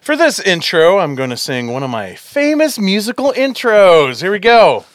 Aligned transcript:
For 0.00 0.16
this 0.16 0.40
intro, 0.40 0.98
I'm 0.98 1.14
going 1.14 1.28
to 1.28 1.36
sing 1.36 1.68
one 1.68 1.82
of 1.82 1.90
my 1.90 2.14
famous 2.14 2.78
musical 2.78 3.32
intros. 3.32 4.22
Here 4.22 4.32
we 4.32 4.38
go. 4.38 4.86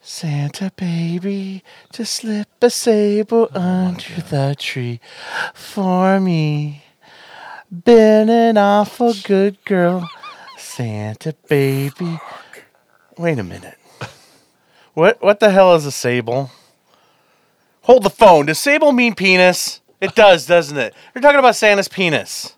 Santa 0.00 0.72
baby, 0.74 1.62
just 1.92 2.14
slip 2.14 2.48
a 2.60 2.68
sable 2.68 3.48
under 3.54 4.20
the 4.28 4.56
tree 4.58 5.00
for 5.54 6.18
me. 6.18 6.84
Been 7.70 8.28
an 8.28 8.58
awful 8.58 9.14
good 9.22 9.64
girl, 9.64 10.10
Santa 10.58 11.34
baby. 11.48 12.18
Wait 13.16 13.38
a 13.38 13.44
minute. 13.44 13.78
What 14.94 15.22
what 15.22 15.40
the 15.40 15.50
hell 15.50 15.74
is 15.74 15.86
a 15.86 15.92
sable? 15.92 16.50
Hold 17.82 18.02
the 18.02 18.10
phone. 18.10 18.46
Does 18.46 18.58
sable 18.58 18.92
mean 18.92 19.14
penis? 19.14 19.80
It 20.00 20.14
does, 20.14 20.44
doesn't 20.44 20.76
it? 20.76 20.92
You're 21.14 21.22
talking 21.22 21.38
about 21.38 21.56
Santa's 21.56 21.88
penis. 21.88 22.53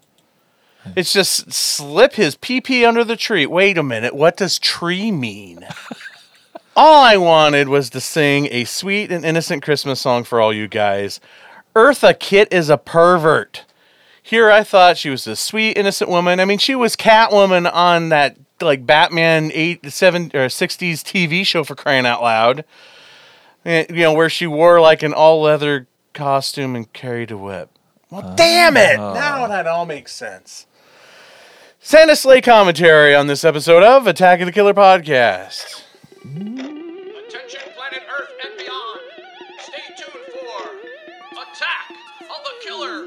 It's 0.97 1.13
just 1.13 1.53
slip 1.53 2.15
his 2.15 2.37
pee 2.37 2.61
pee 2.61 2.85
under 2.85 3.05
the 3.05 3.17
tree. 3.17 3.47
Wait 3.47 3.77
a 3.79 3.83
minute. 3.83 4.15
What 4.15 4.37
does 4.37 4.59
tree 4.59 5.11
mean? 5.11 5.67
all 6.77 7.03
I 7.03 7.17
wanted 7.17 7.69
was 7.69 7.91
to 7.91 8.01
sing 8.01 8.49
a 8.51 8.65
sweet 8.65 9.11
and 9.11 9.25
innocent 9.25 9.63
Christmas 9.63 10.01
song 10.01 10.25
for 10.25 10.41
all 10.41 10.53
you 10.53 10.69
guys. 10.69 11.21
Eartha 11.75 12.19
Kitt 12.19 12.53
is 12.53 12.71
a 12.71 12.79
pervert. 12.79 13.65
Here 14.23 14.51
I 14.51 14.63
thought 14.65 14.97
she 14.99 15.11
was 15.11 15.27
a 15.27 15.37
sweet, 15.37 15.77
innocent 15.77 16.11
woman. 16.11 16.41
I 16.41 16.45
mean, 16.45 16.59
she 16.59 16.75
was 16.75 16.97
Catwoman 16.97 17.71
on 17.73 18.09
that 18.09 18.37
like 18.61 18.87
Batman 18.87 19.51
eight, 19.55 19.93
seven, 19.93 20.31
or 20.35 20.49
sixties 20.49 21.05
TV 21.05 21.45
show 21.47 21.63
for 21.65 21.75
crying 21.75 22.07
out 22.07 22.23
loud. 22.23 22.65
Eh, 23.65 23.85
You 23.91 24.03
know, 24.03 24.13
where 24.15 24.31
she 24.31 24.47
wore 24.47 24.81
like 24.81 25.03
an 25.03 25.13
all 25.13 25.43
leather 25.43 25.87
costume 26.15 26.75
and 26.75 26.91
carried 26.93 27.31
a 27.31 27.37
whip. 27.37 27.71
Well, 28.11 28.35
damn 28.37 28.77
it! 28.77 28.97
Now 28.97 29.47
that 29.49 29.67
all 29.67 29.85
makes 29.85 30.13
sense. 30.13 30.67
Santa 31.87 32.17
Slay 32.17 32.41
commentary 32.41 33.15
on 33.15 33.29
this 33.29 33.45
episode 33.45 33.85
of 33.85 34.09
Attack 34.09 34.41
of 34.41 34.47
the 34.47 34.53
Killer 34.53 34.75
podcast. 34.75 35.85
Attention, 36.25 37.61
planet 37.77 38.03
Earth 38.11 38.33
and 38.45 38.59
beyond. 38.59 39.01
Stay 39.61 39.95
tuned 39.97 40.27
for 40.33 41.39
Attack 41.43 41.91
of 42.23 42.43
the 42.43 42.67
Killer 42.67 43.05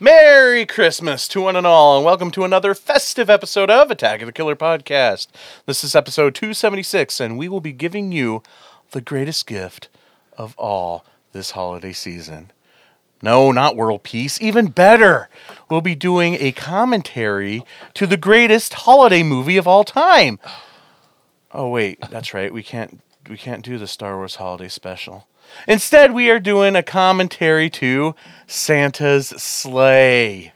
Merry 0.00 0.64
Christmas 0.64 1.26
to 1.26 1.40
one 1.40 1.56
and 1.56 1.66
all, 1.66 1.96
and 1.96 2.04
welcome 2.04 2.30
to 2.30 2.44
another 2.44 2.72
festive 2.72 3.28
episode 3.28 3.68
of 3.68 3.90
Attack 3.90 4.22
of 4.22 4.26
the 4.26 4.32
Killer 4.32 4.54
podcast. 4.54 5.26
This 5.66 5.82
is 5.82 5.96
episode 5.96 6.36
276, 6.36 7.18
and 7.18 7.36
we 7.36 7.48
will 7.48 7.60
be 7.60 7.72
giving 7.72 8.12
you 8.12 8.44
the 8.92 9.00
greatest 9.00 9.48
gift 9.48 9.88
of 10.36 10.56
all 10.56 11.04
this 11.32 11.50
holiday 11.50 11.92
season. 11.92 12.52
No, 13.22 13.50
not 13.50 13.74
world 13.74 14.04
peace. 14.04 14.40
Even 14.40 14.68
better, 14.68 15.28
we'll 15.68 15.80
be 15.80 15.96
doing 15.96 16.36
a 16.38 16.52
commentary 16.52 17.64
to 17.94 18.06
the 18.06 18.16
greatest 18.16 18.74
holiday 18.74 19.24
movie 19.24 19.56
of 19.56 19.66
all 19.66 19.82
time. 19.82 20.38
Oh 21.50 21.70
wait, 21.70 21.98
that's 22.08 22.32
right. 22.32 22.52
We 22.52 22.62
can't 22.62 23.00
we 23.28 23.36
can't 23.36 23.64
do 23.64 23.78
the 23.78 23.88
Star 23.88 24.16
Wars 24.16 24.36
holiday 24.36 24.68
special. 24.68 25.26
Instead, 25.66 26.12
we 26.12 26.30
are 26.30 26.40
doing 26.40 26.76
a 26.76 26.82
commentary 26.82 27.70
to 27.70 28.14
Santa's 28.46 29.28
Slay. 29.28 30.52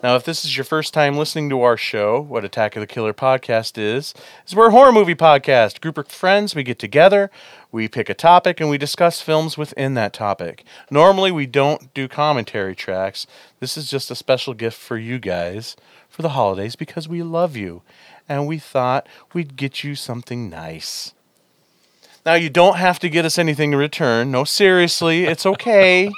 Now, 0.00 0.14
if 0.14 0.22
this 0.22 0.44
is 0.44 0.56
your 0.56 0.64
first 0.64 0.94
time 0.94 1.16
listening 1.16 1.50
to 1.50 1.62
our 1.62 1.76
show, 1.76 2.20
what 2.20 2.44
Attack 2.44 2.76
of 2.76 2.80
the 2.80 2.86
Killer 2.86 3.12
podcast 3.12 3.76
is, 3.76 4.14
is 4.46 4.54
we're 4.54 4.68
a 4.68 4.70
horror 4.70 4.92
movie 4.92 5.16
podcast. 5.16 5.80
Group 5.80 5.98
of 5.98 6.06
friends, 6.06 6.54
we 6.54 6.62
get 6.62 6.78
together, 6.78 7.32
we 7.72 7.88
pick 7.88 8.08
a 8.08 8.14
topic, 8.14 8.60
and 8.60 8.70
we 8.70 8.78
discuss 8.78 9.20
films 9.20 9.58
within 9.58 9.94
that 9.94 10.12
topic. 10.12 10.64
Normally, 10.88 11.32
we 11.32 11.46
don't 11.46 11.92
do 11.94 12.06
commentary 12.06 12.76
tracks. 12.76 13.26
This 13.58 13.76
is 13.76 13.90
just 13.90 14.08
a 14.08 14.14
special 14.14 14.54
gift 14.54 14.78
for 14.78 14.96
you 14.96 15.18
guys 15.18 15.74
for 16.08 16.22
the 16.22 16.30
holidays 16.30 16.76
because 16.76 17.08
we 17.08 17.24
love 17.24 17.56
you, 17.56 17.82
and 18.28 18.46
we 18.46 18.58
thought 18.58 19.08
we'd 19.32 19.56
get 19.56 19.82
you 19.82 19.96
something 19.96 20.48
nice. 20.48 21.12
Now, 22.28 22.34
you 22.34 22.50
don't 22.50 22.76
have 22.76 22.98
to 22.98 23.08
get 23.08 23.24
us 23.24 23.38
anything 23.38 23.72
in 23.72 23.78
return. 23.78 24.30
No, 24.30 24.44
seriously, 24.44 25.24
it's 25.24 25.46
okay. 25.46 26.12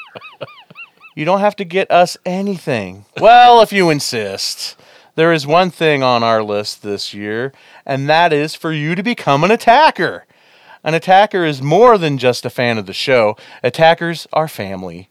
You 1.15 1.25
don't 1.25 1.39
have 1.39 1.55
to 1.55 1.65
get 1.65 1.89
us 1.89 2.17
anything. 2.27 3.05
Well, 3.21 3.63
if 3.63 3.73
you 3.73 3.91
insist. 3.91 4.75
There 5.15 5.33
is 5.33 5.47
one 5.47 5.71
thing 5.71 6.03
on 6.03 6.25
our 6.25 6.43
list 6.43 6.83
this 6.83 7.15
year, 7.15 7.53
and 7.87 8.09
that 8.09 8.33
is 8.33 8.57
for 8.57 8.73
you 8.73 8.97
to 8.97 9.05
become 9.05 9.45
an 9.45 9.53
attacker. 9.53 10.27
An 10.83 10.95
attacker 10.95 11.45
is 11.45 11.63
more 11.63 11.97
than 11.97 12.19
just 12.19 12.45
a 12.45 12.51
fan 12.51 12.77
of 12.77 12.87
the 12.87 12.93
show, 12.93 13.37
attackers 13.63 14.27
are 14.33 14.49
family. 14.49 15.09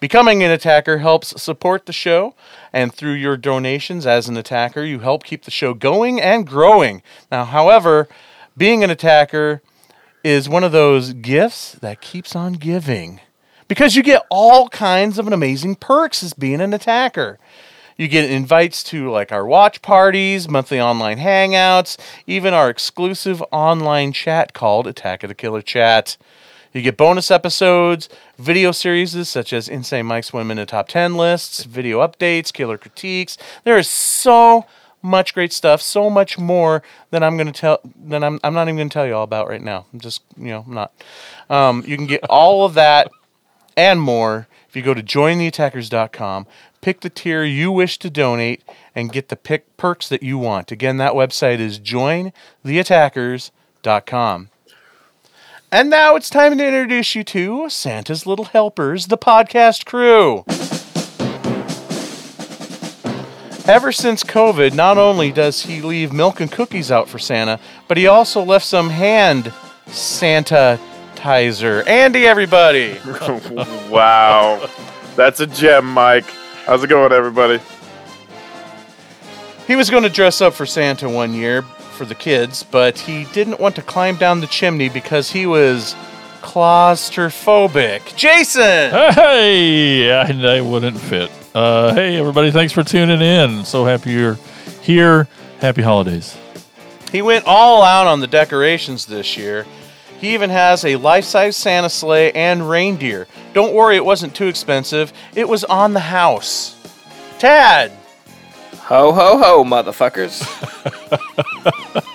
Becoming 0.00 0.42
an 0.42 0.50
attacker 0.50 0.98
helps 0.98 1.40
support 1.40 1.86
the 1.86 1.94
show, 1.94 2.34
and 2.74 2.92
through 2.92 3.14
your 3.14 3.38
donations 3.38 4.06
as 4.06 4.28
an 4.28 4.36
attacker, 4.36 4.84
you 4.84 4.98
help 4.98 5.24
keep 5.24 5.44
the 5.44 5.50
show 5.50 5.72
going 5.72 6.20
and 6.20 6.46
growing. 6.46 7.02
Now, 7.30 7.46
however, 7.46 8.06
being 8.54 8.84
an 8.84 8.90
attacker 8.90 9.62
is 10.24 10.48
one 10.48 10.64
of 10.64 10.72
those 10.72 11.12
gifts 11.12 11.72
that 11.72 12.00
keeps 12.00 12.36
on 12.36 12.54
giving 12.54 13.20
because 13.68 13.96
you 13.96 14.02
get 14.02 14.22
all 14.30 14.68
kinds 14.68 15.18
of 15.18 15.26
amazing 15.26 15.74
perks 15.76 16.22
as 16.22 16.32
being 16.34 16.60
an 16.60 16.74
attacker. 16.74 17.38
You 17.96 18.08
get 18.08 18.30
invites 18.30 18.82
to 18.84 19.10
like 19.10 19.32
our 19.32 19.46
watch 19.46 19.82
parties, 19.82 20.48
monthly 20.48 20.80
online 20.80 21.18
hangouts, 21.18 21.98
even 22.26 22.54
our 22.54 22.68
exclusive 22.70 23.42
online 23.50 24.12
chat 24.12 24.52
called 24.54 24.86
Attack 24.86 25.22
of 25.22 25.28
the 25.28 25.34
Killer 25.34 25.62
Chat. 25.62 26.16
You 26.72 26.80
get 26.80 26.96
bonus 26.96 27.30
episodes, 27.30 28.08
video 28.38 28.72
series 28.72 29.28
such 29.28 29.52
as 29.52 29.68
Insane 29.68 30.06
Mike's 30.06 30.32
One 30.32 30.46
Minute 30.46 30.70
Top 30.70 30.88
10 30.88 31.16
lists, 31.16 31.64
video 31.64 32.06
updates, 32.06 32.52
killer 32.52 32.78
critiques. 32.78 33.36
There 33.64 33.76
is 33.76 33.88
so 33.88 34.64
much 35.02 35.34
great 35.34 35.52
stuff, 35.52 35.82
so 35.82 36.08
much 36.08 36.38
more 36.38 36.82
than 37.10 37.22
I'm 37.22 37.36
going 37.36 37.52
to 37.52 37.60
tell 37.60 37.80
than 37.96 38.22
I'm 38.22 38.40
I'm 38.42 38.54
not 38.54 38.68
even 38.68 38.76
going 38.76 38.88
to 38.88 38.94
tell 38.94 39.06
you 39.06 39.14
all 39.14 39.24
about 39.24 39.48
right 39.48 39.62
now. 39.62 39.86
I'm 39.92 40.00
just, 40.00 40.22
you 40.36 40.46
know, 40.46 40.64
I'm 40.66 40.74
not. 40.74 40.92
Um, 41.50 41.84
you 41.86 41.96
can 41.96 42.06
get 42.06 42.22
all 42.30 42.64
of 42.64 42.74
that 42.74 43.10
and 43.76 44.00
more 44.00 44.46
if 44.72 44.76
you 44.76 44.82
go 44.82 44.94
to 44.94 45.02
jointheattackers.com, 45.02 46.46
pick 46.80 47.02
the 47.02 47.10
tier 47.10 47.44
you 47.44 47.70
wish 47.70 47.98
to 47.98 48.08
donate, 48.08 48.62
and 48.94 49.12
get 49.12 49.28
the 49.28 49.36
pick 49.36 49.76
perks 49.76 50.08
that 50.08 50.22
you 50.22 50.38
want. 50.38 50.72
Again, 50.72 50.96
that 50.96 51.12
website 51.12 51.58
is 51.58 51.78
jointheattackers.com. 51.78 54.48
And 55.70 55.90
now 55.90 56.16
it's 56.16 56.30
time 56.30 56.56
to 56.56 56.66
introduce 56.66 57.14
you 57.14 57.22
to 57.24 57.68
Santa's 57.68 58.26
Little 58.26 58.46
Helpers, 58.46 59.08
the 59.08 59.18
podcast 59.18 59.84
crew. 59.84 60.46
Ever 63.66 63.92
since 63.92 64.24
COVID, 64.24 64.74
not 64.74 64.98
only 64.98 65.30
does 65.30 65.62
he 65.62 65.82
leave 65.82 66.12
milk 66.12 66.40
and 66.40 66.50
cookies 66.50 66.90
out 66.90 67.08
for 67.08 67.20
Santa, 67.20 67.60
but 67.86 67.96
he 67.96 68.08
also 68.08 68.42
left 68.42 68.66
some 68.66 68.90
hand 68.90 69.52
Santa-tizer. 69.86 71.86
Andy, 71.86 72.26
everybody. 72.26 72.98
wow. 73.88 74.68
That's 75.14 75.38
a 75.38 75.46
gem, 75.46 75.86
Mike. 75.86 76.24
How's 76.66 76.82
it 76.82 76.88
going, 76.88 77.12
everybody? 77.12 77.60
He 79.68 79.76
was 79.76 79.90
going 79.90 80.02
to 80.02 80.10
dress 80.10 80.40
up 80.40 80.54
for 80.54 80.66
Santa 80.66 81.08
one 81.08 81.32
year 81.32 81.62
for 81.62 82.04
the 82.04 82.16
kids, 82.16 82.64
but 82.64 82.98
he 82.98 83.26
didn't 83.26 83.60
want 83.60 83.76
to 83.76 83.82
climb 83.82 84.16
down 84.16 84.40
the 84.40 84.48
chimney 84.48 84.88
because 84.88 85.30
he 85.30 85.46
was 85.46 85.94
claustrophobic. 86.40 88.16
Jason! 88.16 88.90
Hey, 88.90 90.12
I, 90.12 90.56
I 90.56 90.60
wouldn't 90.60 90.98
fit. 90.98 91.30
Uh, 91.54 91.94
hey, 91.94 92.16
everybody, 92.16 92.50
thanks 92.50 92.72
for 92.72 92.82
tuning 92.82 93.20
in. 93.20 93.64
So 93.64 93.84
happy 93.84 94.12
you're 94.12 94.38
here. 94.80 95.28
Happy 95.60 95.82
holidays. 95.82 96.36
He 97.10 97.22
went 97.22 97.44
all 97.46 97.82
out 97.82 98.06
on 98.06 98.20
the 98.20 98.26
decorations 98.26 99.06
this 99.06 99.36
year. 99.36 99.66
He 100.18 100.34
even 100.34 100.50
has 100.50 100.84
a 100.84 100.96
life 100.96 101.24
size 101.24 101.56
Santa 101.56 101.90
sleigh 101.90 102.32
and 102.32 102.68
reindeer. 102.68 103.26
Don't 103.52 103.74
worry, 103.74 103.96
it 103.96 104.04
wasn't 104.04 104.34
too 104.34 104.46
expensive, 104.46 105.12
it 105.34 105.48
was 105.48 105.64
on 105.64 105.92
the 105.92 106.00
house. 106.00 106.76
Tad! 107.38 107.92
Ho 108.84 109.12
ho 109.12 109.38
ho, 109.38 109.64
motherfuckers. 109.64 110.42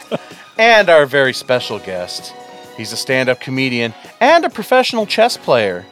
And 0.60 0.90
our 0.90 1.06
very 1.06 1.34
special 1.34 1.78
guest. 1.78 2.34
He's 2.78 2.92
a 2.92 2.98
stand 2.98 3.30
up 3.30 3.40
comedian 3.40 3.94
and 4.20 4.44
a 4.44 4.50
professional 4.50 5.06
chess 5.06 5.38
player. 5.38 5.86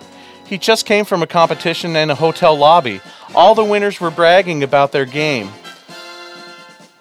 He 0.45 0.57
just 0.57 0.85
came 0.85 1.05
from 1.05 1.23
a 1.23 1.27
competition 1.27 1.95
in 1.95 2.09
a 2.09 2.15
hotel 2.15 2.55
lobby. 2.55 3.01
All 3.33 3.55
the 3.55 3.63
winners 3.63 3.99
were 3.99 4.11
bragging 4.11 4.63
about 4.63 4.91
their 4.91 5.05
game. 5.05 5.49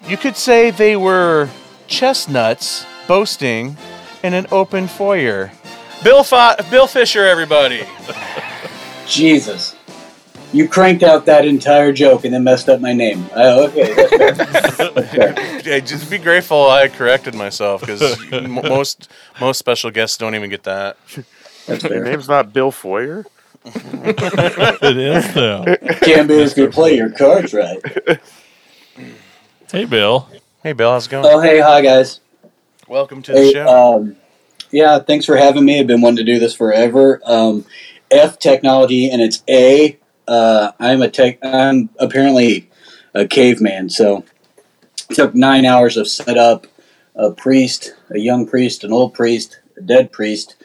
You 0.08 0.16
could 0.16 0.36
say 0.36 0.70
they 0.70 0.96
were 0.96 1.48
chestnuts 1.86 2.86
boasting 3.06 3.76
in 4.22 4.34
an 4.34 4.46
open 4.50 4.88
foyer. 4.88 5.52
Bill, 6.02 6.24
Fo- 6.24 6.56
Bill 6.70 6.86
Fisher, 6.86 7.24
everybody. 7.24 7.86
Jesus. 9.06 9.76
You 10.52 10.68
cranked 10.68 11.02
out 11.02 11.26
that 11.26 11.44
entire 11.44 11.92
joke 11.92 12.24
and 12.24 12.32
then 12.32 12.44
messed 12.44 12.68
up 12.68 12.80
my 12.80 12.92
name. 12.92 13.26
Oh, 13.34 13.66
okay. 13.66 13.92
That's 13.92 14.10
fair. 14.16 14.32
That's 14.32 15.10
fair. 15.14 15.60
Yeah, 15.64 15.80
just 15.80 16.10
be 16.10 16.18
grateful 16.18 16.68
I 16.70 16.88
corrected 16.88 17.34
myself 17.34 17.80
because 17.80 18.18
most 18.48 19.10
most 19.40 19.58
special 19.58 19.90
guests 19.90 20.16
don't 20.16 20.34
even 20.34 20.50
get 20.50 20.62
that. 20.62 20.96
That's 21.66 21.82
Your 21.84 22.04
name's 22.04 22.28
not 22.28 22.52
Bill 22.52 22.70
Foyer? 22.70 23.26
It 24.84 24.96
is 24.98 25.32
though. 25.32 25.64
Can't 26.02 26.28
be 26.28 26.42
as 26.42 26.52
good 26.52 26.70
play 26.72 26.96
your 26.96 27.08
cards 27.08 27.54
right. 27.54 27.80
hey, 29.72 29.86
Bill. 29.86 30.28
Hey, 30.62 30.74
Bill, 30.74 30.90
how's 30.90 31.06
it 31.06 31.10
going? 31.10 31.24
Oh, 31.26 31.40
hey, 31.40 31.60
hi 31.60 31.80
guys. 31.80 32.20
Welcome 32.88 33.22
to 33.22 33.32
the 33.32 33.52
show. 33.52 33.66
um, 33.66 34.16
yeah, 34.70 34.98
thanks 34.98 35.24
for 35.24 35.38
having 35.38 35.64
me. 35.64 35.80
I've 35.80 35.86
been 35.86 36.02
wanting 36.02 36.26
to 36.26 36.32
do 36.32 36.38
this 36.38 36.54
forever. 36.54 37.22
Um, 37.24 37.64
F 38.10 38.38
technology, 38.38 39.08
and 39.08 39.22
it's 39.22 39.42
A. 39.48 39.98
Uh, 40.28 40.72
I'm 40.78 41.00
a 41.00 41.08
tech. 41.08 41.38
I'm 41.42 41.88
apparently 41.98 42.68
a 43.14 43.26
caveman, 43.26 43.88
so 43.88 44.24
it 45.08 45.14
took 45.14 45.34
nine 45.34 45.64
hours 45.64 45.96
of 45.96 46.06
setup. 46.06 46.66
A 47.16 47.30
priest, 47.30 47.94
a 48.10 48.18
young 48.18 48.46
priest, 48.46 48.84
an 48.84 48.92
old 48.92 49.14
priest, 49.14 49.60
a 49.78 49.80
dead 49.80 50.12
priest, 50.12 50.56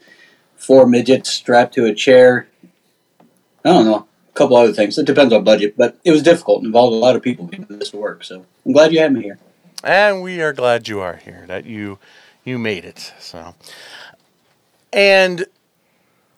four 0.58 0.86
midgets 0.86 1.30
strapped 1.30 1.76
to 1.76 1.86
a 1.86 1.94
chair. 1.94 2.48
I 3.66 3.70
don't 3.70 3.86
know, 3.86 4.08
a 4.30 4.34
couple 4.34 4.56
other 4.56 4.74
things. 4.74 4.98
It 4.98 5.06
depends 5.06 5.34
on 5.34 5.44
budget, 5.44 5.76
but 5.78 5.98
it 6.04 6.12
was 6.12 6.24
difficult. 6.24 6.64
It 6.64 6.68
involved 6.68 6.94
a 6.94 6.98
lot 6.98 7.16
of 7.16 7.22
people 7.22 7.46
getting 7.46 7.66
this 7.78 7.90
to 7.92 7.98
work. 7.98 8.24
So 8.24 8.46
I'm 8.66 8.72
glad 8.72 8.92
you 8.94 9.00
had 9.00 9.14
me 9.14 9.24
here. 9.24 9.40
and 9.84 10.22
we 10.22 10.42
are 10.42 10.54
glad 10.54 10.88
you 10.88 11.00
are 11.00 11.18
here. 11.18 11.46
That 11.48 11.66
you 11.66 12.00
you 12.46 12.58
made 12.58 12.86
it. 12.86 13.14
So, 13.20 13.54
and 14.94 15.46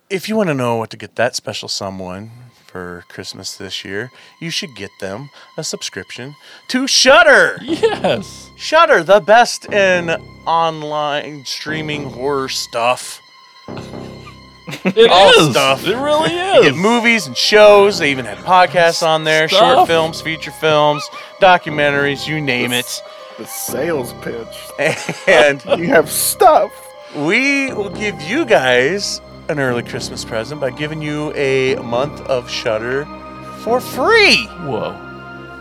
if 0.10 0.28
you 0.28 0.36
want 0.36 0.50
to 0.50 0.54
know 0.56 0.76
what 0.78 0.90
to 0.92 0.98
get 0.98 1.16
that 1.16 1.36
special 1.36 1.68
someone 1.70 2.32
for 2.66 3.04
Christmas 3.10 3.56
this 3.58 3.84
year, 3.86 4.12
you 4.42 4.50
should 4.50 4.76
get 4.76 4.92
them 5.00 5.30
a 5.58 5.64
subscription 5.64 6.36
to 6.70 6.88
Shudder. 6.88 7.58
Yes. 7.62 8.50
Shudder, 8.58 9.04
the 9.04 9.20
best 9.20 9.66
in 9.72 10.10
online 10.46 11.44
streaming 11.46 12.10
horror 12.10 12.50
stuff. 12.50 13.20
It 14.86 15.10
All 15.12 15.30
is. 15.32 15.52
stuff. 15.52 15.86
It 15.86 15.96
really 15.96 16.30
You 16.56 16.62
get 16.64 16.74
is. 16.74 16.76
movies 16.78 17.28
and 17.28 17.36
shows. 17.36 18.00
They 18.00 18.12
even 18.12 18.26
had 18.26 18.38
podcasts 18.40 19.06
on 19.06 19.24
there, 19.24 19.48
short 19.50 19.88
films, 19.88 20.22
feature 20.22 20.52
films, 20.52 21.04
documentaries, 21.42 22.28
you 22.28 22.40
name 22.42 22.72
it. 22.72 23.02
The 23.38 23.46
sales 23.46 24.14
pitch. 24.22 24.48
And 25.28 25.64
You 25.80 25.88
have 25.88 26.10
stuff. 26.10 26.72
we 27.16 27.74
will 27.74 27.90
give 27.90 28.22
you 28.22 28.46
guys 28.46 29.20
an 29.50 29.60
early 29.60 29.84
Christmas 29.84 30.24
present 30.24 30.62
by 30.62 30.70
giving 30.70 31.02
you 31.02 31.34
a 31.34 31.76
month 31.78 32.22
of 32.22 32.50
Shudder 32.50 33.06
for 33.64 33.82
free. 33.82 34.46
Whoa. 34.66 34.96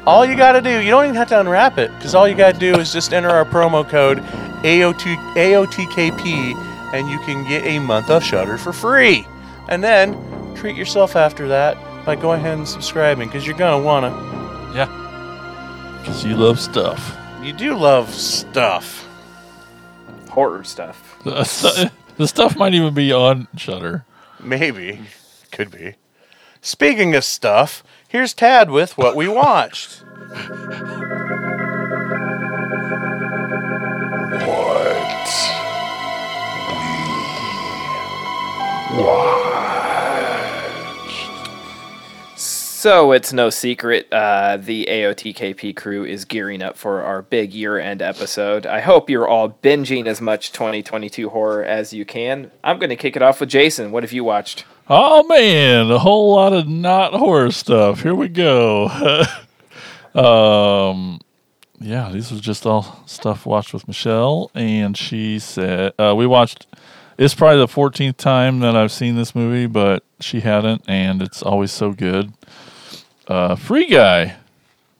All 0.07 0.25
you 0.25 0.37
got 0.37 0.53
to 0.53 0.61
do, 0.61 0.81
you 0.81 0.91
don't 0.91 1.05
even 1.05 1.17
have 1.17 1.29
to 1.29 1.41
unwrap 1.41 1.77
it, 1.79 1.91
because 1.97 2.15
all 2.15 2.27
you 2.29 2.35
got 2.35 2.55
to 2.55 2.59
do 2.61 2.79
is 2.79 2.93
just 2.93 3.13
enter 3.13 3.29
our 3.31 3.45
promo 3.45 3.87
code 3.89 4.19
AOT, 4.63 5.17
AOTKP, 5.35 6.55
and 6.93 7.09
you 7.09 7.19
can 7.21 7.47
get 7.49 7.65
a 7.65 7.79
month 7.79 8.11
of 8.11 8.23
Shudder 8.25 8.59
for 8.59 8.73
free. 8.73 9.27
And 9.69 9.83
then 9.83 10.17
treat 10.57 10.77
yourself 10.77 11.17
after 11.17 11.49
that 11.49 11.77
by 12.05 12.17
going 12.17 12.41
ahead 12.41 12.59
and 12.59 12.67
subscribing, 12.69 13.29
because 13.29 13.47
you're 13.47 13.57
gonna 13.57 13.83
wanna. 13.85 14.11
Yeah. 14.75 14.87
Because 16.01 16.25
you 16.25 16.35
love 16.37 16.59
stuff. 16.59 17.17
You 17.43 17.53
do 17.53 17.75
love 17.77 18.13
stuff. 18.15 19.07
Horror 20.31 20.65
stuff. 20.65 21.07
The, 21.25 21.45
stu- 21.45 21.91
the 22.17 22.27
stuff 22.27 22.57
might 22.57 22.73
even 22.75 22.95
be 22.95 23.13
on 23.13 23.47
Shudder. 23.57 24.05
Maybe, 24.43 25.01
could 25.53 25.71
be. 25.71 25.97
Speaking 26.63 27.15
of 27.15 27.25
stuff, 27.25 27.85
here's 28.09 28.33
Tad 28.33 28.71
with 28.71 28.97
what 28.97 29.17
we 29.17 29.29
watched. 29.29 30.03
So 42.81 43.13
it's 43.13 43.31
no 43.31 43.51
secret, 43.51 44.09
uh, 44.11 44.57
the 44.57 44.87
AOTKP 44.87 45.77
crew 45.77 46.03
is 46.03 46.25
gearing 46.25 46.63
up 46.63 46.79
for 46.79 47.03
our 47.03 47.21
big 47.21 47.53
year-end 47.53 48.01
episode. 48.01 48.65
I 48.65 48.81
hope 48.81 49.11
you're 49.11 49.29
all 49.29 49.51
binging 49.51 50.07
as 50.07 50.23
much 50.23 50.51
2022 50.53 51.29
horror 51.29 51.63
as 51.63 51.93
you 51.93 52.07
can. 52.07 52.51
I'm 52.65 52.79
going 52.79 52.89
to 52.89 52.97
kick 52.97 53.17
it 53.17 53.23
off 53.23 53.39
with 53.39 53.51
Jason. 53.51 53.93
What 53.93 54.03
have 54.03 54.13
you 54.13 54.25
watched? 54.25 54.65
Oh 54.89 55.25
man, 55.25 55.91
a 55.91 55.99
whole 55.99 56.35
lot 56.35 56.55
of 56.55 56.67
not 56.67 57.13
horror 57.13 57.51
stuff. 57.51 58.03
Here 58.03 58.15
we 58.15 58.29
go. 58.29 58.89
um, 60.15 61.21
yeah, 61.81 62.09
this 62.11 62.31
was 62.31 62.41
just 62.41 62.65
all 62.65 63.03
stuff 63.05 63.45
watched 63.45 63.75
with 63.75 63.87
Michelle, 63.89 64.51
and 64.55 64.97
she 64.97 65.39
said 65.39 65.93
uh, 65.99 66.15
we 66.17 66.27
watched. 66.27 66.67
It's 67.21 67.35
probably 67.35 67.59
the 67.59 67.69
fourteenth 67.69 68.17
time 68.17 68.61
that 68.61 68.75
I've 68.75 68.91
seen 68.91 69.15
this 69.15 69.35
movie, 69.35 69.67
but 69.67 70.03
she 70.21 70.41
hadn't, 70.41 70.83
and 70.89 71.21
it's 71.21 71.43
always 71.43 71.71
so 71.71 71.93
good. 71.93 72.33
Uh, 73.29 73.57
Free 73.57 73.87
Guy, 73.87 74.37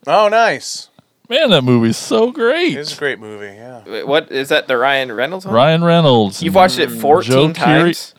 Oh, 0.05 0.27
nice. 0.29 0.89
man, 1.27 1.49
that 1.49 1.63
movie's 1.63 1.97
so 1.97 2.31
great. 2.31 2.77
It's 2.77 2.95
a 2.95 2.99
great 2.99 3.19
movie, 3.19 3.47
yeah. 3.55 3.81
Wait, 3.87 4.05
What 4.07 4.31
is 4.31 4.49
that? 4.49 4.67
The 4.67 4.77
Ryan 4.77 5.11
Reynolds 5.11 5.45
one? 5.47 5.55
Ryan 5.55 5.83
Reynolds. 5.83 6.43
You've 6.43 6.53
watched 6.55 6.77
it 6.79 6.91
14 6.91 7.31
Joe 7.31 7.47
Keery- 7.49 7.55
times. 7.55 8.13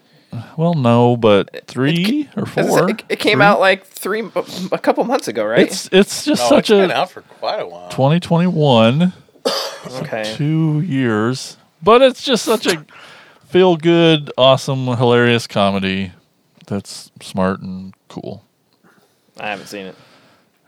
Well, 0.57 0.75
no, 0.75 1.17
but 1.17 1.67
three 1.69 2.29
or 2.37 2.43
Is 2.45 2.57
it- 2.57 2.67
four. 2.67 2.91
It, 2.91 3.03
it 3.09 3.19
came 3.21 3.39
Three? 3.39 3.45
out 3.45 3.61
like 3.61 3.85
three, 3.87 4.29
a 4.73 4.79
couple 4.79 5.05
months 5.05 5.29
ago, 5.29 5.45
right? 5.45 5.61
It's 5.61 5.89
it's 5.93 6.25
just 6.25 6.43
No, 6.43 6.57
such 6.57 6.71
Oh, 6.73 6.79
it's 6.79 6.87
been 6.89 6.91
a 6.91 6.95
out 6.95 7.11
for 7.11 7.21
quite 7.21 7.61
a 7.61 7.67
while. 7.69 7.89
2021. 7.91 9.13
okay. 10.01 10.33
two 10.37 10.81
years. 10.81 11.57
But 11.83 12.01
it's 12.03 12.23
just 12.25 12.45
such 12.45 12.67
a 12.67 12.85
feel 13.53 13.77
good, 13.77 14.31
awesome, 14.37 14.87
hilarious 14.87 15.47
comedy 15.47 16.13
that's 16.67 17.11
smart 17.21 17.61
and 17.61 17.95
cool. 18.09 18.45
I 19.39 19.49
haven't 19.49 19.67
seen 19.67 19.87
it. 19.87 19.95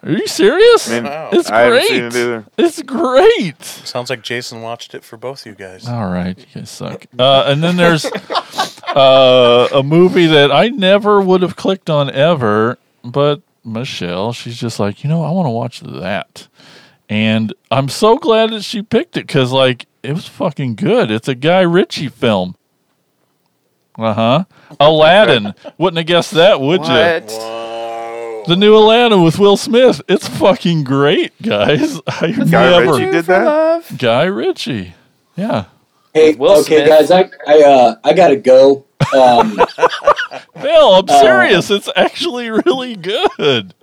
Are 0.02 0.10
you 0.12 0.26
serious? 0.26 0.90
I 0.90 0.94
mean, 1.00 1.04
Wow. 1.04 1.30
It's 1.32 1.48
I 1.50 1.60
haven't 1.60 1.78
great. 1.78 1.88
seen 1.88 2.04
it 2.04 2.14
either. 2.14 2.44
It's 2.58 2.82
great. 2.82 3.62
Sounds 3.64 4.10
like 4.10 4.20
Jason 4.22 4.60
watched 4.60 4.94
it 4.94 5.02
for 5.02 5.16
both 5.16 5.46
you 5.46 5.54
guys. 5.54 5.88
All 5.88 6.10
right, 6.10 6.38
you 6.38 6.44
guys 6.54 6.68
suck. 6.70 7.06
Uh, 7.18 7.44
and 7.46 7.62
then 7.62 7.76
there's 7.76 8.04
uh, 8.88 9.68
a 9.72 9.82
movie 9.82 10.26
that 10.26 10.52
I 10.52 10.68
never 10.68 11.20
would 11.22 11.40
have 11.42 11.56
clicked 11.56 11.88
on 11.88 12.10
ever, 12.10 12.78
but 13.02 13.40
Michelle, 13.64 14.32
she's 14.34 14.58
just 14.58 14.78
like, 14.78 15.02
you 15.04 15.08
know, 15.08 15.22
I 15.22 15.30
want 15.30 15.46
to 15.46 15.50
watch 15.50 15.80
that. 15.80 16.48
And 17.08 17.54
I'm 17.70 17.88
so 17.88 18.18
glad 18.18 18.50
that 18.50 18.62
she 18.62 18.82
picked 18.82 19.16
it 19.16 19.26
because, 19.26 19.52
like, 19.52 19.86
it 20.02 20.12
was 20.12 20.26
fucking 20.28 20.74
good. 20.74 21.10
It's 21.10 21.28
a 21.28 21.34
Guy 21.34 21.60
Ritchie 21.60 22.08
film. 22.08 22.56
Uh 23.98 24.12
huh. 24.12 24.44
Aladdin. 24.80 25.54
Wouldn't 25.78 25.98
have 25.98 26.06
guessed 26.06 26.32
that, 26.32 26.60
would 26.60 26.80
you? 26.84 26.92
What? 26.92 27.24
Whoa. 27.30 28.42
The 28.48 28.56
new 28.56 28.76
Aladdin 28.76 29.22
with 29.22 29.38
Will 29.38 29.56
Smith. 29.56 30.02
It's 30.08 30.26
fucking 30.28 30.82
great, 30.84 31.32
guys. 31.40 32.00
I 32.08 32.32
Guy 32.32 32.70
never. 32.70 32.92
Ritchie 32.94 33.10
did 33.12 33.24
that? 33.26 33.44
Love. 33.44 33.98
Guy 33.98 34.24
Ritchie. 34.24 34.94
Yeah. 35.36 35.66
Hey, 36.12 36.34
Will 36.34 36.58
okay, 36.60 36.84
Smith. 36.86 36.88
guys, 36.88 37.10
I 37.10 37.30
I 37.46 37.62
uh 37.62 37.94
I 38.02 38.12
gotta 38.14 38.36
go. 38.36 38.84
Um, 39.16 39.56
Bill, 40.60 40.94
I'm 40.94 41.04
Uh, 41.08 41.20
serious. 41.20 41.70
It's 41.70 41.88
actually 41.94 42.50
really 42.50 42.96
good. 42.96 43.74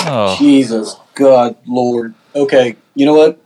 Oh, 0.00 0.36
Jesus, 0.38 0.96
God, 1.14 1.56
Lord. 1.66 2.14
Okay, 2.34 2.76
you 2.94 3.06
know 3.06 3.14
what? 3.14 3.40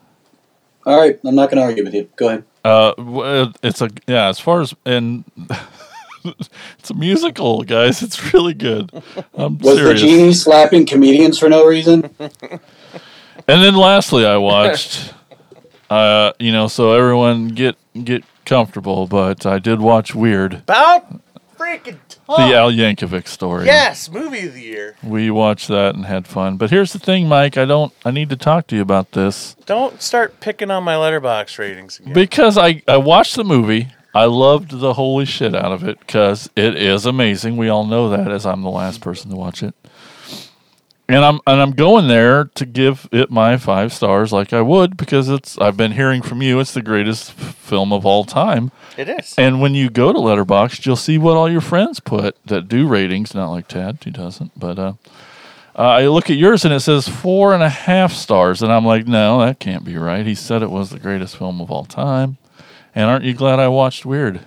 All 0.84 0.98
right, 1.00 1.18
I'm 1.24 1.34
not 1.34 1.50
gonna 1.50 1.62
argue 1.62 1.84
with 1.84 1.94
you. 1.94 2.08
Go 2.16 2.28
ahead. 2.28 2.44
Uh, 2.66 3.52
it's 3.62 3.80
a 3.80 3.90
yeah. 4.06 4.28
As 4.28 4.38
far 4.40 4.60
as 4.60 4.74
and 4.84 5.24
it's 6.24 6.90
a 6.90 6.94
musical, 6.94 7.62
guys. 7.62 8.02
It's 8.02 8.32
really 8.34 8.54
good. 8.54 8.90
I'm 9.34 9.58
Was 9.58 9.76
serious. 9.76 10.00
the 10.00 10.06
genie 10.08 10.32
slapping 10.32 10.86
comedians 10.86 11.38
for 11.38 11.48
no 11.48 11.66
reason? 11.66 12.10
And 12.20 13.62
then 13.62 13.76
lastly, 13.76 14.26
I 14.26 14.36
watched. 14.38 15.12
Uh, 15.88 16.32
you 16.40 16.50
know, 16.50 16.66
so 16.66 16.92
everyone 16.92 17.48
get 17.48 17.76
get 18.02 18.24
comfortable. 18.44 19.06
But 19.06 19.46
I 19.46 19.58
did 19.60 19.80
watch 19.80 20.14
Weird, 20.14 20.54
About 20.54 21.20
freaking 21.56 21.98
time. 22.26 22.50
the 22.50 22.56
oh. 22.56 22.58
Al 22.58 22.72
Yankovic 22.72 23.26
story. 23.28 23.66
Yes, 23.66 24.10
movie 24.10 24.46
of 24.46 24.54
the 24.54 24.62
year. 24.62 24.96
we 25.02 25.30
watched 25.30 25.68
that 25.68 25.94
and 25.94 26.06
had 26.06 26.26
fun. 26.26 26.56
But 26.56 26.70
here's 26.70 26.92
the 26.92 26.98
thing, 26.98 27.28
Mike. 27.28 27.56
I 27.56 27.64
don't. 27.64 27.92
I 28.04 28.10
need 28.10 28.30
to 28.30 28.36
talk 28.36 28.66
to 28.68 28.76
you 28.76 28.82
about 28.82 29.12
this. 29.12 29.54
Don't 29.66 30.02
start 30.02 30.40
picking 30.40 30.70
on 30.70 30.84
my 30.84 30.94
Letterboxd 30.94 31.58
ratings 31.58 32.00
again. 32.00 32.12
Because 32.12 32.58
I, 32.58 32.82
I 32.88 32.96
watched 32.96 33.36
the 33.36 33.44
movie. 33.44 33.88
I 34.14 34.24
loved 34.24 34.70
the 34.70 34.94
holy 34.94 35.26
shit 35.26 35.54
out 35.54 35.72
of 35.72 35.84
it 35.84 36.00
because 36.00 36.48
it 36.56 36.74
is 36.74 37.04
amazing. 37.04 37.58
We 37.58 37.68
all 37.68 37.84
know 37.84 38.08
that 38.08 38.30
as 38.30 38.46
I'm 38.46 38.62
the 38.62 38.70
last 38.70 39.02
person 39.02 39.30
to 39.30 39.36
watch 39.36 39.62
it. 39.62 39.74
And 41.08 41.24
I'm 41.24 41.40
and 41.46 41.60
I'm 41.62 41.70
going 41.70 42.08
there 42.08 42.46
to 42.56 42.66
give 42.66 43.08
it 43.12 43.30
my 43.30 43.56
five 43.58 43.92
stars 43.92 44.32
like 44.32 44.52
I 44.52 44.60
would 44.60 44.96
because 44.96 45.28
it's 45.28 45.56
I've 45.58 45.76
been 45.76 45.92
hearing 45.92 46.20
from 46.20 46.42
you 46.42 46.58
it's 46.58 46.74
the 46.74 46.82
greatest 46.82 47.30
film 47.32 47.92
of 47.92 48.04
all 48.04 48.24
time. 48.24 48.72
it 48.96 49.08
is. 49.08 49.34
And 49.38 49.60
when 49.60 49.74
you 49.74 49.88
go 49.88 50.12
to 50.12 50.18
Letterboxd, 50.18 50.84
you'll 50.84 50.96
see 50.96 51.16
what 51.16 51.36
all 51.36 51.48
your 51.50 51.60
friends 51.60 52.00
put 52.00 52.36
that 52.46 52.66
do 52.66 52.88
ratings, 52.88 53.34
not 53.36 53.50
like 53.50 53.68
Tad, 53.68 53.98
he 54.02 54.10
doesn't, 54.10 54.58
but 54.58 54.78
uh 54.78 54.92
Uh, 55.78 55.82
I 55.82 56.06
look 56.08 56.28
at 56.30 56.36
yours 56.38 56.64
and 56.64 56.74
it 56.74 56.80
says 56.80 57.06
four 57.06 57.52
and 57.54 57.62
a 57.62 57.68
half 57.68 58.12
stars, 58.12 58.62
and 58.62 58.72
I'm 58.72 58.86
like, 58.86 59.06
no, 59.06 59.38
that 59.44 59.60
can't 59.60 59.84
be 59.84 59.96
right. 59.98 60.24
He 60.26 60.34
said 60.34 60.62
it 60.62 60.70
was 60.70 60.88
the 60.90 60.98
greatest 60.98 61.36
film 61.36 61.60
of 61.60 61.70
all 61.70 61.84
time. 61.84 62.38
And 62.94 63.04
aren't 63.10 63.24
you 63.26 63.34
glad 63.34 63.60
I 63.60 63.68
watched 63.68 64.06
Weird? 64.06 64.40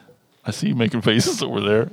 I 0.43 0.51
see 0.51 0.69
you 0.69 0.75
making 0.75 1.01
faces 1.09 1.41
over 1.43 1.61
there. 1.61 1.91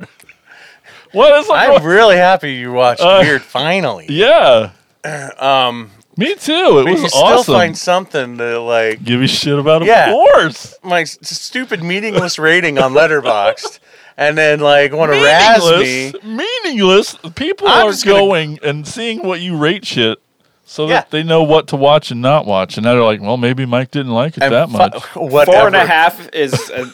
What 1.16 1.38
is 1.40 1.50
I'm 1.50 1.72
up? 1.72 1.82
really 1.82 2.16
happy 2.16 2.54
you 2.54 2.72
watched 2.72 3.00
Uh, 3.02 3.20
Weird 3.22 3.42
finally. 3.42 4.06
yeah, 4.10 4.70
Um, 5.38 5.90
me 6.16 6.34
too. 6.34 6.78
It 6.80 6.84
but 6.84 6.92
was 6.92 7.02
you 7.02 7.08
still 7.08 7.42
find 7.44 7.76
something 7.76 8.38
to 8.38 8.58
like. 8.60 9.02
Give 9.04 9.20
me 9.20 9.26
shit 9.26 9.58
about, 9.58 9.82
of 9.82 9.88
Yeah. 9.88 10.10
course. 10.12 10.74
My 10.82 11.02
s- 11.02 11.18
stupid 11.22 11.82
meaningless 11.82 12.38
rating 12.38 12.78
on 12.78 12.92
Letterboxd, 12.94 13.78
and 14.16 14.36
then 14.38 14.60
like 14.60 14.92
want 14.92 15.12
to 15.12 15.18
razz 15.22 15.62
me. 15.62 16.12
Meaningless. 16.24 16.24
Meaningless. 16.24 17.16
People 17.34 17.68
I'm 17.68 17.86
are 17.88 17.90
just 17.90 18.04
gonna- 18.06 18.18
going 18.18 18.58
and 18.62 18.86
seeing 18.86 19.22
what 19.22 19.40
you 19.40 19.56
rate 19.56 19.84
shit 19.84 20.18
so 20.64 20.86
Yeah. 20.88 20.94
that 20.94 21.10
they 21.10 21.22
know 21.22 21.42
what 21.42 21.68
to 21.68 21.76
watch 21.76 22.10
and 22.10 22.20
not 22.22 22.46
watch. 22.46 22.76
And 22.78 22.84
now 22.84 22.94
they're 22.94 23.02
like, 23.04 23.20
well, 23.20 23.36
maybe 23.36 23.66
Mike 23.66 23.90
didn't 23.90 24.12
like 24.12 24.36
it 24.36 24.42
and 24.42 24.52
that 24.54 24.68
fu- 24.70 24.76
much. 24.78 25.04
whatever. 25.14 25.58
Four 25.58 25.66
and 25.68 25.76
a 25.76 25.86
half 25.86 26.28
is. 26.32 26.54
A, 26.70 26.90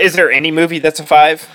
is 0.00 0.14
there 0.14 0.30
any 0.30 0.50
movie 0.52 0.78
that's 0.78 1.00
a 1.00 1.04
five? 1.04 1.46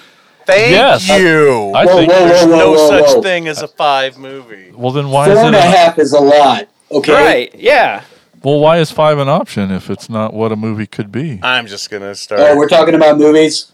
Thank 0.48 0.72
Yes. 0.72 1.08
you. 1.10 1.72
I 1.76 1.86
Whoa, 1.86 1.98
think 1.98 2.12
whoa, 2.12 2.28
There's 2.28 2.46
whoa, 2.46 2.58
no 2.58 2.72
whoa, 2.72 2.90
such 2.90 3.16
whoa. 3.16 3.22
thing 3.22 3.48
as 3.50 3.62
a 3.62 3.68
five 3.68 4.18
movie. 4.18 4.72
well 4.74 4.92
then 4.92 5.10
why 5.10 5.26
Four 5.26 5.34
is 5.34 5.40
it 5.40 5.46
and 5.48 5.56
a 5.56 5.62
half 5.62 6.00
is 6.00 6.14
a 6.14 6.20
lot. 6.20 6.68
Okay. 6.90 7.12
Right. 7.14 7.54
Yeah. 7.56 8.04
well 8.44 8.60
why 8.60 8.78
is 8.80 8.90
five 8.90 9.18
an 9.18 9.28
option 9.28 9.72
if 9.72 9.90
it's 9.90 10.10
not 10.10 10.34
what 10.34 10.52
a 10.54 10.56
movie 10.56 10.88
could 10.88 11.12
be? 11.12 11.40
I'm 11.44 11.68
just 11.68 11.90
gonna 11.90 12.16
start. 12.16 12.40
Oh, 12.42 12.56
we're 12.58 12.70
talking 12.70 12.96
about 12.96 13.18
movies. 13.18 13.72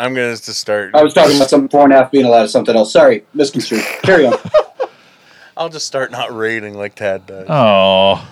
I'm 0.00 0.14
gonna 0.14 0.30
just 0.36 0.54
start. 0.54 0.94
I 0.94 1.02
was 1.02 1.12
talking 1.12 1.36
about 1.36 1.50
some 1.50 1.68
four 1.68 1.84
and 1.84 1.92
a 1.92 1.96
half 1.96 2.10
being 2.10 2.24
a 2.24 2.30
lot 2.30 2.42
of 2.44 2.50
something 2.50 2.74
else. 2.74 2.90
Sorry, 2.92 3.24
misconstrued. 3.34 3.82
Carry 4.02 4.26
on. 4.26 4.38
I'll 5.58 5.68
just 5.68 5.86
start 5.86 6.10
not 6.12 6.34
rating 6.34 6.74
like 6.74 6.94
Tad 6.94 7.26
does. 7.26 7.46
Oh, 7.50 8.26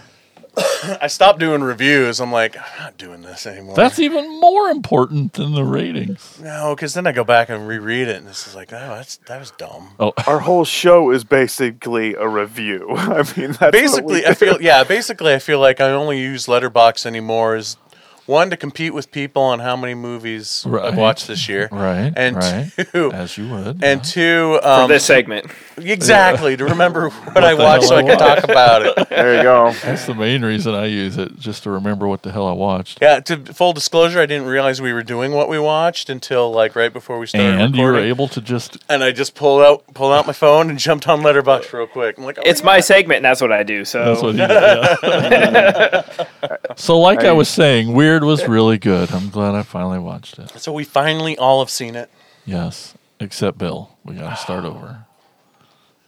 I 1.02 1.06
stopped 1.08 1.38
doing 1.38 1.62
reviews. 1.62 2.20
I'm 2.20 2.32
like, 2.32 2.56
I'm 2.56 2.78
not 2.78 2.96
doing 2.98 3.22
this 3.22 3.46
anymore. 3.46 3.74
that's 3.76 3.98
even 3.98 4.40
more 4.40 4.68
important 4.70 5.34
than 5.34 5.54
the 5.54 5.64
ratings. 5.64 6.38
no, 6.42 6.74
because 6.74 6.94
then 6.94 7.06
I 7.06 7.12
go 7.12 7.24
back 7.24 7.48
and 7.50 7.68
reread 7.68 8.08
it, 8.08 8.16
and 8.16 8.26
this 8.26 8.46
is 8.46 8.54
like, 8.54 8.72
oh, 8.72 8.76
that's 8.96 9.16
that 9.26 9.38
was 9.38 9.50
dumb. 9.52 9.90
Oh, 10.00 10.12
Our 10.26 10.40
whole 10.40 10.64
show 10.64 11.10
is 11.10 11.24
basically 11.24 12.14
a 12.14 12.26
review. 12.26 12.88
I 12.96 13.22
mean, 13.36 13.52
that's 13.52 13.60
what 13.60 13.72
basically, 13.72 14.20
we 14.20 14.26
I 14.26 14.34
feel 14.34 14.60
yeah. 14.60 14.82
Basically, 14.84 15.34
I 15.34 15.38
feel 15.38 15.60
like 15.60 15.80
I 15.80 15.90
only 15.90 16.20
use 16.20 16.46
Letterboxd 16.46 17.04
anymore 17.06 17.56
as 17.56 17.76
one 18.24 18.50
to 18.50 18.56
compete 18.56 18.92
with 18.92 19.12
people 19.12 19.42
on 19.42 19.60
how 19.60 19.76
many 19.76 19.94
movies 19.94 20.64
Right. 20.66 20.86
I've 20.86 20.98
watched 20.98 21.28
this 21.28 21.48
year, 21.48 21.68
right, 21.70 22.12
and 22.16 22.36
right. 22.36 22.72
two, 22.92 23.12
As 23.12 23.38
you 23.38 23.48
would. 23.50 23.84
and 23.84 24.02
two, 24.02 24.58
For 24.62 24.66
um, 24.68 24.88
this 24.90 25.04
segment. 25.04 25.46
Exactly 25.76 26.56
to 26.56 26.64
remember 26.64 27.08
what, 27.32 27.44
I 27.44 27.54
watched 27.54 27.88
so 27.88 27.96
I 27.96 27.98
I 27.98 28.02
can 28.02 28.18
talk 28.18 28.44
about 28.44 28.82
it. 28.84 29.08
There 29.16 29.36
you 29.36 29.42
go. 29.42 29.72
That's 29.82 30.04
the 30.04 30.14
main 30.14 30.44
reason 30.44 30.74
I 30.74 30.86
use 30.86 31.16
it, 31.16 31.38
just 31.38 31.62
to 31.62 31.70
remember 31.70 32.06
what 32.06 32.22
the 32.22 32.30
hell 32.30 32.46
I 32.46 32.52
watched. 32.52 32.98
Yeah, 33.00 33.20
to 33.20 33.36
full 33.54 33.72
disclosure, 33.72 34.20
I 34.20 34.26
didn't 34.26 34.46
realize 34.46 34.80
we 34.82 34.92
were 34.92 35.02
doing 35.02 35.32
what 35.32 35.48
we 35.48 35.58
watched 35.58 36.10
until 36.10 36.50
like 36.50 36.76
right 36.76 36.92
before 36.92 37.18
we 37.18 37.26
started 37.26 37.60
And 37.60 37.74
you 37.74 37.82
were 37.82 37.98
able 37.98 38.28
to 38.28 38.40
just 38.40 38.78
and 38.88 39.02
I 39.02 39.12
just 39.12 39.34
pulled 39.34 39.62
out 39.62 39.86
pulled 39.94 40.12
out 40.12 40.26
my 40.26 40.32
phone 40.32 40.68
and 40.70 40.78
jumped 40.78 41.08
on 41.08 41.22
Letterboxd 41.22 41.72
real 41.72 41.86
quick. 41.86 42.18
I'm 42.18 42.24
like, 42.24 42.38
oh, 42.38 42.42
It's 42.44 42.60
yeah. 42.60 42.66
my 42.66 42.80
segment, 42.80 43.16
and 43.18 43.24
that's 43.24 43.40
what 43.40 43.52
I 43.52 43.62
do. 43.62 43.84
So 43.84 44.04
That's 44.04 44.22
what 44.22 44.34
you 44.34 44.40
yeah. 44.40 46.26
So, 46.76 46.98
like 46.98 47.24
I 47.24 47.32
was 47.32 47.48
saying, 47.48 47.92
Weird 47.94 48.22
was 48.22 48.46
really 48.46 48.76
good. 48.78 49.10
I'm 49.10 49.30
glad 49.30 49.54
I 49.54 49.62
finally 49.62 49.98
watched 49.98 50.38
it. 50.38 50.50
So 50.60 50.72
we 50.72 50.84
finally 50.84 51.38
all 51.38 51.60
have 51.60 51.70
seen 51.70 51.94
it. 51.96 52.10
Yes, 52.44 52.94
except 53.18 53.56
Bill. 53.56 53.96
We 54.04 54.14
got 54.16 54.30
to 54.30 54.36
start 54.36 54.64
over. 54.72 55.05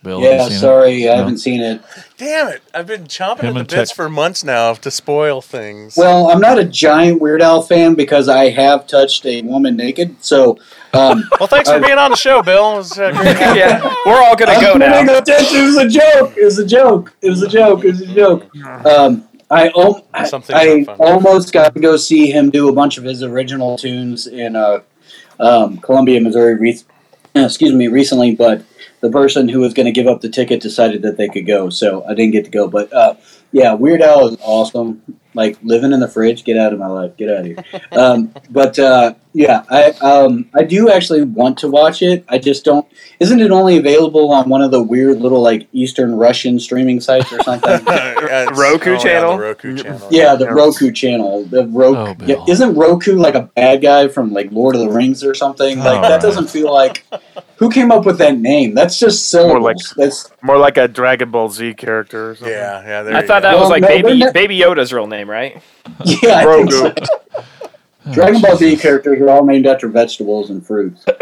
Bill, 0.03 0.21
Yeah, 0.23 0.49
sorry, 0.49 1.05
It? 1.05 1.11
I 1.11 1.15
No? 1.15 1.17
haven't 1.19 1.39
seen 1.39 1.61
it. 1.61 1.81
Damn 2.19 2.49
it! 2.49 2.63
I've 2.73 2.87
been 2.87 3.05
chomping 3.05 3.41
Him 3.43 3.57
at 3.57 3.69
the 3.69 3.77
bits 3.77 3.91
Tech- 3.91 3.97
for 3.97 4.09
months 4.09 4.45
now 4.45 4.75
to 4.75 4.91
spoil 4.91 5.41
things. 5.43 5.97
Well, 5.97 6.31
I'm 6.31 6.41
not 6.41 6.59
a 6.59 6.65
giant 6.65 7.21
Weird 7.21 7.43
Al 7.43 7.63
fan 7.63 7.95
because 7.95 8.29
I 8.29 8.51
have 8.51 8.87
touched 8.87 9.27
a 9.27 9.43
woman 9.43 9.77
naked. 9.77 10.17
So, 10.25 10.59
um, 10.95 11.25
Well, 11.41 11.49
thanks 11.49 11.69
for 11.69 11.81
being 11.81 11.99
on 11.99 12.11
the 12.13 12.17
show, 12.17 12.43
Bill. 12.43 12.77
Was, 12.77 12.97
uh, 12.99 13.11
yeah, 13.57 13.83
we're 14.07 14.21
all 14.23 14.37
gonna 14.37 14.61
go 14.61 14.73
I'm 14.75 14.79
now. 14.79 14.93
paying 14.93 15.09
attention. 15.09 15.57
It 15.59 15.65
was 15.67 15.77
a 15.77 15.89
joke. 15.89 16.35
It 16.37 16.45
was 16.45 16.59
a 16.59 16.67
joke. 16.67 17.13
It 17.23 17.31
was 17.31 17.43
a 17.43 17.49
joke. 17.49 17.85
It 17.85 17.91
was 17.91 18.01
a 18.03 18.07
joke. 18.15 18.47
Um, 18.87 19.25
I, 19.51 19.69
al- 19.71 20.07
Something's 20.27 20.87
I 20.89 20.95
almost 20.99 21.53
got 21.53 21.75
to 21.75 21.81
go 21.81 21.97
see 21.97 22.31
him 22.31 22.51
do 22.51 22.69
a 22.69 22.73
bunch 22.73 22.99
of 22.99 23.05
his 23.05 23.23
original 23.23 23.79
tunes 23.79 24.27
in 24.27 24.55
uh, 24.55 24.81
um, 25.41 25.79
Columbia, 25.79 26.21
Missouri. 26.21 26.55
Re- 26.57 26.79
uh, 27.35 27.41
excuse 27.47 27.73
me, 27.73 27.89
recently, 27.89 28.35
but 28.35 28.63
the 29.01 29.11
person 29.11 29.49
who 29.49 29.61
was 29.61 29.75
going 29.75 29.87
to 29.87 29.93
give 29.93 30.07
up 30.07 30.21
the 30.21 30.29
ticket 30.29 30.61
decided 30.61 31.03
that 31.03 31.17
they 31.17 31.29
could 31.29 31.47
go, 31.47 31.71
so 31.71 32.05
I 32.05 32.15
didn't 32.15 32.33
get 32.33 32.45
to 32.47 32.51
go. 32.51 32.69
But 32.69 32.93
uh, 32.93 33.15
yeah, 33.53 33.75
Weird 33.75 34.03
Al 34.03 34.29
is 34.29 34.37
awesome. 34.43 35.03
Like 35.35 35.57
living 35.63 35.93
in 35.93 36.01
the 36.01 36.09
fridge. 36.09 36.43
Get 36.43 36.57
out 36.57 36.73
of 36.73 36.81
my 36.81 36.89
life. 36.89 37.17
Get 37.17 37.31
out 37.31 37.41
of 37.41 37.47
here. 37.47 37.65
Um, 37.93 38.35
but 38.51 38.79
uh, 38.79 39.15
yeah, 39.33 39.63
I 39.71 39.91
um, 40.01 40.49
I 40.55 40.63
do 40.65 40.91
actually 40.91 41.23
want 41.23 41.59
to 41.59 41.69
watch 41.69 42.03
it. 42.03 42.25
I 42.29 42.39
just 42.39 42.65
don't. 42.65 42.87
Isn't 43.21 43.41
it 43.41 43.51
only 43.51 43.77
available 43.77 44.33
on 44.33 44.49
one 44.49 44.63
of 44.63 44.71
the 44.73 44.83
weird 44.83 45.21
little 45.21 45.41
like 45.41 45.69
Eastern 45.73 46.15
Russian 46.17 46.59
streaming 46.59 47.01
sites 47.01 47.33
or 47.33 47.43
something? 47.43 47.71
Yeah, 48.29 48.45
Roku 48.51 48.91
only 48.91 48.93
on 48.95 49.01
channel? 49.01 49.37
The 49.37 49.43
Roku 49.43 49.77
channel. 49.77 50.09
Yeah, 50.11 50.35
the 50.35 50.51
Roku 50.51 50.91
channel. 50.93 51.45
The 51.45 51.67
Roku. 51.69 52.23
Oh, 52.23 52.27
yeah, 52.27 52.45
isn't 52.49 52.75
Roku 52.75 53.15
like 53.17 53.35
a 53.35 53.43
bad 53.55 53.81
guy 53.81 54.09
from 54.09 54.33
like 54.33 54.51
Lord 54.53 54.75
of 54.75 54.81
the 54.83 54.91
Rings 54.91 55.23
or 55.25 55.35
something? 55.35 55.79
Like 55.79 55.99
Oh, 55.99 56.03
that 56.03 56.11
right. 56.11 56.21
doesn't 56.21 56.51
feel 56.51 56.73
like. 56.73 57.05
Who 57.59 57.71
came 57.71 57.91
up 57.91 58.05
with 58.07 58.19
that 58.19 58.39
name? 58.39 58.75
That's 58.75 58.99
just 58.99 59.29
syllables. 59.31 59.63
like- 59.65 59.77
That's 59.97 60.31
More 60.43 60.59
like 60.59 60.77
a 60.77 60.87
Dragon 60.89 61.31
Ball 61.31 61.49
Z 61.49 61.75
character 61.75 62.31
or 62.31 62.35
something. 62.37 62.53
Yeah, 62.55 62.83
yeah. 62.83 63.03
There 63.03 63.17
I 63.17 63.21
you 63.23 63.27
thought 63.27 63.43
go. 63.43 63.51
that 63.51 63.59
was 63.59 63.69
like 63.69 63.83
no, 63.83 63.89
baby 63.89 64.19
not- 64.19 64.33
Baby 64.35 64.59
Yoda's 64.59 64.93
real 64.93 65.07
name, 65.07 65.29
right? 65.29 65.61
yeah. 66.05 66.37
I 66.39 66.45
think 66.45 66.73
so. 66.73 66.95
Dragon 68.13 68.41
Ball 68.41 68.57
Z 68.57 68.77
characters 68.79 69.21
are 69.21 69.29
all 69.29 69.45
named 69.45 69.67
after 69.67 69.89
vegetables 69.89 70.51
and 70.51 70.65
fruits. 70.67 71.05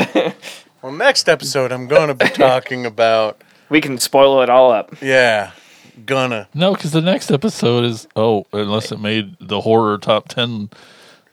Well, 0.83 0.93
next 0.95 1.29
episode, 1.29 1.73
I'm 1.73 1.89
going 1.89 2.07
to 2.09 2.15
be 2.15 2.29
talking 2.33 2.87
about. 2.87 3.43
We 3.71 3.81
can 3.81 3.99
spoil 3.99 4.41
it 4.43 4.49
all 4.51 4.71
up. 4.71 4.95
Yeah, 5.03 5.51
gonna. 6.05 6.49
No, 6.55 6.75
because 6.75 6.93
the 6.93 7.01
next 7.01 7.33
episode 7.33 7.83
is 7.85 8.07
oh, 8.15 8.47
unless 8.53 8.93
it 8.93 9.01
made 9.01 9.37
the 9.41 9.63
horror 9.63 9.99
top 9.99 10.29
ten 10.29 10.71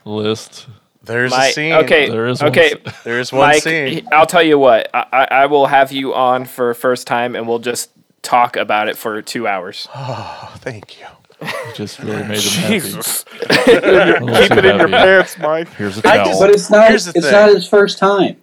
list. 0.06 0.66
There's 1.04 1.32
My- 1.32 1.48
a 1.48 1.52
scene. 1.52 1.74
okay, 1.74 2.10
There 2.10 2.28
is 2.28 2.42
one 2.42 2.52
okay. 2.52 2.70
scene. 2.70 2.80
There's 3.04 3.32
one 3.34 3.50
Mike, 3.50 3.64
scene. 3.64 4.08
I'll 4.12 4.26
tell 4.26 4.44
you 4.44 4.58
what. 4.58 4.90
I, 4.94 5.06
I, 5.12 5.24
I 5.42 5.46
will 5.48 5.66
have 5.68 5.92
you 5.92 6.14
on 6.14 6.46
for 6.46 6.74
first 6.74 7.08
time, 7.08 7.36
and 7.36 7.48
we'll 7.48 7.60
just 7.60 7.90
talk 8.22 8.56
about 8.56 8.88
it 8.88 8.98
for 8.98 9.22
two 9.22 9.48
hours. 9.48 9.88
Oh, 9.96 10.56
thank 10.60 11.00
you. 11.00 11.08
It 11.42 11.76
just 11.76 12.00
really 12.00 12.24
made 12.24 12.38
him 12.40 12.62
happy. 12.62 12.80
Jesus. 12.80 13.26
Unless 13.68 14.48
Keep 14.48 14.58
it 14.60 14.66
in 14.66 14.78
your 14.78 14.88
happy. 14.88 14.92
pants, 14.92 15.38
Mike. 15.40 15.68
Here's 15.74 15.98
a 15.98 16.08
I 16.08 16.16
towel. 16.18 16.26
just- 16.28 16.40
But 16.40 16.50
it's 16.52 16.70
not. 16.70 16.88
Here's 16.90 17.06
the 17.06 17.12
It's 17.16 17.26
thing. 17.26 17.32
not 17.34 17.50
his 17.50 17.68
first 17.68 17.98
time. 17.98 18.38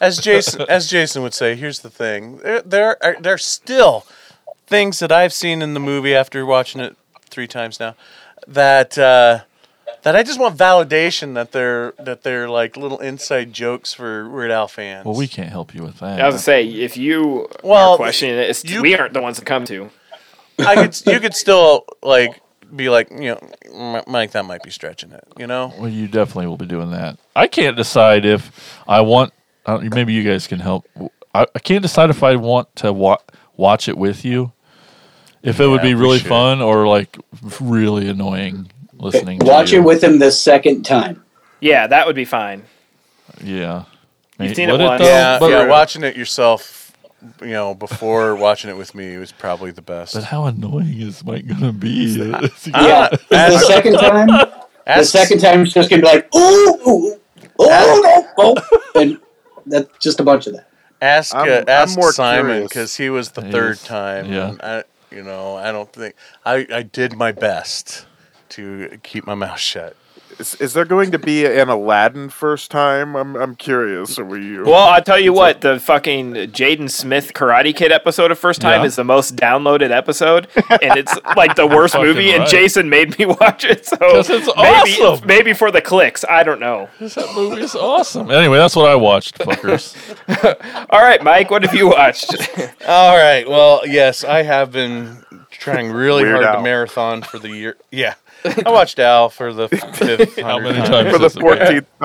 As 0.00 0.18
Jason, 0.18 0.62
as 0.68 0.90
Jason 0.90 1.22
would 1.22 1.32
say, 1.34 1.54
here's 1.54 1.78
the 1.80 1.90
thing: 1.90 2.38
there, 2.38 2.60
there 2.62 3.04
are 3.04 3.16
there 3.20 3.34
are 3.34 3.38
still 3.38 4.04
things 4.66 4.98
that 4.98 5.12
I've 5.12 5.32
seen 5.32 5.62
in 5.62 5.74
the 5.74 5.80
movie 5.80 6.12
after 6.16 6.44
watching 6.44 6.80
it 6.80 6.96
three 7.30 7.46
times 7.46 7.78
now 7.78 7.94
that 8.48 8.98
uh, 8.98 9.42
that 10.02 10.14
I 10.16 10.22
just 10.22 10.38
want 10.40 10.56
validation 10.58 11.34
that 11.34 11.52
they're 11.52 11.92
that 11.98 12.22
they're 12.22 12.48
like 12.48 12.76
little 12.76 12.98
inside 12.98 13.52
jokes 13.52 13.92
for 13.94 14.28
Weird 14.28 14.50
Al 14.50 14.68
fans. 14.68 15.04
well, 15.04 15.14
we 15.16 15.26
can't 15.28 15.48
help 15.50 15.74
you 15.74 15.82
with 15.82 15.98
that. 16.00 16.20
I 16.20 16.26
was 16.26 16.34
gonna 16.34 16.42
say, 16.42 16.66
if 16.66 16.96
you 16.96 17.48
Well, 17.62 17.94
are 17.94 17.96
questioning 17.96 18.36
it, 18.36 18.50
it's, 18.50 18.64
you- 18.64 18.82
we 18.82 18.96
aren't 18.96 19.14
the 19.14 19.22
ones 19.22 19.38
to 19.38 19.44
come 19.44 19.64
to. 19.66 19.90
I 20.58 20.74
could 20.76 21.00
you 21.06 21.20
could 21.20 21.34
still 21.34 21.84
like 22.02 22.40
be 22.74 22.88
like 22.88 23.10
you 23.10 23.30
know 23.34 23.40
"M- 23.96 24.04
Mike 24.06 24.32
that 24.32 24.44
might 24.44 24.62
be 24.62 24.70
stretching 24.70 25.10
it 25.12 25.24
you 25.38 25.46
know 25.46 25.72
Well, 25.78 25.88
you 25.88 26.06
definitely 26.08 26.46
will 26.46 26.56
be 26.56 26.66
doing 26.66 26.90
that. 26.92 27.18
I 27.34 27.46
can't 27.46 27.76
decide 27.76 28.24
if 28.24 28.80
I 28.88 29.00
want. 29.00 29.32
Uh, 29.66 29.78
maybe 29.78 30.12
you 30.12 30.22
guys 30.22 30.46
can 30.46 30.60
help. 30.60 30.86
I, 31.34 31.46
I 31.54 31.58
can't 31.58 31.82
decide 31.82 32.10
if 32.10 32.22
I 32.22 32.36
want 32.36 32.74
to 32.76 32.92
wa- 32.92 33.18
watch 33.56 33.88
it 33.88 33.96
with 33.98 34.24
you. 34.24 34.52
If 35.42 35.58
it 35.60 35.66
would 35.66 35.76
Yeah, 35.82 35.88
be 35.90 35.94
we 35.94 36.00
really 36.00 36.18
should. 36.18 36.28
fun 36.28 36.62
or 36.62 36.86
like 36.86 37.16
really 37.60 38.08
annoying 38.08 38.70
listening. 39.04 39.38
to 39.40 39.46
Watch 39.46 39.72
you. 39.72 39.80
it 39.80 39.84
with 39.84 40.02
him 40.02 40.18
the 40.18 40.30
second 40.32 40.82
time. 40.82 41.22
Yeah, 41.60 41.86
that 41.86 42.06
would 42.06 42.16
be 42.16 42.24
fine. 42.24 42.64
Yeah. 43.42 43.84
You've 44.38 44.48
May- 44.50 44.54
seen 44.54 44.68
it 44.68 44.72
would 44.72 44.80
once. 44.80 45.00
though? 45.00 45.06
yeah 45.06 45.38
But, 45.38 45.50
yeah 45.50 45.66
watching 45.66 46.02
it 46.04 46.16
yourself 46.16 46.92
you 47.40 47.48
know 47.52 47.74
before 47.74 48.34
watching 48.46 48.68
it 48.68 48.76
with 48.76 48.94
me 48.94 49.16
was 49.16 49.32
probably 49.32 49.70
the 49.70 49.80
best. 49.82 50.14
but 50.14 50.24
how 50.24 50.44
annoying 50.46 51.00
is 51.00 51.24
Mike 51.24 51.46
gonna 51.46 51.72
be? 51.72 52.04
Is 52.04 52.14
he 52.64 52.72
I'm 52.74 52.84
gonna- 52.84 53.10
not- 53.10 53.20
The 53.30 53.58
second 53.60 53.92
time, 53.94 54.26
the 54.86 55.04
second 55.04 55.38
time 55.40 55.62
it's 55.62 55.72
just 55.72 55.88
gonna 55.88 56.02
be 56.02 56.08
like, 56.08 56.34
ooh, 56.34 56.38
ooh, 56.86 57.14
ooh, 57.14 57.18
oh, 57.60 58.28
oh, 58.38 58.56
and 59.00 59.18
that's 59.66 59.88
just 60.00 60.20
a 60.20 60.22
bunch 60.24 60.46
of 60.48 60.54
that. 60.54 60.68
Ask 61.00 61.34
I'm- 61.34 61.48
uh, 61.48 61.56
I'm 61.60 61.68
ask 61.68 61.96
more 61.98 62.12
Simon 62.12 62.62
because 62.64 62.96
he 62.96 63.08
was 63.08 63.30
the 63.30 63.42
He 63.42 63.52
third 63.52 63.72
is, 63.74 63.82
time. 63.84 64.30
yeah. 64.32 64.48
and 64.50 64.60
I, 64.62 64.84
you 65.10 65.22
know, 65.22 65.54
I 65.56 65.70
don't 65.72 65.90
think 65.92 66.14
I, 66.44 66.66
I 66.72 66.82
did 66.82 67.16
my 67.16 67.32
best 67.32 68.04
to 68.54 68.98
keep 69.02 69.26
my 69.26 69.34
mouth 69.34 69.58
shut. 69.58 69.96
Is, 70.36 70.56
is 70.56 70.72
there 70.74 70.84
going 70.84 71.12
to 71.12 71.18
be 71.18 71.46
an 71.46 71.68
Aladdin 71.68 72.28
first 72.28 72.68
time? 72.72 73.14
I'm 73.14 73.36
I'm 73.36 73.54
curious. 73.54 74.18
Are 74.18 74.24
we? 74.24 74.58
Well, 74.60 74.74
I'll 74.74 75.00
tell 75.02 75.20
you 75.20 75.32
what, 75.32 75.60
the 75.60 75.78
fucking 75.78 76.32
Jaden 76.50 76.90
Smith 76.90 77.32
Karate 77.34 77.72
Kid 77.76 77.92
episode 77.92 78.32
of 78.32 78.38
First 78.40 78.60
Time 78.60 78.80
Yeah. 78.80 78.86
is 78.86 78.96
the 78.96 79.04
most 79.04 79.36
downloaded 79.36 79.92
episode, 79.92 80.48
and 80.82 80.98
it's 80.98 81.16
like 81.36 81.54
the 81.54 81.68
worst 81.68 81.92
Fucking 81.94 82.08
movie, 82.08 82.30
and 82.32 82.40
right. 82.40 82.48
Jason 82.48 82.88
made 82.88 83.16
me 83.16 83.26
watch 83.40 83.64
it. 83.64 83.86
So 83.86 83.96
'Cause 83.96 84.28
it's 84.28 84.46
maybe, 84.56 85.00
awesome. 85.04 85.24
maybe 85.24 85.52
for 85.52 85.70
the 85.70 85.80
clicks, 85.80 86.24
I 86.28 86.42
don't 86.42 86.58
know. 86.58 86.88
That 86.98 87.32
movie 87.36 87.62
is 87.62 87.76
awesome. 87.76 88.28
Anyway, 88.32 88.58
that's 88.58 88.74
what 88.74 88.90
I 88.90 88.96
watched, 88.96 89.38
fuckers. 89.38 89.94
All 90.90 91.00
right, 91.02 91.22
Mike, 91.22 91.48
what 91.52 91.62
have 91.62 91.74
you 91.76 91.90
watched? 91.90 92.34
All 92.88 93.16
right. 93.16 93.48
Well, 93.48 93.82
yes, 93.86 94.24
I 94.24 94.42
have 94.42 94.72
been 94.72 95.24
trying 95.52 95.92
really 95.92 96.24
Weird 96.24 96.42
hard 96.42 96.56
to 96.56 96.62
marathon 96.62 97.22
for 97.22 97.38
the 97.38 97.50
year. 97.50 97.76
Yeah, 97.92 98.14
I 98.44 98.70
watched 98.70 98.98
Al 98.98 99.28
for 99.30 99.52
the 99.52 99.68
fifth. 99.94 100.38
How 100.40 100.58
many 100.58 100.78
times 100.86 101.10
for 101.12 101.18
the 101.18 101.24
has 101.24 101.36
it 101.36 101.40
been? 101.40 101.56
fourteenth 101.56 101.98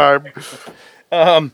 time. 1.12 1.52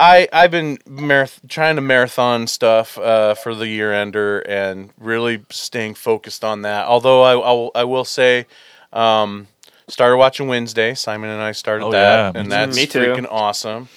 I 0.00 0.28
I've 0.32 0.50
been 0.50 0.76
marath- 0.88 1.40
trying 1.48 1.76
to 1.76 1.82
marathon 1.82 2.46
stuff 2.46 2.96
uh, 2.98 3.34
for 3.34 3.54
the 3.54 3.66
year 3.66 3.92
ender 3.92 4.40
and 4.40 4.90
really 4.98 5.44
staying 5.50 5.94
focused 5.94 6.44
on 6.44 6.62
that. 6.62 6.86
Although 6.86 7.22
I 7.22 7.32
I'll, 7.32 7.70
I 7.74 7.84
will 7.84 8.04
say, 8.04 8.46
um, 8.92 9.48
started 9.88 10.16
watching 10.16 10.46
Wednesday. 10.46 10.94
Simon 10.94 11.30
and 11.30 11.42
I 11.42 11.52
started 11.52 11.86
Oh, 11.86 11.90
that, 11.92 12.34
yeah, 12.34 12.40
and 12.40 12.50
that's 12.52 12.76
Me 12.76 12.86
too. 12.86 13.00
freaking 13.00 13.26
awesome. 13.30 13.88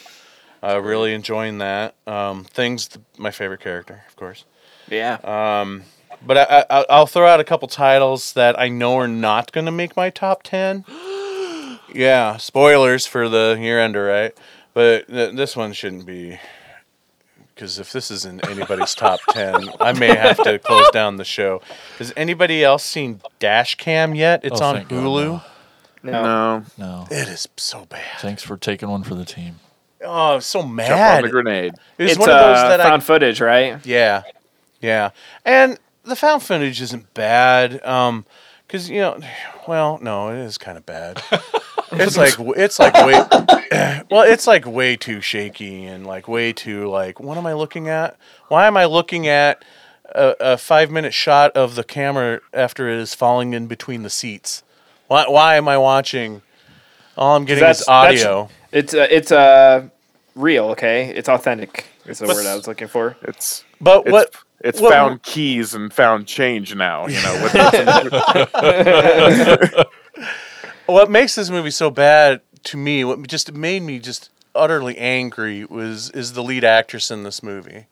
Uh, 0.64 0.80
really 0.82 1.14
enjoying 1.14 1.58
that. 1.60 1.96
Um, 2.06 2.44
things 2.46 2.88
th- 2.88 3.04
my 3.18 3.32
favorite 3.32 3.62
character, 3.62 4.04
of 4.08 4.16
course. 4.16 4.46
yeah. 4.90 5.16
But 6.26 6.38
I, 6.38 6.66
I, 6.70 6.86
I'll 6.90 7.08
throw 7.08 7.28
out 7.28 7.40
a 7.40 7.44
couple 7.44 7.68
titles 7.68 8.34
that 8.34 8.60
I 8.60 8.70
know 8.70 8.98
are 8.98 9.08
not 9.08 9.52
going 9.52 9.66
to 9.66 9.72
make 9.72 9.96
my 9.96 10.10
top 10.10 10.44
ten. 10.44 10.86
yeah, 11.94 12.38
spoilers 12.38 13.08
for 13.08 13.28
the 13.28 13.58
year 13.60 13.80
ender, 13.80 14.06
right? 14.06 14.38
But 14.74 15.08
th- 15.08 15.36
this 15.36 15.56
one 15.58 15.74
shouldn't 15.74 16.06
be, 16.06 16.40
because 17.56 17.80
if 17.80 17.92
this 17.92 18.12
isn't 18.12 18.48
anybody's 18.48 18.94
top 18.96 19.20
ten, 19.30 19.70
I 19.80 19.94
may 19.94 20.16
have 20.16 20.38
to 20.44 20.60
close 20.60 20.90
down 20.92 21.18
the 21.18 21.26
show. 21.26 21.62
Has 22.00 22.14
anybody 22.16 22.64
else 22.64 22.84
seen 22.86 23.22
Dash 23.40 23.76
Cam 23.76 24.14
yet? 24.16 24.46
It's 24.46 24.62
Oh, 24.62 24.66
on 24.66 24.76
thank 24.76 24.90
God, 24.90 25.00
Hulu. 25.00 25.26
no. 26.04 26.12
No, 26.24 26.64
No. 26.80 27.08
It 27.12 27.28
is 27.28 27.48
so 27.58 27.86
bad. 27.86 28.20
Thanks 28.20 28.42
for 28.42 28.58
taking 28.58 28.90
one 28.90 29.04
for 29.04 29.14
the 29.14 29.26
team. 29.26 29.56
Oh, 30.04 30.36
I'm 30.36 30.42
so 30.42 30.60
jump 30.62 30.72
on 30.72 30.76
mad. 30.76 31.24
the 31.24 31.30
grenade. 31.30 31.74
It 32.00 32.04
was 32.04 32.12
It's 32.14 32.20
one 32.20 32.30
of 32.30 32.40
those 32.40 32.58
uh, 32.58 32.70
that 32.70 32.82
I 32.82 32.84
found 32.86 33.04
footage, 33.04 33.40
right? 33.40 33.86
Yeah, 33.86 34.24
yeah, 34.82 35.12
and 35.46 35.78
the 36.12 36.16
found 36.16 36.44
footage 36.44 36.82
isn't 36.82 37.14
bad, 37.14 37.84
um, 37.86 38.26
because 38.68 38.90
you 38.90 39.00
know, 39.00 39.20
well, 39.68 39.98
no, 40.02 40.30
it 40.30 40.38
is 40.38 40.58
kind 40.58 40.78
of 40.78 40.86
bad. 40.86 41.22
it's 41.94 42.18
like 42.18 42.36
it's 42.58 42.80
like 42.80 42.94
way, 42.94 43.14
well, 44.12 44.22
it's 44.22 44.46
like 44.48 44.66
way 44.66 44.96
too 44.96 45.22
shaky 45.22 45.86
and 45.86 46.06
like 46.06 46.28
way 46.28 46.54
too 46.54 46.88
like, 46.90 47.20
what 47.20 47.38
am 47.38 47.46
I 47.46 47.54
looking 47.54 47.88
at? 47.88 48.18
Why 48.50 48.68
am 48.68 48.78
I 48.78 48.86
looking 48.86 49.28
at 49.28 49.64
a, 50.14 50.36
a 50.40 50.58
five 50.58 50.92
minute 50.92 51.14
shot 51.14 51.52
of 51.56 51.76
the 51.76 51.84
camera 51.84 52.42
after 52.54 52.90
it 52.90 52.98
is 53.00 53.14
falling 53.16 53.54
in 53.54 53.68
between 53.68 54.04
the 54.04 54.10
seats? 54.10 54.64
Why 55.08 55.26
why 55.28 55.56
am 55.56 55.68
I 55.68 55.78
watching? 55.78 56.42
All 57.18 57.36
I'm 57.36 57.46
getting 57.46 57.62
That's- 57.62 57.82
is 57.82 57.86
that's- 57.88 58.24
audio. 58.26 58.50
It's 58.72 58.94
uh, 58.94 59.08
it's 59.10 59.32
uh, 59.32 59.90
real, 60.36 60.66
okay? 60.72 61.10
It's 61.10 61.28
authentic. 61.28 61.86
Is 62.06 62.20
the 62.20 62.28
But- 62.28 62.36
word 62.36 62.46
I 62.46 62.56
was 62.56 62.68
looking 62.68 62.88
for. 62.88 63.18
It's 63.24 63.64
But 63.82 64.04
it's, 64.06 64.12
what 64.12 64.36
it's 64.64 64.80
what- 64.82 64.92
found 64.94 65.24
keys 65.24 65.74
and 65.74 65.92
found 65.94 66.28
change 66.28 66.76
now. 66.76 67.08
You 67.08 67.22
know, 67.22 67.44
with 67.44 67.54
what 70.86 71.10
makes 71.10 71.36
this 71.36 71.50
movie 71.50 71.72
so 71.72 71.90
bad 71.90 72.42
to 72.64 72.78
me 72.78 73.04
what 73.04 73.28
just 73.28 73.54
made 73.54 73.82
me 73.82 74.00
just 74.00 74.30
utterly 74.54 74.98
angry 74.98 75.66
was 75.66 76.10
is 76.12 76.34
the 76.34 76.44
lead 76.44 76.64
actress 76.64 77.10
in 77.10 77.24
this 77.24 77.42
movie 77.42 77.86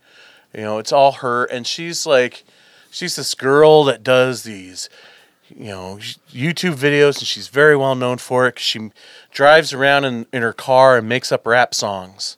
you 0.54 0.62
know 0.62 0.78
it's 0.78 0.92
all 0.92 1.14
her 1.14 1.46
and 1.46 1.66
she's 1.66 2.06
like 2.06 2.44
she's 2.92 3.16
this 3.16 3.34
girl 3.34 3.84
that 3.86 4.04
does 4.04 4.44
these 4.44 4.90
you 5.50 5.70
know 5.70 5.98
youtube 6.32 6.76
videos 6.76 7.18
and 7.20 7.28
she's 7.28 7.48
very 7.48 7.76
well 7.76 7.96
known 7.96 8.18
for 8.18 8.46
it 8.48 8.56
'cause 8.56 8.64
she 8.64 8.92
drives 9.32 9.74
around 9.74 10.06
in, 10.06 10.26
in 10.34 10.42
her 10.42 10.54
car 10.54 10.98
and 10.98 11.08
makes 11.10 11.32
up 11.32 11.48
rap 11.48 11.74
songs 11.74 12.38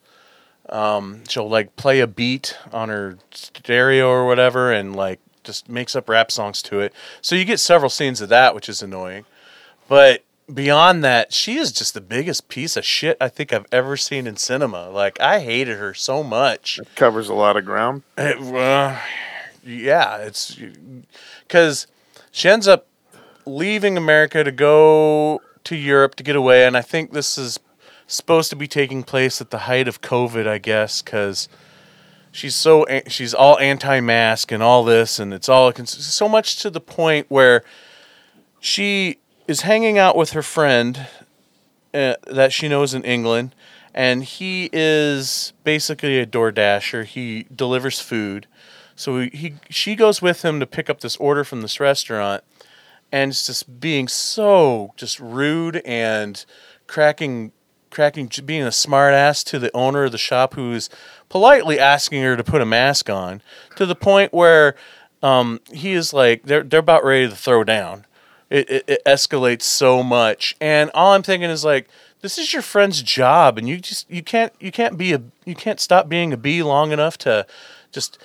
um, 0.71 1.23
she'll 1.27 1.49
like 1.49 1.75
play 1.75 1.99
a 1.99 2.07
beat 2.07 2.57
on 2.71 2.89
her 2.89 3.17
stereo 3.31 4.07
or 4.07 4.25
whatever 4.25 4.71
and 4.71 4.95
like 4.95 5.19
just 5.43 5.67
makes 5.67 5.95
up 5.95 6.07
rap 6.07 6.31
songs 6.31 6.61
to 6.61 6.79
it 6.79 6.93
so 7.21 7.35
you 7.35 7.45
get 7.45 7.59
several 7.59 7.89
scenes 7.89 8.21
of 8.21 8.29
that 8.29 8.53
which 8.53 8.69
is 8.69 8.81
annoying 8.81 9.25
but 9.87 10.23
beyond 10.53 11.03
that, 11.03 11.33
she 11.33 11.57
is 11.57 11.71
just 11.71 11.93
the 11.93 12.01
biggest 12.01 12.47
piece 12.47 12.75
of 12.75 12.85
shit 12.85 13.17
I 13.19 13.29
think 13.29 13.53
I've 13.53 13.65
ever 13.71 13.97
seen 13.97 14.27
in 14.27 14.37
cinema. 14.37 14.89
Like 14.89 15.19
I 15.19 15.39
hated 15.39 15.77
her 15.77 15.93
so 15.93 16.23
much. 16.23 16.79
It 16.79 16.95
covers 16.95 17.29
a 17.29 17.33
lot 17.33 17.57
of 17.57 17.65
ground. 17.65 18.03
It, 18.17 18.37
uh, 18.37 18.97
yeah, 19.65 20.17
it's 20.17 20.57
because 21.47 21.87
she 22.31 22.49
ends 22.49 22.67
up 22.67 22.87
leaving 23.45 23.97
America 23.97 24.43
to 24.43 24.51
go 24.51 25.41
to 25.63 25.75
Europe 25.75 26.15
to 26.15 26.23
get 26.23 26.35
away, 26.35 26.65
and 26.65 26.75
I 26.75 26.81
think 26.81 27.11
this 27.11 27.37
is 27.37 27.59
supposed 28.11 28.49
to 28.49 28.55
be 28.55 28.67
taking 28.67 29.03
place 29.03 29.39
at 29.39 29.51
the 29.51 29.59
height 29.59 29.87
of 29.87 30.01
COVID, 30.01 30.45
I 30.47 30.57
guess, 30.57 31.01
because 31.01 31.47
she's 32.31 32.55
so 32.55 32.85
she's 33.07 33.33
all 33.33 33.57
anti-mask 33.59 34.51
and 34.51 34.61
all 34.61 34.83
this, 34.83 35.19
and 35.19 35.33
it's 35.33 35.49
all 35.49 35.73
so 35.85 36.27
much 36.27 36.61
to 36.61 36.69
the 36.69 36.81
point 36.81 37.27
where 37.29 37.63
she 38.59 39.17
is 39.47 39.61
hanging 39.61 39.97
out 39.97 40.15
with 40.15 40.31
her 40.31 40.43
friend 40.43 41.07
uh, 41.93 42.15
that 42.27 42.53
she 42.53 42.67
knows 42.67 42.93
in 42.93 43.03
England, 43.03 43.55
and 43.93 44.23
he 44.23 44.69
is 44.71 45.53
basically 45.63 46.19
a 46.19 46.25
door 46.25 46.51
dasher. 46.51 47.03
He 47.03 47.47
delivers 47.53 47.99
food, 47.99 48.47
so 48.95 49.19
he, 49.19 49.29
he 49.29 49.53
she 49.69 49.95
goes 49.95 50.21
with 50.21 50.43
him 50.43 50.59
to 50.59 50.65
pick 50.65 50.89
up 50.89 50.99
this 50.99 51.17
order 51.17 51.43
from 51.43 51.61
this 51.61 51.79
restaurant, 51.79 52.43
and 53.11 53.31
it's 53.31 53.47
just 53.47 53.79
being 53.79 54.07
so 54.07 54.93
just 54.95 55.19
rude 55.19 55.81
and 55.85 56.45
cracking 56.87 57.53
cracking 57.91 58.31
being 58.45 58.63
a 58.63 58.71
smart 58.71 59.13
ass 59.13 59.43
to 59.45 59.59
the 59.59 59.69
owner 59.75 60.05
of 60.05 60.11
the 60.11 60.17
shop 60.17 60.55
who's 60.55 60.89
politely 61.29 61.77
asking 61.77 62.23
her 62.23 62.35
to 62.35 62.43
put 62.43 62.61
a 62.61 62.65
mask 62.65 63.09
on 63.09 63.41
to 63.75 63.85
the 63.85 63.95
point 63.95 64.33
where 64.33 64.75
um, 65.21 65.59
he 65.71 65.93
is 65.93 66.13
like 66.13 66.43
they're 66.43 66.63
they're 66.63 66.79
about 66.79 67.03
ready 67.03 67.29
to 67.29 67.35
throw 67.35 67.63
down. 67.63 68.05
It, 68.49 68.69
it, 68.69 68.83
it 68.87 69.01
escalates 69.05 69.61
so 69.61 70.03
much. 70.03 70.55
And 70.59 70.89
all 70.93 71.13
i'm 71.13 71.23
thinking 71.23 71.49
is 71.49 71.63
like 71.63 71.87
this 72.21 72.37
is 72.37 72.53
your 72.53 72.61
friend's 72.61 73.01
job 73.01 73.57
and 73.57 73.67
you 73.67 73.77
just 73.77 74.09
you 74.09 74.23
can't 74.23 74.53
you 74.59 74.71
can't 74.71 74.97
be 74.97 75.13
a 75.13 75.21
you 75.45 75.55
can't 75.55 75.79
stop 75.79 76.07
being 76.07 76.31
a 76.33 76.37
bee 76.37 76.63
long 76.63 76.91
enough 76.91 77.17
to 77.19 77.45
just 77.91 78.17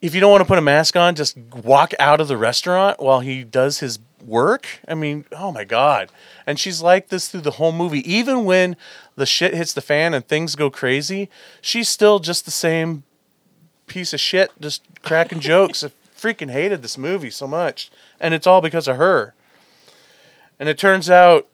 if 0.00 0.14
you 0.14 0.20
don't 0.20 0.30
want 0.30 0.40
to 0.40 0.48
put 0.48 0.58
a 0.58 0.62
mask 0.62 0.96
on 0.96 1.14
just 1.14 1.36
walk 1.38 1.92
out 1.98 2.20
of 2.20 2.28
the 2.28 2.36
restaurant 2.36 3.00
while 3.00 3.20
he 3.20 3.44
does 3.44 3.78
his 3.78 3.98
work 4.24 4.80
i 4.86 4.94
mean 4.94 5.24
oh 5.32 5.50
my 5.52 5.64
god 5.64 6.10
and 6.46 6.58
she's 6.58 6.80
like 6.80 7.08
this 7.08 7.28
through 7.28 7.40
the 7.40 7.52
whole 7.52 7.72
movie 7.72 8.10
even 8.10 8.44
when 8.44 8.76
the 9.16 9.26
shit 9.26 9.54
hits 9.54 9.72
the 9.72 9.80
fan 9.80 10.14
and 10.14 10.26
things 10.26 10.54
go 10.54 10.70
crazy 10.70 11.28
she's 11.60 11.88
still 11.88 12.18
just 12.18 12.44
the 12.44 12.50
same 12.50 13.02
piece 13.86 14.12
of 14.12 14.20
shit 14.20 14.50
just 14.60 14.82
cracking 15.02 15.40
jokes 15.40 15.82
i 15.82 15.90
freaking 16.16 16.52
hated 16.52 16.82
this 16.82 16.96
movie 16.96 17.30
so 17.30 17.48
much 17.48 17.90
and 18.20 18.32
it's 18.32 18.46
all 18.46 18.60
because 18.60 18.86
of 18.86 18.96
her 18.96 19.34
and 20.60 20.68
it 20.68 20.78
turns 20.78 21.10
out 21.10 21.48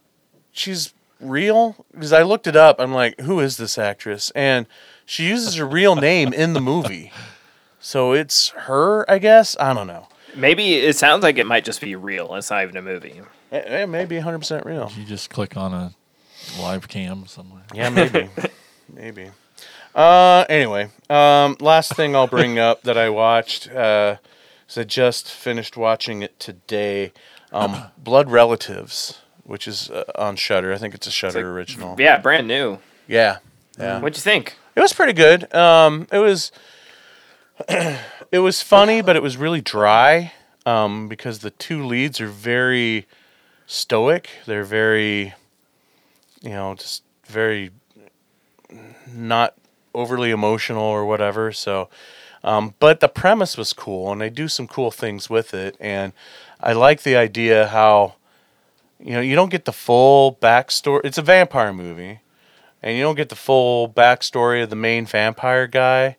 she's 0.52 0.92
real 1.20 1.84
because 1.92 2.12
I 2.12 2.22
looked 2.22 2.46
it 2.46 2.56
up. 2.56 2.76
I'm 2.78 2.92
like, 2.92 3.20
who 3.20 3.40
is 3.40 3.56
this 3.56 3.78
actress? 3.78 4.30
And 4.34 4.66
she 5.04 5.26
uses 5.26 5.56
her 5.56 5.66
real 5.66 5.96
name 5.96 6.32
in 6.32 6.52
the 6.52 6.60
movie, 6.60 7.12
so 7.80 8.12
it's 8.12 8.50
her, 8.50 9.10
I 9.10 9.18
guess. 9.18 9.56
I 9.58 9.72
don't 9.72 9.86
know. 9.86 10.08
Maybe 10.34 10.74
it 10.74 10.96
sounds 10.96 11.22
like 11.22 11.38
it 11.38 11.46
might 11.46 11.64
just 11.64 11.80
be 11.80 11.96
real. 11.96 12.34
It's 12.34 12.50
not 12.50 12.62
even 12.62 12.76
a 12.76 12.82
movie. 12.82 13.20
It, 13.50 13.66
it 13.66 13.88
may 13.88 14.04
be 14.04 14.16
100 14.16 14.38
percent 14.38 14.66
real. 14.66 14.90
You 14.96 15.04
just 15.04 15.30
click 15.30 15.56
on 15.56 15.72
a 15.72 15.92
live 16.60 16.88
cam 16.88 17.26
somewhere. 17.26 17.62
Yeah, 17.74 17.88
maybe, 17.90 18.28
maybe. 18.92 19.30
Uh, 19.94 20.44
anyway, 20.48 20.90
um, 21.10 21.56
last 21.60 21.94
thing 21.96 22.14
I'll 22.14 22.26
bring 22.26 22.58
up 22.68 22.82
that 22.82 22.96
I 22.98 23.08
watched. 23.08 23.68
Uh, 23.70 24.16
is 24.68 24.76
I 24.78 24.84
just 24.84 25.30
finished 25.30 25.76
watching 25.76 26.22
it 26.22 26.38
today. 26.38 27.12
Um, 27.52 27.84
Blood 27.98 28.30
Relatives, 28.30 29.20
which 29.44 29.66
is 29.66 29.90
uh, 29.90 30.04
on 30.14 30.36
Shudder. 30.36 30.72
I 30.72 30.78
think 30.78 30.94
it's 30.94 31.06
a 31.06 31.10
Shudder 31.10 31.38
like- 31.38 31.44
original. 31.46 31.96
Yeah, 31.98 32.18
brand 32.18 32.46
new. 32.46 32.78
Yeah, 33.08 33.38
yeah. 33.78 33.98
What'd 34.00 34.16
you 34.16 34.22
think? 34.22 34.56
It 34.76 34.80
was 34.80 34.92
pretty 34.92 35.14
good. 35.14 35.52
Um, 35.54 36.06
it 36.12 36.18
was 36.18 36.52
it 38.30 38.40
was 38.40 38.62
funny, 38.62 39.00
but 39.00 39.16
it 39.16 39.22
was 39.22 39.36
really 39.36 39.60
dry 39.60 40.32
um, 40.66 41.08
because 41.08 41.40
the 41.40 41.50
two 41.50 41.84
leads 41.84 42.20
are 42.20 42.28
very 42.28 43.06
stoic. 43.66 44.30
They're 44.46 44.64
very, 44.64 45.34
you 46.42 46.50
know, 46.50 46.74
just 46.74 47.02
very 47.26 47.70
not 49.12 49.54
overly 49.94 50.30
emotional 50.30 50.82
or 50.82 51.06
whatever. 51.06 51.52
So, 51.52 51.88
um, 52.44 52.74
but 52.78 53.00
the 53.00 53.08
premise 53.08 53.56
was 53.56 53.72
cool, 53.72 54.12
and 54.12 54.20
they 54.20 54.30
do 54.30 54.48
some 54.48 54.66
cool 54.66 54.90
things 54.90 55.28
with 55.28 55.54
it. 55.54 55.76
And 55.80 56.12
I 56.60 56.72
like 56.72 57.02
the 57.02 57.16
idea 57.16 57.68
how 57.68 58.14
you 59.00 59.12
know, 59.12 59.20
you 59.20 59.34
don't 59.34 59.50
get 59.50 59.64
the 59.64 59.72
full 59.72 60.34
backstory. 60.34 61.00
It's 61.04 61.18
a 61.18 61.22
vampire 61.22 61.72
movie, 61.72 62.20
and 62.82 62.96
you 62.96 63.02
don't 63.02 63.14
get 63.14 63.28
the 63.28 63.36
full 63.36 63.88
backstory 63.88 64.62
of 64.62 64.70
the 64.70 64.76
main 64.76 65.06
vampire 65.06 65.66
guy. 65.66 66.16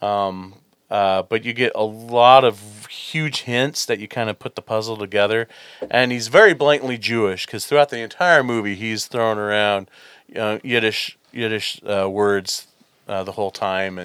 Um, 0.00 0.54
uh, 0.92 1.22
but 1.22 1.42
you 1.42 1.54
get 1.54 1.72
a 1.74 1.82
lot 1.82 2.44
of 2.44 2.86
huge 2.90 3.42
hints 3.42 3.86
that 3.86 3.98
you 3.98 4.06
kind 4.06 4.28
of 4.28 4.38
put 4.38 4.56
the 4.56 4.60
puzzle 4.60 4.98
together. 4.98 5.48
And 5.90 6.12
he's 6.12 6.28
very 6.28 6.52
blatantly 6.52 6.98
Jewish 6.98 7.46
because 7.46 7.64
throughout 7.64 7.88
the 7.88 8.00
entire 8.00 8.44
movie, 8.44 8.74
he's 8.74 9.06
throwing 9.06 9.38
around 9.38 9.90
uh, 10.36 10.58
Yiddish 10.62 11.16
Yiddish 11.32 11.80
uh, 11.88 12.10
words 12.10 12.66
uh, 13.08 13.24
the 13.24 13.32
whole 13.32 13.50
time, 13.50 13.98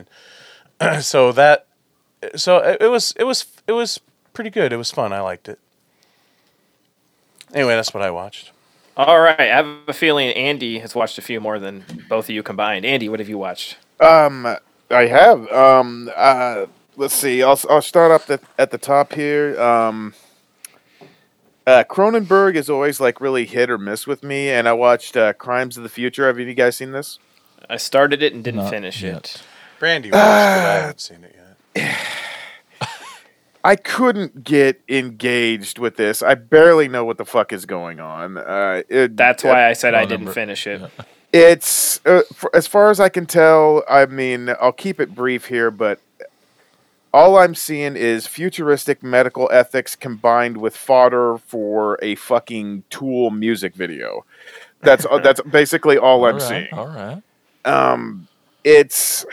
and 0.80 1.04
so 1.04 1.34
that 1.34 1.66
so 2.38 2.60
it, 2.60 2.82
it 2.82 2.88
was 2.88 3.14
it 3.18 3.26
was 3.26 3.46
it 3.68 3.74
was 3.74 4.00
pretty 4.34 4.50
good. 4.50 4.72
It 4.72 4.78
was 4.78 4.90
fun. 4.90 5.12
I 5.12 5.20
liked 5.20 5.50
it. 5.50 5.60
Anyway, 7.54 7.76
that's 7.76 7.94
what 7.94 8.02
I 8.02 8.12
watched. 8.12 8.52
All 8.96 9.20
right, 9.20 9.40
I 9.40 9.46
have 9.48 9.68
a 9.90 9.94
feeling 9.94 10.30
Andy 10.30 10.80
has 10.80 10.96
watched 10.96 11.18
a 11.18 11.22
few 11.22 11.42
more 11.42 11.60
than 11.60 11.84
both 12.08 12.26
of 12.26 12.30
you 12.30 12.44
combined. 12.44 12.86
Andy, 12.86 13.10
what 13.10 13.20
have 13.20 13.28
you 13.28 13.38
watched? 13.38 13.78
Um, 14.00 14.58
I 14.90 15.08
have. 15.08 15.52
Um, 15.52 16.10
uh, 16.16 16.68
let's 16.98 17.14
see. 17.14 17.42
I'll 17.42 17.60
I'll 17.70 17.82
start 17.82 18.12
up 18.12 18.26
the, 18.26 18.42
at 18.58 18.72
the 18.72 18.78
top 18.78 19.14
here. 19.14 19.60
Um, 19.62 20.14
uh, 21.66 21.84
Cronenberg 21.90 22.56
is 22.56 22.70
always 22.70 23.00
like 23.00 23.22
really 23.22 23.46
hit 23.46 23.70
or 23.70 23.78
miss 23.78 24.08
with 24.08 24.24
me, 24.24 24.50
and 24.50 24.68
I 24.68 24.74
watched 24.74 25.16
uh, 25.16 25.34
Crimes 25.34 25.78
of 25.78 25.84
the 25.84 25.90
Future. 25.90 26.28
Have 26.28 26.40
you 26.40 26.54
guys 26.54 26.78
seen 26.78 26.92
this? 26.92 27.20
I 27.70 27.78
started 27.78 28.22
it 28.24 28.34
and 28.34 28.44
didn't 28.44 28.62
Not 28.62 28.70
finish 28.70 29.04
yet. 29.04 29.16
it. 29.16 29.44
Brandy 29.80 30.10
watched 30.10 30.22
it. 30.22 30.28
I 30.28 30.74
haven't 30.74 31.02
seen 31.02 31.24
it 31.24 31.36
yet. 31.76 31.98
I 33.64 33.76
couldn't 33.76 34.46
get 34.46 34.82
engaged 34.88 35.78
with 35.78 35.98
this. 35.98 36.24
I 36.24 36.36
barely 36.36 36.88
know 36.88 37.04
what 37.04 37.18
the 37.18 37.26
fuck 37.26 37.52
is 37.52 37.66
going 37.66 38.00
on. 38.00 38.38
Uh, 38.38 38.84
it, 38.88 39.18
That's 39.18 39.44
why 39.44 39.68
I 39.68 39.74
said 39.74 39.94
I 39.94 40.06
didn't 40.06 40.32
finish 40.32 40.66
it. 40.68 40.80
Yeah. 40.80 41.04
It's 41.34 42.00
uh, 42.06 42.22
for, 42.34 42.56
as 42.56 42.66
far 42.66 42.90
as 42.90 43.02
I 43.02 43.10
can 43.10 43.26
tell. 43.26 43.84
I 43.90 44.06
mean, 44.06 44.50
I'll 44.62 44.72
keep 44.72 45.02
it 45.02 45.14
brief 45.14 45.48
here, 45.48 45.70
but 45.70 46.00
all 47.14 47.38
I'm 47.38 47.56
seeing 47.56 47.96
is 47.96 48.28
futuristic 48.28 49.02
medical 49.02 49.50
ethics 49.52 49.96
combined 49.96 50.58
with 50.58 50.76
fodder 50.76 51.38
for 51.38 51.98
a 52.02 52.16
fucking 52.16 52.84
Tool 52.90 53.32
music 53.32 53.76
video. 53.76 54.26
That's 54.82 55.06
uh, 55.10 55.20
that's 55.20 55.42
basically 55.50 55.98
all 55.98 56.26
I'm 56.26 56.36
All 56.36 56.40
right, 56.40 56.48
seeing. 56.48 56.74
All 56.74 56.88
right. 56.88 57.22
Um, 57.66 58.28
it's 58.64 59.26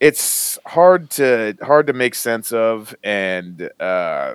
it's 0.00 0.58
hard 0.66 1.10
to 1.10 1.56
hard 1.62 1.86
to 1.86 1.92
make 1.92 2.14
sense 2.14 2.52
of, 2.52 2.94
and 3.02 3.70
uh, 3.80 4.34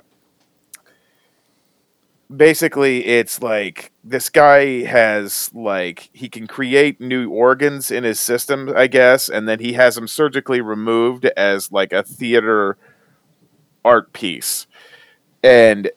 basically 2.36 3.04
it's 3.06 3.42
like 3.42 3.92
this 4.04 4.28
guy 4.28 4.82
has 4.84 5.50
like 5.52 6.08
he 6.12 6.28
can 6.28 6.46
create 6.46 7.00
new 7.00 7.30
organs 7.30 7.90
in 7.90 8.04
his 8.04 8.18
system 8.18 8.72
i 8.76 8.86
guess 8.86 9.28
and 9.28 9.48
then 9.48 9.58
he 9.60 9.74
has 9.74 9.94
them 9.96 10.08
surgically 10.08 10.60
removed 10.60 11.24
as 11.36 11.70
like 11.72 11.92
a 11.92 12.02
theater 12.02 12.76
art 13.84 14.12
piece. 14.12 14.66
And 15.42 15.90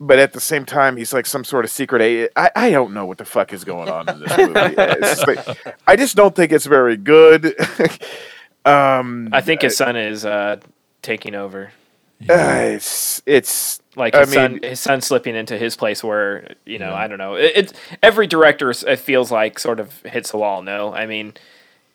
but 0.00 0.20
at 0.20 0.32
the 0.32 0.40
same 0.40 0.64
time 0.64 0.96
he's 0.96 1.12
like 1.12 1.26
some 1.26 1.42
sort 1.42 1.64
of 1.64 1.70
secret 1.72 2.00
a- 2.00 2.28
I, 2.38 2.50
I 2.54 2.70
don't 2.70 2.94
know 2.94 3.04
what 3.06 3.18
the 3.18 3.24
fuck 3.24 3.52
is 3.52 3.64
going 3.64 3.88
on 3.88 4.08
in 4.08 4.20
this 4.20 4.38
movie. 4.38 4.74
Just 5.00 5.26
like- 5.26 5.76
i 5.88 5.96
just 5.96 6.14
don't 6.14 6.34
think 6.36 6.52
it's 6.52 6.66
very 6.66 6.96
good. 6.96 7.54
Um 8.64 9.30
I 9.32 9.40
think 9.40 9.62
his 9.62 9.76
son 9.76 9.96
is 9.96 10.24
uh, 10.26 10.56
taking 11.00 11.34
over. 11.34 11.70
uh, 12.28 12.58
it's 12.74 13.22
it's 13.24 13.80
Like 13.98 14.14
I 14.14 14.20
his 14.20 14.32
son, 14.32 14.60
his 14.62 14.80
son 14.80 15.00
slipping 15.00 15.34
into 15.34 15.58
his 15.58 15.76
place 15.76 16.04
where 16.04 16.54
you 16.64 16.78
know 16.78 16.94
I 16.94 17.08
don't 17.08 17.18
know. 17.18 17.34
It, 17.34 17.52
it's 17.54 17.72
every 18.02 18.26
director 18.26 18.70
it 18.70 18.98
feels 18.98 19.30
like 19.30 19.58
sort 19.58 19.80
of 19.80 20.00
hits 20.02 20.30
the 20.30 20.38
wall. 20.38 20.62
No, 20.62 20.94
I 20.94 21.06
mean, 21.06 21.34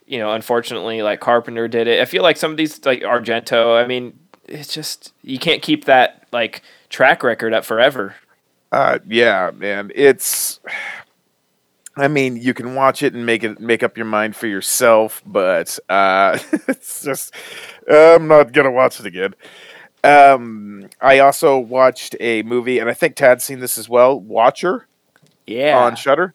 you 0.05 0.19
know, 0.19 0.33
unfortunately, 0.33 1.01
like 1.01 1.19
Carpenter 1.21 1.67
did 1.67 1.87
it. 1.87 2.01
I 2.01 2.05
feel 2.05 2.21
like 2.21 2.37
some 2.37 2.51
of 2.51 2.57
these 2.57 2.85
like 2.85 3.01
Argento. 3.01 3.81
I 3.81 3.87
mean, 3.87 4.19
it's 4.47 4.73
just 4.73 5.13
you 5.23 5.39
can't 5.39 5.61
keep 5.61 5.85
that 5.85 6.27
like 6.31 6.61
track 6.89 7.23
record 7.23 7.53
up 7.53 7.65
forever. 7.65 8.15
Uh, 8.71 8.99
yeah, 9.07 9.51
man. 9.55 9.91
It's. 9.95 10.59
I 11.95 12.07
mean, 12.07 12.37
you 12.37 12.55
can 12.55 12.73
watch 12.73 13.03
it 13.03 13.13
and 13.13 13.23
make 13.25 13.43
it 13.43 13.59
make 13.59 13.83
up 13.83 13.97
your 13.97 14.07
mind 14.07 14.35
for 14.35 14.47
yourself, 14.47 15.21
but 15.25 15.77
uh, 15.89 16.39
it's 16.67 17.03
just 17.03 17.33
I'm 17.89 18.27
not 18.27 18.51
gonna 18.51 18.71
watch 18.71 18.99
it 18.99 19.05
again. 19.05 19.35
Um, 20.03 20.89
I 21.01 21.19
also 21.19 21.57
watched 21.57 22.15
a 22.19 22.43
movie, 22.43 22.79
and 22.79 22.89
I 22.89 22.93
think 22.93 23.15
Tad's 23.15 23.43
seen 23.43 23.59
this 23.59 23.77
as 23.77 23.87
well. 23.87 24.19
Watcher 24.19 24.87
Yeah, 25.47 25.77
on 25.77 25.95
Shudder. 25.95 26.33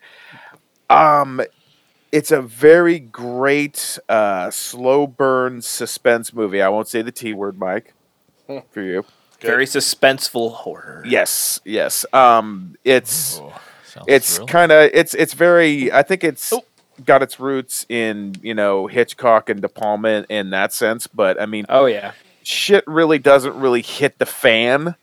Um, 0.88 1.42
it's 2.12 2.30
a 2.30 2.40
very 2.40 2.98
great 2.98 3.98
uh, 4.08 4.50
slow 4.50 5.06
burn 5.06 5.60
suspense 5.60 6.32
movie. 6.32 6.62
I 6.62 6.68
won't 6.70 6.88
say 6.88 7.02
the 7.02 7.12
T 7.12 7.34
word, 7.34 7.58
Mike, 7.58 7.92
for 8.70 8.80
you. 8.80 9.04
very 9.40 9.66
suspenseful 9.66 10.52
horror. 10.54 11.04
Yes, 11.06 11.60
yes. 11.64 12.06
Um, 12.14 12.76
it's 12.84 13.38
Oh, 13.38 13.52
sounds 13.84 14.06
it's 14.08 14.38
kind 14.40 14.72
of 14.72 14.90
it's 14.94 15.14
it's 15.14 15.34
very 15.34 15.90
i 15.92 16.02
think 16.02 16.22
it's 16.24 16.52
got 17.04 17.22
its 17.22 17.38
roots 17.40 17.86
in 17.88 18.34
you 18.42 18.54
know 18.54 18.86
hitchcock 18.86 19.48
and 19.48 19.62
de 19.62 19.68
palma 19.68 20.08
in, 20.08 20.24
in 20.28 20.50
that 20.50 20.72
sense 20.72 21.06
but 21.06 21.40
i 21.40 21.46
mean 21.46 21.64
Oh 21.68 21.86
yeah. 21.86 22.12
Shit 22.48 22.82
really 22.86 23.18
doesn't 23.18 23.54
really 23.56 23.82
hit 23.82 24.18
the 24.18 24.24
fan 24.26 24.94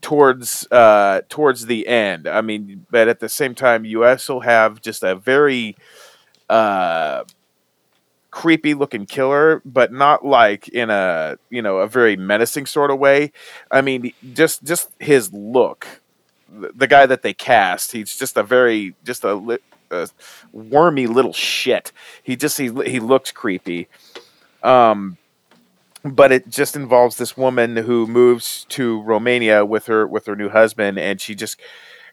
towards 0.00 0.66
uh 0.72 1.20
towards 1.28 1.66
the 1.66 1.86
end. 1.86 2.26
I 2.26 2.40
mean 2.40 2.86
but 2.90 3.06
at 3.06 3.20
the 3.20 3.28
same 3.28 3.54
time 3.54 3.84
you 3.84 4.04
also 4.04 4.40
have 4.40 4.80
just 4.80 5.04
a 5.04 5.14
very 5.14 5.76
uh 6.48 7.24
creepy 8.32 8.74
looking 8.74 9.06
killer 9.06 9.62
but 9.64 9.92
not 9.92 10.24
like 10.24 10.68
in 10.68 10.90
a 10.90 11.36
you 11.48 11.62
know 11.62 11.78
a 11.78 11.86
very 11.86 12.16
menacing 12.16 12.66
sort 12.66 12.90
of 12.90 12.98
way. 12.98 13.30
I 13.70 13.82
mean 13.82 14.12
just 14.32 14.64
just 14.64 14.90
his 14.98 15.32
look 15.32 15.86
the 16.48 16.88
guy 16.88 17.06
that 17.06 17.22
they 17.22 17.32
cast 17.32 17.92
he's 17.92 18.16
just 18.16 18.36
a 18.36 18.42
very 18.42 18.96
just 19.04 19.22
a, 19.22 19.60
a 19.92 20.08
wormy 20.52 21.06
little 21.06 21.32
shit. 21.32 21.92
He 22.22 22.34
just 22.34 22.58
he, 22.58 22.72
he 22.84 22.98
looks 22.98 23.30
creepy. 23.30 23.86
Um 24.64 25.18
but 26.04 26.32
it 26.32 26.48
just 26.48 26.76
involves 26.76 27.16
this 27.16 27.36
woman 27.36 27.76
who 27.76 28.06
moves 28.06 28.64
to 28.70 29.02
Romania 29.02 29.64
with 29.64 29.86
her 29.86 30.06
with 30.06 30.26
her 30.26 30.36
new 30.36 30.48
husband, 30.48 30.98
and 30.98 31.20
she 31.20 31.34
just 31.34 31.60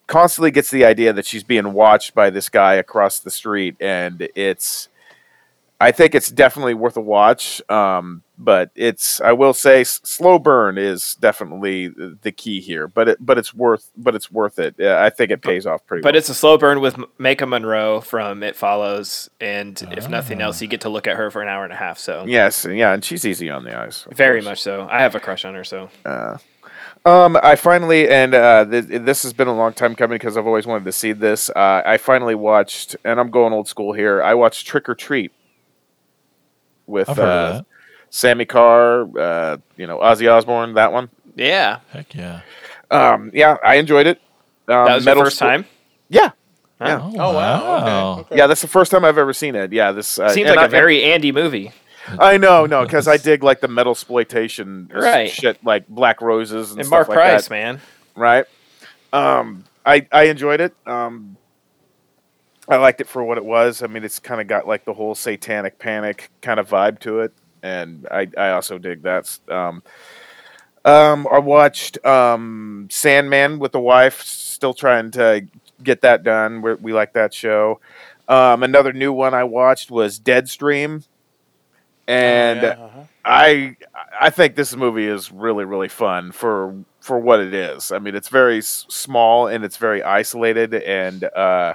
constantly 0.08 0.52
gets 0.52 0.72
the 0.72 0.86
idea 0.86 1.14
that 1.14 1.26
she's 1.26 1.44
being 1.44 1.74
watched 1.74 2.14
by 2.16 2.30
this 2.30 2.50
guy 2.50 2.76
across 2.76 3.20
the 3.20 3.32
street, 3.32 3.76
and 3.80 4.30
it's. 4.36 4.90
I 5.80 5.92
think 5.92 6.16
it's 6.16 6.32
definitely 6.32 6.74
worth 6.74 6.98
a 6.98 7.02
watch, 7.02 7.62
um, 7.70 8.24
but 8.36 8.72
it's. 8.74 9.22
I 9.22 9.34
will 9.34 9.54
say, 9.54 9.82
s- 9.82 10.00
slow 10.04 10.40
burn 10.40 10.80
is 10.80 11.16
definitely 11.20 11.90
the 11.90 12.32
key 12.32 12.62
here, 12.62 12.88
but 12.88 13.10
it, 13.10 13.18
but 13.24 13.38
it's 13.38 13.54
worth, 13.54 13.92
but 13.96 14.16
it's 14.16 14.32
worth 14.32 14.58
it. 14.58 14.74
Yeah, 14.80 15.04
I 15.04 15.12
think 15.12 15.30
it 15.30 15.44
pays 15.44 15.68
off 15.68 15.86
pretty. 15.86 16.02
But 16.02 16.14
well. 16.16 16.18
it's 16.18 16.30
a 16.30 16.34
slow 16.34 16.58
burn 16.58 16.80
with 16.82 16.96
M- 16.98 17.06
Maika 17.20 17.48
Monroe 17.48 18.02
from 18.02 18.42
It 18.42 18.56
Follows, 18.56 19.30
and 19.40 19.80
if 19.92 20.10
nothing 20.10 20.42
else, 20.42 20.64
you 20.64 20.68
get 20.68 20.82
to 20.82 20.90
look 20.90 21.06
at 21.06 21.16
her 21.16 21.30
for 21.30 21.44
an 21.44 21.48
hour 21.48 21.64
and 21.64 21.72
a 21.72 21.78
half. 21.78 22.00
So 22.00 22.26
yes, 22.28 22.66
yeah, 22.66 22.94
and 22.94 23.06
she's 23.06 23.24
easy 23.24 23.52
on 23.52 23.64
the 23.64 23.78
eyes. 23.78 24.08
very 24.12 24.40
course. 24.40 24.46
much 24.50 24.62
so. 24.64 24.88
I 24.90 25.02
have 25.02 25.14
a 25.14 25.20
crush 25.20 25.46
on 25.46 25.54
her. 25.54 25.64
So 25.64 25.90
Um, 27.06 27.38
I 27.42 27.56
finally, 27.56 28.10
and 28.10 28.34
uh, 28.34 28.66
th- 28.66 28.86
this 28.88 29.24
has 29.24 29.32
been 29.32 29.48
a 29.48 29.56
long 29.56 29.72
time 29.74 29.96
coming 29.96 30.16
because 30.16 30.36
I've 30.36 30.48
always 30.48 30.66
wanted 30.68 30.84
to 30.86 30.92
see 30.92 31.14
this. 31.14 31.50
Uh, 31.52 31.82
I 31.86 31.98
finally 31.98 32.36
watched, 32.36 32.98
and 33.06 33.20
I'm 33.20 33.30
going 33.30 33.54
old 33.54 33.68
school 33.70 33.94
here. 33.94 34.22
I 34.22 34.34
watched 34.34 34.68
Trick 34.68 34.90
or 34.90 34.96
Treat 34.96 35.32
with 36.88 37.10
uh. 37.10 37.62
Sammi 38.10 38.48
Curr, 38.48 39.10
uh, 39.20 39.58
you 39.76 39.86
know, 39.86 39.98
Ozzy 40.00 40.32
Osbourne. 40.32 40.74
That 40.76 40.94
one. 40.94 41.10
yeah, 41.36 41.80
Heck 41.92 42.16
yeah. 42.16 42.42
Um, 42.90 43.32
yeah, 43.34 43.58
I 43.64 43.76
enjoyed 43.76 44.08
it. 44.08 44.22
Um, 44.70 44.86
that 44.86 44.96
was 44.96 45.06
Metal 45.06 45.20
your 45.20 45.26
first 45.26 45.36
Sp- 45.38 45.44
time. 45.44 45.66
Yeah, 46.10 46.32
yeah, 46.80 47.02
Oh, 47.04 47.12
Oh 47.18 47.34
wow. 47.34 47.34
wow. 47.34 48.12
Okay. 48.12 48.22
okay. 48.22 48.38
yeah. 48.38 48.48
That's 48.48 48.62
the 48.62 48.68
first 48.70 48.92
time 48.92 49.04
I've 49.04 49.18
ever 49.18 49.34
seen 49.34 49.56
it. 49.56 49.74
Yeah, 49.74 49.92
this 49.92 50.18
uh, 50.20 50.30
Seems 50.30 50.48
and 50.48 50.56
like 50.56 50.64
I- 50.64 50.68
a 50.68 50.70
very 50.70 51.04
Andy 51.04 51.32
movie. 51.34 51.72
I 52.20 52.38
know, 52.38 52.66
no, 52.66 52.84
because 52.86 53.08
I 53.10 53.18
dig 53.18 53.44
like 53.44 53.60
the 53.60 53.68
metal 53.68 53.92
exploitation 53.92 54.90
Right. 54.94 55.30
shit, 55.30 55.62
like 55.66 55.88
Black 55.90 56.22
Roses 56.22 56.72
and, 56.72 56.80
And 56.80 56.88
stuff 56.88 56.92
Mark 56.92 57.10
like 57.10 57.18
Price, 57.18 57.48
that. 57.50 57.54
man. 57.54 57.82
right? 58.16 58.46
Um, 59.12 59.66
I 59.86 60.08
I 60.12 60.24
enjoyed 60.24 60.62
it. 60.62 60.74
Um, 60.86 61.37
I 62.70 62.78
liked 62.78 63.02
it 63.02 63.08
for 63.08 63.24
what 63.24 63.38
it 63.38 63.46
was. 63.46 63.82
I 63.82 63.88
mean, 63.88 64.04
it's 64.04 64.20
kind 64.20 64.42
of 64.42 64.48
got 64.48 64.68
like 64.68 64.86
the 64.86 64.94
whole 64.94 65.16
satanic 65.16 65.80
panic 65.80 66.30
kind 66.42 66.60
of 66.60 66.70
vibe 66.70 67.00
to 67.00 67.22
it, 67.22 67.34
and 67.64 68.08
I 68.12 68.28
I 68.38 68.50
also 68.52 68.78
dig 68.78 69.04
that. 69.04 69.38
Um, 69.50 69.84
um, 70.86 71.28
I 71.32 71.40
watched 71.40 72.04
um, 72.06 72.88
Sandman 72.92 73.60
with 73.60 73.72
the 73.72 73.80
wife. 73.80 74.22
Still 74.24 74.74
trying 74.74 75.12
to 75.12 75.48
get 75.84 76.02
that 76.02 76.24
done. 76.24 76.62
we 76.62 76.74
we 76.76 76.94
like 76.94 77.14
that 77.14 77.34
show. 77.34 77.80
Um, 78.28 78.64
another 78.64 78.94
new 78.94 79.14
one 79.14 79.34
I 79.34 79.44
watched 79.44 79.92
was 79.92 80.20
Deadstream, 80.20 81.06
and 82.08 82.64
Oh, 82.64 82.68
yeah, 82.68 82.74
uh-huh. 82.74 83.04
I 83.26 83.76
I 84.20 84.30
think 84.30 84.56
this 84.56 84.76
movie 84.76 85.08
is 85.08 85.32
really 85.32 85.66
really 85.66 85.90
fun 85.90 86.32
for 86.32 86.76
for 87.02 87.20
what 87.20 87.40
it 87.40 87.54
is. 87.54 87.92
I 87.92 88.00
mean, 88.00 88.16
it's 88.16 88.30
very 88.30 88.60
s- 88.60 88.86
small 88.90 89.48
and 89.48 89.64
it's 89.64 89.78
very 89.78 90.04
isolated 90.04 90.74
and 90.74 91.24
uh 91.24 91.74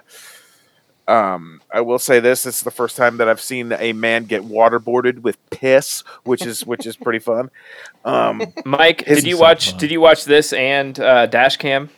um 1.09 1.61
I 1.73 1.81
will 1.81 1.99
say 1.99 2.21
this, 2.21 2.47
it's 2.47 2.63
the 2.63 2.71
first 2.71 2.97
time 2.97 3.17
that 3.17 3.29
I've 3.29 3.41
seen 3.41 3.73
a 3.73 3.93
man 3.93 4.25
get 4.25 4.43
waterboarded 4.43 5.21
with 5.21 5.39
piss, 5.51 6.05
which 6.25 6.47
is 6.47 6.65
which 6.65 6.87
is 6.87 6.97
pretty 6.97 7.19
fun. 7.19 7.51
Um 8.05 8.43
Mike, 8.65 9.05
did 9.05 9.25
you 9.25 9.39
watch? 9.39 9.77
Did 9.77 9.91
you 9.91 10.01
watch 10.01 10.25
this 10.25 10.53
and 10.53 10.99
uh, 10.99 11.27
Dashcam? 11.27 11.89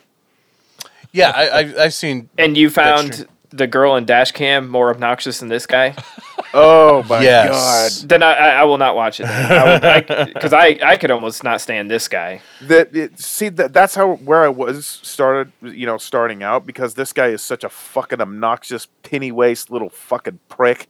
Yeah, 1.11 1.31
I, 1.33 1.47
I, 1.47 1.83
I've 1.85 1.93
seen. 1.93 2.29
And 2.37 2.57
you 2.57 2.69
found 2.69 3.25
the 3.51 3.67
girl 3.67 3.95
in 3.95 4.05
Dashcam 4.05 4.67
more 4.67 4.89
obnoxious 4.89 5.39
than 5.39 5.47
this 5.47 5.65
guy? 5.65 5.95
oh 6.55 7.03
my 7.07 7.21
Yes. 7.21 8.01
Then 8.01 8.23
I, 8.23 8.33
I, 8.33 8.49
I 8.49 8.63
will 8.63 8.77
not 8.77 8.95
watch 8.95 9.19
it. 9.19 9.23
Because 10.33 10.53
I, 10.53 10.79
I, 10.83 10.97
could 10.97 11.11
almost 11.11 11.43
not 11.43 11.61
stand 11.61 11.91
this 11.91 12.07
guy. 12.07 12.41
That 12.61 12.95
it, 12.95 13.19
see 13.19 13.49
that 13.49 13.73
that's 13.73 13.95
how 13.95 14.15
where 14.15 14.43
I 14.43 14.49
was 14.49 14.85
started, 14.87 15.51
you 15.61 15.85
know, 15.85 15.97
starting 15.97 16.41
out 16.41 16.65
because 16.65 16.95
this 16.95 17.13
guy 17.13 17.27
is 17.27 17.41
such 17.41 17.63
a 17.63 17.69
fucking 17.69 18.21
obnoxious 18.21 18.87
penny 19.03 19.31
waste 19.31 19.69
little 19.69 19.89
fucking 19.89 20.39
prick. 20.49 20.87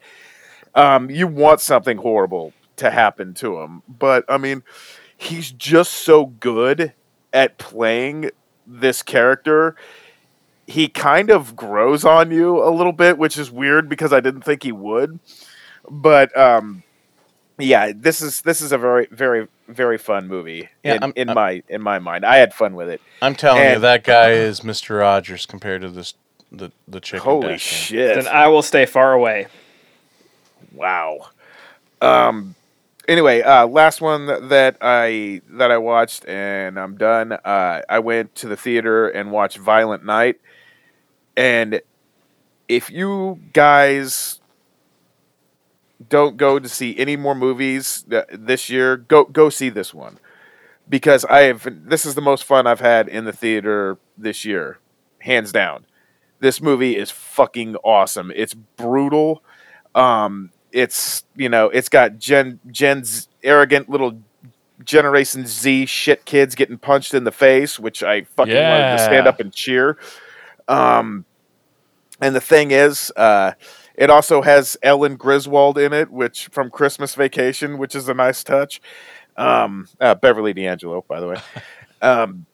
Um 0.73 1.09
you 1.09 1.27
want 1.27 1.61
something 1.61 1.97
horrible 1.97 2.53
to 2.77 2.91
happen 2.91 3.33
to 3.35 3.59
him, 3.59 3.81
but 3.87 4.23
I 4.29 4.37
mean 4.37 4.63
he's 5.17 5.51
just 5.51 5.93
so 5.93 6.27
good 6.27 6.93
at 7.33 7.57
playing 7.57 8.31
this 8.67 9.01
character 9.01 9.75
he 10.67 10.87
kind 10.87 11.29
of 11.29 11.55
grows 11.55 12.03
on 12.03 12.31
you 12.31 12.63
a 12.63 12.71
little 12.71 12.91
bit, 12.91 13.17
which 13.17 13.37
is 13.37 13.51
weird 13.51 13.87
because 13.87 14.11
I 14.11 14.19
didn't 14.19 14.41
think 14.41 14.63
he 14.63 14.71
would. 14.71 15.19
But 15.89 16.35
um, 16.37 16.83
yeah, 17.57 17.91
this 17.95 18.21
is 18.21 18.41
this 18.41 18.61
is 18.61 18.71
a 18.71 18.77
very 18.77 19.07
very 19.11 19.47
very 19.67 19.97
fun 19.97 20.27
movie 20.27 20.69
Yeah, 20.83 20.95
in, 20.95 21.03
I'm- 21.03 21.13
in 21.15 21.29
I'm- 21.29 21.35
my 21.35 21.63
in 21.69 21.81
my 21.81 21.99
mind. 21.99 22.25
I 22.25 22.37
had 22.37 22.53
fun 22.53 22.75
with 22.75 22.89
it. 22.89 23.01
I'm 23.21 23.35
telling 23.35 23.63
you, 23.73 23.79
that 23.79 24.03
guy 24.03 24.31
is 24.31 24.63
Mister 24.63 24.95
Rogers 24.95 25.45
compared 25.45 25.81
to 25.81 25.89
this 25.89 26.13
the 26.51 26.71
the 26.87 26.99
chick. 26.99 27.15
in 27.17 27.23
Holy 27.23 27.47
Dashcam. 27.55 27.57
shit! 27.59 28.15
Then 28.15 28.27
I 28.27 28.47
will 28.47 28.61
stay 28.61 28.85
far 28.85 29.13
away. 29.13 29.47
Wow. 30.73 31.27
Um. 32.01 32.55
Anyway, 33.07 33.41
uh, 33.41 33.67
last 33.67 34.01
one 34.01 34.25
that 34.49 34.77
I 34.81 35.41
that 35.51 35.71
I 35.71 35.77
watched, 35.77 36.25
and 36.27 36.79
I'm 36.79 36.97
done. 36.97 37.33
Uh, 37.33 37.81
I 37.87 37.99
went 37.99 38.33
to 38.35 38.47
the 38.47 38.57
theater 38.57 39.07
and 39.07 39.31
watched 39.31 39.57
Violent 39.57 40.03
Night, 40.03 40.37
and 41.37 41.81
if 42.67 42.89
you 42.89 43.39
guys 43.53 44.39
don't 46.09 46.37
go 46.37 46.59
to 46.59 46.69
see 46.69 46.97
any 46.97 47.15
more 47.15 47.35
movies 47.35 48.05
this 48.31 48.69
year, 48.69 48.97
go 48.97 49.25
go 49.25 49.49
see 49.49 49.69
this 49.69 49.93
one 49.93 50.19
because 50.87 51.25
I 51.25 51.41
have. 51.41 51.67
This 51.89 52.05
is 52.05 52.15
the 52.15 52.21
most 52.21 52.43
fun 52.43 52.67
I've 52.67 52.79
had 52.79 53.07
in 53.07 53.25
the 53.25 53.33
theater 53.33 53.97
this 54.17 54.45
year, 54.45 54.79
hands 55.19 55.51
down. 55.51 55.85
This 56.39 56.61
movie 56.61 56.95
is 56.95 57.11
fucking 57.11 57.75
awesome. 57.77 58.31
It's 58.35 58.53
brutal. 58.53 59.43
Um, 59.93 60.51
it's 60.71 61.23
you 61.35 61.49
know, 61.49 61.69
it's 61.69 61.89
got 61.89 62.17
Gen 62.19 62.59
Gen's 62.67 63.29
arrogant 63.43 63.89
little 63.89 64.19
Generation 64.83 65.47
Z 65.47 65.85
shit 65.85 66.25
kids 66.25 66.55
getting 66.55 66.77
punched 66.77 67.13
in 67.13 67.23
the 67.23 67.31
face, 67.31 67.79
which 67.79 68.03
I 68.03 68.23
fucking 68.23 68.53
wanted 68.53 68.97
to 68.97 68.99
stand 68.99 69.27
up 69.27 69.39
and 69.39 69.53
cheer. 69.53 69.97
Um, 70.67 71.25
and 72.21 72.35
the 72.35 72.41
thing 72.41 72.71
is, 72.71 73.11
uh, 73.15 73.53
it 73.97 74.09
also 74.09 74.41
has 74.41 74.77
Ellen 74.83 75.15
Griswold 75.15 75.77
in 75.77 75.93
it, 75.93 76.11
which 76.11 76.47
from 76.47 76.69
Christmas 76.69 77.15
Vacation, 77.15 77.77
which 77.77 77.95
is 77.95 78.09
a 78.09 78.13
nice 78.13 78.43
touch. 78.43 78.81
Um, 79.37 79.87
uh, 79.99 80.15
Beverly 80.15 80.53
D'Angelo, 80.53 81.03
by 81.07 81.19
the 81.19 81.27
way. 81.27 81.37
Um, 82.01 82.45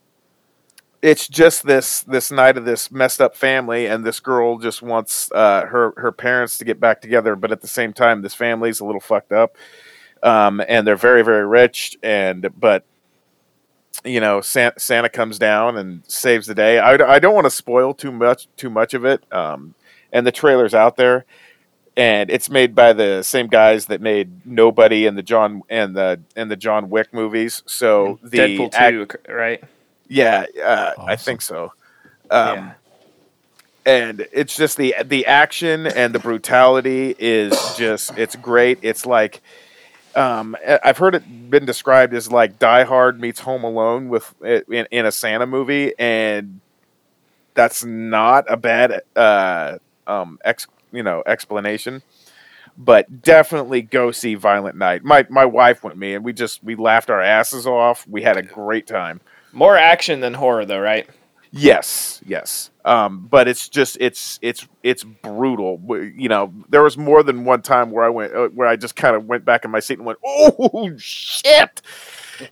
it's 1.02 1.28
just 1.28 1.66
this 1.66 2.02
this 2.04 2.32
night 2.32 2.58
of 2.58 2.66
this 2.66 2.92
messed 2.92 3.22
up 3.22 3.36
family, 3.36 3.88
and 3.88 4.06
this 4.06 4.20
girl 4.20 4.60
just 4.60 4.82
wants 4.82 5.32
uh, 5.32 5.66
her 5.66 5.94
her 5.98 6.12
parents 6.12 6.58
to 6.60 6.66
get 6.66 6.80
back 6.80 7.02
together, 7.02 7.36
but 7.36 7.52
at 7.52 7.62
the 7.62 7.68
same 7.68 7.92
time, 7.92 8.22
this 8.22 8.36
family's 8.36 8.80
a 8.80 8.86
little 8.86 9.02
fucked 9.02 9.32
up, 9.32 9.58
um, 10.22 10.62
and 10.68 10.86
they're 10.86 10.96
very 10.96 11.24
very 11.24 11.46
rich, 11.46 11.98
and 12.04 12.50
but 12.58 12.86
you 14.06 14.20
know 14.20 14.42
Santa, 14.42 14.80
Santa 14.80 15.10
comes 15.10 15.40
down 15.40 15.76
and 15.76 16.04
saves 16.08 16.48
the 16.48 16.56
day. 16.56 16.78
I, 16.78 16.94
I 16.94 17.20
don't 17.20 17.34
want 17.34 17.46
to 17.46 17.52
spoil 17.52 17.94
too 17.94 18.12
much 18.12 18.48
too 18.56 18.70
much 18.70 18.94
of 18.94 19.04
it, 19.04 19.24
um, 19.34 19.74
and 20.12 20.26
the 20.28 20.32
trailer's 20.32 20.74
out 20.74 20.96
there, 20.98 21.26
and 21.98 22.30
it's 22.30 22.50
made 22.50 22.74
by 22.76 22.94
the 22.94 23.22
same 23.24 23.48
guys 23.48 23.88
that 23.88 24.02
made 24.02 24.46
Nobody 24.46 25.06
and 25.06 25.18
the 25.18 25.24
John 25.24 25.62
and 25.70 25.96
the 25.96 26.20
and 26.36 26.50
the 26.50 26.56
John 26.56 26.90
Wick 26.90 27.14
movies. 27.14 27.64
So 27.66 28.20
the 28.24 28.38
Deadpool 28.38 28.74
act- 28.74 29.26
2, 29.26 29.34
right? 29.34 29.64
yeah, 30.08 30.46
uh, 30.64 30.94
I 31.00 31.16
think 31.16 31.42
so. 31.42 31.74
Um, 32.30 32.58
yeah. 32.58 32.72
And 33.86 34.28
it's 34.32 34.56
just 34.56 34.78
the 34.78 34.96
the 35.04 35.26
action 35.26 35.88
and 35.88 36.14
the 36.14 36.20
brutality 36.20 37.16
is 37.18 37.52
just 37.78 38.18
it's 38.18 38.36
great. 38.36 38.78
It's 38.84 39.06
like 39.08 39.42
um, 40.16 40.56
I- 40.68 40.80
I've 40.84 40.98
heard 41.00 41.16
it 41.16 41.50
been 41.50 41.66
described 41.66 42.14
as 42.14 42.32
like 42.32 42.60
Die 42.60 42.84
Hard 42.84 43.20
meets 43.20 43.40
Home 43.40 43.64
Alone 43.64 44.08
with 44.10 44.34
in, 44.44 44.86
in 44.92 45.06
a 45.06 45.12
Santa 45.12 45.48
movie, 45.48 45.94
and 45.98 46.60
that's 47.56 47.84
not 47.84 48.46
a 48.50 48.56
bad 48.56 49.02
uh, 49.16 49.80
um, 50.12 50.40
ex 50.44 50.68
you 50.92 51.04
know 51.04 51.24
explanation. 51.26 52.02
But 52.78 53.22
definitely 53.22 53.82
go 53.82 54.12
see 54.12 54.36
Violent 54.36 54.78
Night. 54.78 55.04
My 55.04 55.26
my 55.30 55.46
wife 55.46 55.84
went 55.84 55.98
me, 55.98 56.14
and 56.14 56.24
we 56.24 56.34
just 56.34 56.64
we 56.64 56.76
laughed 56.76 57.10
our 57.10 57.22
asses 57.22 57.68
off. 57.68 58.08
We 58.08 58.22
had 58.22 58.38
a 58.38 58.42
great 58.42 58.88
time. 58.88 59.22
More 59.52 59.78
action 59.78 60.22
than 60.22 60.34
horror, 60.34 60.66
though, 60.66 60.80
right? 60.80 61.08
Yes, 61.52 62.22
yes. 62.26 62.72
Um, 62.86 63.28
but 63.30 63.50
it's 63.50 63.68
just 63.68 63.98
it's 64.00 64.40
it's 64.42 64.68
it's 64.84 65.04
brutal. 65.04 65.82
You 66.16 66.30
know, 66.30 66.54
there 66.70 66.82
was 66.82 66.98
more 66.98 67.24
than 67.24 67.44
one 67.44 67.62
time 67.62 67.92
where 67.92 68.06
I 68.06 68.10
went 68.10 68.34
uh, 68.34 68.48
where 68.48 68.70
I 68.70 68.78
just 68.78 68.96
kind 68.96 69.18
of 69.18 69.26
went 69.26 69.44
back 69.44 69.66
in 69.66 69.72
my 69.72 69.82
seat 69.82 69.98
and 69.98 70.06
went, 70.06 70.20
"Oh 70.26 70.96
shit!" 70.98 71.82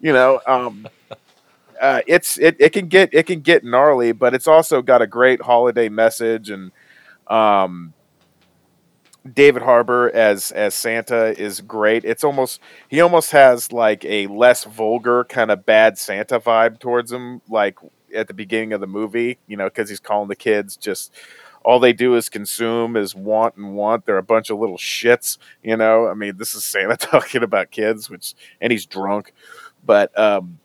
You 0.01 0.11
know, 0.11 0.41
um, 0.45 0.87
uh, 1.79 2.01
it's 2.07 2.37
it, 2.37 2.57
it 2.59 2.73
can 2.73 2.89
get 2.89 3.13
it 3.13 3.25
can 3.25 3.39
get 3.39 3.63
gnarly, 3.63 4.11
but 4.11 4.33
it's 4.33 4.47
also 4.47 4.81
got 4.81 5.01
a 5.01 5.07
great 5.07 5.43
holiday 5.43 5.87
message 5.87 6.49
and 6.49 6.71
um, 7.29 7.93
David 9.33 9.61
Harbour 9.63 10.09
as 10.13 10.51
as 10.51 10.73
Santa 10.73 11.39
is 11.39 11.61
great. 11.61 12.05
It's 12.05 12.23
almost 12.23 12.59
he 12.87 13.01
almost 13.01 13.31
has 13.31 13.71
like 13.71 14.05
a 14.05 14.27
less 14.27 14.63
vulgar 14.63 15.25
kind 15.25 15.51
of 15.51 15.65
bad 15.65 15.97
Santa 15.97 16.39
vibe 16.39 16.79
towards 16.79 17.11
him, 17.11 17.41
like 17.49 17.77
at 18.15 18.27
the 18.27 18.33
beginning 18.33 18.73
of 18.73 18.81
the 18.81 18.87
movie. 18.87 19.39
You 19.47 19.57
know, 19.57 19.65
because 19.65 19.89
he's 19.89 19.99
calling 19.99 20.29
the 20.29 20.35
kids 20.35 20.77
just 20.77 21.13
all 21.63 21.79
they 21.79 21.93
do 21.93 22.15
is 22.15 22.29
consume, 22.29 22.95
is 22.95 23.13
want 23.13 23.55
and 23.55 23.75
want. 23.75 24.05
They're 24.05 24.17
a 24.17 24.23
bunch 24.23 24.49
of 24.49 24.57
little 24.57 24.77
shits. 24.77 25.37
You 25.61 25.77
know, 25.77 26.07
I 26.07 26.13
mean, 26.13 26.37
this 26.37 26.55
is 26.55 26.63
Santa 26.63 26.97
talking 26.97 27.43
about 27.43 27.71
kids, 27.71 28.09
which 28.09 28.33
and 28.61 28.71
he's 28.71 28.85
drunk, 28.85 29.33
but 29.85 30.17
um, 30.17 30.59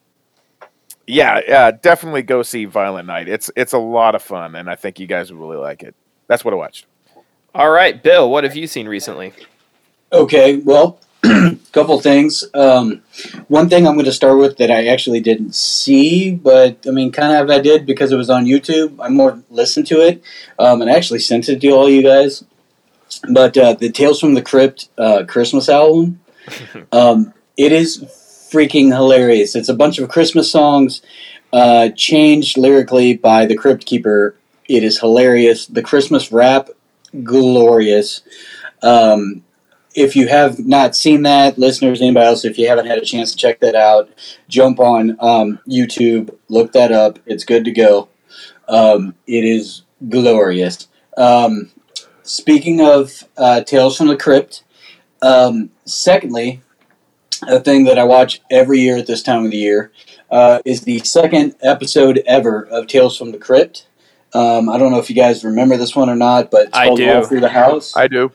yeah, 1.07 1.41
yeah, 1.47 1.71
definitely 1.71 2.23
go 2.23 2.43
see 2.43 2.65
Violent 2.65 3.07
Night. 3.07 3.29
It's 3.29 3.51
it's 3.57 3.73
a 3.73 3.79
lot 3.79 4.15
of 4.15 4.23
fun, 4.23 4.55
and 4.55 4.71
I 4.71 4.77
think 4.77 5.01
you 5.01 5.07
guys 5.07 5.33
would 5.33 5.41
really 5.41 5.57
like 5.57 5.83
it. 5.83 5.95
That's 6.27 6.45
what 6.45 6.55
I 6.55 6.57
watched. 6.57 6.87
All 7.55 7.71
right, 7.71 8.03
Bill, 8.03 8.29
what 8.29 8.45
have 8.45 8.57
you 8.57 8.67
seen 8.67 8.89
recently? 8.89 9.33
Okay, 10.13 10.57
well, 10.57 10.99
a 11.25 11.57
couple 11.73 12.01
things. 12.01 12.45
Um, 12.55 13.03
one 13.49 13.69
thing 13.69 13.87
I'm 13.87 13.95
going 13.95 14.05
to 14.07 14.13
start 14.13 14.39
with 14.39 14.57
that 14.59 14.71
I 14.71 14.87
actually 14.87 15.21
didn't 15.21 15.55
see, 15.55 16.33
but 16.33 16.79
I 16.87 16.91
mean, 16.91 17.13
kind 17.13 17.33
of 17.33 17.51
I 17.51 17.61
did 17.61 17.87
because 17.87 18.13
it 18.13 18.17
was 18.17 18.31
on 18.31 18.45
YouTube. 18.45 18.97
I 19.01 19.09
more 19.09 19.43
listened 19.51 19.87
to 19.89 20.01
it, 20.01 20.23
um, 20.59 20.83
and 20.83 20.91
I 20.91 20.95
actually 20.95 21.21
sent 21.21 21.49
it 21.49 21.61
to 21.61 21.71
all 21.71 21.89
you 21.89 22.03
guys. 22.03 22.45
But 23.33 23.57
uh, 23.57 23.75
the 23.75 23.91
Tales 23.91 24.21
from 24.21 24.35
the 24.35 24.43
Crypt 24.43 24.89
uh, 24.99 25.25
Christmas 25.27 25.69
album, 25.69 26.21
um, 26.93 27.33
it 27.57 27.73
is 27.73 28.05
freaking 28.51 28.93
hilarious. 28.93 29.55
It's 29.55 29.69
a 29.69 29.75
bunch 29.75 29.99
of 29.99 30.09
Christmas 30.09 30.51
songs 30.51 31.03
uh, 31.53 31.91
changed 31.91 32.59
lyrically 32.59 33.17
by 33.17 33.47
the 33.47 33.57
Crypt 33.57 33.87
Keeper. 33.87 34.37
It 34.69 34.83
is 34.83 35.01
hilarious. 35.01 35.67
The 35.67 35.83
Christmas 35.83 36.33
rap, 36.33 36.71
glorious. 37.23 38.23
Um, 38.83 39.45
if 39.95 40.17
you 40.17 40.27
have 40.29 40.59
not 40.59 40.97
seen 40.97 41.23
that, 41.23 41.59
listeners, 41.59 42.03
anybody 42.03 42.27
else, 42.27 42.45
if 42.45 42.59
you 42.59 42.69
haven't 42.69 42.87
had 42.87 42.99
a 42.99 43.05
chance 43.05 43.31
to 43.31 43.37
check 43.37 43.61
that 43.61 43.75
out, 43.75 44.11
jump 44.49 44.81
on 44.81 45.17
um, 45.21 45.61
YouTube, 45.69 46.37
look 46.49 46.73
that 46.73 46.91
up. 46.91 47.19
It's 47.27 47.45
good 47.45 47.65
to 47.65 47.71
go. 47.71 48.09
Um, 48.69 49.15
it 49.27 49.45
is 49.45 49.83
glorious. 50.09 50.89
Um, 51.17 51.71
speaking 52.23 52.81
of 52.81 53.25
uh, 53.37 53.61
Tales 53.63 53.97
from 53.97 54.09
the 54.09 54.17
Crypt, 54.17 54.65
um, 55.23 55.71
secondly, 55.85 56.61
a 57.47 57.61
thing 57.61 57.85
that 57.85 57.99
I 57.99 58.05
watch 58.05 58.41
every 58.51 58.81
year 58.81 58.97
at 58.97 59.07
this 59.07 59.23
time 59.23 59.45
of 59.45 59.51
the 59.51 59.57
year 59.57 59.93
uh, 60.31 60.61
is 60.65 60.83
the 60.83 60.99
second 61.01 61.55
episode 61.61 62.23
ever 62.27 62.63
of 62.67 62.87
Tales 62.87 63.17
from 63.17 63.33
the 63.33 63.39
Crypt. 63.39 63.87
Um, 64.35 64.69
I 64.69 64.79
don't 64.79 64.91
know 64.91 64.99
if 64.99 65.09
you 65.09 65.17
guys 65.17 65.45
remember 65.45 65.77
this 65.77 65.95
one 65.95 66.11
or 66.11 66.17
not, 66.17 66.51
but 66.51 66.69
it's 66.69 66.77
I 66.77 66.87
called 66.87 66.99
do. 66.99 67.13
Roll 67.13 67.25
Through 67.25 67.41
the 67.41 67.49
House. 67.49 67.97
I 67.97 68.09
do. 68.09 68.33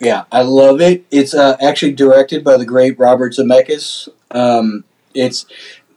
Yeah, 0.00 0.24
I 0.30 0.42
love 0.42 0.80
it. 0.80 1.04
It's 1.10 1.34
uh, 1.34 1.56
actually 1.60 1.92
directed 1.92 2.44
by 2.44 2.56
the 2.56 2.66
great 2.66 2.98
Robert 2.98 3.32
Zemeckis. 3.32 4.08
Um, 4.30 4.84
it's 5.14 5.46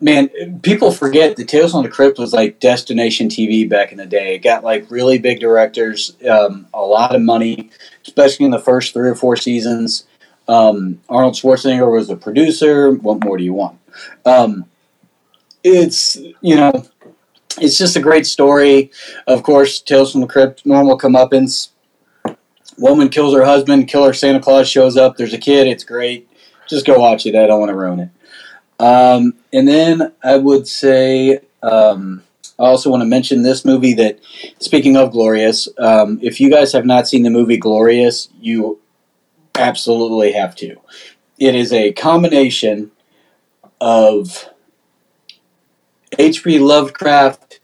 man, 0.01 0.59
people 0.61 0.91
forget 0.91 1.35
that 1.35 1.47
Tales 1.47 1.71
from 1.71 1.83
the 1.83 1.89
Crypt 1.89 2.17
was 2.17 2.33
like 2.33 2.59
destination 2.59 3.27
TV 3.27 3.69
back 3.69 3.91
in 3.91 3.97
the 3.97 4.05
day. 4.05 4.35
It 4.35 4.39
got 4.39 4.63
like 4.63 4.89
really 4.89 5.17
big 5.17 5.39
directors, 5.39 6.15
um, 6.29 6.67
a 6.73 6.81
lot 6.81 7.15
of 7.15 7.21
money, 7.21 7.69
especially 8.05 8.45
in 8.45 8.51
the 8.51 8.59
first 8.59 8.93
three 8.93 9.09
or 9.09 9.15
four 9.15 9.35
seasons. 9.35 10.05
Um, 10.47 11.01
Arnold 11.09 11.35
Schwarzenegger 11.35 11.91
was 11.91 12.07
the 12.07 12.15
producer. 12.15 12.91
What 12.91 13.23
more 13.23 13.37
do 13.37 13.43
you 13.43 13.53
want? 13.53 13.77
Um, 14.25 14.65
it's 15.63 16.15
you 16.41 16.55
know, 16.55 16.85
it's 17.57 17.77
just 17.77 17.95
a 17.95 18.01
great 18.01 18.25
story. 18.25 18.91
Of 19.27 19.43
course, 19.43 19.79
Tales 19.81 20.11
from 20.11 20.21
the 20.21 20.27
Crypt, 20.27 20.65
normal 20.65 20.97
comeuppance. 20.97 21.69
Woman 22.77 23.09
kills 23.09 23.33
her 23.33 23.45
husband. 23.45 23.87
Killer 23.87 24.13
Santa 24.13 24.39
Claus 24.39 24.69
shows 24.69 24.95
up. 24.95 25.17
There's 25.17 25.33
a 25.33 25.37
kid. 25.37 25.67
It's 25.67 25.83
great. 25.83 26.29
Just 26.67 26.85
go 26.85 26.99
watch 26.99 27.25
it. 27.25 27.35
I 27.35 27.47
don't 27.47 27.59
want 27.59 27.71
to 27.71 27.75
ruin 27.75 27.99
it. 27.99 28.09
Um, 28.79 29.33
and 29.51 29.67
then 29.67 30.13
I 30.23 30.37
would 30.37 30.67
say 30.67 31.41
um, 31.61 32.23
I 32.59 32.63
also 32.63 32.89
want 32.89 33.01
to 33.01 33.07
mention 33.07 33.41
this 33.41 33.65
movie 33.65 33.93
that, 33.95 34.19
speaking 34.59 34.97
of 34.97 35.11
Glorious, 35.11 35.67
um, 35.77 36.19
if 36.21 36.39
you 36.39 36.49
guys 36.49 36.73
have 36.73 36.85
not 36.85 37.07
seen 37.07 37.23
the 37.23 37.29
movie 37.29 37.57
Glorious, 37.57 38.29
you 38.39 38.79
absolutely 39.55 40.33
have 40.33 40.55
to. 40.57 40.77
It 41.37 41.55
is 41.55 41.71
a 41.71 41.93
combination 41.93 42.91
of 43.81 44.49
H.P. 46.19 46.59
Lovecraft 46.59 47.61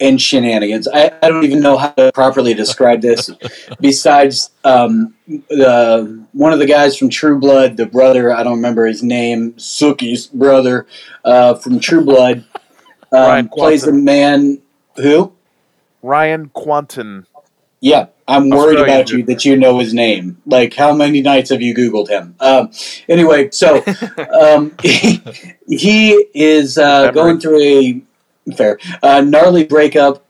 and 0.00 0.20
shenanigans. 0.20 0.86
I, 0.88 1.12
I 1.22 1.28
don't 1.28 1.44
even 1.44 1.60
know 1.60 1.76
how 1.76 1.90
to 1.90 2.10
properly 2.12 2.54
describe 2.54 3.00
this. 3.02 3.30
Besides, 3.80 4.50
um, 4.64 5.14
the 5.26 6.24
one 6.32 6.52
of 6.52 6.58
the 6.58 6.66
guys 6.66 6.96
from 6.96 7.10
True 7.10 7.38
Blood, 7.38 7.76
the 7.76 7.86
brother, 7.86 8.32
I 8.32 8.42
don't 8.42 8.56
remember 8.56 8.86
his 8.86 9.02
name, 9.02 9.52
Sookie's 9.54 10.26
brother 10.26 10.86
uh, 11.24 11.54
from 11.54 11.80
True 11.80 12.04
Blood, 12.04 12.44
um, 13.12 13.48
plays 13.48 13.82
the 13.82 13.92
man 13.92 14.60
who. 14.96 15.32
Ryan 16.02 16.50
Kwanten. 16.50 17.26
Yeah, 17.80 18.06
I'm 18.30 18.48
worried 18.48 18.78
about 18.78 19.10
you 19.10 19.24
that 19.24 19.44
you 19.44 19.56
know 19.56 19.80
his 19.80 19.92
name. 19.92 20.40
Like, 20.46 20.74
how 20.74 20.94
many 20.94 21.20
nights 21.20 21.50
have 21.50 21.60
you 21.60 21.74
Googled 21.74 22.08
him? 22.08 22.36
Um, 22.38 22.70
anyway, 23.08 23.50
so 23.50 23.82
um, 24.40 24.72
he, 24.82 25.20
he 25.68 26.12
is 26.32 26.78
uh, 26.78 27.10
going 27.10 27.40
through 27.40 27.60
a 27.60 28.02
fair 28.56 28.78
uh, 29.02 29.20
gnarly 29.20 29.64
breakup, 29.64 30.24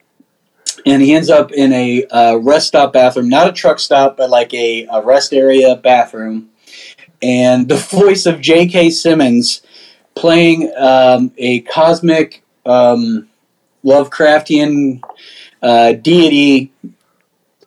and 0.87 1.03
he 1.03 1.13
ends 1.13 1.29
up 1.29 1.53
in 1.53 1.75
a 1.75 2.07
uh, 2.07 2.37
rest 2.37 2.69
stop 2.69 2.95
bathroom, 2.95 3.29
not 3.29 3.49
a 3.49 3.53
truck 3.53 3.79
stop, 3.79 4.17
but 4.17 4.31
like 4.31 4.55
a, 4.55 4.87
a 4.91 5.03
rest 5.03 5.35
area 5.35 5.77
bathroom. 5.77 6.49
And 7.21 7.69
the 7.69 7.77
voice 7.91 8.25
of 8.25 8.41
J.K. 8.41 8.91
Simmons 8.91 9.61
playing 10.15 10.73
um, 10.79 11.33
a 11.37 11.61
cosmic 11.61 12.43
um, 12.65 13.29
Lovecraftian 13.85 15.03
uh, 15.63 15.93
deity 15.93 16.73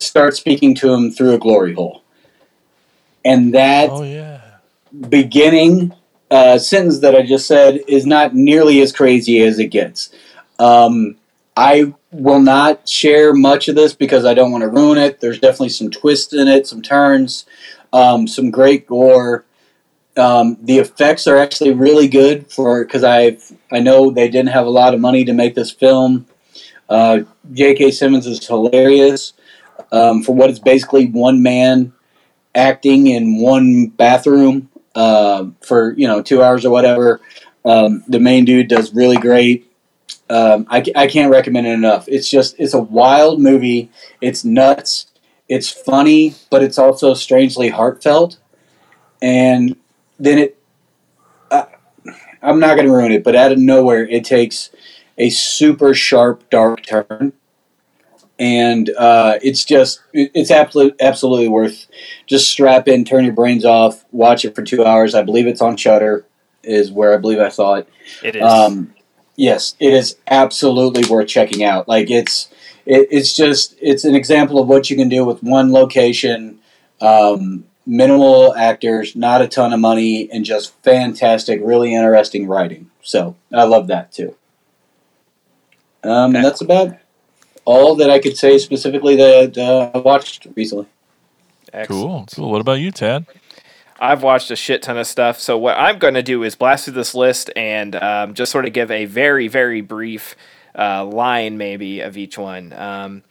starts 0.06 0.38
speaking 0.38 0.74
to 0.76 0.92
him 0.92 1.10
through 1.10 1.34
a 1.34 1.38
glory 1.38 1.74
hole. 1.74 2.02
And 3.24 3.54
that 3.54 3.90
Oh 3.90 4.02
yeah. 4.02 4.40
beginning 5.08 5.94
uh, 6.30 6.58
sentence 6.58 6.98
that 7.00 7.14
I 7.14 7.22
just 7.22 7.46
said 7.46 7.80
is 7.86 8.06
not 8.06 8.34
nearly 8.34 8.80
as 8.80 8.92
crazy 8.92 9.40
as 9.42 9.58
it 9.58 9.68
gets. 9.68 10.10
Um, 10.58 11.16
I 11.56 11.94
will 12.10 12.40
not 12.40 12.88
share 12.88 13.32
much 13.32 13.68
of 13.68 13.76
this 13.76 13.94
because 13.94 14.24
I 14.24 14.34
don't 14.34 14.50
want 14.50 14.62
to 14.62 14.68
ruin 14.68 14.98
it. 14.98 15.20
There's 15.20 15.38
definitely 15.38 15.68
some 15.70 15.90
twists 15.90 16.32
in 16.32 16.48
it, 16.48 16.66
some 16.66 16.82
turns, 16.82 17.46
um, 17.92 18.26
some 18.26 18.50
great 18.50 18.86
gore. 18.86 19.44
Um, 20.16 20.56
the 20.60 20.78
effects 20.78 21.26
are 21.26 21.36
actually 21.36 21.72
really 21.72 22.08
good 22.08 22.50
for 22.50 22.84
because 22.84 23.04
I 23.04 23.38
I 23.70 23.80
know 23.80 24.10
they 24.10 24.28
didn't 24.28 24.52
have 24.52 24.66
a 24.66 24.70
lot 24.70 24.94
of 24.94 25.00
money 25.00 25.24
to 25.24 25.32
make 25.32 25.54
this 25.54 25.70
film. 25.70 26.26
Uh, 26.88 27.20
J.K. 27.52 27.90
Simmons 27.90 28.26
is 28.26 28.46
hilarious 28.46 29.32
um, 29.92 30.22
for 30.22 30.34
what 30.34 30.50
is 30.50 30.58
basically 30.58 31.06
one 31.06 31.42
man 31.42 31.92
acting 32.54 33.06
in 33.06 33.40
one 33.40 33.86
bathroom 33.88 34.70
uh, 34.94 35.46
for 35.60 35.92
you 35.94 36.06
know 36.06 36.22
two 36.22 36.42
hours 36.42 36.64
or 36.64 36.70
whatever. 36.70 37.20
Um, 37.64 38.04
the 38.08 38.20
main 38.20 38.44
dude 38.44 38.68
does 38.68 38.94
really 38.94 39.16
great. 39.16 39.70
Um, 40.28 40.66
I, 40.68 40.84
I 40.94 41.06
can't 41.06 41.30
recommend 41.30 41.66
it 41.66 41.72
enough. 41.72 42.06
It's 42.08 42.28
just 42.28 42.56
it's 42.58 42.74
a 42.74 42.80
wild 42.80 43.40
movie. 43.40 43.90
It's 44.20 44.44
nuts. 44.44 45.06
It's 45.48 45.70
funny, 45.70 46.34
but 46.50 46.62
it's 46.62 46.78
also 46.78 47.14
strangely 47.14 47.68
heartfelt. 47.68 48.38
And 49.20 49.76
then 50.18 50.38
it, 50.38 50.58
uh, 51.50 51.66
I'm 52.42 52.58
not 52.58 52.76
going 52.76 52.86
to 52.86 52.92
ruin 52.92 53.12
it, 53.12 53.24
but 53.24 53.36
out 53.36 53.52
of 53.52 53.58
nowhere, 53.58 54.06
it 54.08 54.24
takes 54.24 54.70
a 55.18 55.30
super 55.30 55.94
sharp, 55.94 56.48
dark 56.50 56.84
turn. 56.84 57.32
And 58.38 58.90
uh, 58.98 59.38
it's 59.42 59.64
just, 59.64 60.00
it's 60.12 60.50
absolutely, 60.50 61.00
absolutely 61.00 61.48
worth 61.48 61.86
just 62.26 62.50
strap 62.50 62.88
in, 62.88 63.04
turn 63.04 63.24
your 63.24 63.32
brains 63.32 63.64
off, 63.64 64.04
watch 64.10 64.44
it 64.44 64.54
for 64.54 64.62
two 64.62 64.84
hours. 64.84 65.14
I 65.14 65.22
believe 65.22 65.46
it's 65.46 65.62
on 65.62 65.76
Shudder, 65.76 66.26
is 66.64 66.90
where 66.90 67.14
I 67.14 67.18
believe 67.18 67.38
I 67.38 67.48
saw 67.48 67.74
it. 67.74 67.88
It 68.22 68.36
is. 68.36 68.42
Um, 68.42 68.94
yes, 69.36 69.76
it 69.78 69.92
is 69.92 70.16
absolutely 70.26 71.08
worth 71.08 71.28
checking 71.28 71.62
out. 71.64 71.88
Like 71.88 72.10
it's 72.10 72.48
it, 72.86 73.08
it's 73.10 73.34
just 73.34 73.76
it's 73.80 74.04
an 74.04 74.14
example 74.14 74.58
of 74.58 74.68
what 74.68 74.90
you 74.90 74.96
can 74.96 75.08
do 75.08 75.24
with 75.24 75.42
one 75.42 75.72
location, 75.72 76.58
um, 77.00 77.64
minimal 77.86 78.54
actors, 78.54 79.14
not 79.14 79.42
a 79.42 79.48
ton 79.48 79.72
of 79.72 79.80
money, 79.80 80.30
and 80.30 80.44
just 80.44 80.74
fantastic, 80.82 81.60
really 81.62 81.94
interesting 81.94 82.46
writing. 82.46 82.90
So 83.02 83.36
I 83.52 83.64
love 83.64 83.86
that 83.88 84.12
too. 84.12 84.36
Um, 86.02 86.30
Okay. 86.30 86.42
that's 86.42 86.60
about 86.60 86.96
all 87.64 87.94
that 87.96 88.10
I 88.10 88.18
could 88.18 88.36
say 88.36 88.58
specifically 88.58 89.16
that 89.16 89.58
uh, 89.58 89.90
I 89.94 89.98
watched 89.98 90.46
recently. 90.56 90.86
Excellent. 91.72 92.30
Cool. 92.30 92.44
Cool. 92.44 92.50
What 92.50 92.60
about 92.60 92.80
you, 92.80 92.90
Tad? 92.90 93.26
I've 93.98 94.22
watched 94.22 94.50
a 94.50 94.56
shit 94.56 94.82
ton 94.82 94.98
of 94.98 95.06
stuff. 95.06 95.38
So 95.38 95.56
what 95.56 95.76
I'm 95.78 95.98
going 95.98 96.14
to 96.14 96.22
do 96.22 96.42
is 96.42 96.54
blast 96.54 96.84
through 96.84 96.94
this 96.94 97.14
list 97.14 97.50
and 97.56 97.96
um, 97.96 98.34
just 98.34 98.52
sort 98.52 98.66
of 98.66 98.72
give 98.72 98.90
a 98.90 99.06
very, 99.06 99.48
very 99.48 99.80
brief 99.80 100.36
uh, 100.76 101.04
line, 101.04 101.56
maybe, 101.56 102.00
of 102.00 102.16
each 102.16 102.36
one. 102.36 102.72
Um, 102.72 103.22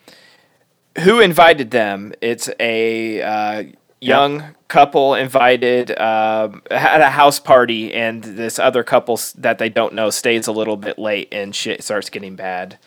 who 0.99 1.19
invited 1.19 1.71
them? 1.71 2.13
It's 2.21 2.49
a 2.59 3.21
uh, 3.21 3.63
young 3.99 4.55
couple 4.67 5.15
invited, 5.15 5.97
um, 5.99 6.61
had 6.69 7.01
a 7.01 7.09
house 7.09 7.39
party, 7.39 7.93
and 7.93 8.23
this 8.23 8.59
other 8.59 8.83
couple 8.83 9.19
that 9.37 9.57
they 9.57 9.69
don't 9.69 9.93
know 9.93 10.09
stays 10.09 10.47
a 10.47 10.51
little 10.51 10.77
bit 10.77 10.99
late, 10.99 11.29
and 11.31 11.55
shit 11.55 11.83
starts 11.83 12.09
getting 12.09 12.35
bad. 12.35 12.77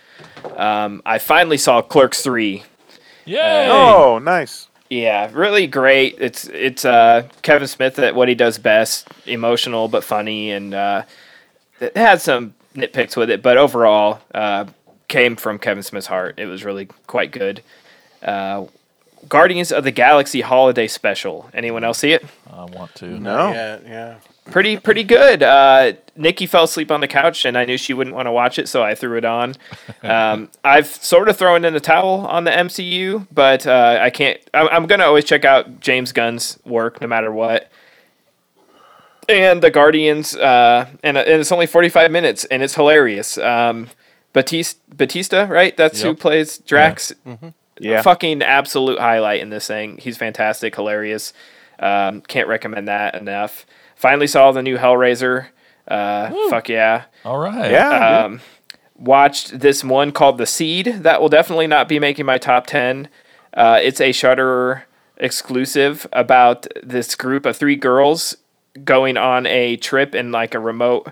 Um, 0.56 1.02
I 1.04 1.18
finally 1.18 1.56
saw 1.58 1.82
Clerks 1.82 2.22
three. 2.22 2.64
Yay! 3.24 3.68
Oh, 3.70 4.18
nice. 4.18 4.68
Yeah, 4.88 5.30
really 5.32 5.66
great. 5.66 6.16
It's 6.20 6.46
it's 6.48 6.84
uh, 6.84 7.28
Kevin 7.42 7.66
Smith 7.66 7.98
at 7.98 8.14
what 8.14 8.28
he 8.28 8.34
does 8.34 8.58
best, 8.58 9.08
emotional 9.26 9.88
but 9.88 10.04
funny, 10.04 10.52
and 10.52 10.72
uh, 10.74 11.02
it 11.80 11.96
had 11.96 12.20
some 12.20 12.54
nitpicks 12.74 13.16
with 13.16 13.30
it, 13.30 13.42
but 13.42 13.56
overall 13.56 14.20
uh, 14.32 14.66
came 15.08 15.34
from 15.34 15.58
Kevin 15.58 15.82
Smith's 15.82 16.06
heart. 16.06 16.38
It 16.38 16.46
was 16.46 16.64
really 16.64 16.86
quite 17.06 17.32
good. 17.32 17.62
Uh, 18.22 18.66
Guardians 19.28 19.72
of 19.72 19.82
the 19.82 19.90
Galaxy 19.90 20.42
Holiday 20.42 20.86
Special. 20.86 21.50
Anyone 21.52 21.82
else 21.82 21.98
see 21.98 22.12
it? 22.12 22.24
I 22.48 22.64
want 22.64 22.94
to. 22.96 23.06
No. 23.06 23.50
Yeah, 23.50 23.78
yeah. 23.84 24.14
Pretty 24.50 24.76
pretty 24.78 25.02
good. 25.04 25.42
Uh, 25.42 25.94
Nikki 26.14 26.46
fell 26.46 26.64
asleep 26.64 26.90
on 26.90 27.00
the 27.00 27.08
couch, 27.08 27.44
and 27.44 27.58
I 27.58 27.64
knew 27.64 27.76
she 27.76 27.92
wouldn't 27.92 28.14
want 28.14 28.26
to 28.26 28.32
watch 28.32 28.58
it, 28.58 28.68
so 28.68 28.82
I 28.82 28.94
threw 28.94 29.16
it 29.16 29.24
on. 29.24 29.54
Um, 30.02 30.50
I've 30.62 30.86
sort 30.86 31.28
of 31.28 31.36
thrown 31.36 31.64
in 31.64 31.72
the 31.74 31.80
towel 31.80 32.26
on 32.28 32.44
the 32.44 32.50
MCU, 32.52 33.26
but 33.32 33.66
uh, 33.66 33.98
I 34.00 34.10
can't. 34.10 34.38
I'm, 34.54 34.68
I'm 34.68 34.86
gonna 34.86 35.04
always 35.04 35.24
check 35.24 35.44
out 35.44 35.80
James 35.80 36.12
Gunn's 36.12 36.58
work, 36.64 37.00
no 37.00 37.08
matter 37.08 37.32
what. 37.32 37.68
And 39.28 39.60
the 39.62 39.70
Guardians, 39.70 40.36
uh, 40.36 40.86
and, 41.02 41.16
and 41.16 41.40
it's 41.40 41.50
only 41.50 41.66
45 41.66 42.12
minutes, 42.12 42.44
and 42.44 42.62
it's 42.62 42.76
hilarious. 42.76 43.36
Um, 43.38 43.88
Batista, 44.32 44.78
Batista, 44.94 45.42
right? 45.50 45.76
That's 45.76 46.02
who 46.02 46.14
plays 46.14 46.58
Drax 46.58 47.12
Yeah. 47.80 48.02
fucking 48.02 48.42
absolute 48.42 49.00
highlight 49.00 49.40
in 49.40 49.50
this 49.50 49.66
thing. 49.66 49.98
He's 49.98 50.16
fantastic, 50.16 50.76
hilarious. 50.76 51.32
Um, 51.80 52.20
can't 52.20 52.46
recommend 52.46 52.86
that 52.86 53.16
enough. 53.16 53.65
Finally 53.96 54.28
saw 54.28 54.52
the 54.52 54.62
new 54.62 54.76
Hellraiser. 54.76 55.48
Uh, 55.88 56.30
fuck 56.50 56.68
yeah. 56.68 57.04
All 57.24 57.38
right. 57.38 57.70
Yeah. 57.70 58.24
Um, 58.24 58.40
watched 58.94 59.58
this 59.58 59.82
one 59.82 60.12
called 60.12 60.38
The 60.38 60.46
Seed. 60.46 60.86
That 61.00 61.20
will 61.20 61.28
definitely 61.28 61.66
not 61.66 61.88
be 61.88 61.98
making 61.98 62.26
my 62.26 62.38
top 62.38 62.66
10. 62.66 63.08
Uh, 63.54 63.80
it's 63.82 64.00
a 64.00 64.12
Shudder 64.12 64.84
exclusive 65.16 66.06
about 66.12 66.66
this 66.82 67.14
group 67.14 67.46
of 67.46 67.56
three 67.56 67.76
girls 67.76 68.36
going 68.84 69.16
on 69.16 69.46
a 69.46 69.76
trip 69.76 70.14
in 70.14 70.30
like 70.30 70.54
a 70.54 70.60
remote 70.60 71.10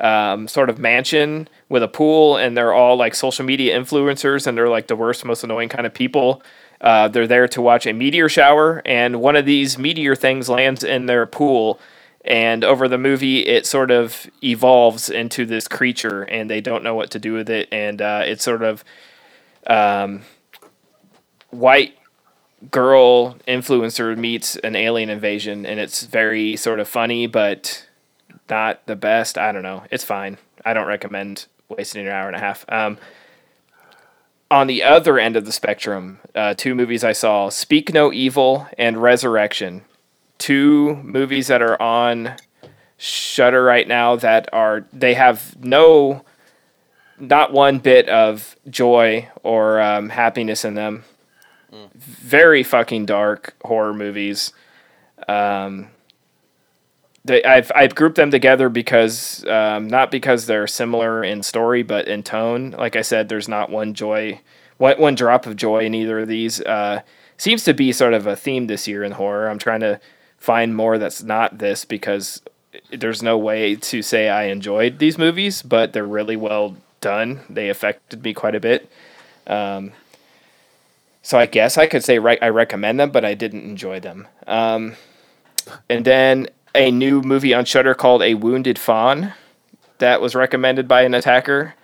um, 0.00 0.48
sort 0.48 0.70
of 0.70 0.78
mansion 0.78 1.48
with 1.68 1.82
a 1.82 1.88
pool, 1.88 2.36
and 2.36 2.56
they're 2.56 2.72
all 2.72 2.96
like 2.96 3.14
social 3.14 3.44
media 3.44 3.78
influencers, 3.78 4.46
and 4.46 4.56
they're 4.56 4.68
like 4.68 4.86
the 4.88 4.96
worst, 4.96 5.24
most 5.24 5.44
annoying 5.44 5.68
kind 5.68 5.86
of 5.86 5.94
people. 5.94 6.42
Uh, 6.80 7.08
they're 7.08 7.26
there 7.26 7.46
to 7.46 7.62
watch 7.62 7.86
a 7.86 7.92
meteor 7.92 8.28
shower, 8.28 8.82
and 8.84 9.20
one 9.20 9.36
of 9.36 9.46
these 9.46 9.78
meteor 9.78 10.16
things 10.16 10.48
lands 10.48 10.82
in 10.82 11.06
their 11.06 11.26
pool. 11.26 11.78
And 12.24 12.62
over 12.62 12.86
the 12.86 12.98
movie, 12.98 13.40
it 13.40 13.66
sort 13.66 13.90
of 13.90 14.30
evolves 14.42 15.10
into 15.10 15.44
this 15.44 15.66
creature, 15.66 16.22
and 16.22 16.48
they 16.48 16.60
don't 16.60 16.84
know 16.84 16.94
what 16.94 17.10
to 17.12 17.18
do 17.18 17.32
with 17.32 17.50
it. 17.50 17.68
And 17.72 18.00
uh, 18.00 18.22
it's 18.24 18.44
sort 18.44 18.62
of 18.62 18.84
um, 19.66 20.22
white 21.50 21.96
girl 22.70 23.34
influencer 23.48 24.16
meets 24.16 24.56
an 24.56 24.76
alien 24.76 25.10
invasion, 25.10 25.66
and 25.66 25.80
it's 25.80 26.04
very 26.04 26.54
sort 26.56 26.78
of 26.78 26.88
funny, 26.88 27.26
but 27.26 27.86
not 28.48 28.86
the 28.86 28.96
best. 28.96 29.36
I 29.36 29.50
don't 29.50 29.62
know. 29.62 29.84
It's 29.90 30.04
fine. 30.04 30.38
I 30.64 30.74
don't 30.74 30.86
recommend 30.86 31.46
wasting 31.68 32.06
an 32.06 32.12
hour 32.12 32.28
and 32.28 32.36
a 32.36 32.40
half. 32.40 32.64
Um, 32.68 32.98
on 34.50 34.66
the 34.66 34.82
other 34.82 35.18
end 35.18 35.34
of 35.36 35.46
the 35.46 35.52
spectrum, 35.52 36.20
uh, 36.34 36.54
two 36.54 36.74
movies 36.74 37.02
I 37.02 37.12
saw 37.12 37.48
Speak 37.48 37.92
No 37.94 38.12
Evil 38.12 38.68
and 38.76 39.02
Resurrection. 39.02 39.82
Two 40.42 40.96
movies 41.04 41.46
that 41.46 41.62
are 41.62 41.80
on 41.80 42.34
Shudder 42.98 43.62
right 43.62 43.86
now 43.86 44.16
that 44.16 44.48
are, 44.52 44.86
they 44.92 45.14
have 45.14 45.56
no, 45.62 46.24
not 47.16 47.52
one 47.52 47.78
bit 47.78 48.08
of 48.08 48.56
joy 48.68 49.28
or 49.44 49.80
um, 49.80 50.08
happiness 50.08 50.64
in 50.64 50.74
them. 50.74 51.04
Very 51.94 52.64
fucking 52.64 53.06
dark 53.06 53.54
horror 53.64 53.94
movies. 53.94 54.52
Um, 55.28 55.90
they, 57.24 57.44
I've 57.44 57.70
I've 57.76 57.94
grouped 57.94 58.16
them 58.16 58.32
together 58.32 58.68
because 58.68 59.46
um, 59.46 59.86
not 59.86 60.10
because 60.10 60.46
they're 60.46 60.66
similar 60.66 61.22
in 61.22 61.44
story, 61.44 61.84
but 61.84 62.08
in 62.08 62.24
tone. 62.24 62.72
Like 62.72 62.96
I 62.96 63.02
said, 63.02 63.28
there's 63.28 63.48
not 63.48 63.70
one 63.70 63.94
joy, 63.94 64.40
one 64.78 64.98
one 64.98 65.14
drop 65.14 65.46
of 65.46 65.54
joy 65.54 65.84
in 65.84 65.94
either 65.94 66.18
of 66.18 66.28
these. 66.28 66.60
Uh, 66.60 67.02
seems 67.36 67.62
to 67.64 67.74
be 67.74 67.92
sort 67.92 68.14
of 68.14 68.26
a 68.26 68.34
theme 68.34 68.66
this 68.66 68.88
year 68.88 69.04
in 69.04 69.12
horror. 69.12 69.48
I'm 69.48 69.58
trying 69.58 69.80
to 69.80 70.00
find 70.42 70.74
more 70.74 70.98
that's 70.98 71.22
not 71.22 71.58
this 71.58 71.84
because 71.84 72.42
there's 72.90 73.22
no 73.22 73.38
way 73.38 73.76
to 73.76 74.02
say 74.02 74.28
I 74.28 74.44
enjoyed 74.44 74.98
these 74.98 75.16
movies, 75.16 75.62
but 75.62 75.92
they're 75.92 76.04
really 76.04 76.36
well 76.36 76.76
done. 77.00 77.40
They 77.48 77.68
affected 77.68 78.24
me 78.24 78.34
quite 78.34 78.56
a 78.56 78.60
bit. 78.60 78.90
Um, 79.46 79.92
so 81.22 81.38
I 81.38 81.46
guess 81.46 81.78
I 81.78 81.86
could 81.86 82.02
say 82.02 82.18
re- 82.18 82.40
I 82.42 82.48
recommend 82.48 82.98
them, 82.98 83.12
but 83.12 83.24
I 83.24 83.34
didn't 83.34 83.62
enjoy 83.62 84.00
them. 84.00 84.26
Um, 84.48 84.96
and 85.88 86.04
then 86.04 86.48
a 86.74 86.90
new 86.90 87.22
movie 87.22 87.54
on 87.54 87.64
Shudder 87.64 87.94
called 87.94 88.22
A 88.22 88.34
Wounded 88.34 88.80
Fawn 88.80 89.34
that 89.98 90.20
was 90.20 90.34
recommended 90.34 90.88
by 90.88 91.02
an 91.02 91.14
attacker. 91.14 91.74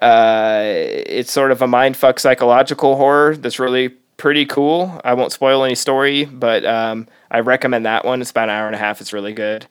Uh, 0.00 0.62
it's 0.64 1.30
sort 1.30 1.50
of 1.50 1.60
a 1.60 1.66
mindfuck 1.66 2.18
psychological 2.18 2.96
horror 2.96 3.36
that's 3.36 3.58
really 3.58 3.90
pretty 4.16 4.46
cool. 4.46 4.98
I 5.04 5.12
won't 5.12 5.32
spoil 5.32 5.62
any 5.62 5.74
story, 5.74 6.24
but 6.24 6.64
um, 6.64 7.06
I 7.30 7.40
recommend 7.40 7.86
that 7.86 8.04
one. 8.04 8.20
It's 8.20 8.30
about 8.30 8.48
an 8.48 8.56
hour 8.56 8.66
and 8.66 8.74
a 8.74 8.78
half. 8.78 9.00
It's 9.00 9.12
really 9.12 9.32
good. 9.32 9.66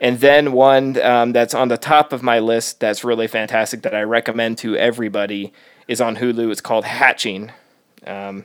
And 0.00 0.20
then 0.20 0.52
one 0.52 1.00
um, 1.02 1.32
that's 1.32 1.54
on 1.54 1.68
the 1.68 1.76
top 1.76 2.12
of 2.12 2.22
my 2.22 2.38
list 2.38 2.80
that's 2.80 3.02
really 3.02 3.26
fantastic 3.26 3.82
that 3.82 3.94
I 3.94 4.02
recommend 4.02 4.58
to 4.58 4.76
everybody 4.76 5.52
is 5.88 6.00
on 6.00 6.16
Hulu. 6.16 6.50
It's 6.52 6.60
called 6.60 6.84
Hatching. 6.84 7.50
Um, 8.06 8.44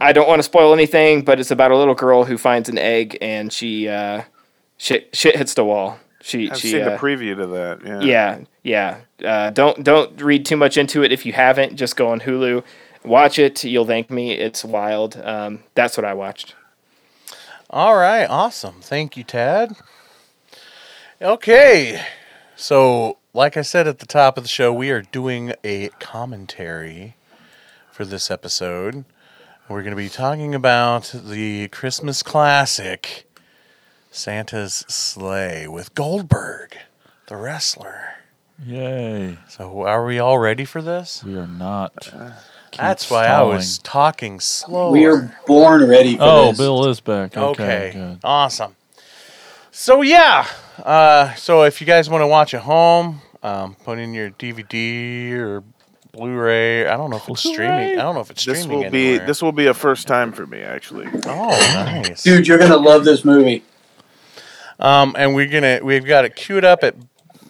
I 0.00 0.12
don't 0.12 0.28
want 0.28 0.38
to 0.38 0.44
spoil 0.44 0.72
anything, 0.72 1.22
but 1.22 1.40
it's 1.40 1.50
about 1.50 1.72
a 1.72 1.76
little 1.76 1.94
girl 1.94 2.24
who 2.24 2.38
finds 2.38 2.68
an 2.68 2.78
egg 2.78 3.18
and 3.20 3.52
she 3.52 3.88
uh, 3.88 4.22
shit 4.76 5.14
shit 5.14 5.36
hits 5.36 5.54
the 5.54 5.64
wall. 5.64 5.98
She 6.22 6.50
I've 6.50 6.58
she 6.58 6.70
seen 6.70 6.82
uh, 6.82 6.90
the 6.90 6.96
preview 6.96 7.36
to 7.36 7.46
that. 7.48 7.80
Yeah. 7.84 8.00
yeah 8.00 8.38
yeah. 8.62 9.28
Uh, 9.28 9.50
don't 9.50 9.82
don't 9.82 10.20
read 10.20 10.46
too 10.46 10.56
much 10.56 10.76
into 10.76 11.02
it 11.02 11.12
if 11.12 11.26
you 11.26 11.32
haven't. 11.32 11.76
Just 11.76 11.96
go 11.96 12.08
on 12.08 12.20
Hulu, 12.20 12.62
watch 13.04 13.38
it. 13.38 13.64
You'll 13.64 13.86
thank 13.86 14.10
me. 14.10 14.32
It's 14.32 14.64
wild. 14.64 15.16
Um, 15.16 15.64
that's 15.74 15.96
what 15.96 16.04
I 16.04 16.14
watched. 16.14 16.54
All 17.74 17.96
right, 17.96 18.26
awesome. 18.26 18.76
Thank 18.80 19.16
you, 19.16 19.24
Tad. 19.24 19.74
Okay, 21.20 22.00
so 22.54 23.18
like 23.32 23.56
I 23.56 23.62
said 23.62 23.88
at 23.88 23.98
the 23.98 24.06
top 24.06 24.38
of 24.38 24.44
the 24.44 24.48
show, 24.48 24.72
we 24.72 24.90
are 24.90 25.02
doing 25.02 25.54
a 25.64 25.88
commentary 25.98 27.16
for 27.90 28.04
this 28.04 28.30
episode. 28.30 29.04
We're 29.68 29.82
going 29.82 29.90
to 29.90 29.96
be 29.96 30.08
talking 30.08 30.54
about 30.54 31.12
the 31.24 31.66
Christmas 31.66 32.22
classic, 32.22 33.28
Santa's 34.12 34.84
Slay, 34.86 35.66
with 35.66 35.96
Goldberg, 35.96 36.76
the 37.26 37.34
wrestler. 37.34 38.18
Yay. 38.64 39.36
So, 39.48 39.82
are 39.82 40.06
we 40.06 40.20
all 40.20 40.38
ready 40.38 40.64
for 40.64 40.80
this? 40.80 41.24
We 41.24 41.36
are 41.36 41.48
not. 41.48 41.94
Keep 42.02 42.14
That's 42.76 43.10
why 43.10 43.26
I 43.26 43.42
was 43.42 43.78
talking 43.78 44.40
slow. 44.40 44.90
We 44.90 45.04
are 45.06 45.34
born 45.46 45.88
ready 45.88 46.16
for 46.16 46.22
Oh, 46.22 46.48
this. 46.48 46.58
Bill 46.58 46.88
is 46.88 47.00
back. 47.00 47.36
Okay. 47.36 47.62
Okay, 47.64 47.90
Good. 47.94 48.18
awesome. 48.24 48.76
So 49.70 50.02
yeah, 50.02 50.46
uh, 50.84 51.34
so 51.34 51.64
if 51.64 51.80
you 51.80 51.86
guys 51.86 52.08
want 52.08 52.22
to 52.22 52.26
watch 52.28 52.54
at 52.54 52.62
home, 52.62 53.20
um, 53.42 53.74
put 53.84 53.98
in 53.98 54.14
your 54.14 54.30
DVD 54.30 55.32
or 55.32 55.64
Blu-ray. 56.12 56.86
I 56.86 56.96
don't 56.96 57.10
know 57.10 57.16
if 57.16 57.28
it's 57.28 57.40
streaming. 57.40 57.98
I 57.98 58.02
don't 58.02 58.14
know 58.14 58.20
if 58.20 58.30
it's 58.30 58.44
This 58.44 58.62
streaming 58.62 58.84
will 58.84 58.90
be 58.92 59.08
anywhere. 59.08 59.26
this 59.26 59.42
will 59.42 59.50
be 59.52 59.66
a 59.66 59.74
first 59.74 60.06
time 60.06 60.30
for 60.32 60.46
me 60.46 60.60
actually. 60.62 61.08
Oh, 61.26 61.48
nice, 61.50 62.22
Dude, 62.22 62.46
you're 62.46 62.58
gonna 62.58 62.76
love 62.76 63.04
this 63.04 63.24
movie. 63.24 63.64
Um, 64.78 65.16
and 65.18 65.34
we're 65.34 65.48
gonna 65.48 65.80
we've 65.82 66.04
got 66.04 66.24
it 66.24 66.36
queued 66.36 66.64
up 66.64 66.84
at 66.84 66.94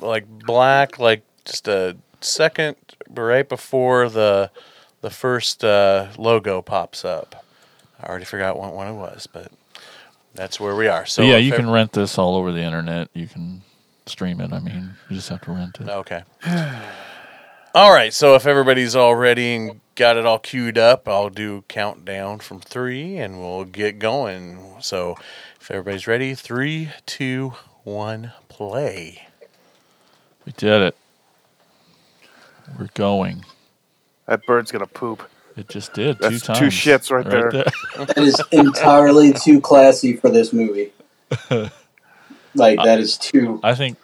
like 0.00 0.26
black, 0.46 0.98
like 0.98 1.22
just 1.44 1.68
a 1.68 1.96
second 2.22 2.76
right 3.10 3.46
before 3.46 4.08
the 4.08 4.50
the 5.04 5.10
first 5.10 5.62
uh, 5.62 6.08
logo 6.16 6.62
pops 6.62 7.04
up. 7.04 7.44
I 8.00 8.06
already 8.06 8.24
forgot 8.24 8.58
what 8.58 8.72
one 8.72 8.88
it 8.88 8.94
was, 8.94 9.28
but 9.30 9.52
that's 10.34 10.58
where 10.58 10.74
we 10.74 10.88
are. 10.88 11.04
So 11.04 11.20
yeah, 11.20 11.36
you 11.36 11.52
can 11.52 11.68
rent 11.68 11.92
this 11.92 12.16
all 12.16 12.36
over 12.36 12.52
the 12.52 12.62
internet. 12.62 13.10
You 13.12 13.26
can 13.26 13.60
stream 14.06 14.40
it. 14.40 14.50
I 14.50 14.60
mean, 14.60 14.94
you 15.10 15.16
just 15.16 15.28
have 15.28 15.42
to 15.42 15.52
rent 15.52 15.78
it. 15.78 15.90
Okay. 15.90 16.22
All 17.74 17.92
right. 17.92 18.14
So 18.14 18.34
if 18.34 18.46
everybody's 18.46 18.96
all 18.96 19.16
ready 19.16 19.56
and 19.56 19.80
got 19.96 20.16
it 20.16 20.24
all 20.24 20.38
queued 20.38 20.78
up, 20.78 21.08
I'll 21.08 21.28
do 21.28 21.64
countdown 21.66 22.38
from 22.38 22.60
three, 22.60 23.18
and 23.18 23.40
we'll 23.40 23.64
get 23.64 23.98
going. 23.98 24.76
So 24.80 25.16
if 25.60 25.72
everybody's 25.72 26.06
ready, 26.06 26.34
three, 26.36 26.90
two, 27.04 27.54
one, 27.82 28.32
play. 28.48 29.26
We 30.46 30.52
did 30.52 30.82
it. 30.82 30.96
We're 32.78 32.88
going. 32.94 33.44
That 34.26 34.44
bird's 34.46 34.70
gonna 34.72 34.86
poop. 34.86 35.22
It 35.56 35.68
just 35.68 35.92
did 35.92 36.18
That's 36.18 36.40
two 36.44 36.54
two 36.54 36.66
shits 36.66 37.10
right 37.12 37.24
there. 37.28 37.50
That 38.06 38.18
is 38.18 38.40
entirely 38.50 39.32
too 39.32 39.60
classy 39.60 40.16
for 40.16 40.30
this 40.30 40.52
movie. 40.52 40.92
Like 42.56 42.78
that 42.84 43.00
is 43.00 43.16
too. 43.18 43.58
I 43.64 43.74
think. 43.74 43.98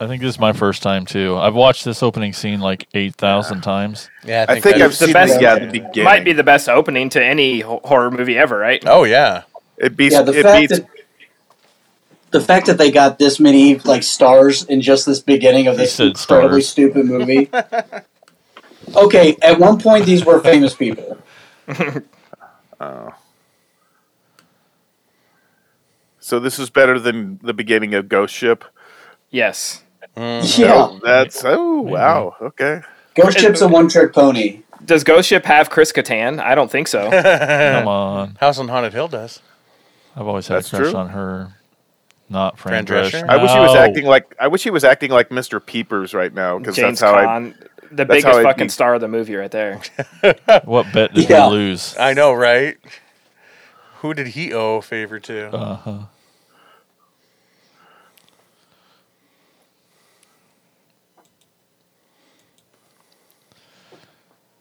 I 0.00 0.06
think 0.06 0.22
this 0.22 0.34
is 0.34 0.38
my 0.40 0.52
first 0.54 0.82
time 0.82 1.04
too. 1.04 1.36
I've 1.36 1.54
watched 1.54 1.84
this 1.84 2.02
opening 2.02 2.32
scene 2.32 2.60
like 2.60 2.88
eight 2.94 3.14
thousand 3.14 3.60
times. 3.60 4.08
Yeah, 4.24 4.46
I 4.48 4.58
think 4.58 4.76
that 4.76 4.82
I've 4.82 4.90
is- 4.92 4.98
the 4.98 5.04
seen 5.06 5.12
best- 5.12 5.32
this 5.34 5.42
yeah, 5.42 5.58
the 5.58 5.66
beginning. 5.66 6.04
Might 6.04 6.24
be 6.24 6.32
the 6.32 6.42
best 6.42 6.68
opening 6.70 7.10
to 7.10 7.22
any 7.22 7.60
horror 7.60 8.10
movie 8.10 8.38
ever, 8.38 8.58
right? 8.58 8.82
Oh 8.86 9.04
yeah. 9.04 9.42
it 9.76 9.96
beats 9.96 10.14
Yeah, 10.14 10.22
the 10.22 10.32
it 10.38 10.42
fact 10.42 10.60
beats 10.60 10.78
that 10.80 10.88
the 12.30 12.40
fact 12.40 12.66
that 12.66 12.78
they 12.78 12.90
got 12.90 13.18
this 13.18 13.38
many 13.38 13.76
like 13.80 14.02
stars 14.02 14.64
in 14.64 14.80
just 14.80 15.04
this 15.06 15.20
beginning 15.20 15.66
of 15.68 15.76
this 15.76 16.00
incredibly 16.00 16.62
stars. 16.62 16.68
stupid 16.68 17.04
movie. 17.06 17.50
okay, 18.94 19.36
at 19.42 19.58
one 19.58 19.78
point 19.78 20.06
these 20.06 20.24
were 20.24 20.40
famous 20.40 20.74
people. 20.74 21.18
oh. 22.80 23.14
so 26.18 26.38
this 26.38 26.58
is 26.58 26.70
better 26.70 26.98
than 26.98 27.38
the 27.42 27.54
beginning 27.54 27.94
of 27.94 28.08
Ghost 28.08 28.34
Ship. 28.34 28.64
Yes. 29.30 29.82
Hmm. 30.16 30.40
Yeah, 30.42 30.98
That's 31.02 31.44
oh 31.44 31.80
wow. 31.80 32.36
Okay. 32.40 32.82
Ghost 33.14 33.38
Ship's 33.38 33.60
a 33.60 33.68
one-trick 33.68 34.12
pony. 34.12 34.62
Does 34.84 35.04
Ghost 35.04 35.28
Ship 35.28 35.44
have 35.44 35.70
Chris 35.70 35.92
Kattan? 35.92 36.40
I 36.40 36.54
don't 36.54 36.70
think 36.70 36.88
so. 36.88 37.10
Come 37.22 37.88
on. 37.88 38.34
House 38.36 38.58
on 38.58 38.68
Haunted 38.68 38.92
Hill 38.92 39.08
does. 39.08 39.40
I've 40.16 40.26
always 40.26 40.46
had 40.46 40.58
That's 40.58 40.72
a 40.72 40.76
crush 40.76 40.90
true. 40.90 40.98
on 40.98 41.08
her. 41.10 41.54
Not 42.28 42.58
Fran 42.58 42.86
Fran, 42.86 43.04
Drescher? 43.04 43.22
Drescher. 43.22 43.28
I 43.28 43.36
wish 43.36 43.50
he 43.50 43.58
was 43.58 43.74
acting 43.74 44.04
like 44.06 44.34
I 44.40 44.48
wish 44.48 44.64
he 44.64 44.70
was 44.70 44.84
acting 44.84 45.10
like 45.10 45.28
Mr. 45.28 45.64
Peepers 45.64 46.14
right 46.14 46.32
now 46.32 46.58
because 46.58 46.76
that's 46.76 47.00
how 47.00 47.14
I 47.14 47.24
Caan, 47.24 47.66
the 47.96 48.04
that's 48.04 48.08
biggest 48.22 48.26
how 48.26 48.38
I'd 48.38 48.42
fucking 48.44 48.66
be- 48.66 48.70
star 48.70 48.94
of 48.94 49.00
the 49.00 49.08
movie 49.08 49.34
right 49.36 49.50
there. 49.50 49.80
What 50.64 50.92
bet 50.92 51.14
did 51.14 51.28
Yeah. 51.28 51.48
we 51.48 51.54
lose? 51.54 51.96
I 51.98 52.14
know, 52.14 52.32
right? 52.32 52.76
Who 54.00 54.14
did 54.14 54.28
he 54.28 54.52
owe 54.52 54.76
a 54.76 54.82
favor 54.82 55.18
to? 55.20 55.48
Uh 55.54 55.76
huh. 55.76 55.98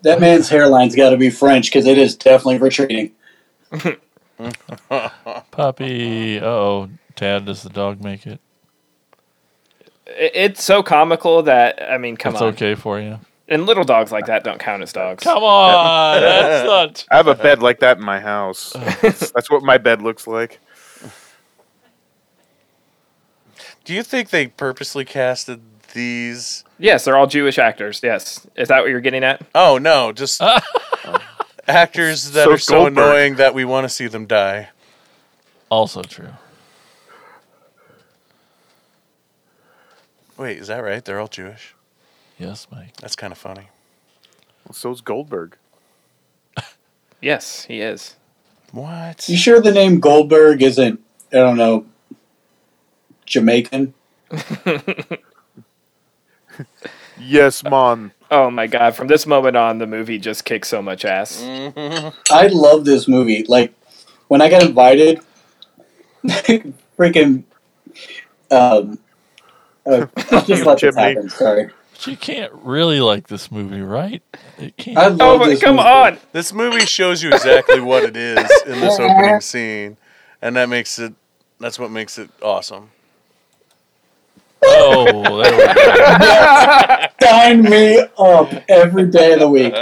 That 0.02 0.20
man's 0.20 0.50
hairline's 0.50 0.96
got 0.96 1.12
to 1.12 1.18
be 1.18 1.30
French 1.30 1.68
because 1.70 1.86
it 1.86 1.98
is 1.98 2.16
definitely 2.16 2.58
retreating. 2.60 3.12
Puppy. 5.52 6.40
Uh 6.40 6.46
oh. 6.46 6.90
Tad, 7.16 7.46
does 7.46 7.64
the 7.64 7.70
dog 7.70 8.04
make 8.04 8.26
it? 8.28 8.40
It- 10.18 10.32
It's 10.36 10.64
so 10.64 10.82
comical 10.84 11.44
that 11.44 11.82
I 11.82 11.98
mean, 11.98 12.18
come 12.18 12.34
It's 12.34 12.42
on. 12.42 12.50
It's 12.50 12.58
okay 12.62 12.76
for 12.76 13.00
you. 13.00 13.20
And 13.48 13.66
little 13.66 13.84
dogs 13.84 14.12
like 14.12 14.26
that 14.28 14.44
don't 14.44 14.60
count 14.60 14.82
as 14.84 14.94
dogs. 14.94 15.24
Come 15.24 15.44
on, 15.44 16.22
that's 16.22 16.66
not. 16.66 17.06
I 17.12 17.18
have 17.18 17.28
a 17.28 17.36
bed 17.36 17.62
like 17.62 17.80
that 17.82 17.98
in 17.98 18.04
my 18.06 18.20
house. 18.20 18.72
That's, 19.02 19.32
that's 19.32 19.52
what 19.52 19.62
my 19.64 19.78
bed 19.78 20.02
looks 20.02 20.26
like. 20.28 20.60
Do 23.84 23.94
you 23.94 24.02
think 24.02 24.30
they 24.30 24.48
purposely 24.48 25.04
casted 25.04 25.60
these? 25.94 26.64
Yes, 26.80 27.04
they're 27.04 27.18
all 27.18 27.28
Jewish 27.28 27.58
actors. 27.60 28.00
Yes. 28.02 28.48
Is 28.56 28.70
that 28.70 28.80
what 28.82 28.90
you're 28.90 29.02
getting 29.02 29.24
at? 29.26 29.46
Oh 29.54 29.78
no, 29.78 30.14
just 30.14 30.42
actors 31.68 32.32
that 32.32 32.46
So 32.46 32.52
are 32.54 32.58
so 32.58 32.74
Goldberg. 32.76 32.98
annoying 33.06 33.36
that 33.36 33.54
we 33.54 33.66
want 33.66 33.84
to 33.86 33.90
see 33.90 34.08
them 34.08 34.26
die. 34.26 34.70
Also 35.70 36.02
true. 36.02 36.30
Wait, 40.44 40.58
is 40.58 40.68
that 40.68 40.80
right? 40.84 41.06
They're 41.06 41.22
all 41.22 41.30
Jewish. 41.30 41.74
Yes, 42.38 42.68
Mike. 42.70 42.98
That's 42.98 43.16
kind 43.16 43.32
of 43.32 43.38
funny. 43.38 43.70
So's 44.74 45.00
Goldberg. 45.00 45.56
Yes, 47.22 47.64
he 47.64 47.80
is. 47.80 48.18
What? 48.74 49.30
You 49.30 49.38
sure 49.38 49.62
the 49.62 49.72
name 49.72 50.02
Goldberg 50.02 50.62
isn't, 50.62 51.00
I 51.32 51.38
don't 51.38 51.56
know, 51.56 51.86
Jamaican? 53.26 53.94
Yes, 57.18 57.64
man. 57.64 58.12
Oh 58.30 58.52
my 58.52 58.68
god, 58.68 58.96
from 58.98 59.08
this 59.08 59.26
moment 59.26 59.56
on 59.56 59.78
the 59.78 59.88
movie 59.88 60.20
just 60.20 60.44
kicks 60.44 60.68
so 60.68 60.82
much 60.82 61.06
ass. 61.06 61.42
I 62.30 62.48
love 62.48 62.84
this 62.84 63.08
movie. 63.08 63.46
Like, 63.48 63.74
when 64.28 64.42
I 64.42 64.50
got 64.50 64.64
invited, 64.64 65.22
freaking. 66.98 67.46
Um, 68.52 69.00
I'll 69.86 70.10
oh, 70.32 70.44
just 70.48 70.66
let 70.66 70.80
this 70.80 70.96
happen. 70.96 71.30
Sorry. 71.30 71.70
But 71.92 72.08
you 72.08 72.18
can't 72.18 72.52
really 72.54 73.00
like 73.00 73.28
this 73.28 73.52
movie, 73.52 73.82
right? 73.82 74.22
It 74.58 74.76
can't. 74.78 74.98
I 74.98 75.06
oh, 75.08 75.10
love 75.10 75.42
Oh 75.42 75.46
this 75.46 75.62
come 75.62 75.76
movie. 75.78 75.88
on. 75.88 76.18
This 76.32 76.54
movie 76.54 76.86
shows 76.86 77.22
you 77.22 77.32
exactly 77.32 77.80
what 77.80 78.04
it 78.04 78.18
is 78.18 78.38
in 78.66 78.80
this 78.80 79.00
opening 79.00 79.42
scene, 79.42 79.98
and 80.42 80.56
that 80.56 80.70
makes 80.70 80.98
it. 81.00 81.14
That's 81.60 81.78
what 81.80 81.92
makes 81.92 82.18
it 82.18 82.30
awesome. 82.42 82.90
oh, 84.66 85.44
there 85.44 85.52
we 85.52 85.74
go. 85.74 87.30
Sign 87.30 87.62
me 87.64 88.00
up 88.18 88.64
every 88.70 89.08
day 89.10 89.34
of 89.34 89.40
the 89.40 89.50
week. 89.50 89.74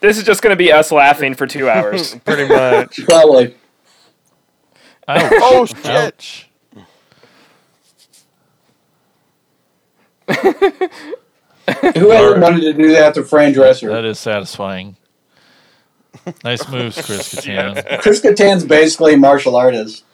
This 0.00 0.18
is 0.18 0.24
just 0.24 0.42
going 0.42 0.50
to 0.52 0.56
be 0.56 0.72
us 0.72 0.90
laughing 0.90 1.34
for 1.34 1.46
2 1.46 1.68
hours. 1.68 2.16
Pretty 2.24 2.48
much. 2.48 3.00
Probably. 3.04 3.54
Ouch. 5.06 5.32
Oh 5.36 5.64
shit! 5.64 5.86
Ouch. 5.86 6.48
Who 11.96 12.10
ever 12.12 12.40
wanted 12.40 12.60
to 12.62 12.72
do 12.72 12.92
that 12.92 13.14
to 13.14 13.24
Fran 13.24 13.54
Drescher? 13.54 13.88
That 13.88 14.04
is 14.04 14.18
satisfying. 14.18 14.96
Nice 16.44 16.68
moves, 16.68 16.96
Chris 17.04 17.34
Kattan. 17.34 18.00
Chris 18.00 18.20
Kattan's 18.20 18.64
basically 18.64 19.14
a 19.14 19.16
martial 19.16 19.56
artist. 19.56 20.04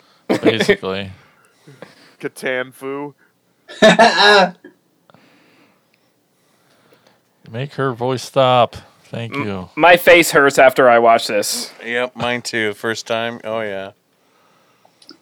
Basically. 0.43 1.11
Kattan 2.21 2.73
foo. 2.73 3.15
Make 7.51 7.75
her 7.75 7.93
voice 7.93 8.23
stop. 8.23 8.77
Thank 9.05 9.35
you. 9.35 9.71
My 9.75 9.97
face 9.97 10.33
hurts 10.33 10.59
after 10.59 10.89
I 10.89 10.99
watch 10.99 11.27
this. 11.29 11.73
Yep, 11.85 12.15
mine 12.15 12.43
too. 12.43 12.75
First 12.75 13.07
time. 13.07 13.41
Oh 13.43 13.61
yeah. 13.61 13.93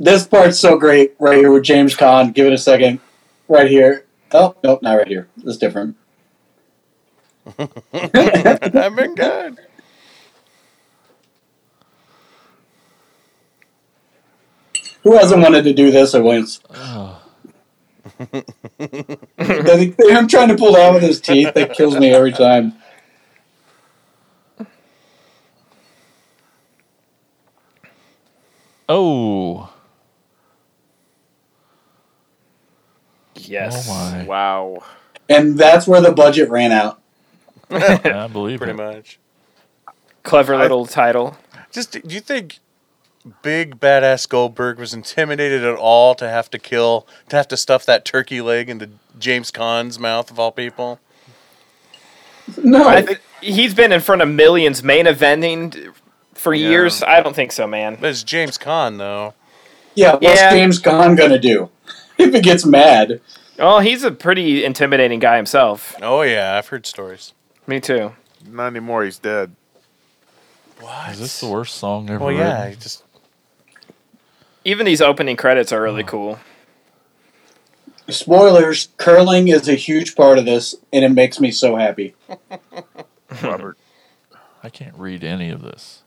this 0.01 0.26
part's 0.26 0.59
so 0.59 0.76
great 0.76 1.14
right 1.20 1.39
here 1.39 1.53
with 1.53 1.62
James 1.62 1.95
Caan. 1.97 2.34
Give 2.34 2.49
it 2.49 2.53
a 2.53 2.59
second. 2.59 2.99
Right 3.49 3.70
here. 3.70 4.06
Oh, 4.33 4.57
nope, 4.62 4.83
not 4.83 4.95
right 4.95 5.09
here. 5.09 5.29
It's 5.45 5.57
different. 5.57 5.97
I've 7.59 8.97
been 8.97 9.14
good. 9.14 9.59
Who 15.05 15.16
hasn't 15.16 15.41
wanted 15.41 15.62
to 15.64 15.72
do 15.72 15.91
this 15.91 16.14
at 16.14 16.22
once? 16.22 16.61
Oh, 18.18 18.33
him 19.49 20.27
trying 20.27 20.49
to 20.49 20.57
pull 20.57 20.74
it 20.74 20.81
out 20.81 20.95
with 20.95 21.03
his 21.03 21.20
teeth, 21.20 21.53
that 21.55 21.74
kills 21.74 21.99
me 21.99 22.14
every 22.14 22.33
time. 22.33 22.72
oh. 28.89 29.76
Yes. 33.49 33.87
Oh. 33.91 34.25
Wow. 34.27 34.85
And 35.29 35.59
that's 35.59 35.87
where 35.87 36.01
the 36.01 36.13
budget 36.13 36.49
ran 36.51 36.73
out. 36.73 37.01
I 37.71 38.29
believe 38.33 38.59
Pretty 38.59 38.73
it. 38.73 38.77
much. 38.77 39.19
Clever 40.23 40.57
little 40.57 40.87
title. 40.87 41.37
Just 41.73 41.93
do 41.93 42.15
you 42.15 42.21
think 42.21 42.59
big 43.43 43.81
badass 43.81 44.29
Goldberg 44.29 44.79
was 44.79 44.95
intimidated 44.95 45.65
at 45.65 45.77
all 45.77 46.15
to 46.15 46.29
have 46.29 46.49
to 46.51 46.59
kill 46.59 47.07
to 47.29 47.37
have 47.37 47.49
to 47.49 47.57
stuff 47.57 47.85
that 47.87 48.05
turkey 48.05 48.41
leg 48.41 48.69
into 48.71 48.91
James 49.19 49.51
Caan's 49.51 49.99
mouth 49.99 50.31
of 50.31 50.39
all 50.39 50.53
people? 50.53 51.01
No, 52.63 52.87
I 52.89 53.03
th- 53.03 53.19
he's 53.41 53.75
been 53.75 53.91
in 53.93 54.01
front 54.01 54.23
of 54.23 54.29
millions 54.29 54.83
main 54.83 55.07
eventing 55.07 55.93
for 56.35 56.55
Yeah. 56.55 56.69
years. 56.69 57.03
I 57.03 57.21
don't 57.21 57.35
think 57.35 57.51
so, 57.53 57.67
man. 57.67 57.99
But 58.01 58.11
it's 58.11 58.23
James 58.23 58.57
Caan 58.59 58.99
though. 58.99 59.35
yeah, 59.95 60.13
what's 60.13 60.25
Yeah. 60.25 60.51
James 60.53 60.81
Caan 60.81 61.17
gonna 61.17 61.39
do 61.39 61.69
if 62.27 62.35
it 62.35 62.45
gets 62.45 62.64
mad? 62.64 63.21
Oh, 63.59 63.81
he's 63.81 64.05
a 64.05 64.11
pretty 64.11 64.64
intimidating 64.64 65.19
guy 65.19 65.37
himself. 65.37 65.95
Oh 66.03 66.23
yeah, 66.23 66.57
I've 66.57 66.69
heard 66.69 66.87
stories. 66.87 67.33
Me 67.67 67.81
too. 67.81 68.14
Not 68.49 68.69
anymore. 68.69 69.05
He's 69.05 69.19
dead. 69.19 69.55
What? 70.81 71.11
Is 71.12 71.21
this 71.21 71.41
the 71.41 71.49
worst 71.49 71.77
song 71.77 72.11
ever? 72.11 72.25
Well, 72.25 72.33
yeah, 72.33 72.59
written? 72.59 72.71
he 72.73 72.77
just 72.77 73.05
Even 74.64 74.87
these 74.87 75.01
opening 75.01 75.37
credits 75.37 75.73
are 75.73 75.81
really 75.81 76.05
cool. 76.05 76.39
Spoilers: 78.09 78.89
curling 78.99 79.49
is 79.49 79.69
a 79.69 79.75
huge 79.75 80.14
part 80.14 80.39
of 80.39 80.45
this, 80.45 80.75
and 80.93 81.05
it 81.05 81.09
makes 81.11 81.41
me 81.41 81.51
so 81.51 81.77
happy. 81.77 82.14
Robert. 83.43 83.79
I 84.62 84.69
can't 84.69 84.95
read 84.97 85.25
any 85.25 85.51
of 85.51 85.62
this. 85.62 86.03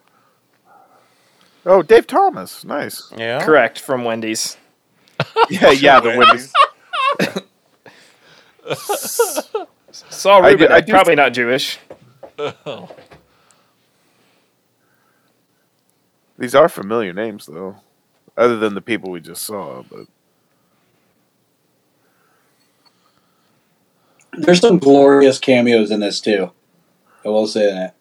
Oh, 1.66 1.82
Dave 1.82 2.08
Thomas. 2.08 2.64
Nice. 2.64 3.12
yeah. 3.18 3.44
Correct 3.44 3.80
from 3.80 4.04
Wendy's. 4.04 4.58
Yeah, 5.50 5.72
yeah. 5.72 6.00
The 6.00 6.18
Wendy's. 6.18 6.54
Saul 9.92 10.44
I 10.44 10.52
Rubin, 10.52 10.68
do- 10.68 10.74
I 10.74 10.82
do- 10.82 10.92
probably 10.92 11.16
not 11.16 11.34
Jewish. 11.34 11.80
These 16.38 16.56
are 16.56 16.70
familiar 16.70 17.14
names, 17.14 17.46
though, 17.48 17.78
other 18.38 18.58
than 18.58 18.74
the 18.76 18.82
people 18.82 19.12
we 19.12 19.20
just 19.22 19.44
saw. 19.44 19.84
But 19.84 20.08
There's 24.34 24.62
some 24.62 24.78
glorious 24.80 25.40
cameos 25.40 25.92
in 25.92 26.00
this 26.00 26.22
too. 26.22 26.52
I 27.26 27.30
will 27.30 27.48
say 27.48 27.72
that. 27.72 27.96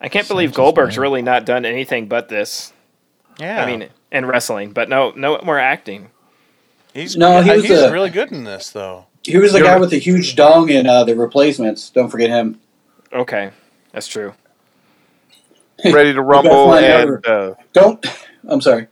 I 0.00 0.08
can't 0.08 0.28
believe 0.28 0.54
Goldberg's 0.54 0.98
really 0.98 1.22
not 1.22 1.44
done 1.46 1.64
anything 1.64 2.06
but 2.06 2.28
this. 2.28 2.72
Yeah. 3.38 3.62
I 3.62 3.66
mean, 3.66 3.88
and 4.10 4.26
wrestling, 4.28 4.72
but 4.72 4.88
no, 4.88 5.12
no 5.16 5.40
more 5.44 5.58
acting. 5.58 6.10
he's 6.94 7.16
No, 7.16 7.42
he 7.42 7.50
was 7.50 7.62
he's 7.64 7.78
a- 7.78 7.92
really 7.92 8.10
good 8.10 8.32
in 8.32 8.44
this 8.44 8.70
though. 8.70 9.06
He 9.22 9.36
was 9.38 9.52
the 9.52 9.58
You're 9.58 9.66
guy 9.66 9.78
with 9.78 9.90
the 9.90 9.98
huge 9.98 10.36
dong 10.36 10.68
in 10.68 10.86
uh, 10.86 11.02
the 11.02 11.16
replacements. 11.16 11.90
Don't 11.90 12.08
forget 12.10 12.30
him. 12.30 12.60
Okay, 13.12 13.50
that's 13.92 14.06
true. 14.06 14.34
Ready 15.84 16.12
to 16.12 16.22
Rumble 16.22 16.68
line 16.68 16.84
and 16.84 17.26
uh, 17.26 17.54
Don't. 17.72 18.04
I'm 18.48 18.60
sorry. 18.60 18.86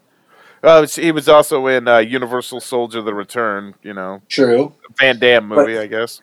uh, 0.62 0.86
he 0.86 1.12
was 1.12 1.28
also 1.28 1.66
in 1.68 1.86
uh, 1.86 1.98
Universal 1.98 2.60
Soldier: 2.60 3.00
The 3.00 3.14
Return. 3.14 3.74
You 3.82 3.94
know, 3.94 4.22
True. 4.28 4.74
Van 4.98 5.18
Damme 5.18 5.46
movie, 5.46 5.78
I 5.78 5.86
guess. 5.86 6.20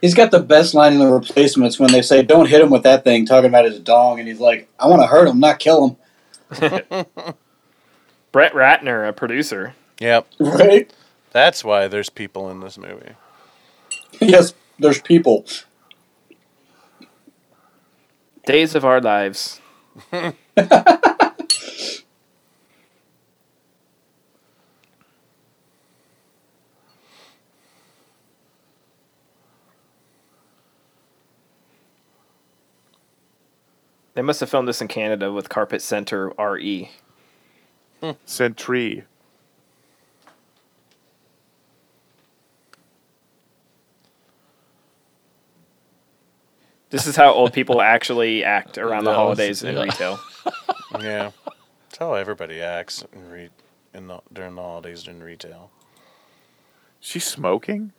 He's 0.00 0.14
got 0.14 0.30
the 0.32 0.40
best 0.40 0.74
line 0.74 0.92
in 0.92 0.98
the 0.98 1.06
replacements 1.10 1.78
when 1.78 1.92
they 1.92 2.02
say, 2.02 2.22
"Don't 2.22 2.48
hit 2.48 2.60
him 2.60 2.70
with 2.70 2.82
that 2.82 3.04
thing," 3.04 3.24
talking 3.24 3.48
about 3.48 3.64
his 3.64 3.78
dong, 3.78 4.18
and 4.18 4.28
he's 4.28 4.40
like, 4.40 4.68
"I 4.78 4.88
want 4.88 5.00
to 5.00 5.06
hurt 5.06 5.28
him, 5.28 5.38
not 5.40 5.58
kill 5.60 5.96
him." 6.50 7.06
Brett 8.34 8.52
Ratner, 8.52 9.08
a 9.08 9.12
producer. 9.12 9.76
Yep. 10.00 10.26
Right? 10.40 10.92
That's 11.30 11.62
why 11.62 11.86
there's 11.86 12.10
people 12.10 12.50
in 12.50 12.58
this 12.58 12.76
movie. 12.76 13.12
yes. 14.20 14.54
There's 14.76 15.00
people. 15.00 15.46
Days 18.44 18.74
of 18.74 18.84
Our 18.84 19.00
Lives. 19.00 19.60
They 34.14 34.22
must 34.22 34.38
have 34.38 34.48
filmed 34.48 34.68
this 34.68 34.80
in 34.80 34.86
Canada 34.86 35.32
with 35.32 35.48
Carpet 35.48 35.82
Center 35.82 36.30
E. 36.30 36.34
RE. 36.38 36.90
Sentry. 38.24 39.04
This 46.90 47.06
is 47.08 47.16
how 47.16 47.32
old 47.32 47.52
people 47.52 47.82
actually 47.82 48.44
act 48.44 48.78
around 48.78 49.02
the 49.04 49.14
holidays 49.14 49.64
in 49.64 49.74
yeah. 49.74 49.82
retail. 49.82 50.20
yeah, 51.00 51.30
that's 51.88 51.98
how 51.98 52.14
everybody 52.14 52.60
acts 52.60 53.04
in 53.12 53.30
re- 53.30 53.50
in 53.92 54.06
the, 54.06 54.20
during 54.32 54.54
the 54.54 54.62
holidays 54.62 55.08
in 55.08 55.22
retail. 55.22 55.70
She's 57.00 57.24
smoking. 57.24 57.92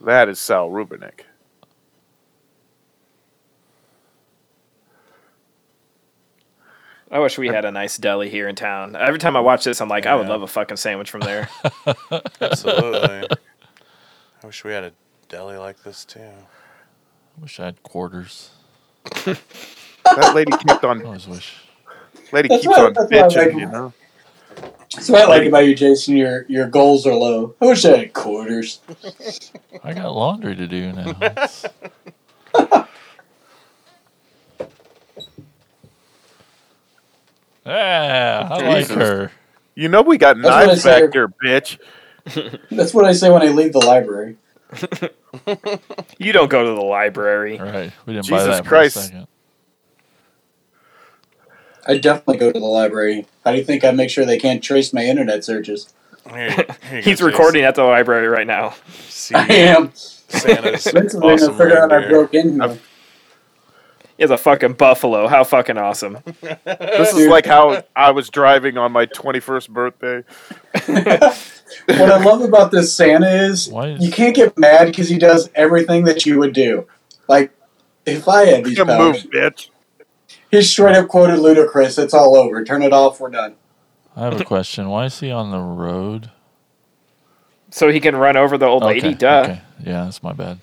That 0.00 0.28
is 0.28 0.38
Saul 0.38 0.70
Rubinek. 0.70 1.20
I 7.10 7.20
wish 7.20 7.38
we 7.38 7.48
had 7.48 7.64
a 7.64 7.70
nice 7.70 7.96
deli 7.96 8.28
here 8.28 8.48
in 8.48 8.54
town. 8.54 8.94
Every 8.94 9.18
time 9.18 9.34
I 9.34 9.40
watch 9.40 9.64
this, 9.64 9.80
I'm 9.80 9.88
like, 9.88 10.04
I 10.04 10.14
would 10.14 10.28
love 10.28 10.42
a 10.42 10.46
fucking 10.46 10.76
sandwich 10.76 11.10
from 11.10 11.22
there. 11.22 11.48
Absolutely. 12.40 13.28
I 14.42 14.46
wish 14.46 14.62
we 14.62 14.72
had 14.72 14.84
a 14.84 14.92
deli 15.28 15.56
like 15.56 15.82
this 15.82 16.04
too. 16.04 16.20
I 16.20 17.40
wish 17.40 17.58
I 17.60 17.64
had 17.66 17.82
quarters. 17.82 18.50
That 19.24 20.34
lady 20.34 20.52
kept 20.52 20.84
on. 20.84 20.98
I 20.98 21.00
on. 21.00 21.06
always 21.06 21.26
wish. 21.26 21.56
Lady 22.30 22.48
That's 22.48 22.62
keeps 22.62 22.76
why- 22.76 22.84
on 22.86 22.92
that's 22.92 23.10
why 23.10 23.18
I 23.18 23.22
like 23.22 23.30
bitching. 23.54 23.60
You 23.60 23.66
know. 23.66 23.92
That's 24.94 25.08
what 25.10 25.22
I 25.22 25.26
like 25.26 25.46
about 25.46 25.66
you, 25.66 25.74
Jason. 25.74 26.16
Your 26.16 26.46
your 26.48 26.66
goals 26.68 27.06
are 27.06 27.14
low. 27.14 27.54
I 27.60 27.66
wish 27.66 27.84
I 27.84 27.98
had 27.98 28.12
quarters. 28.14 28.80
I 29.84 29.92
got 29.92 30.14
laundry 30.14 30.56
to 30.56 30.66
do 30.66 30.92
now. 30.92 31.14
Yeah, 37.66 38.48
I 38.50 38.68
like 38.68 38.88
her. 38.88 39.30
You 39.74 39.88
know 39.88 40.02
we 40.02 40.16
got 40.18 40.36
That's 40.36 40.44
what 40.46 40.54
I 40.54 40.66
knives 40.66 40.82
say. 40.82 41.02
back 41.02 41.12
there, 41.12 41.28
bitch. 41.28 41.78
That's 42.70 42.94
what 42.94 43.04
I 43.04 43.12
say 43.12 43.30
when 43.30 43.42
I 43.42 43.48
leave 43.48 43.72
the 43.72 43.78
library. 43.78 44.36
You 46.18 46.32
don't 46.32 46.50
go 46.50 46.64
to 46.64 46.74
the 46.74 46.84
library. 46.86 47.58
Right. 47.58 47.92
We 48.06 48.14
didn't 48.14 48.28
buy 48.28 48.38
Jesus 48.38 48.58
that 48.58 48.66
Christ. 48.66 48.94
for 48.94 49.00
a 49.00 49.02
second. 49.04 49.26
I 51.88 51.96
definitely 51.96 52.36
go 52.36 52.52
to 52.52 52.60
the 52.60 52.66
library. 52.66 53.26
How 53.44 53.52
do 53.52 53.58
you 53.58 53.64
think 53.64 53.82
I 53.82 53.90
make 53.90 54.10
sure 54.10 54.26
they 54.26 54.38
can't 54.38 54.62
trace 54.62 54.92
my 54.92 55.04
internet 55.04 55.42
searches? 55.42 55.92
Here, 56.30 56.66
here 56.90 57.00
He's 57.00 57.22
recording 57.22 57.64
at 57.64 57.74
the 57.74 57.84
library 57.84 58.28
right 58.28 58.46
now. 58.46 58.74
See 59.08 59.34
I 59.34 59.46
am. 59.46 59.92
Santa's 59.94 60.86
Eventually, 60.86 61.32
awesome 61.32 61.56
gonna 61.56 61.58
figure 61.58 61.82
out 61.82 61.90
I 61.92 62.06
broke 62.08 62.34
in 62.34 62.60
here. 62.60 62.78
He 64.18 64.22
has 64.24 64.30
a 64.30 64.36
fucking 64.36 64.72
buffalo. 64.74 65.28
How 65.28 65.44
fucking 65.44 65.78
awesome. 65.78 66.18
This 66.42 67.14
is 67.14 67.28
like 67.28 67.46
how 67.46 67.84
I 67.96 68.10
was 68.10 68.28
driving 68.28 68.76
on 68.76 68.92
my 68.92 69.06
21st 69.06 69.70
birthday. 69.70 70.24
what 70.86 72.10
I 72.12 72.22
love 72.22 72.42
about 72.42 72.72
this 72.72 72.92
Santa 72.92 73.30
is 73.30 73.68
Why 73.68 73.88
is- 73.90 74.04
you 74.04 74.10
can't 74.10 74.34
get 74.34 74.58
mad 74.58 74.86
because 74.86 75.08
he 75.08 75.18
does 75.18 75.48
everything 75.54 76.04
that 76.04 76.26
you 76.26 76.38
would 76.38 76.52
do. 76.52 76.86
Like, 77.28 77.52
if 78.04 78.28
I 78.28 78.46
had 78.46 78.64
these 78.64 78.76
You 78.76 78.84
move, 78.84 78.96
powers, 78.96 79.26
bitch. 79.26 79.68
He 80.50 80.62
straight 80.62 80.96
up 80.96 81.08
quoted 81.08 81.38
Ludacris. 81.38 82.02
It's 82.02 82.14
all 82.14 82.36
over. 82.36 82.64
Turn 82.64 82.82
it 82.82 82.92
off. 82.92 83.20
We're 83.20 83.30
done. 83.30 83.54
I 84.16 84.22
have 84.24 84.40
a 84.40 84.44
question. 84.44 84.88
Why 84.88 85.04
is 85.04 85.20
he 85.20 85.30
on 85.30 85.50
the 85.50 85.60
road? 85.60 86.30
So 87.70 87.88
he 87.90 88.00
can 88.00 88.16
run 88.16 88.36
over 88.36 88.56
the 88.58 88.66
old 88.66 88.82
lady. 88.82 89.08
Okay, 89.08 89.14
Duh. 89.14 89.40
Okay. 89.44 89.60
Yeah, 89.84 90.04
that's 90.04 90.22
my 90.22 90.32
bad. 90.32 90.58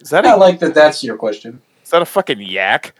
Is 0.00 0.10
that 0.10 0.26
I 0.26 0.32
a, 0.32 0.36
like 0.36 0.58
that. 0.60 0.74
That's 0.74 1.02
your 1.02 1.16
question. 1.16 1.62
is 1.82 1.90
that 1.90 2.02
a 2.02 2.06
fucking 2.06 2.40
yak? 2.40 2.94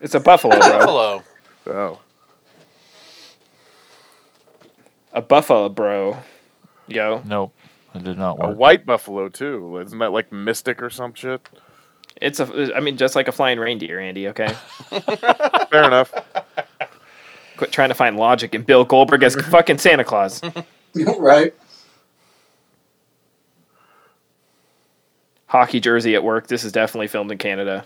It's 0.00 0.14
a 0.14 0.20
buffalo, 0.20 0.58
bro. 0.58 0.78
Buffalo. 0.78 1.22
Oh. 1.68 2.00
a 5.12 5.22
buffalo, 5.22 5.68
bro. 5.68 6.18
Yo. 6.86 7.22
Nope. 7.24 7.54
I 7.94 7.98
did 7.98 8.18
not 8.18 8.36
A 8.40 8.48
work. 8.48 8.58
white 8.58 8.86
buffalo 8.86 9.28
too. 9.28 9.78
Isn't 9.78 9.98
that 9.98 10.12
like 10.12 10.30
mystic 10.30 10.82
or 10.82 10.90
some 10.90 11.14
shit? 11.14 11.48
It's 12.20 12.40
a, 12.40 12.74
I 12.74 12.80
mean, 12.80 12.96
just 12.96 13.14
like 13.14 13.28
a 13.28 13.32
flying 13.32 13.58
reindeer, 13.58 14.00
Andy, 14.00 14.28
okay? 14.28 14.48
Fair 15.70 15.84
enough. 15.84 16.12
Quit 17.56 17.72
trying 17.72 17.88
to 17.90 17.94
find 17.94 18.16
logic 18.16 18.54
in 18.54 18.62
Bill 18.62 18.84
Goldberg 18.84 19.22
as 19.22 19.34
fucking 19.34 19.78
Santa 19.78 20.04
Claus. 20.04 20.40
right? 21.18 21.54
Hockey 25.46 25.80
jersey 25.80 26.14
at 26.14 26.24
work. 26.24 26.48
This 26.48 26.64
is 26.64 26.72
definitely 26.72 27.08
filmed 27.08 27.30
in 27.30 27.38
Canada. 27.38 27.84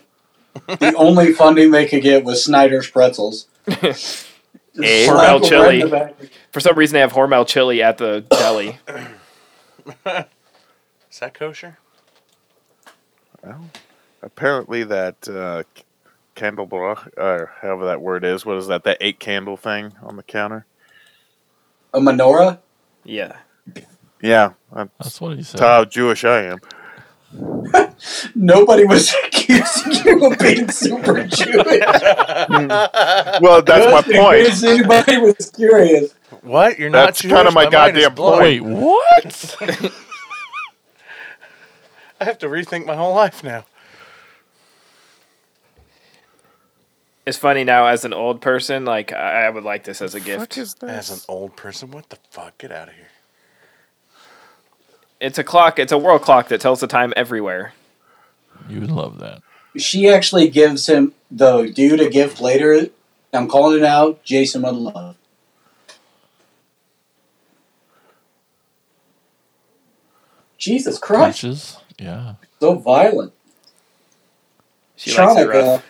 The 0.66 0.95
only 0.97 1.33
funding 1.33 1.70
they 1.70 1.87
could 1.87 2.03
get 2.03 2.24
was 2.24 2.45
Snyder's 2.45 2.91
pretzels. 2.91 3.47
Hormel 4.76 5.49
chili. 5.49 5.64
right 5.64 5.74
in 5.74 5.81
the 5.81 5.89
back. 5.89 6.14
For 6.53 6.61
some 6.61 6.76
reason, 6.76 6.95
they 6.95 7.01
have 7.01 7.12
Hormel 7.12 7.47
chili 7.47 7.83
at 7.83 7.99
the 7.99 8.24
deli. 8.31 8.78
Is 11.11 11.18
that 11.20 11.35
kosher? 11.35 11.78
Well, 13.43 13.70
apparently 14.22 14.84
that 14.84 15.28
uh, 15.28 15.62
candelabra, 16.34 17.10
or 17.16 17.52
however 17.60 17.86
that 17.86 18.00
word 18.00 18.24
is, 18.24 18.44
what 18.46 18.56
is 18.56 18.66
that? 18.68 18.84
That 18.84 18.98
eight 19.00 19.18
candle 19.20 19.56
thing 19.56 19.92
on 20.02 20.16
the 20.16 20.22
counter? 20.22 20.66
A 21.94 22.00
menorah? 22.00 22.58
Yeah. 23.04 23.36
Yeah, 24.22 24.52
that's 24.72 24.90
That's 24.98 25.20
what 25.20 25.36
he 25.36 25.42
said. 25.42 25.60
how 25.60 25.84
Jewish 25.86 26.24
I 26.24 26.42
am. 26.44 26.58
Nobody 28.34 28.84
was 28.84 29.14
accusing 29.26 29.92
you 30.04 30.26
of 30.26 30.38
being 30.38 30.68
super 30.70 31.24
Jewish. 31.26 31.80
Well, 33.40 33.62
that's 33.62 33.86
my 33.92 34.02
point. 34.02 34.46
case 34.46 34.62
anybody 34.64 35.16
was 35.18 35.50
curious. 35.54 36.12
What? 36.42 36.78
You're 36.78 36.90
not 36.90 37.06
That's 37.06 37.20
Jewish? 37.22 37.32
kinda 37.34 37.50
my 37.52 37.64
mind 37.70 37.96
is 37.96 38.04
goddamn 38.04 38.14
point. 38.14 38.40
Wait, 38.42 38.60
what? 38.60 39.56
I 42.20 42.24
have 42.24 42.38
to 42.38 42.46
rethink 42.48 42.84
my 42.86 42.94
whole 42.96 43.14
life 43.14 43.42
now. 43.42 43.64
It's 47.26 47.36
funny 47.36 47.64
now 47.64 47.86
as 47.86 48.04
an 48.04 48.12
old 48.12 48.40
person, 48.40 48.84
like 48.84 49.12
I 49.12 49.44
I 49.46 49.50
would 49.50 49.64
like 49.64 49.84
this 49.84 50.00
as 50.02 50.14
a 50.14 50.20
gift. 50.20 50.40
Fuck 50.54 50.58
is 50.58 50.74
As 50.82 51.08
this? 51.08 51.10
an 51.10 51.20
old 51.28 51.54
person, 51.56 51.90
what 51.90 52.08
the 52.08 52.18
fuck? 52.30 52.56
Get 52.58 52.72
out 52.72 52.88
of 52.88 52.94
here. 52.94 53.08
It's 55.20 55.38
a 55.38 55.44
clock. 55.44 55.78
It's 55.78 55.92
a 55.92 55.98
world 55.98 56.22
clock 56.22 56.48
that 56.48 56.60
tells 56.60 56.80
the 56.80 56.86
time 56.86 57.12
everywhere. 57.16 57.74
You 58.68 58.80
would 58.80 58.90
love 58.90 59.18
that. 59.18 59.42
She 59.76 60.08
actually 60.08 60.48
gives 60.48 60.88
him 60.88 61.12
the 61.30 61.64
dude 61.74 62.00
a 62.00 62.08
gift 62.08 62.40
later. 62.40 62.86
I'm 63.32 63.46
calling 63.48 63.78
it 63.78 63.84
out. 63.84 64.24
Jason 64.24 64.62
would 64.62 64.74
love. 64.74 65.16
Jesus 70.58 70.98
Christ, 70.98 71.42
Punches. 71.42 71.76
Yeah. 71.98 72.34
so 72.60 72.74
violent. 72.74 73.32
She 74.96 75.16
likes 75.16 75.38
it 75.40 75.48
Shanika, 75.48 75.52
rough. 75.54 75.84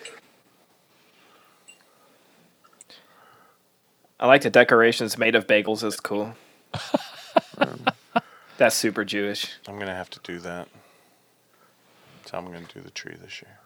I 4.21 4.27
like 4.27 4.43
the 4.43 4.51
decorations 4.51 5.17
made 5.17 5.35
of 5.35 5.47
bagels. 5.47 5.83
It's 5.83 5.99
cool. 5.99 6.35
That's 8.59 8.77
super 8.77 9.03
Jewish. 9.05 9.55
I'm 9.67 9.79
gonna 9.79 9.95
have 9.95 10.11
to 10.11 10.21
do 10.23 10.39
that. 10.41 10.69
So 12.27 12.37
I'm 12.37 12.45
gonna 12.45 12.61
do 12.73 12.81
the 12.83 12.91
tree 12.91 13.17
this 13.21 13.43
year. 13.43 13.59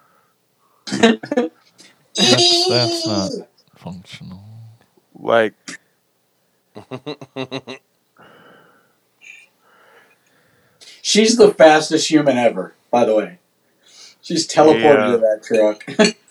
That's, 2.15 2.69
that's 2.69 3.07
not 3.07 3.31
functional. 3.75 4.45
Like, 5.19 5.55
she's 11.03 11.37
the 11.37 11.53
fastest 11.53 12.09
human 12.11 12.37
ever. 12.39 12.75
By 12.91 13.05
the 13.05 13.15
way, 13.15 13.39
she's 14.23 14.47
teleported 14.47 14.83
Yeah. 14.83 15.11
to 15.13 15.19
that 15.19 15.43
truck. 15.43 16.17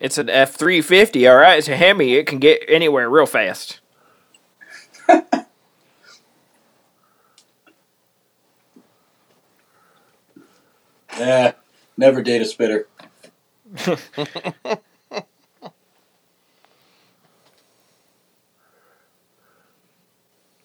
It's 0.00 0.18
an 0.18 0.30
F 0.30 0.54
three 0.54 0.80
fifty. 0.80 1.28
All 1.28 1.36
right, 1.36 1.58
it's 1.58 1.68
a 1.68 1.76
Hemi. 1.76 2.14
It 2.14 2.26
can 2.26 2.38
get 2.38 2.62
anywhere 2.68 3.08
real 3.10 3.26
fast. 3.26 3.80
yeah, 11.18 11.52
never 11.96 12.22
date 12.22 12.40
a 12.42 12.44
spitter. 12.46 12.88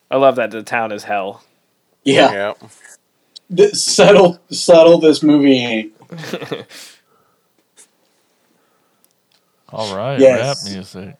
I 0.10 0.18
love 0.18 0.36
that 0.38 0.52
the 0.52 0.64
town 0.64 0.92
is 0.92 1.04
hell. 1.04 1.44
Yeah, 2.04 2.32
Yeah. 2.32 2.54
Th- 3.56 3.74
subtle, 3.74 4.40
subtle. 4.50 5.00
This 5.00 5.22
movie 5.24 5.58
ain't. 5.58 5.94
All 9.76 9.94
right. 9.96 10.18
Yes. 10.20 10.66
Rap 10.66 10.74
music. 10.74 11.16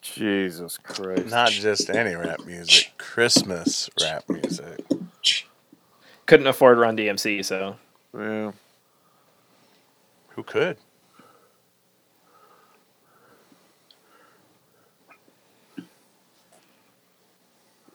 Jesus 0.00 0.78
Christ. 0.78 1.26
Not 1.26 1.50
just 1.50 1.90
any 1.90 2.14
rap 2.14 2.44
music, 2.46 2.92
Christmas 2.98 3.90
rap 4.00 4.22
music. 4.28 4.80
Couldn't 6.26 6.46
afford 6.46 6.78
Run 6.78 6.96
DMC, 6.96 7.44
so 7.44 7.76
Yeah. 8.16 8.52
Who 10.36 10.42
could? 10.44 10.76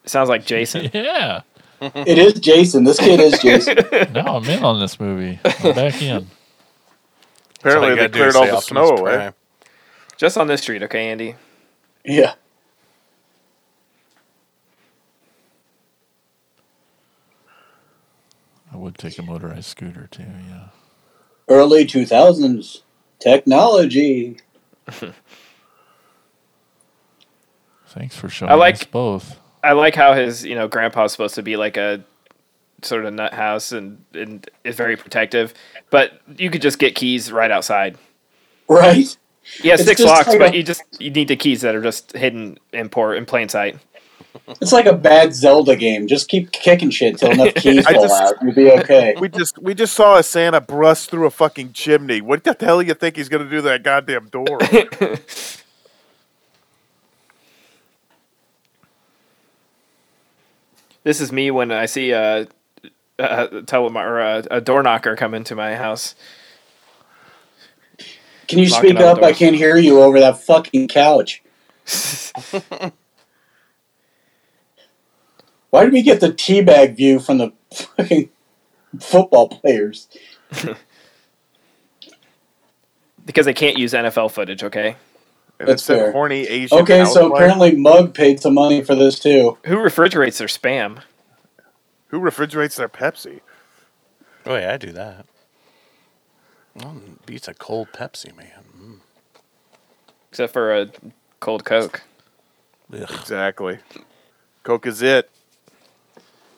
Sounds 0.04 0.28
like 0.28 0.44
Jason. 0.44 0.90
Yeah. 0.92 1.40
It 1.80 2.16
is 2.16 2.34
Jason. 2.34 2.84
This 2.84 2.98
kid 3.00 3.18
is 3.18 3.40
Jason. 3.40 3.76
Now 4.12 4.36
I'm 4.36 4.44
in 4.48 4.62
on 4.62 4.78
this 4.78 5.00
movie. 5.00 5.40
I'm 5.44 5.74
back 5.74 6.00
in. 6.00 6.28
That's 7.60 7.74
all 7.74 7.88
you 7.88 7.94
Apparently, 7.94 7.94
they 7.96 8.08
cleared 8.08 8.36
all 8.36 8.46
the 8.46 8.60
snow 8.60 8.88
away. 8.90 9.16
Prime. 9.16 9.34
Just 10.16 10.36
on 10.38 10.46
this 10.46 10.62
street, 10.62 10.82
okay, 10.84 11.08
Andy? 11.08 11.34
Yeah. 12.04 12.34
I 18.72 18.76
would 18.76 18.96
take 18.96 19.18
a 19.18 19.22
motorized 19.22 19.66
scooter 19.66 20.08
too. 20.10 20.24
Yeah. 20.48 20.68
Early 21.48 21.84
2000s 21.84 22.82
technology. 23.18 24.38
Thanks 27.88 28.16
for 28.16 28.28
showing 28.28 28.50
I 28.50 28.54
like- 28.54 28.76
us 28.76 28.84
both. 28.84 29.38
I 29.64 29.72
like 29.74 29.94
how 29.94 30.14
his, 30.14 30.44
you 30.44 30.56
know, 30.56 30.66
grandpa's 30.66 31.12
supposed 31.12 31.36
to 31.36 31.42
be 31.42 31.56
like 31.56 31.76
a 31.76 32.02
sort 32.82 33.04
of 33.04 33.14
nut 33.14 33.32
house 33.32 33.70
and, 33.70 34.04
and 34.12 34.44
is 34.64 34.74
very 34.74 34.96
protective, 34.96 35.54
but 35.90 36.20
you 36.36 36.50
could 36.50 36.62
just 36.62 36.80
get 36.80 36.96
keys 36.96 37.30
right 37.30 37.50
outside. 37.52 37.96
Right? 38.68 39.16
He 39.60 39.68
has 39.68 39.80
It's 39.80 39.88
six 39.88 40.00
locks, 40.00 40.28
like 40.28 40.38
but 40.38 40.52
a- 40.54 40.56
you 40.56 40.62
just 40.62 40.82
you 41.00 41.10
need 41.10 41.28
the 41.28 41.36
keys 41.36 41.60
that 41.62 41.74
are 41.74 41.82
just 41.82 42.12
hidden 42.12 42.58
in 42.72 42.88
poor 42.88 43.14
in 43.14 43.26
plain 43.26 43.48
sight. 43.48 43.78
It's 44.60 44.72
like 44.72 44.86
a 44.86 44.94
bad 44.94 45.34
Zelda 45.34 45.76
game. 45.76 46.06
Just 46.06 46.28
keep 46.28 46.52
kicking 46.52 46.90
shit 46.90 47.18
till 47.18 47.30
enough 47.32 47.54
keys 47.56 47.84
I 47.86 47.92
fall 47.94 48.02
just- 48.04 48.22
out. 48.22 48.34
You'll 48.42 48.54
be 48.54 48.70
okay. 48.72 49.14
We 49.20 49.28
just 49.28 49.58
we 49.58 49.74
just 49.74 49.94
saw 49.94 50.16
a 50.16 50.22
Santa 50.22 50.60
bust 50.60 51.10
through 51.10 51.26
a 51.26 51.30
fucking 51.30 51.72
chimney. 51.72 52.20
What 52.20 52.44
the 52.44 52.56
hell 52.58 52.80
do 52.80 52.86
you 52.86 52.94
think 52.94 53.16
he's 53.16 53.28
gonna 53.28 53.44
do 53.48 53.56
to 53.56 53.62
that 53.62 53.82
goddamn 53.82 54.28
door? 54.28 54.58
This 61.04 61.20
is 61.20 61.32
me 61.32 61.50
when 61.50 61.72
I 61.72 61.86
see 61.86 62.12
a, 62.12 62.46
a 63.18 63.62
tele 63.66 63.90
or 63.94 64.20
a, 64.20 64.44
a 64.50 64.60
door 64.60 64.82
knocker 64.82 65.16
come 65.16 65.34
into 65.34 65.54
my 65.54 65.74
house. 65.74 66.14
Can 68.48 68.58
you 68.58 68.68
speak 68.68 68.96
on 68.96 69.02
the 69.02 69.06
up? 69.06 69.22
I 69.22 69.32
can't 69.32 69.56
hear 69.56 69.76
you 69.76 70.00
over 70.02 70.18
that 70.20 70.42
fucking 70.42 70.88
couch. 70.88 71.42
Why 75.70 75.84
did 75.84 75.92
we 75.92 76.02
get 76.02 76.20
the 76.20 76.28
teabag 76.28 76.96
view 76.96 77.18
from 77.18 77.38
the 77.38 77.52
fucking 77.72 78.28
football 79.00 79.48
players? 79.48 80.08
Because 83.24 83.46
they 83.46 83.54
can't 83.54 83.78
use 83.78 83.92
NFL 83.92 84.32
footage, 84.32 84.64
okay? 84.64 84.96
And 85.60 85.68
That's 85.68 85.82
it's 85.82 85.86
that 85.86 85.96
fair. 85.98 86.12
horny 86.12 86.40
Asian. 86.48 86.78
Okay, 86.78 87.04
so 87.04 87.22
housewife. 87.22 87.32
apparently 87.34 87.76
Mug 87.76 88.14
paid 88.14 88.40
some 88.40 88.54
money 88.54 88.82
for 88.82 88.96
this 88.96 89.18
too. 89.20 89.58
Who 89.66 89.78
refrigerates 89.78 90.38
their 90.38 90.48
spam? 90.48 91.02
who 92.08 92.18
refrigerates 92.18 92.76
their 92.76 92.88
Pepsi? 92.88 93.40
Oh 94.44 94.54
yeah, 94.56 94.74
I 94.74 94.76
do 94.76 94.90
that. 94.92 95.24
Well, 96.74 97.00
beats 97.26 97.48
a 97.48 97.54
cold 97.54 97.88
Pepsi, 97.92 98.36
man. 98.36 98.64
Mm. 98.78 98.98
Except 100.30 100.52
for 100.52 100.74
a 100.74 100.90
cold 101.40 101.64
Coke. 101.64 102.02
Ugh. 102.92 103.02
Exactly. 103.20 103.78
Coke 104.62 104.86
is 104.86 105.02
it. 105.02 105.30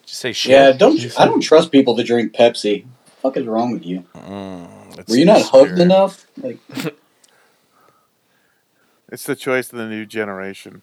Just 0.05 0.19
say 0.19 0.31
shit. 0.31 0.51
Yeah, 0.51 0.71
don't 0.71 0.99
I 1.19 1.25
don't 1.25 1.41
trust 1.41 1.71
people 1.71 1.95
to 1.97 2.03
drink 2.03 2.33
Pepsi. 2.33 2.85
What 2.85 2.93
the 3.05 3.11
fuck 3.21 3.37
is 3.37 3.45
wrong 3.47 3.71
with 3.71 3.85
you? 3.85 4.05
Mm, 4.15 4.99
it's 4.99 5.09
Were 5.09 5.17
you 5.17 5.25
not 5.25 5.41
hugged 5.41 5.79
enough? 5.79 6.27
Like 6.37 6.59
It's 9.09 9.25
the 9.25 9.35
choice 9.35 9.71
of 9.71 9.77
the 9.77 9.87
new 9.87 10.05
generation. 10.05 10.81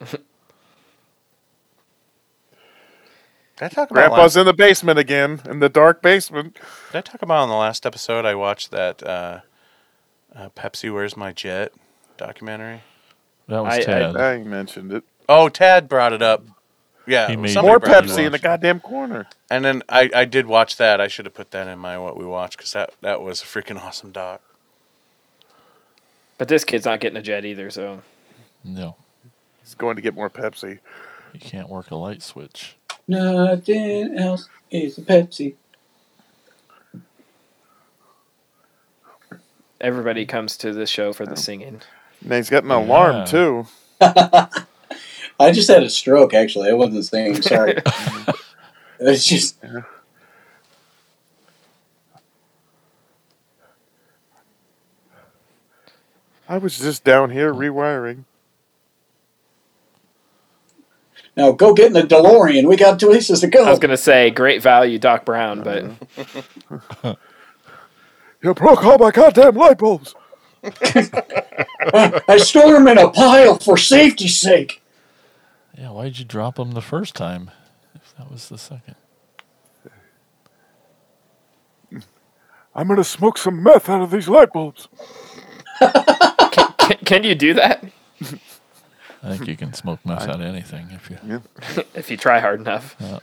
Did 3.62 3.66
I 3.66 3.74
talk 3.74 3.90
about 3.92 4.08
Grandpa's 4.08 4.18
last, 4.18 4.36
in 4.38 4.46
the 4.46 4.52
basement 4.52 4.98
again, 4.98 5.40
in 5.48 5.60
the 5.60 5.68
dark 5.68 6.02
basement. 6.02 6.54
Did 6.90 6.98
I 6.98 7.00
talk 7.00 7.22
about 7.22 7.42
on 7.42 7.48
the 7.48 7.54
last 7.54 7.86
episode? 7.86 8.24
I 8.24 8.34
watched 8.34 8.72
that 8.72 9.00
uh, 9.04 9.40
uh, 10.34 10.48
Pepsi 10.56 10.92
"Where's 10.92 11.16
My 11.16 11.30
Jet" 11.32 11.72
documentary. 12.16 12.82
That 13.46 13.62
was 13.62 13.74
I- 13.74 13.76
I- 13.76 13.82
Ted. 13.82 14.16
I 14.16 14.38
mentioned 14.38 14.92
it. 14.92 15.04
Oh, 15.28 15.48
Tad 15.48 15.88
brought 15.88 16.12
it 16.12 16.22
up. 16.22 16.44
Yeah, 17.06 17.28
He 17.28 17.36
made 17.36 17.54
More 17.54 17.78
Pepsi 17.78 18.26
in 18.26 18.32
the 18.32 18.40
goddamn 18.40 18.80
corner. 18.80 19.28
And 19.48 19.64
then 19.64 19.84
I, 19.88 20.10
I 20.12 20.24
did 20.24 20.46
watch 20.46 20.76
that. 20.78 21.00
I 21.00 21.06
should 21.06 21.26
have 21.26 21.34
put 21.34 21.52
that 21.52 21.68
in 21.68 21.78
my 21.78 21.96
what 21.98 22.16
we 22.16 22.24
watched 22.26 22.56
because 22.56 22.72
that 22.72 22.94
that 23.00 23.22
was 23.22 23.42
a 23.42 23.44
freaking 23.44 23.80
awesome 23.80 24.10
doc. 24.10 24.40
But 26.36 26.48
this 26.48 26.64
kid's 26.64 26.84
not 26.84 26.98
getting 26.98 27.16
a 27.16 27.22
jet 27.22 27.44
either, 27.44 27.70
so 27.70 28.02
no, 28.64 28.96
He's 29.62 29.76
going 29.76 29.94
to 29.94 30.02
get 30.02 30.14
more 30.14 30.28
Pepsi. 30.30 30.80
you 31.32 31.38
can't 31.40 31.68
work 31.68 31.92
a 31.92 31.96
light 31.96 32.22
switch. 32.22 32.76
Nothing 33.12 34.18
else 34.18 34.48
is 34.70 34.98
a 34.98 35.02
Pepsi. 35.02 35.54
everybody 39.82 40.24
comes 40.24 40.56
to 40.58 40.72
this 40.72 40.88
show 40.88 41.12
for 41.12 41.26
the 41.26 41.32
oh. 41.32 41.34
singing. 41.34 41.82
And 42.22 42.32
he's 42.32 42.48
got 42.48 42.64
an 42.64 42.70
alarm 42.70 43.16
Yeah. 43.16 43.24
too. 43.24 43.66
I 44.00 45.50
just 45.50 45.68
had 45.68 45.82
a 45.82 45.90
stroke 45.90 46.32
actually. 46.32 46.70
I 46.70 46.72
wasn't 46.72 47.04
singing. 47.04 47.42
sorry. 47.42 47.82
it's 49.00 49.26
just 49.26 49.56
I 56.48 56.58
was 56.58 56.78
just 56.78 57.02
down 57.02 57.30
here 57.30 57.52
rewiring. 57.52 58.24
Now 61.36 61.52
go 61.52 61.72
get 61.74 61.86
in 61.86 61.92
the 61.94 62.02
DeLorean. 62.02 62.68
We 62.68 62.76
got 62.76 63.00
two 63.00 63.08
places 63.08 63.40
to 63.40 63.46
go. 63.46 63.64
I 63.64 63.70
was 63.70 63.78
gonna 63.78 63.96
say 63.96 64.30
great 64.30 64.62
value, 64.62 64.98
Doc 64.98 65.24
Brown, 65.24 65.62
but 65.62 65.84
uh-huh. 66.18 67.14
You 68.42 68.54
broke 68.54 68.84
all 68.84 68.98
my 68.98 69.12
goddamn 69.12 69.54
light 69.54 69.78
bulbs. 69.78 70.16
I 70.64 72.38
store 72.38 72.72
them 72.72 72.88
in 72.88 72.98
a 72.98 73.08
pile 73.10 73.58
for 73.58 73.76
safety's 73.76 74.38
sake. 74.38 74.82
Yeah, 75.78 75.90
why'd 75.90 76.18
you 76.18 76.24
drop 76.24 76.56
them 76.56 76.72
the 76.72 76.82
first 76.82 77.14
time? 77.14 77.52
If 77.94 78.14
that 78.16 78.30
was 78.30 78.48
the 78.48 78.58
second. 78.58 78.96
I'm 82.74 82.88
gonna 82.88 83.04
smoke 83.04 83.38
some 83.38 83.62
meth 83.62 83.88
out 83.88 84.02
of 84.02 84.10
these 84.10 84.28
light 84.28 84.52
bulbs. 84.52 84.88
can, 85.80 86.98
can 87.04 87.24
you 87.24 87.34
do 87.34 87.54
that 87.54 87.84
I 89.22 89.36
think 89.36 89.48
you 89.48 89.56
can 89.56 89.72
smoke 89.82 90.00
meth 90.04 90.22
out 90.28 90.36
of 90.36 90.40
anything 90.42 90.88
if 90.90 91.10
you. 91.10 91.42
if 91.94 92.10
you 92.10 92.16
try 92.16 92.40
hard 92.40 92.60
enough? 92.60 92.96
Uh, 93.00 93.20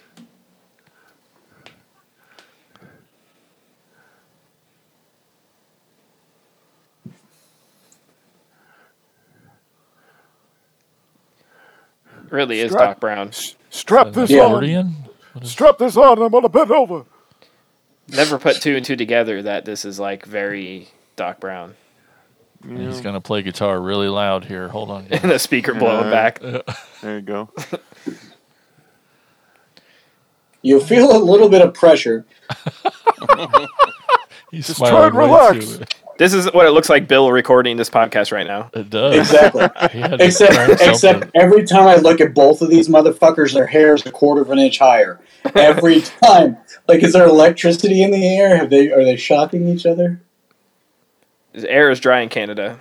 Really 12.30 12.60
is 12.60 12.72
Strap- 12.72 12.90
Doc 12.90 13.00
Brown. 13.00 13.32
Strap 13.70 14.12
this 14.14 14.30
Yeah. 14.30 14.42
on. 14.44 14.52
accordion? 14.52 14.96
Strap 15.44 15.78
this 15.78 15.98
on. 15.98 16.22
I'm 16.22 16.30
gonna 16.32 16.50
bend 16.50 16.72
over. 16.72 17.06
Never 18.08 18.40
put 18.40 18.62
two 18.62 18.76
and 18.76 18.86
two 18.86 18.96
together 18.96 19.42
that 19.44 19.66
this 19.66 19.86
is 19.86 20.00
like 20.00 20.26
very 20.26 20.90
Doc 21.16 21.40
Brown. 21.40 21.76
He's 22.68 23.02
gonna 23.02 23.22
play 23.22 23.42
guitar 23.42 23.80
really 23.82 24.08
loud 24.10 24.46
here. 24.46 24.68
Hold 24.68 24.92
on. 24.92 25.06
guys. 25.08 25.20
And 25.24 25.32
the 25.32 25.40
speaker 25.40 25.74
blowing 25.74 26.06
Yeah. 26.06 26.12
back. 26.12 26.42
There 27.02 27.16
you 27.16 27.22
go. 27.22 27.50
You 30.62 30.82
feel 30.82 31.16
a 31.16 31.20
little 31.24 31.48
bit 31.48 31.62
of 31.62 31.74
pressure. 31.74 32.26
He's 34.52 34.68
Just 34.68 34.80
smiling 34.80 34.96
try 34.98 35.06
and 35.08 35.16
relax. 35.16 35.80
This 36.18 36.34
is 36.34 36.48
what 36.52 36.66
it 36.66 36.72
looks 36.72 36.90
like 36.90 37.08
Bill 37.08 37.32
recording 37.32 37.78
this 37.78 37.90
podcast 37.90 38.34
right 38.34 38.46
now. 38.46 38.70
It 38.74 38.90
does. 38.90 39.16
Exactly. 39.16 39.62
He 39.94 40.00
had 40.02 40.12
to 40.12 40.18
crank 40.18 40.22
Except, 40.22 40.82
except 40.82 41.32
every 41.36 41.64
time 41.64 41.88
I 41.88 41.96
look 41.96 42.20
at 42.20 42.34
both 42.34 42.62
of 42.62 42.70
these 42.70 42.90
motherfuckers, 42.90 43.54
their 43.54 43.68
hair 43.68 43.94
is 43.94 44.06
a 44.06 44.12
quarter 44.12 44.42
of 44.42 44.50
an 44.52 44.60
inch 44.60 44.80
higher. 44.80 45.22
Every 45.56 46.02
time. 46.02 46.58
Like, 46.90 47.04
is 47.04 47.14
there 47.14 47.26
electricity 47.26 48.04
in 48.04 48.12
the 48.12 48.28
air? 48.28 48.58
Have 48.58 48.70
they 48.70 48.92
are 48.92 49.06
they 49.06 49.16
shocking 49.16 49.70
each 49.70 49.86
other? 49.86 50.20
His 51.54 51.64
air 51.66 51.90
is 51.90 52.00
dry 52.00 52.22
in 52.22 52.30
Canada. 52.30 52.80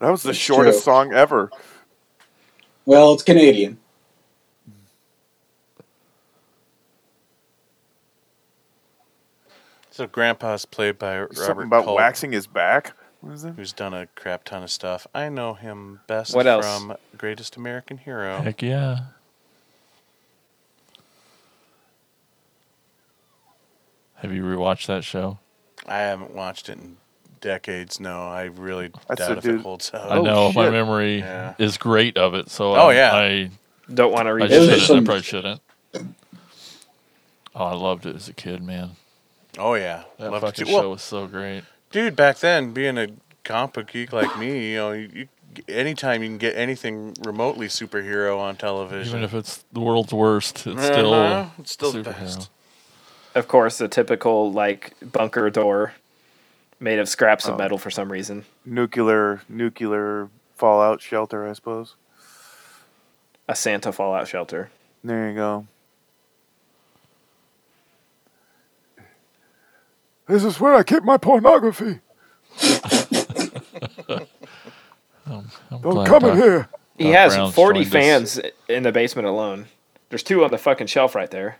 That 0.00 0.10
was 0.10 0.22
the 0.22 0.28
That's 0.30 0.38
shortest 0.38 0.78
true. 0.78 0.92
song 0.92 1.12
ever. 1.12 1.50
Well, 2.84 3.12
it's 3.14 3.22
Canadian. 3.22 3.78
So 9.90 10.06
Grandpa's 10.06 10.64
played 10.64 10.98
by 10.98 11.20
Robert 11.20 11.36
Something 11.36 11.66
about 11.66 11.84
Culp, 11.84 11.96
waxing 11.98 12.32
his 12.32 12.46
back. 12.46 12.94
What 13.20 13.34
is 13.34 13.44
it? 13.44 13.54
who's 13.54 13.72
done 13.72 13.94
a 13.94 14.06
crap 14.16 14.42
ton 14.44 14.62
of 14.64 14.70
stuff. 14.70 15.06
I 15.14 15.28
know 15.28 15.54
him 15.54 16.00
best 16.08 16.34
What 16.34 16.46
else? 16.46 16.64
from 16.64 16.96
Greatest 17.16 17.56
American 17.56 17.98
Hero. 17.98 18.40
Heck 18.40 18.62
yeah. 18.62 18.98
Have 24.16 24.32
you 24.32 24.42
rewatched 24.42 24.86
that 24.86 25.04
show? 25.04 25.38
I 25.86 25.98
haven't 25.98 26.32
watched 26.34 26.68
it 26.68 26.78
in 26.78 26.96
decades. 27.42 28.00
No, 28.00 28.22
I 28.28 28.44
really 28.44 28.90
That's 29.08 29.20
doubt 29.20 29.28
the 29.32 29.36
if 29.38 29.44
it 29.44 29.48
dude- 29.52 29.60
holds 29.62 29.90
I 29.92 29.98
up. 29.98 30.10
Oh, 30.12 30.22
know 30.22 30.52
my 30.52 30.64
shit. 30.64 30.72
memory 30.72 31.18
Yeah. 31.18 31.54
is 31.58 31.76
great 31.76 32.16
of 32.16 32.32
it, 32.34 32.48
so 32.48 32.74
Oh, 32.74 32.88
I, 32.88 32.94
yeah. 32.94 33.14
I 33.14 33.50
Don't 33.92 34.12
want 34.12 34.24
to 34.24 34.30
I 34.30 34.32
read 34.32 34.50
Those 34.50 34.68
are 34.70 34.78
shouldn't. 34.78 34.82
it. 34.82 34.86
some- 34.86 34.96
I 34.98 35.04
probably 35.04 35.22
shouldn't. 35.22 35.60
Oh, 37.54 37.64
I 37.66 37.74
loved 37.74 38.06
it 38.06 38.16
as 38.16 38.28
a 38.28 38.32
kid, 38.32 38.62
man. 38.62 38.92
Oh 39.58 39.74
yeah, 39.74 40.04
That 40.18 40.30
Love 40.32 40.42
it 40.42 40.46
fucking 40.46 40.64
too. 40.64 40.70
show 40.70 40.78
Well, 40.80 40.90
was 40.92 41.02
so 41.02 41.26
great. 41.26 41.64
dude, 41.90 42.16
back 42.16 42.38
then, 42.38 42.72
being 42.72 42.96
a 42.96 43.08
comic 43.44 43.74
book 43.74 43.92
geek 43.92 44.10
like 44.12 44.38
me, 44.38 44.70
you 44.70 44.76
know, 44.78 44.92
you, 44.92 45.10
you, 45.12 45.28
anytime 45.68 46.22
you 46.22 46.30
can 46.30 46.38
get 46.38 46.56
anything 46.56 47.14
remotely 47.22 47.66
superhero 47.66 48.38
on 48.38 48.56
television, 48.56 49.10
Even 49.12 49.22
if 49.24 49.34
it's 49.34 49.62
the 49.72 49.80
world's 49.80 50.14
worst, 50.14 50.66
it's 50.66 50.76
Uh-huh, 50.78 50.82
still 50.92 51.50
it's 51.58 51.72
still 51.72 51.92
the 51.92 51.98
superhero. 51.98 52.18
best. 52.20 52.50
Of 53.34 53.48
course, 53.48 53.76
the 53.76 53.88
typical 53.88 54.50
like 54.50 54.94
bunker 55.12 55.50
door 55.50 55.92
made 56.82 56.98
of 56.98 57.08
scraps 57.08 57.48
Oh. 57.48 57.52
of 57.52 57.58
metal 57.58 57.78
for 57.78 57.90
some 57.90 58.10
reason. 58.12 58.44
Nuclear 58.66 59.40
nuclear 59.48 60.28
fallout 60.56 61.00
shelter, 61.00 61.48
I 61.48 61.52
suppose. 61.54 61.94
A 63.48 63.54
Santa 63.54 63.92
fallout 63.92 64.28
shelter. 64.28 64.70
There 65.04 65.28
you 65.30 65.34
go. 65.36 65.66
This 70.28 70.44
is 70.44 70.60
where 70.60 70.74
I 70.74 70.82
keep 70.82 71.02
my 71.04 71.16
pornography. 71.16 72.00
I'm 75.26 75.48
Don't 75.70 75.80
glad 75.82 76.06
come 76.08 76.24
in 76.24 76.30
Doc- 76.30 76.36
here. 76.38 76.68
He 76.98 77.04
Doc 77.04 77.14
has 77.14 77.34
Brown's 77.34 77.54
40 77.54 77.80
joined 77.84 77.86
us. 77.86 77.92
fans 77.92 78.40
in 78.68 78.82
the 78.82 78.92
basement 78.92 79.26
alone. 79.28 79.66
There's 80.08 80.22
two 80.22 80.44
on 80.44 80.50
the 80.50 80.58
fucking 80.58 80.86
shelf 80.88 81.14
right 81.14 81.30
there. 81.30 81.56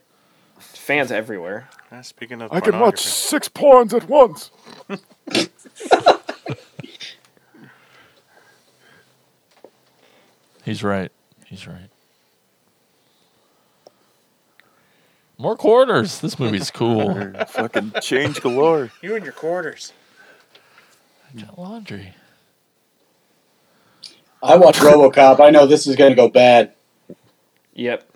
Fans 0.59 1.11
everywhere. 1.11 1.69
Uh, 1.91 2.03
speaking 2.03 2.41
of, 2.43 2.53
I 2.53 2.61
can 2.61 2.75
watch 2.75 3.03
pornography. 3.03 3.09
six 3.09 3.49
porns 3.49 3.93
at 3.95 4.09
once. 4.09 4.51
He's 10.65 10.83
right. 10.85 11.11
He's 11.47 11.67
right. 11.67 11.89
More 15.39 15.57
quarters. 15.57 16.21
This 16.21 16.39
movie's 16.39 16.71
cool. 16.75 17.33
Fucking 17.49 17.95
change 18.01 18.41
galore. 18.41 18.91
you 19.01 19.17
and 19.17 19.25
your 19.25 19.33
quarters. 19.33 19.93
I 21.37 21.41
Got 21.41 21.59
laundry. 21.59 22.15
I 24.43 24.57
watch 24.57 24.79
RoboCop. 24.79 25.41
I 25.41 25.51
know 25.51 25.67
this 25.67 25.87
is 25.87 25.97
going 25.97 26.11
to 26.11 26.17
go 26.17 26.29
bad. 26.29 26.73
Yep. 27.75 28.09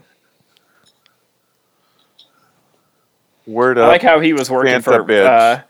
Word 3.47 3.79
I 3.79 3.83
up. 3.83 3.89
like 3.89 4.03
how 4.03 4.19
he 4.21 4.33
was 4.33 4.51
working 4.51 4.73
Santa 4.73 4.83
for 4.83 5.05
bitch. 5.05 5.25
uh, 5.27 5.63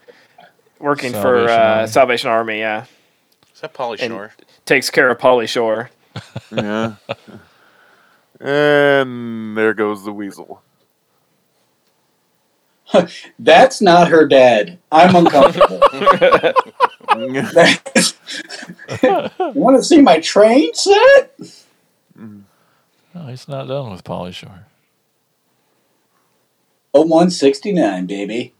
working 0.79 1.11
for 1.11 1.47
Salvation 1.47 1.49
uh, 1.49 1.75
Army. 1.75 1.87
Salvation 1.87 2.29
Army. 2.29 2.59
Yeah, 2.59 2.85
Is 3.53 3.61
that 3.61 3.73
Pauly 3.73 3.99
And- 4.01 4.11
Shore? 4.11 4.33
takes 4.65 4.89
care 4.89 5.09
of 5.09 5.17
Pauly 5.17 5.47
Shore. 5.47 5.89
yeah. 6.51 6.95
And 8.39 9.57
there 9.57 9.73
goes 9.73 10.05
the 10.05 10.11
weasel. 10.13 10.61
That's 13.39 13.81
not 13.81 14.09
her 14.09 14.27
dad. 14.27 14.77
I'm 14.91 15.15
uncomfortable. 15.15 15.79
Want 19.55 19.77
to 19.77 19.83
see 19.83 20.01
my 20.01 20.19
train 20.19 20.71
set? 20.75 21.31
No, 22.15 23.23
he's 23.27 23.47
not 23.47 23.67
done 23.67 23.91
with 23.91 24.03
Pauly 24.03 24.33
Shore. 24.33 24.65
A 26.93 27.01
169, 27.01 28.05
baby. 28.05 28.53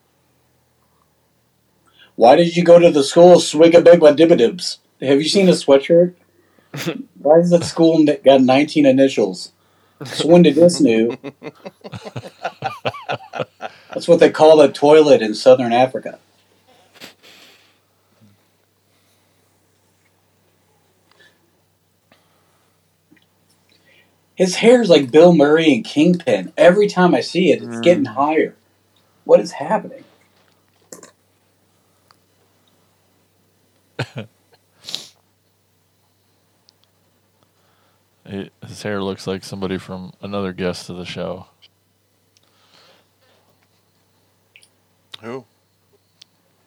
Why 2.18 2.36
did 2.36 2.58
you 2.58 2.64
go 2.64 2.80
to 2.80 2.90
the 2.90 3.04
school 3.04 3.36
Swigabigwadibidibs? 3.36 4.80
Have 5.02 5.22
you 5.22 5.30
seen 5.30 5.48
a 5.50 5.52
sweatshirt? 5.52 6.16
Why 7.20 7.38
is 7.38 7.52
that 7.52 7.64
school 7.64 8.04
got 8.26 8.42
19 8.42 8.88
initials? 8.88 9.52
Did 10.00 10.56
this 10.56 10.82
new? 10.82 11.16
That's 13.94 14.08
what 14.08 14.20
they 14.20 14.32
call 14.32 14.62
a 14.62 14.72
toilet 14.72 15.22
in 15.22 15.36
southern 15.36 15.72
Africa. 15.72 16.18
His 24.34 24.56
hair's 24.56 24.90
like 24.90 25.12
Bill 25.12 25.36
Murray 25.36 25.72
and 25.72 25.86
Kingpin. 25.86 26.52
Every 26.58 26.88
time 26.88 27.14
I 27.14 27.22
see 27.22 27.52
it, 27.52 27.62
it's 27.62 27.78
mm. 27.78 27.84
getting 27.84 28.06
higher. 28.06 28.56
What 29.24 29.40
is 29.40 29.52
happening? 29.54 30.04
It, 38.26 38.52
his 38.68 38.84
hair 38.84 39.02
looks 39.02 39.28
like 39.28 39.44
somebody 39.44 39.78
from 39.78 40.14
another 40.22 40.54
guest 40.54 40.90
of 40.90 40.98
the 40.98 41.06
show. 41.06 41.48
Who? 45.22 45.46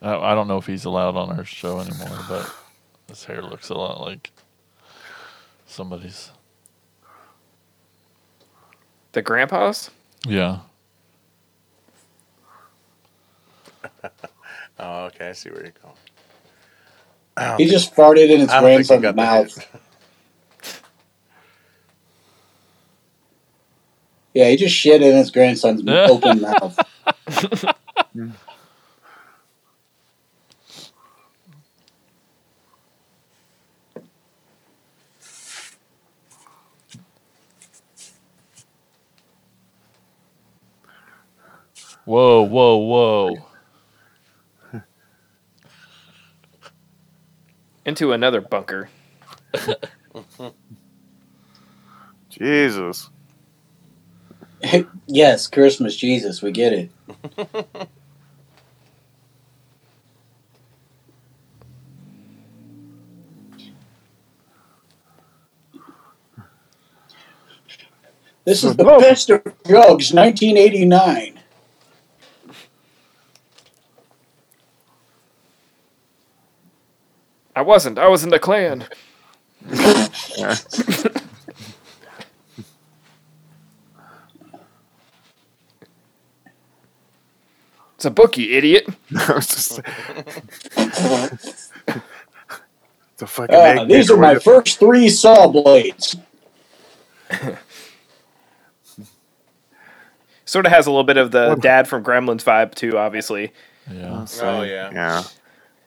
I, 0.03 0.15
I 0.17 0.35
don't 0.35 0.49
know 0.49 0.57
if 0.57 0.67
he's 0.67 0.85
allowed 0.85 1.17
on 1.17 1.31
our 1.31 1.45
show 1.45 1.81
anymore, 1.81 2.19
but 2.29 2.53
his 3.09 3.25
hair 3.25 3.43
looks 3.43 3.69
a 3.69 3.75
lot 3.75 4.01
like 4.01 4.31
somebody's. 5.67 6.31
The 9.13 9.23
grandpas? 9.23 9.91
Yeah. 10.27 10.61
Oh, 14.83 15.05
okay. 15.07 15.29
I 15.29 15.33
see 15.33 15.51
where 15.51 15.63
you're 15.63 15.75
going. 15.83 15.95
I 17.41 17.49
don't 17.49 17.61
He 17.61 17.67
just 17.67 17.95
farted 17.95 18.31
in 18.31 18.41
his 18.41 18.51
I 18.51 18.61
don't 18.61 18.85
think 18.85 18.91
you 18.91 18.99
grandson's 18.99 19.03
got 19.03 19.17
the 19.17 19.23
mouth. 19.23 19.69
Yeah, 24.33 24.49
he 24.49 24.57
just 24.57 24.77
shit 24.77 25.03
in 25.03 25.17
his 25.17 25.33
grandson's 25.33 25.83
open 25.89 26.41
mouth. 26.43 26.79
Whoa, 42.05 42.43
whoa, 42.43 42.77
whoa. 42.77 43.50
Into 47.85 48.13
another 48.13 48.41
bunker. 48.41 48.89
Jesus. 52.31 53.11
yes, 55.07 55.47
Christmas 55.47 55.97
Jesus, 55.97 56.43
we 56.43 56.53
get 56.53 56.73
it. 56.73 56.91
This 68.45 68.65
is 68.65 68.77
the 68.77 68.85
No. 68.85 68.99
best 68.99 69.31
of 69.31 69.43
drugs, 69.65 70.13
1989. 70.13 71.40
Wasn't. 77.71 77.99
I 77.99 78.09
was 78.09 78.25
in 78.25 78.31
the 78.31 78.39
clan. 78.41 78.87
It's 87.97 88.05
a 88.07 88.11
book, 88.11 88.37
you 88.39 88.57
idiot. 88.57 88.87
I 89.17 89.33
was 89.35 89.47
just- 89.49 89.81
it's 90.77 91.73
fucking 93.27 93.55
Uh, 93.55 93.59
egg 93.59 93.89
these 93.89 94.11
are 94.11 94.17
my 94.17 94.29
maker. 94.35 94.41
first 94.41 94.79
three 94.79 95.09
saw 95.11 95.47
blades. 95.49 96.17
Sort 100.47 100.67
of 100.67 100.73
has 100.73 100.87
a 100.87 100.91
little 100.91 101.05
bit 101.05 101.17
of 101.19 101.31
the 101.31 101.55
dad 101.57 101.87
from 101.87 102.03
Gremlins 102.03 102.43
vibe 102.43 102.75
too, 102.75 102.97
obviously. 102.99 103.53
Yeah. 103.93 104.27
Oh 104.43 104.63
yeah. 104.63 104.91
Yeah. 104.93 105.23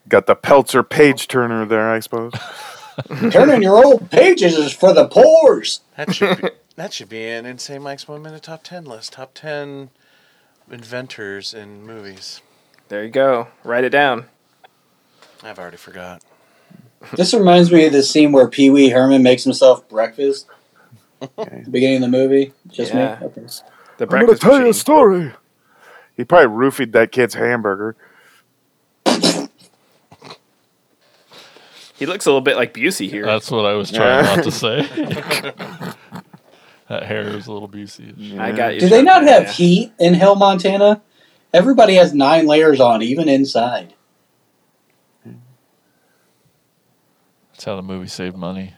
Got 0.09 0.25
the 0.27 0.35
Peltzer 0.35 0.83
page 0.83 1.27
turner 1.27 1.65
there, 1.65 1.89
I 1.91 1.99
suppose. 1.99 2.33
Turning 3.31 3.63
your 3.63 3.83
old 3.83 4.11
pages 4.11 4.55
is 4.57 4.73
for 4.73 4.93
the 4.93 5.07
pores. 5.07 5.81
That 5.97 6.13
should 6.13 6.41
be 6.41 6.49
that 6.75 6.93
should 6.93 7.09
be 7.09 7.25
an 7.25 7.45
insane 7.45 7.81
Mike's 7.81 8.07
one 8.07 8.21
minute 8.21 8.43
top 8.43 8.63
ten 8.63 8.85
list. 8.85 9.13
Top 9.13 9.33
ten 9.33 9.89
inventors 10.69 11.53
in 11.53 11.85
movies. 11.85 12.41
There 12.89 13.03
you 13.03 13.09
go. 13.09 13.47
Write 13.63 13.83
it 13.83 13.89
down. 13.89 14.25
I've 15.41 15.57
already 15.57 15.77
forgot. 15.77 16.21
This 17.15 17.33
reminds 17.33 17.71
me 17.71 17.85
of 17.85 17.93
the 17.93 18.03
scene 18.03 18.31
where 18.31 18.47
Pee 18.47 18.69
Wee 18.69 18.89
Herman 18.89 19.23
makes 19.23 19.43
himself 19.43 19.87
breakfast. 19.89 20.47
At 21.21 21.35
the 21.65 21.71
beginning 21.71 22.03
of 22.03 22.11
the 22.11 22.17
movie. 22.17 22.53
Just 22.67 22.93
Yeah. 22.93 23.17
me. 23.19 23.25
Okay. 23.27 23.41
The 23.97 24.03
I'm 24.05 24.09
gonna 24.09 24.25
breakfast 24.25 24.41
tell 24.41 24.59
you 24.59 24.69
a 24.69 24.73
story. 24.73 25.31
He 26.15 26.23
probably 26.25 26.47
roofied 26.55 26.91
that 26.91 27.11
kid's 27.11 27.33
hamburger. 27.33 27.95
He 32.03 32.07
looks 32.07 32.25
a 32.25 32.29
little 32.29 32.41
bit 32.41 32.57
like 32.57 32.73
Busey 32.73 33.09
here. 33.09 33.25
That's 33.25 33.49
what 33.49 33.65
I 33.65 33.75
was 33.75 33.89
trying 33.89 34.25
not 34.25 34.43
to 34.43 34.51
say. 34.51 34.85
That 36.89 37.03
hair 37.03 37.21
is 37.29 37.47
a 37.47 37.51
little 37.53 37.69
busy. 37.69 38.13
I 38.37 38.51
got 38.51 38.73
you. 38.73 38.81
Do 38.81 38.89
they 38.89 39.01
not 39.01 39.23
have 39.23 39.43
Yeah. 39.43 39.51
heat 39.53 39.93
in 39.99 40.13
Hell, 40.15 40.35
Montana? 40.35 41.01
Everybody 41.53 41.95
has 41.95 42.13
nine 42.13 42.45
layers 42.45 42.81
on, 42.81 43.01
even 43.01 43.29
inside. 43.29 43.93
That's 45.23 45.37
how 47.63 47.77
the 47.77 47.81
movie 47.81 48.09
saved 48.09 48.35
money 48.35 48.73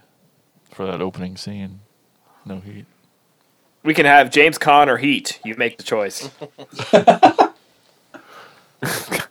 for 0.72 0.86
that 0.86 1.02
opening 1.02 1.36
scene. 1.36 1.80
No 2.46 2.60
heat. 2.60 2.86
We 3.84 3.96
can 3.96 4.06
have 4.06 4.30
James 4.30 4.60
Caan 4.60 4.88
or 4.88 4.98
Heat. 4.98 5.40
You 5.44 5.56
make 5.56 5.78
the 5.78 5.84
choice. 5.84 6.30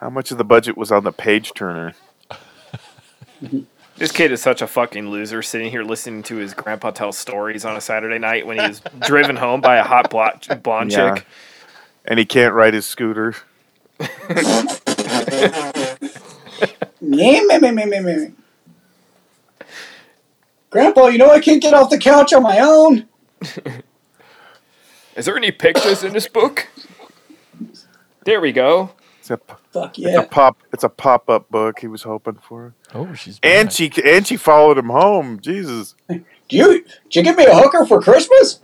How 0.00 0.10
much 0.10 0.30
of 0.30 0.38
the 0.38 0.44
budget 0.44 0.76
was 0.76 0.92
on 0.92 1.04
the 1.04 1.12
page 1.12 1.52
turner? 1.54 1.94
This 3.96 4.12
kid 4.12 4.30
is 4.30 4.40
such 4.40 4.62
a 4.62 4.68
fucking 4.68 5.10
loser 5.10 5.42
sitting 5.42 5.72
here 5.72 5.82
listening 5.82 6.22
to 6.24 6.36
his 6.36 6.54
grandpa 6.54 6.92
tell 6.92 7.10
stories 7.10 7.64
on 7.64 7.76
a 7.76 7.80
Saturday 7.80 8.20
night 8.20 8.46
when 8.46 8.56
he 8.56 8.64
was 8.68 8.80
driven 9.00 9.34
home 9.34 9.60
by 9.60 9.74
a 9.78 9.82
hot 9.82 10.08
blonde, 10.08 10.60
blonde 10.62 10.92
Yeah. 10.92 11.16
chick. 11.16 11.26
And 12.04 12.16
he 12.16 12.24
can't 12.24 12.54
ride 12.54 12.74
his 12.74 12.86
scooter. 12.86 13.34
Me, 17.00 17.44
me, 17.44 17.58
me, 17.58 17.70
me, 17.72 17.86
me, 17.86 18.00
me. 18.00 18.32
Grandpa, 20.70 21.08
you 21.08 21.18
know 21.18 21.30
I 21.32 21.40
can't 21.40 21.60
get 21.60 21.74
off 21.74 21.90
the 21.90 21.98
couch 21.98 22.32
on 22.32 22.44
my 22.44 22.60
own. 22.60 23.08
Is 25.16 25.24
there 25.24 25.36
any 25.36 25.50
pictures 25.50 26.04
in 26.04 26.12
this 26.12 26.28
book? 26.28 26.68
There 28.24 28.40
we 28.40 28.52
go. 28.52 28.92
It's 29.30 29.42
a, 29.50 29.56
Fuck 29.72 29.98
it's 29.98 30.16
a 30.16 30.22
pop. 30.22 30.56
It's 30.72 30.84
a 30.84 30.88
pop 30.88 31.28
up 31.28 31.50
book. 31.50 31.80
He 31.80 31.86
was 31.86 32.02
hoping 32.02 32.36
for. 32.36 32.74
Oh, 32.94 33.12
she's 33.12 33.38
And 33.42 33.70
she 33.70 33.92
and 34.02 34.26
she 34.26 34.38
followed 34.38 34.78
him 34.78 34.88
home. 34.88 35.40
Jesus, 35.40 35.94
Do 36.08 36.24
you, 36.48 36.82
did 36.82 37.16
you 37.16 37.22
give 37.22 37.36
me 37.36 37.44
a 37.44 37.54
hooker 37.54 37.84
for 37.84 38.00
Christmas? 38.00 38.60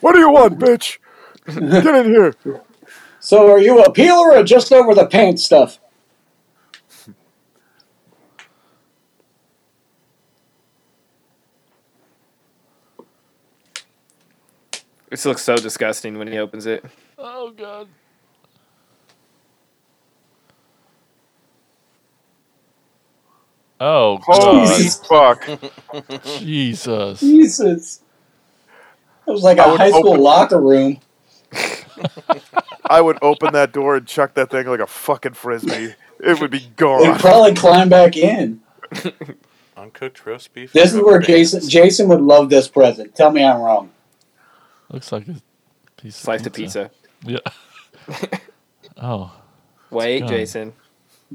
what 0.00 0.12
do 0.12 0.18
you 0.18 0.30
want, 0.30 0.58
bitch? 0.58 0.98
Get 1.46 1.86
in 1.86 2.06
here. 2.06 2.34
So 3.20 3.48
are 3.52 3.60
you 3.60 3.80
a 3.80 3.92
peeler 3.92 4.32
or 4.32 4.42
just 4.42 4.72
over 4.72 4.92
the 4.92 5.06
pants 5.06 5.44
stuff? 5.44 5.78
This 15.10 15.24
looks 15.24 15.42
so 15.42 15.56
disgusting 15.56 16.18
when 16.18 16.26
he 16.26 16.38
opens 16.38 16.66
it. 16.66 16.84
Oh 17.16 17.52
god. 17.52 17.86
Oh 23.80 24.18
Holy 24.22 24.66
god. 24.66 24.76
Jesus. 24.78 25.06
fuck! 25.06 25.48
Jesus. 26.38 27.20
Jesus. 27.20 28.00
It 29.26 29.30
was 29.30 29.42
like 29.42 29.58
I 29.58 29.66
a 29.66 29.70
would 29.72 29.80
high 29.80 29.90
school 29.90 30.10
open- 30.10 30.20
locker 30.22 30.60
room. 30.60 31.00
I 32.90 33.00
would 33.00 33.18
open 33.22 33.52
that 33.52 33.72
door 33.72 33.96
and 33.96 34.06
chuck 34.06 34.34
that 34.34 34.50
thing 34.50 34.66
like 34.66 34.80
a 34.80 34.86
fucking 34.86 35.32
frisbee. 35.34 35.94
It 36.20 36.40
would 36.40 36.50
be 36.50 36.60
They'd 36.60 36.76
gone. 36.76 37.18
probably 37.18 37.54
climb 37.54 37.88
back 37.88 38.16
in. 38.16 38.60
Uncooked 39.76 40.24
roast 40.26 40.52
beef. 40.54 40.72
This 40.72 40.92
is 40.92 41.00
where 41.00 41.14
rubber 41.14 41.26
bands. 41.26 41.52
Jason 41.52 41.68
Jason 41.68 42.08
would 42.08 42.20
love 42.20 42.48
this 42.50 42.68
present. 42.68 43.14
Tell 43.14 43.30
me 43.32 43.42
I'm 43.44 43.60
wrong. 43.60 43.90
Looks 44.90 45.10
like 45.10 45.26
a 45.28 45.34
piece 46.00 46.16
Slice 46.16 46.40
of 46.42 46.46
of 46.48 46.52
pizza. 46.52 46.90
Yeah. 47.24 47.38
oh. 49.02 49.32
Wait. 49.90 50.26
Jason. 50.28 50.72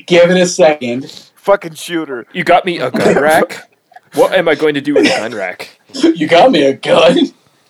Give 0.06 0.30
it 0.32 0.38
a 0.40 0.46
second. 0.46 1.32
Fucking 1.50 1.74
shooter. 1.74 2.28
You 2.32 2.44
got 2.44 2.64
me 2.64 2.78
a 2.78 2.92
gun 3.00 3.20
rack? 3.20 3.72
What 4.14 4.34
am 4.34 4.48
I 4.48 4.54
going 4.54 4.76
to 4.76 4.82
do 4.82 4.94
with 4.94 5.08
a 5.08 5.10
gun 5.10 5.34
rack? 5.34 5.80
You 5.94 6.28
got 6.28 6.52
me 6.52 6.64
a 6.64 6.74
gun. 6.76 7.18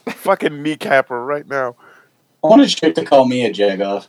Fucking 0.05 0.61
kneecap 0.61 1.07
her 1.07 1.23
right 1.25 1.47
now. 1.47 1.77
I 2.43 2.47
want 2.47 2.61
a 2.61 2.67
chick 2.67 2.95
to 2.95 3.05
call 3.05 3.23
me 3.25 3.45
a 3.45 3.53
jagoff. 3.53 4.07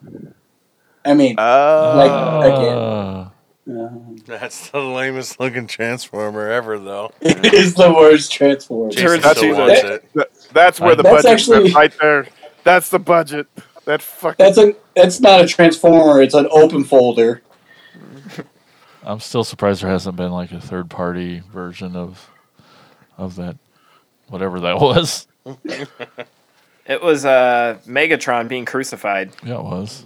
I 1.04 1.14
mean, 1.14 1.36
Uh, 1.38 1.96
Like- 1.96 2.52
again. 2.52 2.76
Uh, 2.76 3.30
That's 4.26 4.70
the 4.70 4.80
lamest 4.80 5.38
looking 5.38 5.68
transformer 5.68 6.48
ever, 6.50 6.76
though. 6.80 7.12
it 7.20 7.54
is 7.54 7.74
the 7.74 7.92
worst 7.92 8.32
transformer. 8.32 8.90
Turns 8.90 9.22
Jason 9.22 9.30
out 9.30 9.36
still 9.36 9.54
to 9.54 9.60
wants 9.60 9.82
the- 9.82 9.92
it. 9.94 10.04
th- 10.14 10.26
that's 10.52 10.80
where 10.80 10.96
the 10.96 11.04
That's 11.04 11.22
budget 11.22 11.30
actually- 11.30 11.72
right 11.72 11.94
there. 12.00 12.26
That's 12.64 12.88
the 12.88 12.98
budget. 12.98 13.46
That 13.84 14.02
fucking. 14.02 14.44
That's 14.44 14.58
a 14.58 14.74
that's 14.96 15.20
not 15.20 15.40
a 15.40 15.46
transformer. 15.46 16.20
It's 16.20 16.34
an 16.34 16.48
open 16.50 16.82
folder. 16.82 17.42
I'm 19.04 19.20
still 19.20 19.44
surprised 19.44 19.82
there 19.82 19.90
hasn't 19.90 20.16
been 20.16 20.30
like 20.32 20.52
a 20.52 20.60
third 20.60 20.90
party 20.90 21.42
version 21.52 21.96
of 21.96 22.30
of 23.16 23.36
that 23.36 23.56
whatever 24.28 24.60
that 24.60 24.76
was. 24.80 25.26
It 26.86 27.02
was 27.02 27.24
uh, 27.24 27.78
Megatron 27.86 28.48
being 28.48 28.64
crucified. 28.64 29.30
Yeah, 29.44 29.58
it 29.58 29.64
was. 29.64 30.04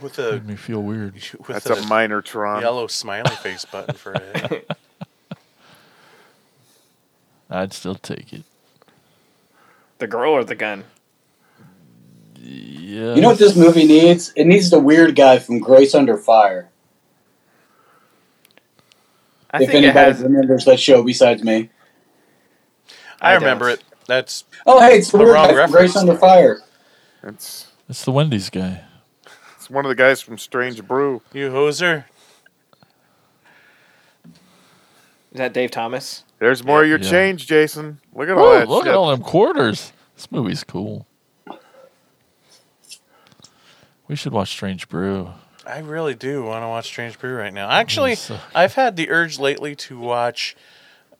With 0.00 0.18
a 0.18 0.32
Made 0.32 0.46
me 0.46 0.56
feel 0.56 0.82
weird. 0.82 1.14
with 1.38 1.46
That's 1.46 1.70
a 1.70 1.74
a 1.74 1.86
minor 1.86 2.20
Tron. 2.20 2.60
yellow 2.60 2.86
smiley 2.88 3.30
face 3.36 3.64
button 3.64 3.94
for 3.94 4.12
it. 4.14 4.70
I'd 7.50 7.72
still 7.72 7.94
take 7.94 8.32
it. 8.32 8.42
The 9.98 10.06
girl 10.08 10.32
or 10.32 10.42
the 10.44 10.56
gun? 10.56 10.84
Yeah. 12.40 13.14
You 13.14 13.20
know 13.20 13.28
what 13.28 13.38
this 13.38 13.56
movie 13.56 13.86
needs? 13.86 14.32
It 14.34 14.46
needs 14.46 14.70
the 14.70 14.80
weird 14.80 15.14
guy 15.14 15.38
from 15.38 15.60
Grace 15.60 15.94
Under 15.94 16.16
Fire. 16.18 16.68
I 19.54 19.62
if 19.62 19.70
think 19.70 19.84
it 19.84 19.88
anybody 19.88 20.12
has. 20.12 20.20
remembers 20.22 20.64
that 20.66 20.80
show 20.80 21.02
besides 21.02 21.42
me. 21.44 21.70
I, 23.20 23.30
I 23.32 23.34
remember 23.34 23.66
don't. 23.66 23.78
it. 23.80 23.84
That's 24.06 24.44
Oh, 24.66 24.80
hey, 24.80 24.98
it's 24.98 25.10
the 25.10 25.18
The 25.18 25.26
wrong 25.26 25.48
guy 25.48 25.54
reference. 25.54 25.72
Grace 25.92 25.96
Under 25.96 26.16
Fire. 26.16 26.60
It's 27.22 27.68
It's 27.88 28.04
the 28.04 28.10
Wendy's 28.12 28.50
guy. 28.50 28.82
it's 29.56 29.70
one 29.70 29.84
of 29.84 29.88
the 29.88 29.94
guys 29.94 30.20
from 30.20 30.36
Strange 30.38 30.86
Brew. 30.86 31.22
you 31.32 31.50
hoser. 31.50 32.04
Is 35.32 35.38
that 35.38 35.52
Dave 35.52 35.70
Thomas? 35.70 36.24
There's 36.38 36.64
more 36.64 36.82
of 36.82 36.88
your 36.88 36.98
Yeah. 36.98 37.10
change, 37.10 37.46
Jason. 37.46 38.00
Look 38.14 38.28
at 38.28 38.36
all 38.36 38.44
Oh, 38.46 38.58
that 38.58 38.68
look 38.68 38.84
shit. 38.84 38.92
at 38.92 38.96
all 38.96 39.10
them 39.10 39.22
quarters. 39.22 39.92
This 40.16 40.30
movie's 40.30 40.62
cool. 40.64 41.06
We 44.06 44.16
should 44.16 44.32
watch 44.32 44.50
Strange 44.50 44.88
Brew. 44.88 45.30
I 45.66 45.78
really 45.78 46.14
do 46.14 46.42
want 46.44 46.62
to 46.62 46.68
watch 46.68 46.86
Strange 46.86 47.18
Brew 47.18 47.36
right 47.36 47.52
now. 47.52 47.70
Actually, 47.70 48.10
Yes, 48.10 48.30
uh, 48.30 48.38
I've 48.54 48.74
had 48.74 48.96
the 48.96 49.10
urge 49.10 49.38
lately 49.38 49.74
to 49.76 49.98
watch 49.98 50.54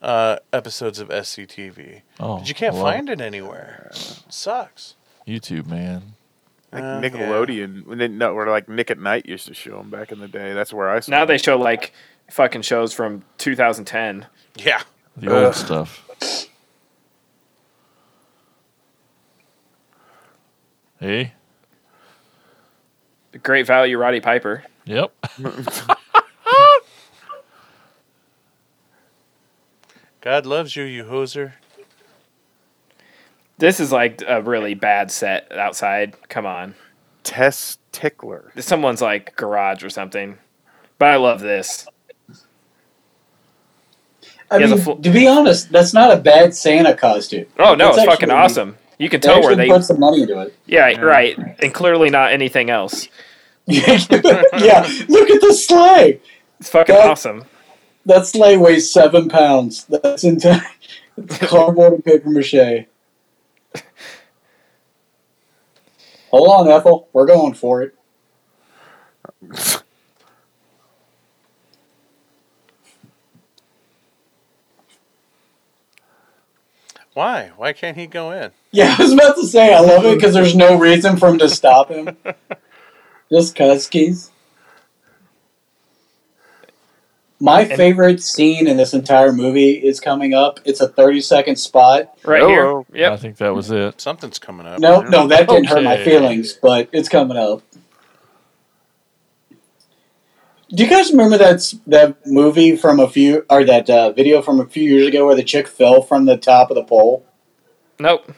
uh, 0.03 0.37
episodes 0.53 0.99
of 0.99 1.09
SCTV, 1.09 2.03
Oh, 2.21 2.39
but 2.39 2.49
you 2.49 2.55
can't 2.55 2.75
well, 2.75 2.85
find 2.85 3.09
it 3.09 3.21
anywhere. 3.21 3.91
sucks. 4.29 4.97
YouTube, 5.27 5.67
man. 5.67 6.15
Like 6.73 6.83
Uh, 6.83 7.01
Nickelodeon, 7.01 7.87
when 7.87 7.99
they, 7.99 8.09
no, 8.09 8.35
or 8.35 8.47
like 8.49 8.69
Nick 8.69 8.91
at 8.91 8.99
Night 8.99 9.27
used 9.27 9.47
to 9.47 9.55
show 9.55 9.79
them 9.79 9.89
back 9.91 10.13
in 10.13 10.19
the 10.21 10.29
day. 10.29 10.53
That's 10.53 10.73
where 10.75 10.91
I 10.91 11.01
saw. 11.01 11.11
Now 11.13 11.23
'em. 11.23 11.29
they 11.29 11.39
show 11.39 11.57
like 11.57 11.93
fucking 12.31 12.63
shows 12.63 12.93
from 12.93 13.23
2010. 13.39 14.27
Yeah. 14.57 14.83
The 15.17 15.33
old 15.33 15.45
Ugh. 15.47 15.55
stuff. 15.55 16.49
Hey. 21.01 21.35
The 23.35 23.41
Great 23.41 23.67
Value 23.67 23.99
Roddy 23.99 24.21
Piper. 24.21 24.63
Yep. 24.85 25.13
God 30.21 30.47
loves 30.47 30.77
you, 30.77 30.85
you 30.85 31.03
hoser. 31.03 31.55
This 33.59 33.81
is 33.81 33.91
like 33.91 34.23
a 34.25 34.41
really 34.41 34.75
bad 34.75 35.11
set 35.11 35.51
outside. 35.51 36.15
Come 36.29 36.47
on. 36.47 36.77
Tess 37.25 37.79
Tickler. 37.91 38.53
Someone's 38.59 39.03
like 39.03 39.35
garage 39.35 39.83
or 39.83 39.91
something. 39.91 40.39
But 41.01 41.09
I 41.09 41.17
love 41.17 41.41
this. 41.41 41.89
I 44.49 44.59
He 44.59 44.63
has 44.63 44.71
a 44.71 44.77
mean, 44.77 44.85
full- 44.85 44.97
to 44.99 45.11
be 45.11 45.27
honest, 45.27 45.73
that's 45.73 45.93
not 45.93 46.13
a 46.17 46.21
bad 46.21 46.55
Santa 46.55 46.95
costume. 46.95 47.47
Oh 47.59 47.75
no, 47.75 47.87
That's 47.87 47.99
it's 47.99 48.07
fucking 48.07 48.31
actually- 48.31 48.45
awesome. 48.45 48.77
You 48.99 49.09
can 49.09 49.21
They 49.21 49.29
tell 49.29 49.43
where 49.43 49.57
they 49.57 49.69
put 49.69 49.85
some 49.85 49.99
money 50.01 50.23
into 50.23 50.41
it. 50.41 50.55
Yeah, 50.67 50.99
right. 51.01 51.37
And 51.61 51.75
clearly 51.75 52.11
not 52.11 52.33
anything 52.33 52.71
else. 52.71 53.09
yeah, 53.67 53.99
look 55.09 55.31
at 55.31 55.41
the 55.41 55.55
sleigh. 55.59 56.21
It's 56.61 56.71
fucking 56.71 56.95
That- 56.95 57.11
awesome. 57.11 57.45
That 58.07 58.27
sleigh 58.27 58.59
weighs 58.59 58.91
seven 58.93 59.29
pounds. 59.31 59.85
That's 59.87 60.25
entire. 60.25 60.61
It's 61.17 61.39
cardboard 61.49 61.95
and 61.95 62.05
paper 62.05 62.29
mache. 62.29 62.87
Hold 66.31 66.67
on, 66.69 66.69
Ethel. 66.71 67.09
We're 67.13 67.27
going 67.27 67.55
for 67.55 67.83
it. 67.83 67.95
Why? 77.15 77.53
Why 77.57 77.73
can't 77.73 77.97
he 77.97 78.07
go 78.07 78.31
in? 78.33 78.51
Yeah, 78.73 78.97
I 78.99 79.03
was 79.05 79.13
about 79.13 79.37
to 79.37 79.47
say 79.47 79.73
I 79.73 79.79
love 79.79 80.05
it 80.05 80.17
because 80.17 80.35
there's 80.35 80.57
no 80.57 80.77
reason 80.77 81.17
for 81.17 81.29
him 81.29 81.39
to 81.39 81.49
stop 81.49 81.91
him. 81.91 82.17
Just 83.33 83.55
cuz 83.55 83.87
keys. 83.87 84.33
My 87.39 87.65
favorite 87.67 88.21
scene 88.21 88.67
in 88.67 88.77
this 88.77 88.93
entire 88.95 89.33
movie 89.33 89.73
is 89.75 90.01
coming 90.01 90.35
up. 90.35 90.59
It's 90.65 90.81
a 90.81 90.89
30 90.89 91.21
second 91.21 91.57
spot. 91.57 92.13
Right 92.25 92.43
Oh, 92.43 92.49
here. 92.49 92.67
oh. 92.67 93.13
I 93.13 93.17
think 93.17 93.37
that 93.37 93.55
was 93.55 93.71
it. 93.71 94.01
Something's 94.01 94.41
coming 94.41 94.67
up. 94.67 94.81
No, 94.81 95.03
no, 95.03 95.29
that 95.29 95.49
didn't 95.49 95.67
hurt 95.67 95.85
my 95.85 96.03
feelings, 96.03 96.55
but 96.55 96.89
it's 96.93 97.09
coming 97.09 97.37
up. 97.37 97.63
Do 100.75 100.83
you 100.83 100.91
guys 100.91 101.13
remember 101.13 101.39
that 101.39 101.73
that 101.87 102.27
movie 102.27 102.77
from 102.77 102.99
a 102.99 103.09
few, 103.09 103.47
or 103.49 103.65
that 103.65 103.89
uh, 103.89 104.11
video 104.11 104.43
from 104.43 104.59
a 104.59 104.67
few 104.67 104.83
years 104.83 105.07
ago 105.07 105.25
where 105.27 105.37
the 105.37 105.45
chick 105.45 105.69
fell 105.69 106.03
from 106.03 106.25
the 106.25 106.37
top 106.37 106.71
of 106.71 106.75
the 106.75 106.83
pole? 106.83 107.25
Nope. 108.01 108.33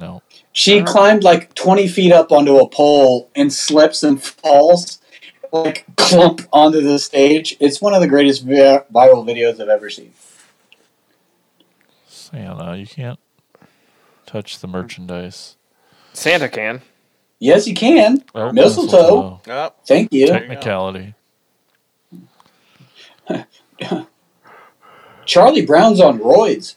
No. 0.00 0.22
She 0.52 0.82
climbed 0.82 1.24
like 1.24 1.54
20 1.54 1.88
feet 1.88 2.12
up 2.12 2.30
onto 2.32 2.56
a 2.56 2.68
pole 2.68 3.30
and 3.34 3.52
slips 3.52 4.02
and 4.02 4.22
falls, 4.22 5.00
like 5.50 5.84
clump 5.96 6.42
onto 6.52 6.80
the 6.80 6.98
stage. 6.98 7.56
It's 7.60 7.80
one 7.80 7.92
of 7.92 8.00
the 8.00 8.08
greatest 8.08 8.46
viral 8.46 8.86
videos 8.92 9.60
I've 9.60 9.68
ever 9.68 9.90
seen. 9.90 10.12
Santa, 12.06 12.76
you 12.76 12.86
can't 12.86 13.18
touch 14.24 14.60
the 14.60 14.68
merchandise. 14.68 15.56
Santa 16.14 16.48
can. 16.48 16.80
Yes, 17.38 17.66
you 17.66 17.74
can. 17.74 18.24
Oh, 18.34 18.52
Mistletoe. 18.52 19.40
Oh, 19.46 19.72
Thank 19.84 20.12
you. 20.12 20.28
Technicality. 20.28 21.14
Charlie 25.24 25.64
Brown's 25.66 26.00
on 26.00 26.18
roids. 26.20 26.74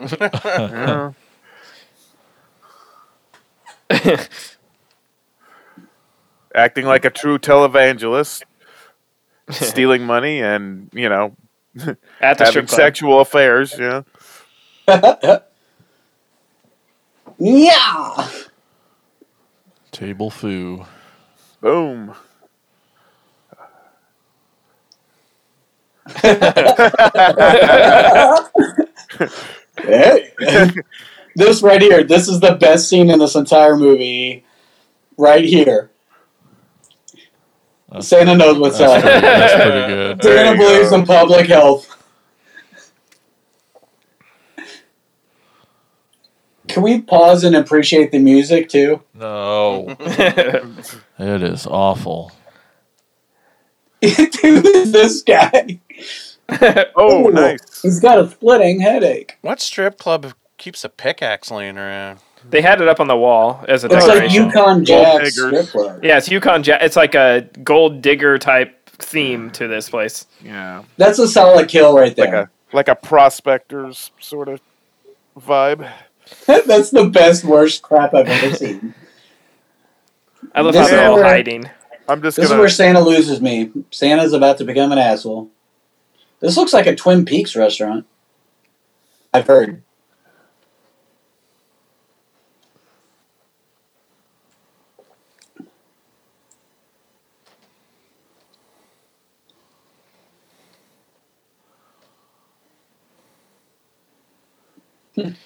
Yeah. 0.00 1.12
Acting 6.54 6.84
like 6.84 7.04
a 7.04 7.10
true 7.10 7.38
televangelist, 7.38 8.42
stealing 9.50 10.04
money 10.04 10.40
and 10.42 10.90
you 10.92 11.08
know 11.08 11.34
At 12.20 12.38
the 12.38 12.44
having 12.44 12.46
strip 12.46 12.66
club. 12.68 12.76
sexual 12.78 13.20
affairs. 13.20 13.74
Yeah. 13.78 14.02
Yeah. 17.38 18.28
Table 19.90 20.30
foo. 20.30 20.84
Boom. 21.60 22.14
Hey. 29.76 30.32
this 31.36 31.62
right 31.62 31.80
here. 31.80 32.04
This 32.04 32.28
is 32.28 32.40
the 32.40 32.54
best 32.54 32.88
scene 32.88 33.10
in 33.10 33.18
this 33.18 33.34
entire 33.34 33.76
movie. 33.76 34.44
Right 35.16 35.44
here. 35.44 35.90
That's- 37.88 38.08
Santa 38.08 38.34
knows 38.34 38.58
what's 38.58 38.78
That's 38.78 39.02
pretty, 39.02 39.16
up. 39.16 39.22
that's 39.22 39.54
pretty 39.54 39.86
good. 39.94 40.22
Santa 40.22 40.56
believes 40.58 40.90
go. 40.90 40.96
in 40.96 41.06
public 41.06 41.46
health. 41.46 41.88
Can 46.68 46.82
we 46.82 47.02
pause 47.02 47.44
and 47.44 47.54
appreciate 47.54 48.12
the 48.12 48.18
music 48.18 48.68
too? 48.70 49.02
No, 49.14 49.94
it 50.00 51.42
is 51.42 51.66
awful. 51.66 52.32
Who's 54.02 54.90
this 54.92 55.22
guy? 55.22 55.80
Oh, 56.96 57.28
Ooh. 57.28 57.32
nice. 57.32 57.82
He's 57.82 58.00
got 58.00 58.18
a 58.18 58.28
splitting 58.28 58.80
headache. 58.80 59.36
what 59.42 59.60
strip 59.60 59.98
club 59.98 60.32
keeps 60.58 60.84
a 60.84 60.88
pickaxe 60.88 61.50
laying 61.50 61.78
around? 61.78 62.18
they 62.50 62.60
had 62.60 62.80
it 62.80 62.88
up 62.88 62.98
on 62.98 63.06
the 63.06 63.16
wall 63.16 63.64
as 63.68 63.84
a 63.84 63.86
It's 63.86 63.94
like 64.06 64.14
decoration. 64.14 64.46
Yukon 64.46 64.84
Jack's 64.84 65.34
diggers. 65.36 65.68
strip 65.68 65.68
club. 65.68 66.04
yeah, 66.04 66.18
it's 66.18 66.28
Yukon. 66.28 66.62
Jack. 66.64 66.82
it's 66.82 66.96
like 66.96 67.14
a 67.14 67.48
gold 67.62 68.02
digger 68.02 68.36
type 68.38 68.88
theme 68.88 69.50
to 69.52 69.68
this 69.68 69.88
place. 69.88 70.26
Yeah. 70.44 70.82
That's 70.96 71.18
a 71.20 71.28
solid 71.28 71.68
kill 71.68 71.94
right 71.96 72.16
Like 72.18 72.30
there. 72.30 72.40
a 72.42 72.50
like 72.76 72.88
a 72.88 72.96
prospectors 72.96 74.10
sort 74.18 74.48
of 74.48 74.60
vibe. 75.38 75.88
That's 76.46 76.90
the 76.90 77.04
best, 77.12 77.44
worst 77.44 77.82
crap 77.82 78.12
I've 78.14 78.26
ever 78.26 78.56
seen. 78.56 78.94
I 80.54 80.60
love 80.62 80.72
This 80.72 80.88
how 80.90 80.96
they're 80.96 81.08
all 81.08 81.14
where- 81.16 81.24
hiding. 81.24 81.70
I'm 82.08 82.20
just 82.22 82.36
This 82.36 82.44
is 82.46 82.50
gonna 82.50 82.60
where 82.60 82.68
Santa 82.68 83.00
loses 83.00 83.40
me. 83.40 83.70
Santa's 83.92 84.32
about 84.32 84.58
to 84.58 84.64
become 84.64 84.90
an 84.90 84.98
asshole. 84.98 85.48
This 86.42 86.56
looks 86.56 86.72
like 86.72 86.86
a 86.88 86.96
Twin 86.96 87.24
Peaks 87.24 87.54
restaurant. 87.54 88.04
I've 89.32 89.46
heard. 89.46 89.82
And 105.16 105.36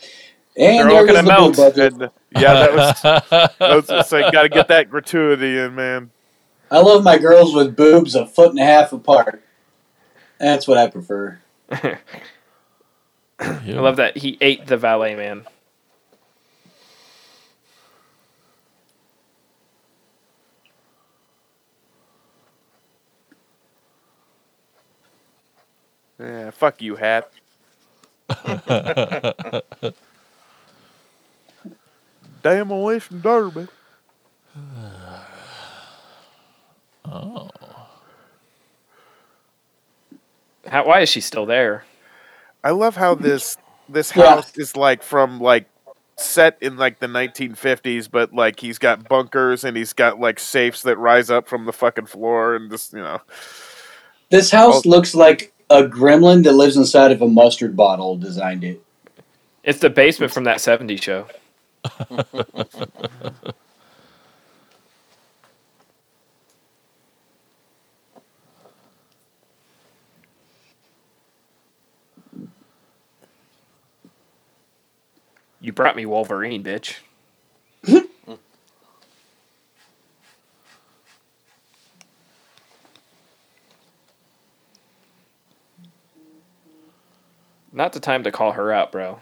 They're 0.56 0.88
all 0.88 1.04
there 1.04 1.06
gonna 1.06 1.22
melt. 1.28 1.56
budget. 1.56 1.92
and, 1.92 2.10
yeah, 2.34 2.54
that 2.54 2.74
was 2.74 3.52
I 3.60 3.76
was 3.76 3.86
just 3.86 4.10
saying, 4.10 4.32
got 4.32 4.42
to 4.44 4.48
get 4.48 4.68
that 4.68 4.88
gratuity 4.90 5.58
in, 5.58 5.74
man. 5.74 6.10
I 6.70 6.78
love 6.80 7.04
my 7.04 7.18
girls 7.18 7.54
with 7.54 7.76
boobs 7.76 8.14
a 8.14 8.26
foot 8.26 8.50
and 8.50 8.58
a 8.58 8.64
half 8.64 8.92
apart. 8.92 9.42
That's 10.38 10.68
what 10.68 10.78
I 10.78 10.88
prefer. 10.88 11.38
I 11.70 11.98
love 13.80 13.96
that 13.96 14.18
he 14.18 14.38
ate 14.40 14.66
the 14.66 14.76
valet 14.76 15.16
man. 15.16 15.46
Yeah, 26.20 26.50
fuck 26.50 26.82
you, 26.82 26.96
hat. 26.96 27.30
Damn 32.42 32.70
away 32.70 32.98
from 33.00 33.20
Derby. 33.20 33.68
How, 40.68 40.86
why 40.86 41.00
is 41.00 41.08
she 41.08 41.20
still 41.20 41.46
there? 41.46 41.84
I 42.64 42.70
love 42.70 42.96
how 42.96 43.14
this 43.14 43.56
this 43.88 44.14
Yeah. 44.14 44.36
house 44.36 44.56
is 44.56 44.76
like 44.76 45.02
from 45.02 45.40
like 45.40 45.68
set 46.18 46.58
in 46.60 46.76
like 46.76 46.98
the 46.98 47.06
1950s, 47.06 48.10
but 48.10 48.32
like 48.32 48.58
he's 48.60 48.78
got 48.78 49.08
bunkers 49.08 49.64
and 49.64 49.76
he's 49.76 49.92
got 49.92 50.18
like 50.18 50.40
safes 50.40 50.82
that 50.82 50.98
rise 50.98 51.30
up 51.30 51.48
from 51.48 51.66
the 51.66 51.72
fucking 51.72 52.06
floor 52.06 52.56
and 52.56 52.70
just 52.70 52.92
you 52.92 53.00
know. 53.00 53.20
This 54.30 54.50
house 54.50 54.84
looks 54.84 55.14
like 55.14 55.52
a 55.70 55.84
gremlin 55.84 56.42
that 56.44 56.52
lives 56.52 56.76
inside 56.76 57.12
of 57.12 57.22
a 57.22 57.28
mustard 57.28 57.76
bottle 57.76 58.16
designed 58.16 58.64
it. 58.64 58.82
It's 59.62 59.78
the 59.78 59.90
basement 59.90 60.32
from 60.32 60.44
that 60.44 60.58
70s 60.58 61.02
show. 61.02 61.26
You 75.66 75.72
brought 75.72 75.96
me 75.96 76.06
Wolverine, 76.06 76.62
bitch. 76.62 76.98
Not 87.72 87.92
the 87.92 87.98
time 87.98 88.22
to 88.22 88.30
call 88.30 88.52
her 88.52 88.72
out, 88.72 88.92
bro. 88.92 89.18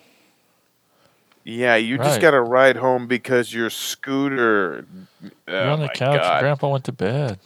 Yeah, 1.44 1.76
you 1.76 1.96
just 1.96 2.08
Right. 2.10 2.20
got 2.20 2.32
to 2.32 2.42
ride 2.42 2.76
home 2.76 3.06
because 3.06 3.54
your 3.54 3.70
scooter. 3.70 4.84
Oh 5.24 5.30
You're 5.48 5.70
oh 5.70 5.72
on 5.72 5.80
the 5.80 5.86
my 5.86 5.94
couch. 5.94 6.20
God. 6.20 6.40
Grandpa 6.40 6.68
went 6.68 6.84
to 6.84 6.92
bed. 6.92 7.38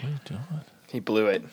What 0.00 0.08
are 0.08 0.12
you 0.12 0.18
doing? 0.24 0.40
He 0.88 0.98
blew 0.98 1.26
it. 1.28 1.44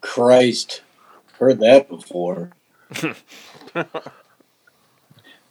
Christ. 0.00 0.82
Heard 1.38 1.60
that 1.60 1.88
before. 1.88 2.50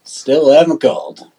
Still 0.04 0.52
haven't 0.52 0.82
called. 0.82 1.32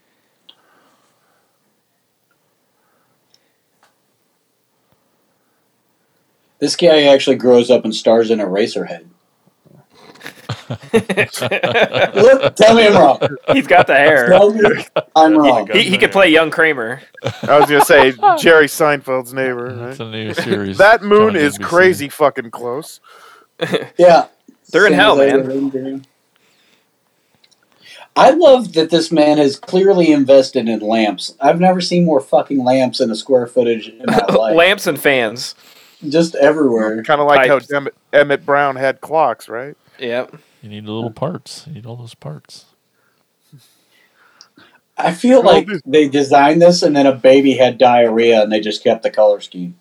This 6.60 6.76
guy 6.76 7.04
actually 7.04 7.36
grows 7.36 7.70
up 7.70 7.84
and 7.84 7.94
stars 7.94 8.30
in 8.30 8.38
Eraserhead. 8.38 9.06
Look, 10.92 12.56
tell 12.56 12.74
me 12.74 12.86
I'm 12.86 12.94
wrong. 12.94 13.20
He's 13.52 13.66
got 13.66 13.86
the 13.86 13.94
hair. 13.94 14.28
Tell 14.28 14.52
me 14.52 14.84
I'm 15.16 15.36
wrong. 15.36 15.68
He, 15.72 15.84
he 15.84 15.98
could 15.98 16.12
play 16.12 16.30
young 16.30 16.50
Kramer. 16.50 17.00
I 17.42 17.58
was 17.58 17.70
gonna 17.70 17.84
say 17.84 18.12
Jerry 18.38 18.66
Seinfeld's 18.66 19.32
neighbor. 19.32 19.90
It's 19.90 20.00
a 20.00 20.10
new 20.10 20.34
series. 20.34 20.78
That 20.78 21.02
moon 21.02 21.36
is 21.36 21.56
crazy 21.58 22.08
fucking 22.08 22.50
close. 22.50 23.00
Yeah. 23.96 24.26
They're 24.70 24.86
in 24.86 24.93
hell, 24.93 25.20
I 25.20 25.27
man. 25.27 25.47
did 25.47 25.51
in 25.57 25.70
Dream. 25.70 26.03
I 28.16 28.31
love 28.31 28.73
that 28.73 28.90
this 28.90 29.12
man 29.12 29.39
has 29.39 29.57
clearly 29.59 30.11
invested 30.11 30.69
in 30.69 30.81
lamps. 30.81 31.35
I've 31.40 31.61
never 31.61 31.81
seen 31.81 32.05
more 32.05 32.20
fucking 32.20 32.65
lamps 32.65 33.01
in 33.01 33.11
a 33.11 33.15
square 33.15 33.47
footage 33.47 33.89
in 33.89 34.05
my 34.07 34.16
life. 34.35 34.57
Lamps 34.57 34.86
and 34.89 35.01
fans. 35.01 35.55
Just 36.09 36.35
everywhere. 36.35 37.03
Kind 37.05 37.20
of 37.20 37.28
like 37.28 37.49
Pipes. 37.49 37.70
how 37.70 37.77
Emmett, 37.77 37.95
Emmett 38.12 38.45
Brown 38.45 38.77
had 38.77 39.01
clocks, 39.01 39.49
right? 39.49 39.77
Yep. 40.01 40.36
You 40.62 40.69
need 40.69 40.86
the 40.86 40.93
little 40.93 41.11
parts. 41.12 41.65
You 41.69 41.74
need 41.74 41.86
all 41.86 41.97
those 41.97 42.15
parts. 42.15 42.66
I 44.97 45.12
feel 45.15 45.43
like 45.45 45.69
they 45.86 46.09
designed 46.09 46.61
this 46.61 46.82
and 46.82 46.97
then 46.97 47.07
a 47.07 47.15
baby 47.15 47.53
had 47.53 47.78
diarrhea 47.78 48.43
and 48.43 48.51
they 48.51 48.59
just 48.59 48.82
kept 48.82 49.05
the 49.05 49.11
color 49.11 49.40
scheme. 49.40 49.78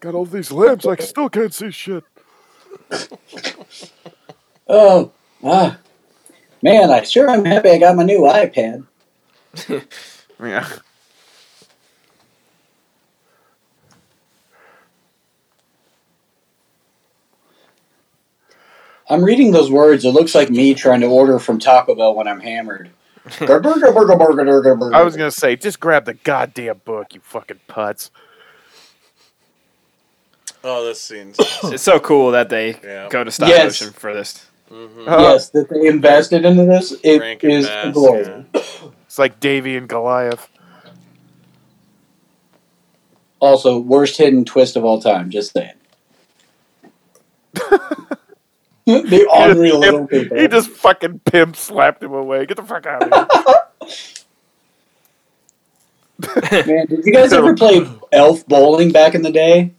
Got 0.00 0.14
all 0.14 0.24
these 0.24 0.50
lamps, 0.50 0.86
I 0.86 0.96
still 0.96 1.28
can't 1.28 1.52
see 1.52 1.70
shit. 1.70 2.04
Oh, 4.68 5.12
ah. 5.44 5.78
Man, 6.60 6.90
I 6.90 7.02
sure 7.02 7.30
am 7.30 7.44
happy 7.44 7.70
I 7.70 7.78
got 7.78 7.94
my 7.94 8.02
new 8.02 8.22
iPad. 8.22 8.86
Yeah. 10.38 10.68
I'm 19.08 19.24
reading 19.24 19.52
those 19.52 19.70
words. 19.70 20.04
It 20.04 20.10
looks 20.10 20.34
like 20.34 20.50
me 20.50 20.74
trying 20.74 21.00
to 21.00 21.06
order 21.06 21.38
from 21.38 21.58
Taco 21.58 21.94
Bell 21.94 22.14
when 22.14 22.28
I'm 22.28 22.40
hammered. 22.40 22.90
Burger, 23.38 23.60
burger, 23.60 23.92
burger, 23.92 24.16
burger, 24.16 24.44
burger, 24.44 24.74
burger. 24.76 24.94
I 24.94 25.02
was 25.02 25.16
gonna 25.16 25.30
say, 25.30 25.56
just 25.56 25.80
grab 25.80 26.04
the 26.04 26.14
goddamn 26.14 26.82
book, 26.84 27.14
you 27.14 27.20
fucking 27.20 27.60
putz. 27.68 28.10
Oh, 30.64 30.84
this 30.84 31.00
scene's 31.00 31.36
It's 31.64 31.82
so 31.82 31.98
cool 32.00 32.32
that 32.32 32.48
they 32.48 32.78
Yeah. 32.82 33.08
go 33.08 33.22
to 33.24 33.30
stop 33.30 33.48
Yes. 33.48 33.80
motion 33.80 33.92
for 33.92 34.12
this. 34.14 34.46
Uh, 34.70 34.86
Yes, 35.06 35.50
that 35.50 35.68
they 35.70 35.86
invested 35.86 36.44
into 36.44 36.64
this. 36.64 36.92
It 37.04 37.20
Rankin 37.20 37.50
is 37.50 37.66
Bass, 37.66 37.94
glorious. 37.94 38.46
It's 39.06 39.18
like 39.18 39.38
Davey 39.40 39.76
and 39.76 39.88
Goliath. 39.88 40.48
Also, 43.40 43.78
worst 43.78 44.16
hidden 44.18 44.44
twist 44.44 44.76
of 44.76 44.84
all 44.84 45.00
time. 45.00 45.30
Just 45.30 45.52
saying. 45.52 45.72
the 47.54 49.28
unreal 49.32 49.78
little 49.78 50.06
people. 50.06 50.36
He 50.38 50.48
just 50.48 50.68
fucking 50.70 51.20
pimp 51.20 51.54
slapped 51.56 52.02
him 52.02 52.12
away. 52.12 52.44
Get 52.46 52.56
the 52.56 52.62
fuck 52.64 52.84
out 52.86 53.04
of 53.04 53.12
here. 53.80 54.02
Man, 56.66 56.86
did 56.86 57.04
you 57.04 57.12
guys 57.12 57.32
ever 57.32 57.54
play 57.54 57.86
Elf 58.12 58.46
Bowling 58.46 58.90
back 58.90 59.14
in 59.14 59.22
the 59.22 59.30
day? 59.32 59.72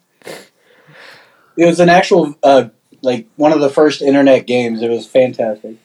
It 1.57 1.65
was 1.65 1.79
an 1.79 1.89
actual, 1.89 2.35
uh, 2.43 2.69
like 3.01 3.27
one 3.35 3.51
of 3.51 3.59
the 3.59 3.69
first 3.69 4.01
internet 4.01 4.45
games. 4.45 4.81
It 4.81 4.89
was 4.89 5.07
fantastic. 5.07 5.77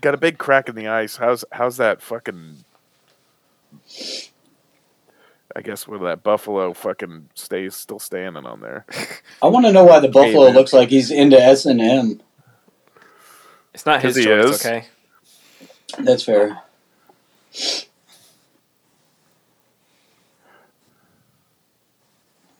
Got 0.00 0.14
a 0.14 0.18
big 0.18 0.36
crack 0.36 0.68
in 0.68 0.74
the 0.74 0.88
ice. 0.88 1.16
How's 1.16 1.46
how's 1.50 1.78
that 1.78 2.02
fucking? 2.02 2.64
I 5.56 5.62
guess 5.62 5.88
where 5.88 5.98
that 6.00 6.22
buffalo 6.22 6.74
fucking 6.74 7.30
stays 7.34 7.74
still 7.74 7.98
standing 7.98 8.44
on 8.44 8.60
there. 8.60 8.84
I 9.42 9.46
want 9.46 9.64
to 9.64 9.72
know 9.72 9.84
why 9.84 10.00
the 10.00 10.08
buffalo 10.08 10.46
man. 10.46 10.54
looks 10.54 10.74
like 10.74 10.90
he's 10.90 11.10
into 11.10 11.40
S 11.40 11.64
and 11.64 11.80
M. 11.80 12.20
It's 13.72 13.86
not 13.86 14.02
his 14.02 14.16
he 14.16 14.24
choice, 14.24 14.50
is. 14.50 14.66
okay? 14.66 14.86
That's 16.00 16.22
fair. 16.22 16.60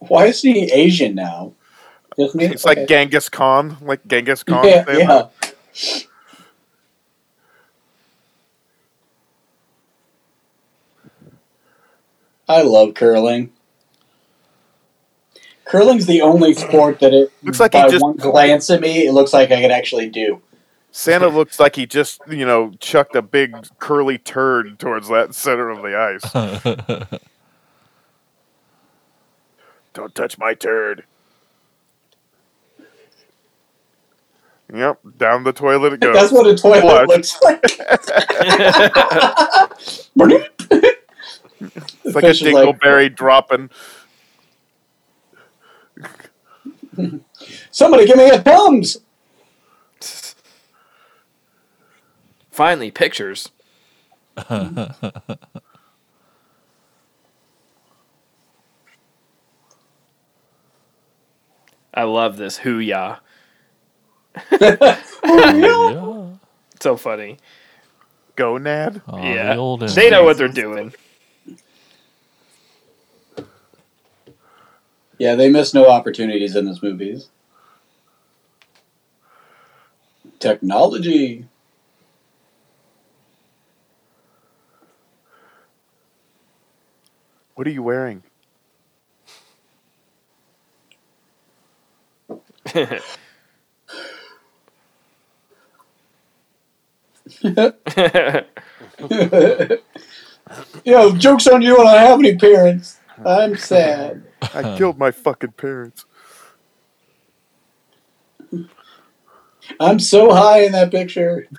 Why 0.09 0.27
is 0.27 0.43
he 0.43 0.71
Asian 0.73 1.15
now? 1.15 1.53
Just 2.19 2.35
me? 2.35 2.45
It's 2.47 2.65
like 2.65 2.79
Okay. 2.79 2.87
Genghis 2.87 3.29
Khan, 3.29 3.77
like 3.83 4.07
Genghis 4.07 4.43
Khan. 4.43 4.65
yeah, 4.67 4.85
family. 4.85 5.03
yeah. 5.03 5.29
I 12.49 12.63
love 12.63 12.95
curling. 12.95 13.53
Curling's 15.65 16.07
the 16.07 16.21
only 16.21 16.53
sport 16.55 17.01
that 17.01 17.15
it 17.15 17.33
Looks 17.43 17.59
like 17.59 17.73
he 17.75 17.81
by 17.81 17.89
just- 17.89 18.03
one 18.03 18.17
glance 18.17 18.69
at 18.71 18.81
me, 18.81 19.07
it 19.07 19.13
looks 19.13 19.33
like 19.33 19.51
I 19.51 19.61
could 19.63 19.71
actually 19.71 20.11
do. 20.11 20.43
Santa 20.93 21.27
looks 21.27 21.59
like 21.59 21.75
he 21.75 21.87
just 21.87 22.21
you 22.29 22.47
know 22.47 22.71
chucked 22.79 23.17
a 23.17 23.23
big 23.23 23.53
curly 23.81 24.17
turd 24.17 24.79
towards 24.79 25.09
that 25.09 25.35
center 25.35 25.69
of 25.71 25.83
the 25.83 25.97
ice. 25.97 27.19
Don't 29.95 30.15
touch 30.15 30.37
my 30.39 30.55
turd. 30.55 31.05
Yep, 34.73 34.99
down 35.19 35.45
the 35.45 35.53
toilet 35.53 35.93
it 35.95 36.01
goes. 36.01 36.15
That's 36.15 36.33
what 36.33 36.47
a 36.47 36.57
toilet 36.57 36.81
Flush. 36.81 37.09
looks 37.09 37.43
like. 37.43 37.61
it's 42.05 42.15
like 42.15 42.25
a 42.25 42.33
dingleberry 42.33 43.15
dropping. 43.15 43.71
Somebody 47.71 48.07
give 48.07 48.17
me 48.17 48.31
a 48.31 48.41
thumbs. 48.41 48.99
Finally, 52.51 52.91
pictures. 52.91 53.51
I 61.95 62.03
love 62.03 62.37
this 62.37 62.59
hoo-yah. 62.59 63.19
yeah. 64.61 65.01
So 66.81 66.97
funny. 66.99 67.39
Gonad. 68.37 69.01
Oh, 69.09 69.17
yeah. 69.17 69.55
the 69.55 69.87
They 69.95 70.11
know 70.11 70.25
what 70.25 70.37
they're 70.37 70.49
doing. 70.49 70.93
Yeah, 75.19 75.35
they 75.35 75.49
miss 75.49 75.73
no 75.73 75.89
opportunities 75.89 76.57
in 76.57 76.67
this 76.67 76.83
movies. 76.83 77.29
Technology. 80.41 81.47
What 87.55 87.67
are 87.67 87.71
you 87.71 87.83
wearing? 87.83 88.25
Yo, 100.85 101.17
joke's 101.17 101.47
on 101.47 101.63
you, 101.63 101.79
and 101.79 101.89
I 101.89 101.97
have 102.03 102.19
any 102.19 102.37
parents. 102.37 102.99
I'm 103.25 103.57
sad. 103.57 104.25
I 104.43 104.77
killed 104.77 104.99
my 104.99 105.11
fucking 105.11 105.53
parents. 105.53 106.05
I'm 109.81 109.99
so 109.99 110.33
high 110.33 110.61
in 110.65 110.73
that 110.73 110.91
picture. 110.91 111.49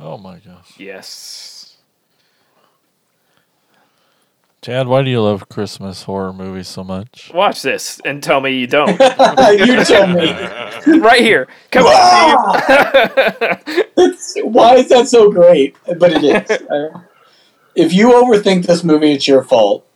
Oh 0.00 0.18
my 0.18 0.38
gosh. 0.40 0.74
yes. 0.76 1.53
Chad, 4.64 4.88
why 4.88 5.02
do 5.02 5.10
you 5.10 5.20
love 5.20 5.50
Christmas 5.50 6.04
horror 6.04 6.32
movies 6.32 6.68
so 6.68 6.82
much? 6.82 7.30
Watch 7.34 7.60
this 7.60 8.00
and 8.02 8.22
tell 8.22 8.40
me 8.40 8.58
you 8.58 8.66
don't. 8.66 8.88
you 8.92 9.84
tell 9.84 10.06
me. 10.06 10.32
right 11.00 11.20
here. 11.20 11.48
Come 11.70 11.84
on. 11.84 11.92
Ah! 11.92 13.60
It's- 13.68 14.34
why 14.42 14.76
is 14.76 14.88
that 14.88 15.08
so 15.08 15.30
great? 15.30 15.76
But 15.98 16.12
it 16.14 16.24
is. 16.24 16.50
Uh, 16.62 17.00
if 17.76 17.92
you 17.92 18.12
overthink 18.12 18.64
this 18.64 18.82
movie, 18.82 19.12
it's 19.12 19.28
your 19.28 19.44
fault. 19.44 19.86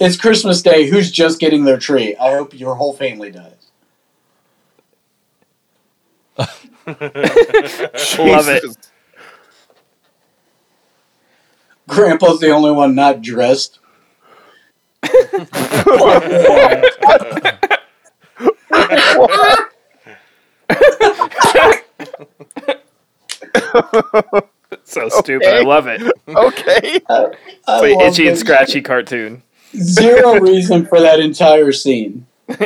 it's 0.00 0.16
Christmas 0.18 0.62
Day. 0.62 0.88
Who's 0.88 1.12
just 1.12 1.40
getting 1.40 1.66
their 1.66 1.78
tree? 1.78 2.16
I 2.16 2.36
hope 2.36 2.58
your 2.58 2.76
whole 2.76 2.94
family 2.94 3.30
does. 3.30 3.52
Love 6.38 6.48
it. 8.48 8.88
Jesus. 11.88 11.98
Grandpa's 11.98 12.40
the 12.40 12.50
only 12.50 12.72
one 12.72 12.94
not 12.94 13.22
dressed. 13.22 13.78
So 24.84 25.08
stupid. 25.08 25.48
I 25.48 25.62
love 25.62 25.86
it. 25.86 26.02
Okay. 26.28 27.00
I 27.08 27.30
Play 27.78 27.94
love 27.94 28.02
itchy 28.02 28.28
and 28.28 28.38
scratchy 28.38 28.82
cartoon. 28.82 29.42
Zero 29.76 30.38
reason 30.38 30.86
for 30.86 31.00
that 31.00 31.20
entire 31.20 31.72
scene. 31.72 32.26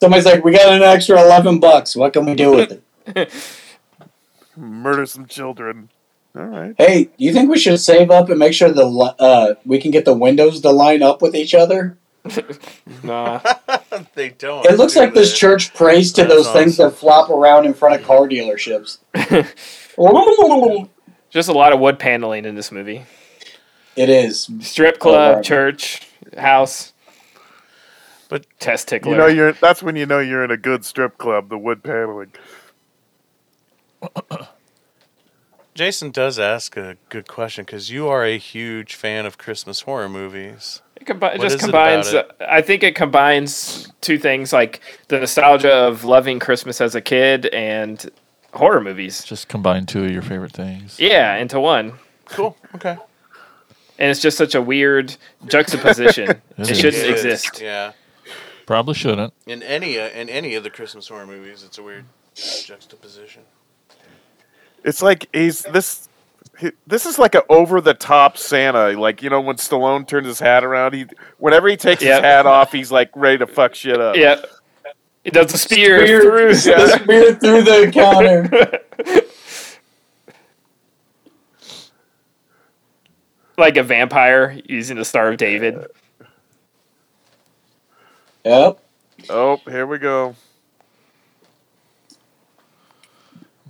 Somebody's 0.00 0.26
like, 0.26 0.44
"We 0.44 0.52
got 0.52 0.72
an 0.72 0.82
extra 0.82 1.22
eleven 1.22 1.60
bucks. 1.60 1.96
What 1.96 2.12
can 2.12 2.26
we 2.26 2.34
do 2.34 2.52
with 2.52 2.82
it?" 3.06 3.32
Murder 4.56 5.06
some 5.06 5.26
children. 5.26 5.90
All 6.34 6.44
right. 6.46 6.74
Hey, 6.78 7.04
do 7.04 7.10
you 7.18 7.32
think 7.32 7.50
we 7.50 7.58
should 7.58 7.78
save 7.78 8.10
up 8.10 8.30
and 8.30 8.38
make 8.38 8.54
sure 8.54 8.70
the 8.70 8.86
uh, 8.86 9.54
we 9.66 9.78
can 9.78 9.90
get 9.90 10.04
the 10.06 10.14
windows 10.14 10.60
to 10.62 10.70
line 10.70 11.02
up 11.02 11.20
with 11.22 11.34
each 11.34 11.54
other? 11.54 11.98
Nah. 13.02 13.40
they 14.14 14.28
don't. 14.30 14.64
It 14.64 14.76
looks 14.78 14.94
do 14.94 15.00
like 15.00 15.12
this 15.14 15.32
they? 15.32 15.38
church 15.38 15.74
prays 15.74 16.12
to 16.12 16.22
That's 16.22 16.34
those 16.34 16.52
things 16.52 16.76
that 16.76 16.92
flop 16.92 17.30
around 17.30 17.66
in 17.66 17.74
front 17.74 18.00
of 18.00 18.06
car 18.06 18.28
dealerships. 18.28 18.98
Just 21.30 21.48
a 21.48 21.52
lot 21.52 21.72
of 21.72 21.80
wood 21.80 21.98
paneling 21.98 22.44
in 22.44 22.54
this 22.54 22.70
movie. 22.70 23.04
it 23.96 24.08
is. 24.08 24.48
Strip 24.60 24.96
Oh, 24.96 24.98
club, 24.98 25.34
right. 25.36 25.44
church, 25.44 26.06
house. 26.38 26.92
But- 28.28 28.46
test 28.60 28.88
tickler. 28.88 29.12
You 29.12 29.18
know 29.18 29.26
you're 29.26 29.52
that's 29.52 29.82
when 29.82 29.96
you 29.96 30.06
know 30.06 30.20
you're 30.20 30.44
in 30.44 30.50
a 30.52 30.56
good 30.56 30.84
strip 30.84 31.18
club, 31.18 31.48
the 31.48 31.58
wood 31.58 31.82
paneling. 31.82 32.32
Jason 35.74 36.10
does 36.10 36.38
ask 36.38 36.76
a 36.76 36.96
good 37.08 37.26
question 37.28 37.64
because 37.64 37.90
you 37.90 38.08
are 38.08 38.24
a 38.24 38.36
huge 38.38 38.94
fan 38.94 39.24
of 39.26 39.38
Christmas 39.38 39.80
horror 39.82 40.08
movies. 40.08 40.82
It, 40.96 41.06
combi- 41.06 41.34
it 41.34 41.40
just 41.40 41.56
is 41.56 41.64
it 41.64 41.68
about 41.70 42.04
combines. 42.04 42.14
uh, 42.14 42.24
I 42.48 42.60
think 42.62 42.82
it 42.82 42.94
combines 42.94 43.90
two 44.02 44.18
things, 44.18 44.52
like 44.52 44.80
the 45.08 45.18
nostalgia 45.20 45.72
of 45.72 46.04
loving 46.04 46.38
Christmas 46.38 46.80
as 46.80 46.94
a 46.94 47.00
kid 47.00 47.46
and 47.46 48.10
horror 48.52 48.80
movies. 48.82 49.24
Just 49.24 49.48
combine 49.48 49.86
two 49.86 50.04
of 50.04 50.10
your 50.10 50.22
favorite 50.22 50.52
things. 50.52 51.00
Yeah, 51.00 51.36
into 51.36 51.58
one, 51.58 51.94
Cool. 52.26 52.56
Okay. 52.74 52.96
and 53.98 54.10
it's 54.10 54.20
just 54.20 54.36
such 54.36 54.54
a 54.54 54.60
weird 54.62 55.16
juxtaposition. 55.46 56.40
It 56.58 56.76
shouldn't 56.76 57.08
exist. 57.10 57.60
Yeah. 57.60 57.92
Probably 58.66 58.94
shouldn't. 58.94 59.32
In 59.46 59.62
any 59.62 59.98
uh, 59.98 60.08
in 60.10 60.28
any 60.28 60.54
of 60.54 60.62
the 60.62 60.70
Christmas 60.70 61.08
horror 61.08 61.26
movies, 61.26 61.64
it's 61.64 61.78
a 61.78 61.82
weird 61.82 62.04
juxtaposition. 62.36 63.42
It's 64.84 65.02
like 65.02 65.28
he's 65.32 65.62
this. 65.62 66.08
he- 66.58 66.72
This 66.86 67.06
is 67.06 67.18
like 67.18 67.34
an 67.34 67.42
over 67.48 67.80
the 67.80 67.94
top 67.94 68.36
Santa. 68.36 68.98
Like 68.98 69.22
you 69.22 69.30
know 69.30 69.40
when 69.40 69.56
Stallone 69.56 70.06
turns 70.06 70.26
his 70.26 70.38
hat 70.40 70.64
around, 70.64 70.94
he 70.94 71.06
whenever 71.38 71.68
he 71.68 71.76
takes 71.76 72.02
Yep. 72.02 72.12
his 72.16 72.24
hat 72.24 72.46
off, 72.46 72.72
he's 72.72 72.90
like 72.92 73.10
ready 73.14 73.38
to 73.38 73.46
fuck 73.46 73.74
shit 73.74 74.00
up. 74.00 74.16
Yeah, 74.16 74.40
it 75.24 75.32
does 75.32 75.52
the 75.52 75.58
spear, 75.58 76.04
Spear- 76.06 76.20
through. 76.22 76.48
the 76.54 76.98
spear 77.02 77.34
through 77.34 77.62
the 77.62 77.90
counter. 77.92 79.22
like 83.58 83.76
a 83.76 83.82
vampire 83.82 84.60
using 84.66 84.96
the 84.96 85.04
Star 85.04 85.28
of 85.30 85.36
David. 85.36 85.86
Yep. 88.44 88.78
Oh, 89.30 89.60
here 89.68 89.86
we 89.86 89.98
go. 89.98 90.34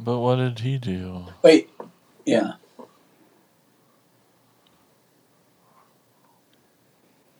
But 0.03 0.19
what 0.19 0.37
did 0.37 0.59
he 0.61 0.79
do? 0.79 1.27
Wait. 1.43 1.71
Yeah. 2.27 2.53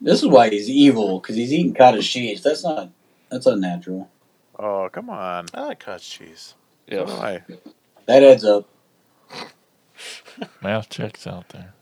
This 0.01 0.23
is 0.23 0.29
why 0.29 0.49
he's 0.51 0.69
evil 0.69 1.21
because 1.21 1.37
he's 1.37 1.53
eating 1.53 1.75
cottage 1.75 2.09
cheese. 2.11 2.43
That's 2.43 2.65
not. 2.65 2.91
That's 3.31 3.47
unnatural. 3.47 4.11
Oh, 4.59 4.89
come 4.93 5.11
on. 5.11 5.47
I 5.55 5.63
like 5.63 5.81
cottage 5.81 6.09
cheese. 6.09 6.55
Yeah. 6.87 7.03
Why? 7.05 7.43
That 8.07 8.23
adds 8.23 8.45
up. 8.45 8.69
Math 10.63 10.89
checks 10.89 11.27
out 11.27 11.49
there. 11.51 11.75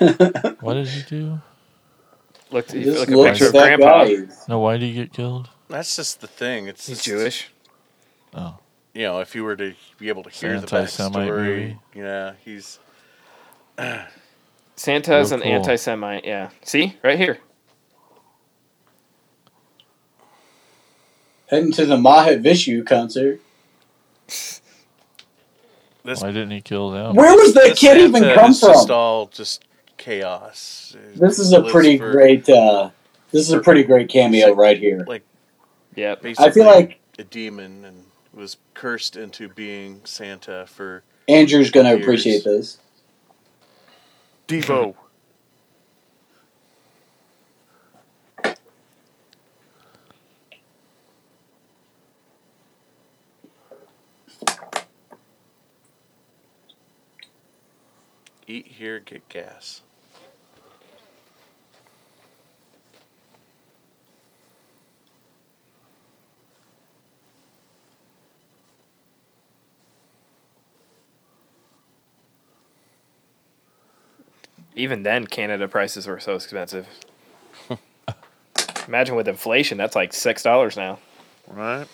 what 0.60 0.74
did 0.74 0.88
he 0.88 1.02
do? 1.02 1.40
Look, 2.50 2.68
Just 2.68 3.08
look 3.08 3.26
a 3.26 3.30
picture 3.30 3.46
of 3.46 3.52
that 3.52 3.78
Grandpa. 3.78 4.04
guy. 4.04 4.34
No, 4.48 4.58
why 4.58 4.76
did 4.76 4.86
he 4.86 4.94
get 4.94 5.12
killed? 5.12 5.50
That's 5.68 5.94
just 5.96 6.20
the 6.20 6.26
thing. 6.26 6.66
It's 6.66 6.86
He's 6.86 6.96
just- 6.98 7.06
Jewish. 7.06 7.50
Oh, 8.34 8.58
You 8.94 9.02
know, 9.02 9.20
if 9.20 9.34
you 9.34 9.44
were 9.44 9.56
to 9.56 9.74
be 9.98 10.08
able 10.08 10.22
to 10.24 10.30
hear 10.30 10.50
the 10.54 10.62
anti-Semite 10.62 11.28
backstory, 11.30 11.44
movie. 11.46 11.78
yeah, 11.94 12.32
he's 12.44 12.78
Santa 14.76 15.18
is 15.18 15.30
Real 15.30 15.40
an 15.40 15.44
cool. 15.44 15.52
anti-Semite. 15.52 16.24
Yeah. 16.24 16.50
See, 16.62 16.96
right 17.02 17.18
here. 17.18 17.38
Heading 21.48 21.72
to 21.72 21.86
the 21.86 21.96
Matisyahu 21.96 22.86
concert. 22.86 23.40
this. 24.26 24.60
why 26.04 26.28
didn't 26.28 26.50
he 26.50 26.60
kill 26.60 26.90
them? 26.90 27.14
Where 27.14 27.34
was 27.34 27.54
that 27.54 27.70
this 27.70 27.78
kid 27.78 27.98
even 27.98 28.22
come 28.34 28.50
is 28.50 28.60
Just 28.60 28.88
from? 28.88 28.94
all 28.96 29.26
just 29.28 29.64
chaos. 29.96 30.94
This 31.14 31.38
is 31.38 31.52
a 31.52 31.62
pretty 31.62 31.96
for 31.98 32.10
great. 32.12 32.48
uh 32.48 32.90
This 33.30 33.42
is 33.48 33.52
a 33.52 33.60
pretty 33.60 33.82
great 33.84 34.08
cameo 34.10 34.52
right 34.52 34.76
here. 34.78 35.04
Like, 35.06 35.22
yeah, 35.94 36.16
I 36.38 36.50
feel 36.50 36.66
like 36.66 37.00
a 37.18 37.24
demon 37.24 37.84
and 37.84 38.04
was 38.38 38.56
cursed 38.74 39.16
into 39.16 39.48
being 39.48 40.00
Santa 40.04 40.64
for 40.68 41.02
Andrew's 41.28 41.70
gonna 41.70 41.90
Years. 41.90 42.02
appreciate 42.02 42.44
this. 42.44 42.78
Devo. 44.48 44.94
eat 58.46 58.66
here, 58.68 59.00
get 59.00 59.28
gas. 59.28 59.82
Even 74.78 75.02
then, 75.02 75.26
Canada 75.26 75.66
prices 75.66 76.06
were 76.06 76.20
so 76.20 76.36
expensive. 76.36 76.86
Imagine 78.86 79.16
with 79.16 79.26
inflation, 79.26 79.76
that's 79.76 79.96
like 79.96 80.12
six 80.12 80.40
dollars 80.44 80.76
now. 80.76 81.00
Right? 81.48 81.88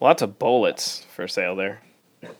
Lots 0.00 0.22
of 0.22 0.38
bullets 0.38 1.04
for 1.14 1.28
sale 1.28 1.54
there. 1.56 1.82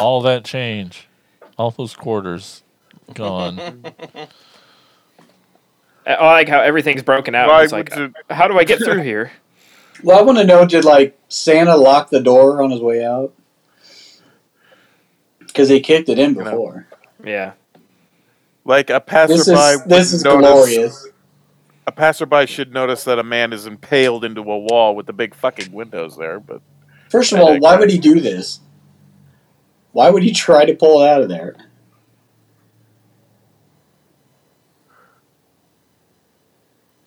All 0.00 0.22
that 0.22 0.44
change, 0.46 1.08
all 1.56 1.70
those 1.70 1.94
quarters, 1.94 2.62
gone. 3.14 3.84
I 6.06 6.14
I 6.14 6.32
like 6.32 6.48
how 6.48 6.60
everything's 6.60 7.02
broken 7.02 7.34
out. 7.34 7.48
Why 7.48 7.62
it's 7.62 7.72
like, 7.72 7.94
would 7.94 8.14
how 8.30 8.48
do 8.48 8.58
I 8.58 8.64
get 8.64 8.78
through 8.78 9.02
here? 9.02 9.32
Well, 10.02 10.18
I 10.18 10.22
want 10.22 10.38
to 10.38 10.44
know: 10.44 10.64
Did 10.64 10.86
like 10.86 11.18
Santa 11.28 11.76
lock 11.76 12.08
the 12.08 12.20
door 12.20 12.62
on 12.62 12.70
his 12.70 12.80
way 12.80 13.04
out? 13.04 13.34
Because 15.38 15.68
he 15.68 15.80
kicked 15.80 16.08
it 16.08 16.18
in 16.18 16.32
before. 16.32 16.86
Yeah. 17.22 17.52
Like 18.64 18.88
a 18.88 18.98
passerby. 19.00 19.36
This 19.38 19.48
passerby. 19.48 19.74
is 19.74 19.80
would 19.80 19.88
this 19.90 20.12
is 20.14 20.24
notice- 20.24 20.48
glorious. 20.48 21.06
A 21.86 21.92
passerby 21.92 22.46
should 22.46 22.72
notice 22.72 23.04
that 23.04 23.18
a 23.18 23.22
man 23.22 23.52
is 23.52 23.66
impaled 23.66 24.24
into 24.24 24.40
a 24.40 24.58
wall 24.58 24.94
with 24.94 25.06
the 25.06 25.12
big 25.12 25.34
fucking 25.34 25.72
windows 25.72 26.16
there. 26.16 26.38
But 26.40 26.62
First 27.10 27.32
of 27.32 27.40
all, 27.40 27.58
why 27.58 27.76
would 27.76 27.90
he 27.90 27.98
do 27.98 28.20
this? 28.20 28.60
Why 29.92 30.08
would 30.08 30.22
he 30.22 30.32
try 30.32 30.64
to 30.64 30.74
pull 30.74 31.02
it 31.02 31.08
out 31.08 31.20
of 31.20 31.28
there? 31.28 31.56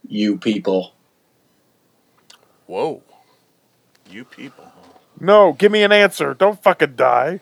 You 0.08 0.38
people. 0.38 0.94
Whoa, 2.66 3.02
you 4.10 4.24
people. 4.26 4.72
no, 5.20 5.54
give 5.54 5.72
me 5.72 5.84
an 5.84 5.92
answer. 5.92 6.34
Don't 6.34 6.62
fucking 6.62 6.96
die. 6.96 7.40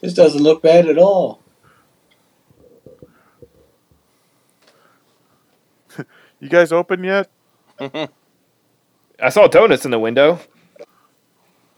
This 0.00 0.14
doesn't 0.14 0.42
look 0.42 0.62
bad 0.62 0.86
at 0.88 0.98
all. 0.98 1.40
You 6.40 6.48
guys 6.48 6.72
open 6.72 7.04
yet? 7.04 7.30
I 7.78 9.28
saw 9.28 9.46
donuts 9.46 9.84
in 9.84 9.92
the 9.92 9.98
window. 10.00 10.40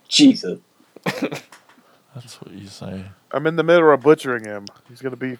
Jesus. 0.08 0.58
That's 1.04 2.40
what 2.40 2.52
you 2.52 2.68
say. 2.68 3.04
I'm 3.30 3.46
in 3.46 3.56
the 3.56 3.62
middle 3.62 3.92
of 3.92 4.00
butchering 4.00 4.44
him. 4.46 4.64
He's 4.88 5.02
gonna 5.02 5.16
be. 5.16 5.32
We're 5.32 5.38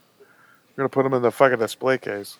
gonna 0.77 0.89
put 0.91 1.07
him 1.07 1.15
in 1.15 1.23
the 1.23 1.31
fucking 1.31 1.59
display 1.59 1.97
case. 1.97 2.37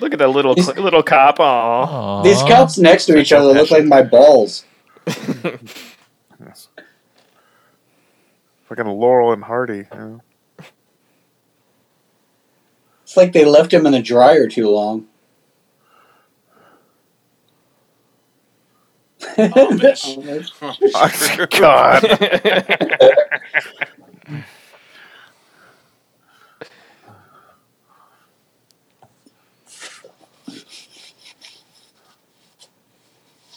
Look 0.00 0.12
at 0.12 0.18
that 0.18 0.28
little 0.28 0.54
Is- 0.58 0.66
little 0.76 1.02
cop. 1.02 1.38
Aw. 1.40 1.44
Aw. 1.44 2.22
These 2.22 2.42
cups 2.42 2.78
next 2.78 3.06
to 3.06 3.16
each 3.16 3.32
other 3.32 3.52
look 3.52 3.70
like 3.70 3.84
my 3.84 4.02
balls. 4.02 4.64
Yes. 5.06 6.68
Fucking 8.64 8.86
Laurel 8.86 9.32
and 9.32 9.44
Hardy. 9.44 9.86
You 9.92 9.98
know? 9.98 10.20
It's 13.02 13.16
like 13.16 13.32
they 13.32 13.44
left 13.44 13.72
him 13.72 13.86
in 13.86 13.92
the 13.92 14.02
dryer 14.02 14.48
too 14.48 14.68
long. 14.70 15.06
Oh, 19.36 19.76
God. 21.50 22.04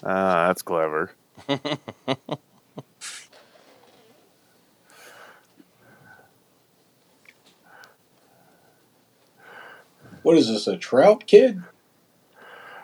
Ah, 0.09 0.47
that's 0.47 0.61
clever. 0.61 1.11
What 10.23 10.38
is 10.38 10.49
this, 10.49 10.67
a 10.67 10.75
trout 10.75 11.25
kid? 11.25 11.61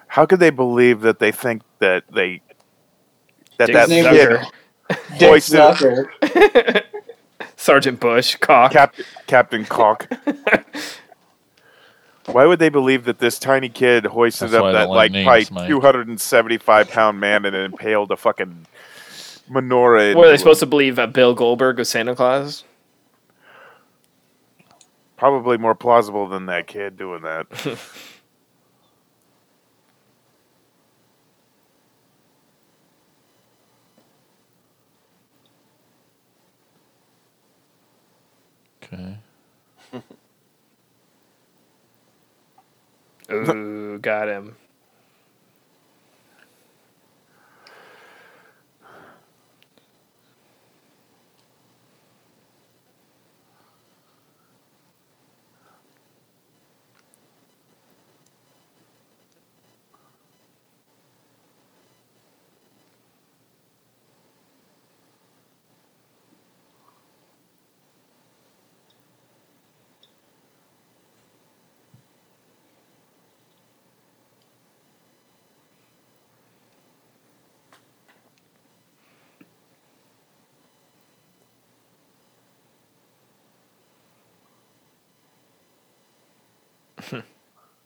How 0.08 0.26
could 0.26 0.40
they 0.40 0.50
believe 0.50 1.02
that 1.02 1.20
they 1.20 1.34
think 1.34 1.62
that 1.80 2.06
they 2.10 2.42
that 3.58 3.68
Dick 3.68 3.76
that 3.76 3.90
name 3.90 4.06
kid 4.06 4.30
Dick 5.18 5.30
hoisted 5.30 5.76
Sergeant 7.58 8.00
Bush, 8.00 8.36
cock. 8.38 8.72
Cap- 8.72 8.96
Captain 9.28 9.66
Cock? 9.66 10.10
Why 12.26 12.46
would 12.46 12.60
they 12.60 12.70
believe 12.70 13.04
that 13.06 13.20
this 13.20 13.38
tiny 13.38 13.70
kid 13.70 14.06
hoisted 14.06 14.50
That's 14.52 14.62
up 14.64 14.74
that 14.74 14.90
like 14.90 15.12
like 15.12 15.52
probably 15.52 15.68
two 15.68 15.82
hundred 15.82 16.08
and 16.08 16.20
seventy 16.20 16.58
five 16.58 16.90
pound 16.90 17.20
man 17.20 17.46
and 17.46 17.56
impaled 17.56 18.12
a 18.12 18.18
fucking 18.18 18.66
menorah? 19.50 20.16
What 20.16 20.26
are 20.26 20.28
they 20.28 20.34
into 20.34 20.40
supposed 20.40 20.62
to 20.62 20.66
believe? 20.66 20.96
that 20.96 21.12
Bill 21.14 21.34
Goldberg 21.34 21.78
was 21.78 21.90
Santa 21.90 22.16
Claus? 22.16 22.64
Probably 25.18 25.58
more 25.58 25.76
plausible 25.76 26.28
than 26.28 26.46
that 26.48 26.68
kid 26.68 26.98
doing 26.98 27.22
that. 27.24 27.48
Okay. 38.84 39.18
Ooh, 43.34 43.98
got 44.00 44.28
him. 44.28 44.56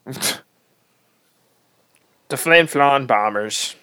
The 2.30 2.36
Flin 2.36 2.68
Flon 2.68 3.08
Bombers. 3.08 3.76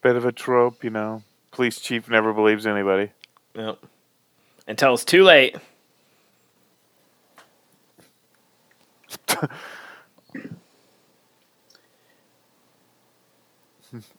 Bit 0.00 0.16
of 0.16 0.24
a 0.24 0.32
trope, 0.32 0.82
you 0.82 0.88
know. 0.88 1.22
Police 1.50 1.78
chief 1.78 2.08
never 2.08 2.32
believes 2.32 2.66
anybody. 2.66 3.10
Yep. 3.54 3.78
Until 4.66 4.94
it's 4.94 5.04
too 5.04 5.24
late. 5.24 5.56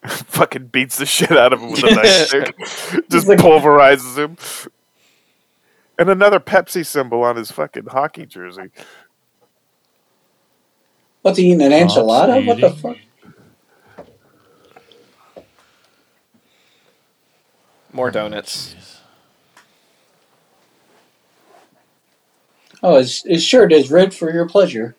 Fucking 0.05 0.67
beats 0.67 0.97
the 0.97 1.05
shit 1.05 1.31
out 1.31 1.53
of 1.53 1.61
him 1.61 1.71
with 1.71 1.83
a 1.83 1.87
nightstick. 1.87 3.07
Just 3.09 3.27
like- 3.27 3.39
pulverizes 3.39 4.17
him. 4.17 4.37
And 5.97 6.09
another 6.09 6.39
Pepsi 6.39 6.85
symbol 6.85 7.23
on 7.23 7.35
his 7.35 7.51
fucking 7.51 7.87
hockey 7.87 8.25
jersey. 8.25 8.71
What's 11.21 11.37
he 11.37 11.47
eating, 11.47 11.61
an 11.61 11.71
enchilada? 11.71 12.45
What 12.45 12.61
the 12.61 12.71
fuck? 12.71 12.95
More 17.91 18.11
donuts. 18.11 18.75
Oh, 22.81 22.97
his, 22.97 23.23
his 23.23 23.43
shirt 23.43 23.73
is 23.73 23.91
red 23.91 24.13
for 24.13 24.31
your 24.31 24.47
pleasure. 24.47 24.95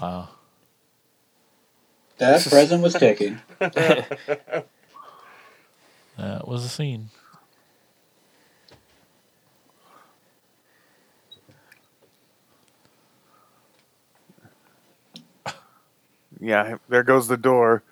Wow. 0.00 0.28
That 2.18 2.46
present 2.46 2.82
was 2.82 2.94
taken. 2.94 3.40
That 6.18 6.48
was 6.48 6.64
a 6.64 6.68
scene. 6.68 7.10
Yeah, 16.40 16.76
there 16.88 17.02
goes 17.02 17.28
the 17.28 17.36
door. 17.36 17.82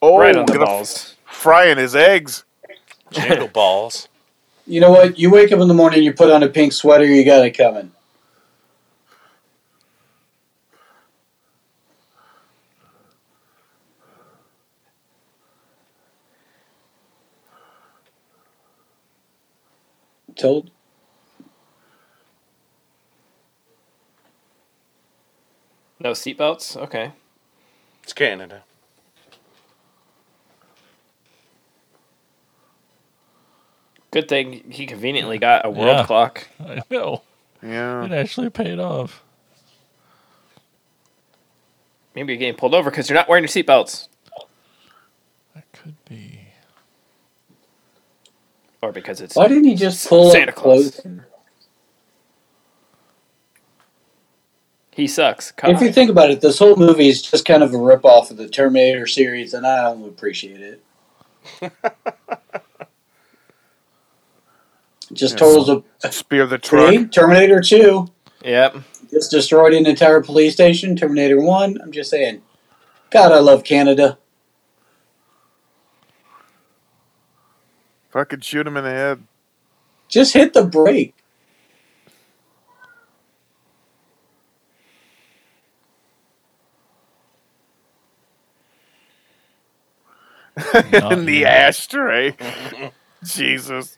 Oh, 0.00 0.18
right 0.18 0.36
on 0.36 0.42
oh, 0.42 0.46
the 0.46 0.52
gonna 0.52 0.64
f- 0.64 0.68
balls. 0.68 1.16
frying 1.26 1.78
his 1.78 1.96
eggs. 1.96 2.44
Jingle 3.10 3.48
balls. 3.48 4.08
You 4.68 4.80
know 4.80 4.90
what? 4.90 5.18
You 5.18 5.30
wake 5.30 5.50
up 5.50 5.60
in 5.60 5.68
the 5.68 5.72
morning, 5.72 6.02
you 6.02 6.12
put 6.12 6.30
on 6.30 6.42
a 6.42 6.48
pink 6.48 6.74
sweater, 6.74 7.06
you 7.06 7.24
got 7.24 7.42
it 7.46 7.56
coming. 7.56 7.90
Told. 20.36 20.70
No 25.98 26.10
seatbelts? 26.10 26.76
Okay. 26.76 27.12
It's 28.02 28.12
Canada. 28.12 28.64
Good 34.10 34.28
thing 34.28 34.70
he 34.70 34.86
conveniently 34.86 35.38
got 35.38 35.66
a 35.66 35.70
world 35.70 35.98
Yeah. 35.98 36.06
clock. 36.06 36.48
I 36.60 36.82
know. 36.90 37.22
Yeah. 37.62 38.04
It 38.04 38.12
actually 38.12 38.50
paid 38.50 38.78
off. 38.78 39.22
Maybe 42.14 42.32
you're 42.32 42.38
getting 42.40 42.54
pulled 42.56 42.74
over 42.74 42.90
because 42.90 43.08
you're 43.08 43.18
not 43.18 43.28
wearing 43.28 43.44
your 43.44 43.48
seatbelts. 43.48 44.08
That 45.54 45.64
could 45.72 45.94
be. 46.08 46.40
Or 48.82 48.92
because 48.92 49.20
it's. 49.20 49.36
Why 49.36 49.48
didn't 49.48 49.64
he 49.64 49.74
just 49.74 50.08
pull 50.08 50.30
Santa 50.30 50.52
up 50.52 50.56
Claus. 50.56 51.00
close? 51.00 51.16
He 54.92 55.06
sucks. 55.06 55.52
If 55.62 55.80
you 55.80 55.92
think 55.92 56.10
about 56.10 56.30
it, 56.30 56.40
this 56.40 56.58
whole 56.58 56.74
movie 56.74 57.08
is 57.08 57.22
just 57.22 57.44
kind 57.44 57.62
of 57.62 57.72
a 57.72 57.76
ripoff 57.76 58.32
of 58.32 58.36
the 58.36 58.48
Terminator 58.48 59.06
series, 59.06 59.54
and 59.54 59.64
I 59.64 59.82
don't 59.82 60.08
appreciate 60.08 60.60
it. 60.60 60.82
just 65.12 65.38
Yes. 65.38 65.38
totals 65.38 65.68
of 65.68 65.84
Spear 66.10 66.46
the 66.46 66.58
truck. 66.58 66.96
See? 66.96 67.08
Terminator 67.08 67.60
2 67.60 68.08
Yep. 68.42 68.78
just 69.12 69.30
destroyed 69.30 69.74
an 69.74 69.86
entire 69.86 70.22
police 70.22 70.54
station. 70.54 70.96
Terminator 70.96 71.40
1, 71.40 71.80
I'm 71.82 71.92
just 71.92 72.10
saying. 72.10 72.42
God, 73.10 73.32
I 73.32 73.40
love 73.40 73.64
Canada. 73.64 74.18
Fucking 78.10 78.40
shoot 78.40 78.66
him 78.66 78.76
in 78.76 78.84
the 78.84 78.90
head. 78.90 79.28
Just 80.08 80.34
hit 80.34 80.54
the 80.54 80.64
brake. 80.64 81.14
Not 90.82 91.18
in 91.20 91.26
the 91.26 91.46
yet. 91.46 91.46
ashtray. 91.46 92.36
Jesus. 93.24 93.97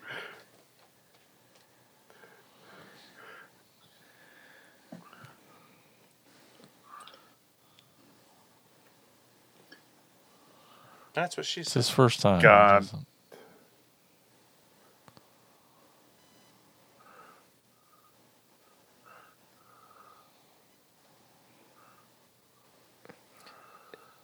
That's 11.15 11.37
what 11.37 11.47
she 11.47 11.61
said. 11.61 11.63
It's 11.63 11.73
said. 11.73 11.79
his 11.81 11.91
first 11.91 12.21
time. 12.21 12.41
God. 12.41 12.87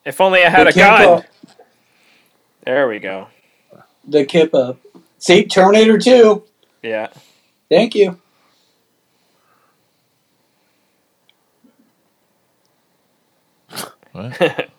If 0.04 0.20
only 0.20 0.44
I 0.44 0.48
had 0.48 0.66
The 0.66 0.70
a 0.70 0.72
gun. 0.72 1.24
There 2.64 2.88
we 2.88 3.00
go. 3.00 3.28
The 4.06 4.24
Kippa. 4.24 4.76
See, 5.18 5.44
Terminator 5.44 5.98
2. 5.98 6.44
Yeah. 6.82 7.08
Thank 7.68 7.94
you. 7.96 8.20
What? 14.12 14.70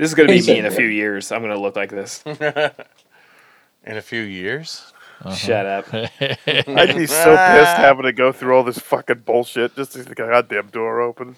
This 0.00 0.12
is 0.12 0.14
gonna 0.14 0.28
be 0.28 0.40
me 0.40 0.58
in 0.58 0.64
a 0.64 0.70
few 0.70 0.86
years. 0.86 1.30
I'm 1.30 1.42
gonna 1.42 1.60
look 1.60 1.76
like 1.76 1.90
this. 1.90 2.22
In 2.26 3.96
a 3.98 4.00
few 4.00 4.22
years. 4.22 4.94
Uh-huh. 5.20 5.34
Shut 5.34 5.66
up. 5.66 5.86
I'd 5.92 6.96
be 6.96 7.06
so 7.06 7.36
pissed 7.36 7.76
having 7.76 8.04
to 8.04 8.12
go 8.12 8.32
through 8.32 8.56
all 8.56 8.64
this 8.64 8.78
fucking 8.78 9.24
bullshit 9.26 9.76
just 9.76 9.92
to 9.92 9.98
get 9.98 10.08
the 10.08 10.14
goddamn 10.14 10.68
door 10.68 11.02
open. 11.02 11.36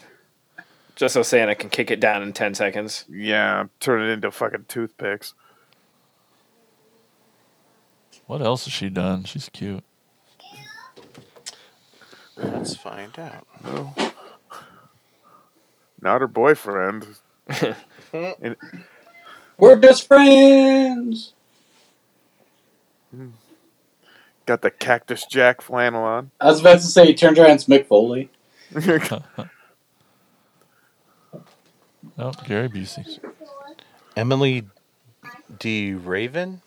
Just 0.94 1.14
so 1.14 1.24
Santa 1.24 1.56
can 1.56 1.70
kick 1.70 1.90
it 1.90 1.98
down 1.98 2.22
in 2.22 2.32
ten 2.32 2.54
seconds. 2.54 3.04
Yeah, 3.10 3.64
turn 3.80 4.00
it 4.00 4.12
into 4.12 4.30
fucking 4.30 4.66
toothpicks. 4.68 5.34
what 8.28 8.42
else 8.42 8.66
has 8.66 8.72
she 8.72 8.88
done? 8.90 9.24
She's 9.24 9.48
cute. 9.48 9.82
Let's 12.36 12.76
find 12.76 13.18
out. 13.18 13.44
No. 13.64 13.92
Not 16.00 16.20
her 16.20 16.28
boyfriend. 16.28 17.06
We're 19.58 19.76
best 19.76 20.06
friends. 20.06 21.34
Got 24.46 24.62
the 24.62 24.70
Cactus 24.70 25.24
Jack 25.26 25.60
flannel 25.60 26.02
on. 26.02 26.30
I 26.40 26.46
was 26.46 26.60
about 26.60 26.80
to 26.80 26.86
say, 26.86 27.06
he 27.06 27.14
turned 27.14 27.38
around, 27.38 27.52
it's 27.52 27.66
Mick 27.66 27.86
Foley. 27.86 28.30
Oh, 32.18 32.32
Gary 32.46 32.68
Busey. 32.68 33.18
Emilie 34.16 34.64
de 35.58 35.94
Ravin. 35.94 36.60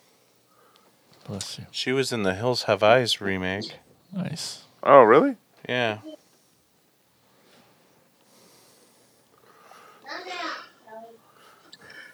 Bless 1.27 1.59
you. 1.59 1.65
She 1.71 1.91
was 1.91 2.11
in 2.11 2.23
the 2.23 2.33
Hills 2.33 2.63
Have 2.63 2.81
Eyes 2.83 3.21
remake. 3.21 3.75
Nice. 4.11 4.63
oh, 4.83 5.01
really? 5.01 5.35
Yeah. 5.67 5.99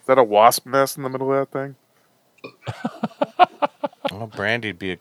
That 0.05 0.17
a 0.17 0.23
wasp 0.23 0.65
nest 0.65 0.97
in 0.97 1.03
the 1.03 1.09
middle 1.09 1.33
of 1.33 1.49
that 1.51 1.57
thing? 1.57 1.75
Well, 4.11 4.27
Brandy'd 4.27 4.77
be 4.77 4.91
a. 4.91 4.97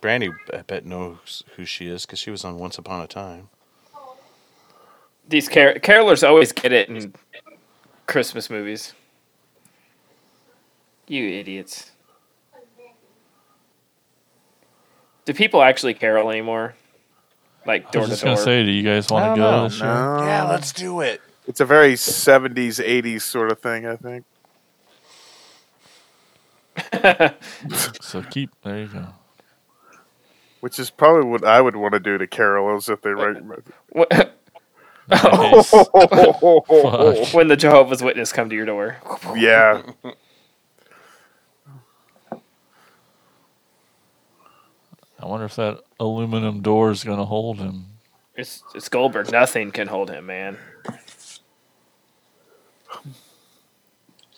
Brandy, 0.00 0.30
I 0.52 0.62
bet 0.62 0.84
knows 0.84 1.44
who 1.56 1.64
she 1.64 1.86
is 1.86 2.04
because 2.04 2.18
she 2.18 2.30
was 2.30 2.44
on 2.44 2.58
Once 2.58 2.76
Upon 2.76 3.00
a 3.00 3.06
Time. 3.06 3.48
These 5.28 5.48
car- 5.48 5.74
carolers 5.74 6.26
always 6.26 6.50
get 6.52 6.72
it 6.72 6.88
in 6.88 7.14
Christmas 8.06 8.50
movies. 8.50 8.94
You 11.06 11.28
idiots. 11.38 11.92
Do 15.24 15.32
people 15.32 15.62
actually 15.62 15.94
carol 15.94 16.30
anymore? 16.30 16.74
Like 17.64 17.86
I 17.86 17.90
door 17.92 18.00
was 18.02 18.08
to 18.10 18.14
just 18.14 18.24
gonna 18.24 18.36
say, 18.36 18.64
do 18.64 18.70
you 18.70 18.82
guys 18.82 19.08
want 19.08 19.36
to 19.36 19.40
go 19.40 19.50
know. 19.50 19.68
this? 19.68 19.80
No. 19.80 20.18
Yeah, 20.18 20.48
let's 20.50 20.72
do 20.72 21.00
it. 21.00 21.20
It's 21.52 21.60
a 21.60 21.66
very 21.66 21.92
70s, 21.96 22.82
80s 22.82 23.20
sort 23.20 23.52
of 23.52 23.60
thing, 23.60 23.86
I 23.86 23.96
think. 23.96 24.24
So 28.00 28.22
keep. 28.22 28.48
There 28.64 28.78
you 28.78 28.86
go. 28.86 29.06
Which 30.60 30.78
is 30.78 30.88
probably 30.88 31.28
what 31.28 31.44
I 31.44 31.60
would 31.60 31.76
want 31.76 31.92
to 31.92 32.00
do 32.00 32.16
to 32.16 32.26
carolers 32.26 32.88
if 32.88 33.02
they 33.02 33.10
write. 33.10 33.36
What- 33.90 34.38
Nice. 35.10 35.70
Oh. 35.74 37.26
When 37.34 37.48
the 37.48 37.56
Jehovah's 37.56 38.02
Witness 38.02 38.32
come 38.32 38.48
to 38.48 38.56
your 38.56 38.64
door. 38.64 38.96
yeah. 39.36 39.82
I 45.20 45.26
wonder 45.26 45.44
if 45.44 45.56
that 45.56 45.80
aluminum 46.00 46.62
door 46.62 46.90
is 46.92 47.04
gonna 47.04 47.26
hold 47.26 47.58
him. 47.58 47.88
It's 48.36 48.62
it's 48.74 48.88
Goldberg. 48.88 49.30
Nothing 49.30 49.70
can 49.70 49.88
hold 49.88 50.08
him, 50.08 50.24
man. 50.26 50.56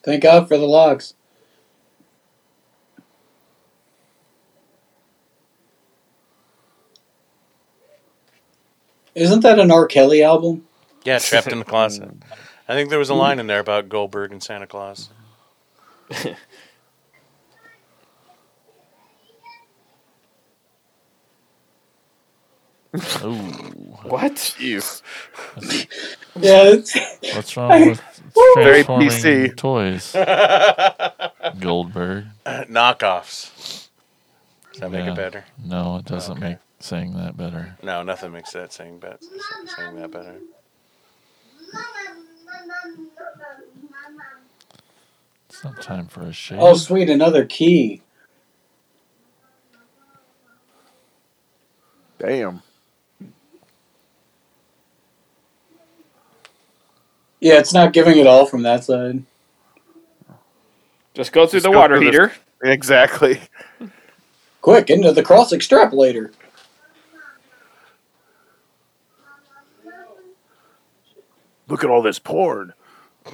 Thank 0.04 0.22
God 0.22 0.48
for 0.48 0.58
the 0.58 0.66
locks. 0.66 1.14
Isn't 9.14 9.40
that 9.40 9.58
an 9.58 9.70
R. 9.70 9.86
Kelly 9.86 10.22
album? 10.22 10.66
Yeah, 11.04 11.18
trapped 11.18 11.48
in 11.48 11.58
the 11.58 11.64
closet. 11.64 12.10
I 12.68 12.74
think 12.74 12.90
there 12.90 12.98
was 12.98 13.10
a 13.10 13.14
hmm. 13.14 13.20
line 13.20 13.38
in 13.38 13.46
there 13.46 13.60
about 13.60 13.88
Goldberg 13.88 14.32
and 14.32 14.42
Santa 14.42 14.66
Claus. 14.66 15.10
Ooh, 23.24 23.96
What? 24.04 24.34
Jeez. 24.34 25.02
Yeah, 26.40 26.76
what's 27.34 27.56
wrong 27.56 27.88
with 27.88 28.00
Very 28.54 28.84
transforming 28.84 29.10
PC. 29.10 29.56
toys? 29.56 30.12
Goldberg. 31.60 32.26
Uh, 32.46 32.64
knockoffs. 32.68 33.88
Does 34.72 34.80
that 34.80 34.90
make 34.90 35.06
it 35.06 35.14
better? 35.14 35.44
No, 35.64 35.96
it 35.96 36.04
doesn't 36.04 36.38
Okay. 36.38 36.48
make 36.50 36.58
saying 36.80 37.14
that 37.16 37.36
better. 37.36 37.76
No, 37.82 38.02
nothing 38.02 38.32
makes 38.32 38.52
that 38.52 38.72
saying, 38.72 38.98
bet, 38.98 39.22
saying 39.76 39.96
that 39.96 40.10
better. 40.10 40.36
It's 45.48 45.62
not 45.64 45.80
time 45.80 46.06
for 46.08 46.22
a 46.22 46.32
shave. 46.32 46.58
oh 46.60 46.74
sweet, 46.74 47.08
another 47.08 47.44
key. 47.44 48.02
Damn. 52.18 52.62
Yeah, 57.44 57.58
it's 57.58 57.74
not 57.74 57.92
giving 57.92 58.16
it 58.18 58.26
all 58.26 58.46
from 58.46 58.62
that 58.62 58.84
side. 58.84 59.22
Just 61.12 61.30
go 61.30 61.46
through 61.46 61.58
Just 61.60 61.64
the 61.66 61.72
go 61.72 61.78
water 61.78 61.98
through 61.98 62.06
this- 62.06 62.12
heater. 62.12 62.32
Exactly. 62.64 63.38
Quick, 64.62 64.88
into 64.88 65.12
the 65.12 65.22
cross 65.22 65.52
extrapolator. 65.52 66.32
Look 71.68 71.84
at 71.84 71.90
all 71.90 72.02
this 72.02 72.18
porn. 72.18 72.72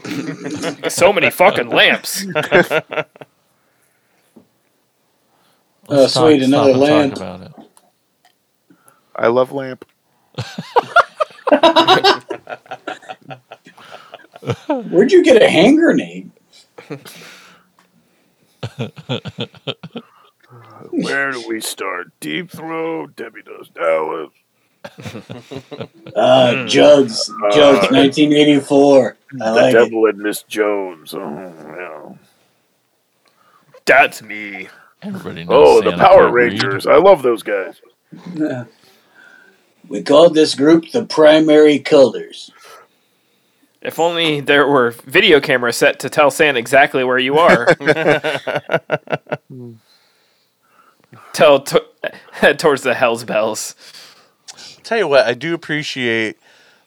So 0.89 1.13
many 1.13 1.31
fucking 1.31 1.69
lamps. 1.69 2.27
Oh, 5.93 6.07
sweet, 6.07 6.41
another 6.45 6.71
and 6.71 6.79
talk 6.79 6.89
lamp. 6.89 7.17
about 7.17 7.41
it. 7.41 8.77
I 9.17 9.27
love 9.27 9.51
lamp. 9.51 9.85
Where'd 14.69 15.13
you 15.13 15.23
get 15.25 15.43
a 15.43 15.49
hand 15.49 15.79
grenade? 15.79 16.31
Where 20.91 21.33
do 21.33 21.45
we 21.49 21.61
start? 21.61 22.09
Deep 22.21 22.51
throat. 22.51 23.15
Debbie 23.17 23.43
does 23.43 23.69
Dallas. 23.69 24.31
Uh, 26.17 26.67
Jugs, 26.67 27.27
Jugs, 27.53 27.91
1984. 27.91 29.17
I 29.43 29.51
like 29.51 29.75
it. 29.75 29.93
and 29.93 30.19
Miss 30.19 30.43
Jones. 30.45 31.15
Oh, 31.15 31.21
yeah. 31.79 32.17
That's 33.87 34.23
me. 34.23 34.69
Everybody 35.03 35.45
knows. 35.45 35.53
Oh, 35.53 35.81
the 35.83 35.97
Power 35.97 36.23
can't 36.25 36.33
read. 36.35 36.63
Rangers. 36.63 36.87
I 36.87 36.97
love 36.97 37.23
those 37.23 37.43
guys. 37.43 37.81
We 39.89 40.03
called 40.03 40.35
this 40.35 40.55
group 40.55 40.91
the 40.93 41.05
Primary 41.05 41.79
Colors. 41.79 42.51
If 43.83 43.99
only 43.99 44.41
there 44.41 44.67
were 44.67 44.91
video 44.91 45.41
cameras 45.41 45.77
set 45.77 45.99
to 46.01 46.11
tell 46.11 46.31
Santa 46.31 46.59
exactly 46.59 47.03
where 47.03 47.19
you 47.19 47.39
are. 47.39 47.67
tell 51.33 51.61
to- 51.61 51.85
towards 52.59 52.83
the 52.83 52.95
Hell's 52.95 53.25
Bells. 53.25 53.75
Tell 54.83 54.99
you 54.99 55.09
what, 55.09 55.27
I 55.27 55.35
do 55.35 55.55
appreciate 55.55 56.37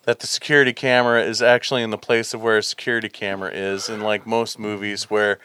that 0.04 0.20
the 0.20 0.28
security 0.28 0.74
camera 0.74 1.24
is 1.24 1.42
actually 1.42 1.82
in 1.82 1.90
the 1.90 1.98
place 1.98 2.34
of 2.34 2.42
where 2.42 2.58
a 2.58 2.64
security 2.64 3.10
camera 3.10 3.52
is 3.52 3.88
in 3.90 4.02
like 4.02 4.28
most 4.28 4.60
movies 4.60 5.10
where 5.10 5.40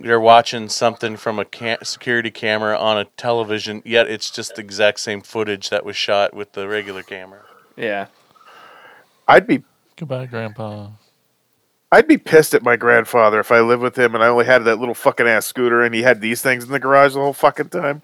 you're 0.00 0.20
watching 0.20 0.68
something 0.68 1.16
from 1.16 1.38
a 1.38 1.44
ca- 1.44 1.78
security 1.82 2.30
camera 2.30 2.78
on 2.78 2.96
a 2.96 3.04
television 3.16 3.82
yet 3.84 4.06
it's 4.08 4.30
just 4.30 4.54
the 4.54 4.60
exact 4.62 5.00
same 5.00 5.20
footage 5.20 5.68
that 5.68 5.84
was 5.84 5.96
shot 5.96 6.32
with 6.32 6.52
the 6.52 6.66
regular 6.68 7.02
camera 7.02 7.42
Yeah. 7.76 8.06
I'd 9.28 9.46
be 9.46 9.64
Goodbye, 10.02 10.26
Grandpa. 10.26 10.88
I'd 11.92 12.08
be 12.08 12.18
pissed 12.18 12.54
at 12.54 12.64
my 12.64 12.74
grandfather 12.74 13.38
if 13.38 13.52
I 13.52 13.60
lived 13.60 13.82
with 13.82 13.96
him 13.96 14.16
and 14.16 14.24
I 14.24 14.26
only 14.26 14.46
had 14.46 14.64
that 14.64 14.80
little 14.80 14.96
fucking 14.96 15.28
ass 15.28 15.46
scooter 15.46 15.80
and 15.80 15.94
he 15.94 16.02
had 16.02 16.20
these 16.20 16.42
things 16.42 16.64
in 16.64 16.72
the 16.72 16.80
garage 16.80 17.14
the 17.14 17.20
whole 17.20 17.32
fucking 17.32 17.68
time. 17.68 18.02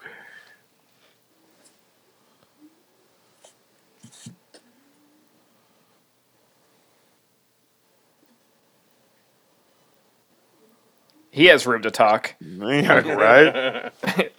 He 11.33 11.47
has 11.47 11.67
room 11.67 11.83
to 11.83 11.91
talk. 11.91 12.37
Yeah, 12.41 13.01
right? 13.09 13.93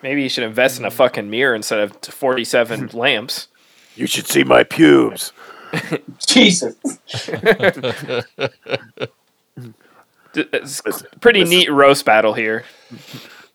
Maybe 0.00 0.22
you 0.22 0.28
should 0.28 0.44
invest 0.44 0.78
in 0.78 0.84
a 0.84 0.92
fucking 0.92 1.28
mirror 1.28 1.56
instead 1.56 1.80
of 1.80 1.96
47 1.96 2.90
lamps. 2.92 3.48
You 3.96 4.06
should 4.06 4.28
see 4.28 4.44
my 4.44 4.62
pubes. 4.62 5.32
Jesus. 6.26 6.76
It's 10.36 11.04
pretty 11.20 11.44
neat 11.44 11.70
roast 11.70 12.04
battle 12.04 12.34
here. 12.34 12.64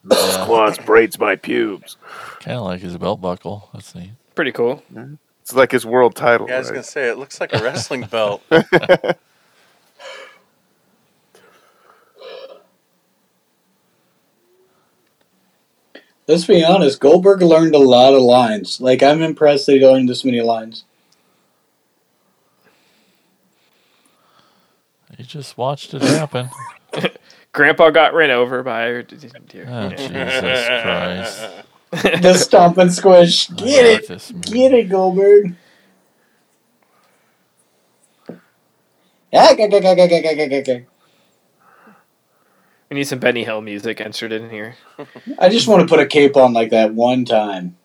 Mrs. 0.06 0.46
Claus 0.46 0.78
braids 0.78 1.18
my 1.18 1.36
pubes. 1.36 1.98
Kind 2.40 2.56
of 2.56 2.64
like 2.64 2.80
his 2.80 2.96
belt 2.96 3.20
buckle. 3.20 3.68
Let's 3.74 3.92
see. 3.92 4.12
Pretty 4.34 4.52
cool. 4.52 4.82
Mm-hmm. 4.90 5.16
It's 5.42 5.54
like 5.54 5.72
his 5.72 5.84
world 5.84 6.14
title. 6.14 6.48
Yeah, 6.48 6.54
I 6.54 6.58
was 6.58 6.68
right? 6.68 6.74
gonna 6.76 6.84
say 6.84 7.10
it 7.10 7.18
looks 7.18 7.38
like 7.40 7.52
a 7.52 7.62
wrestling 7.62 8.02
belt. 8.10 8.42
Let's 16.26 16.46
be 16.46 16.64
honest. 16.64 17.00
Goldberg 17.00 17.42
learned 17.42 17.74
a 17.74 17.78
lot 17.78 18.14
of 18.14 18.22
lines. 18.22 18.80
Like 18.80 19.02
I'm 19.02 19.20
impressed 19.20 19.66
that 19.66 19.72
he 19.72 19.84
learned 19.84 20.08
this 20.08 20.24
many 20.24 20.40
lines. 20.40 20.84
You 25.20 25.26
just 25.26 25.58
watched 25.58 25.92
it 25.92 26.00
happen. 26.00 26.48
Grandpa 27.52 27.90
got 27.90 28.14
ran 28.14 28.30
over 28.30 28.62
by 28.62 28.84
her. 28.84 29.02
Dear. 29.02 29.66
Oh, 29.68 29.90
Jesus 29.90 30.08
Christ. 30.82 32.22
the 32.22 32.34
stomp 32.38 32.78
and 32.78 32.90
squish. 32.90 33.48
Get 33.48 34.10
it. 34.10 34.40
Get 34.40 34.72
it, 34.72 34.88
Goldberg. 34.88 35.54
Ah, 39.34 39.54
we 42.88 42.96
need 42.96 43.04
some 43.04 43.18
Benny 43.18 43.44
Hill 43.44 43.60
music 43.60 44.00
inserted 44.00 44.40
in 44.40 44.48
here. 44.48 44.76
I 45.38 45.50
just 45.50 45.68
want 45.68 45.82
to 45.82 45.86
put 45.86 46.00
a 46.00 46.06
cape 46.06 46.34
on 46.38 46.54
like 46.54 46.70
that 46.70 46.94
one 46.94 47.26
time. 47.26 47.76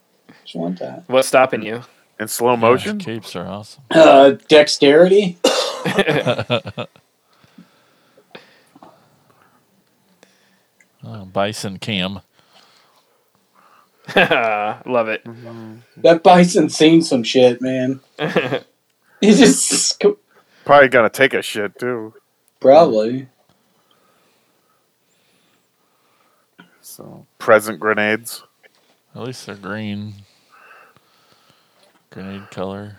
Just 0.45 0.55
one 0.55 0.77
time. 0.77 1.03
What's 1.07 1.27
stopping 1.27 1.63
you? 1.63 1.81
In 2.17 2.29
slow 2.29 2.55
motion? 2.55 2.97
Yeah, 3.01 3.05
capes 3.05 3.35
are 3.35 3.45
awesome. 3.45 3.83
Uh, 3.91 4.35
dexterity? 4.47 5.37
Oh, 11.05 11.25
Bison 11.25 11.77
Cam. 11.77 12.21
Love 14.15 15.07
it. 15.09 15.25
That 15.97 16.21
bison 16.23 16.69
seen 16.69 17.01
some 17.01 17.23
shit, 17.23 17.61
man. 17.61 17.99
He 19.21 19.33
just 19.33 20.03
Probably 20.65 20.89
gonna 20.89 21.09
take 21.09 21.33
a 21.33 21.41
shit 21.41 21.79
too. 21.79 22.13
probably. 22.59 23.27
So 26.81 27.25
present 27.39 27.79
grenades. 27.79 28.43
At 29.15 29.23
least 29.23 29.45
they're 29.45 29.55
green. 29.55 30.13
Grenade 32.11 32.51
color. 32.51 32.97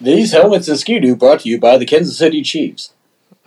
These 0.00 0.32
helmets 0.32 0.68
and 0.68 0.78
Ski-Doo 0.78 1.16
brought 1.16 1.40
to 1.40 1.48
you 1.48 1.58
by 1.58 1.78
the 1.78 1.86
Kansas 1.86 2.18
City 2.18 2.42
Chiefs. 2.42 2.92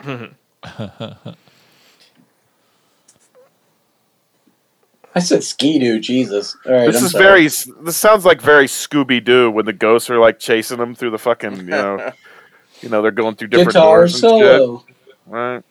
I 5.16 5.20
said 5.20 5.44
Ski-Doo, 5.44 6.00
Jesus. 6.00 6.56
All 6.66 6.72
right, 6.72 6.86
This 6.86 6.98
I'm 6.98 7.04
is 7.06 7.12
sorry. 7.12 7.24
very. 7.24 7.42
This 7.84 7.96
sounds 7.96 8.24
like 8.24 8.40
very 8.40 8.66
Scooby 8.66 9.22
Doo 9.24 9.50
when 9.50 9.64
the 9.64 9.72
ghosts 9.72 10.10
are 10.10 10.18
like 10.18 10.38
chasing 10.40 10.78
them 10.78 10.94
through 10.94 11.10
the 11.10 11.18
fucking. 11.18 11.56
You 11.58 11.62
know, 11.64 12.12
you 12.82 12.88
know 12.88 13.00
they're 13.02 13.10
going 13.12 13.36
through 13.36 13.48
different 13.48 13.70
guitar 13.74 13.98
doors 13.98 14.14
and 14.14 14.20
shit. 14.40 14.40
solo. 14.60 14.84
Right. 15.26 15.62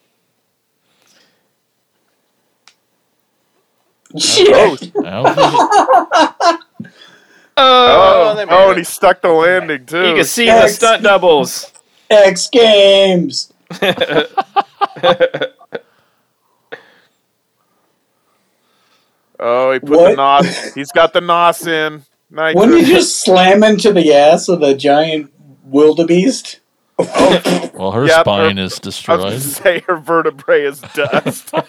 Shit. 4.16 4.92
Oh, 4.96 6.58
Oh, 7.56 8.30
Oh, 8.30 8.34
they 8.36 8.44
made 8.46 8.52
oh, 8.54 8.66
it. 8.66 8.68
and 8.70 8.78
he 8.78 8.84
stuck 8.84 9.20
the 9.22 9.28
landing 9.28 9.86
too. 9.86 10.08
you 10.08 10.14
can 10.16 10.24
see 10.24 10.46
the 10.46 10.66
stunt 10.68 11.02
doubles. 11.04 11.70
X 12.10 12.48
Games. 12.48 13.52
Oh, 19.40 19.72
he 19.72 19.80
put 19.80 19.90
What? 19.90 20.10
the 20.10 20.16
nos. 20.16 20.74
He's 20.74 20.92
got 20.92 21.12
the 21.12 21.20
nos 21.20 21.66
in. 21.66 22.04
Nice. 22.30 22.54
Wouldn't 22.56 22.78
you 22.80 22.86
just 22.86 23.24
slam 23.24 23.62
into 23.62 23.92
the 23.92 24.12
ass 24.12 24.48
of 24.48 24.60
the 24.60 24.74
giant 24.74 25.32
wildebeest? 25.64 26.60
Oh, 26.98 27.70
well, 27.74 27.90
her 27.92 28.06
Yep, 28.06 28.20
spine 28.20 28.56
her- 28.56 28.62
is 28.64 28.72
I 28.72 28.74
was 28.76 28.78
destroyed. 28.78 29.40
say 29.42 29.80
her 29.88 29.96
vertebrae 29.96 30.62
is 30.64 30.80
dust. 30.94 31.52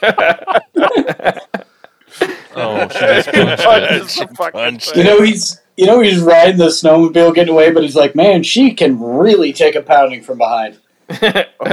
Oh, 2.58 2.88
she 2.88 3.00
just 3.00 3.30
He 3.32 3.44
punched 3.44 4.22
it. 4.22 4.28
punches 4.38 4.38
punched. 4.38 4.96
You 4.96 5.04
know 5.04 5.22
he's 5.22 5.60
you 5.76 5.86
know 5.86 6.00
he's 6.00 6.20
riding 6.22 6.56
the 6.58 6.68
snowmobile 6.68 7.36
getting 7.36 7.54
away, 7.54 7.72
but 7.72 7.84
he's 7.84 7.98
like, 7.98 8.16
man, 8.16 8.44
she 8.44 8.72
can 8.74 8.98
really 9.02 9.52
take 9.52 9.76
a 9.76 9.82
pounding 9.82 10.24
from 10.24 10.38
behind. 10.38 10.80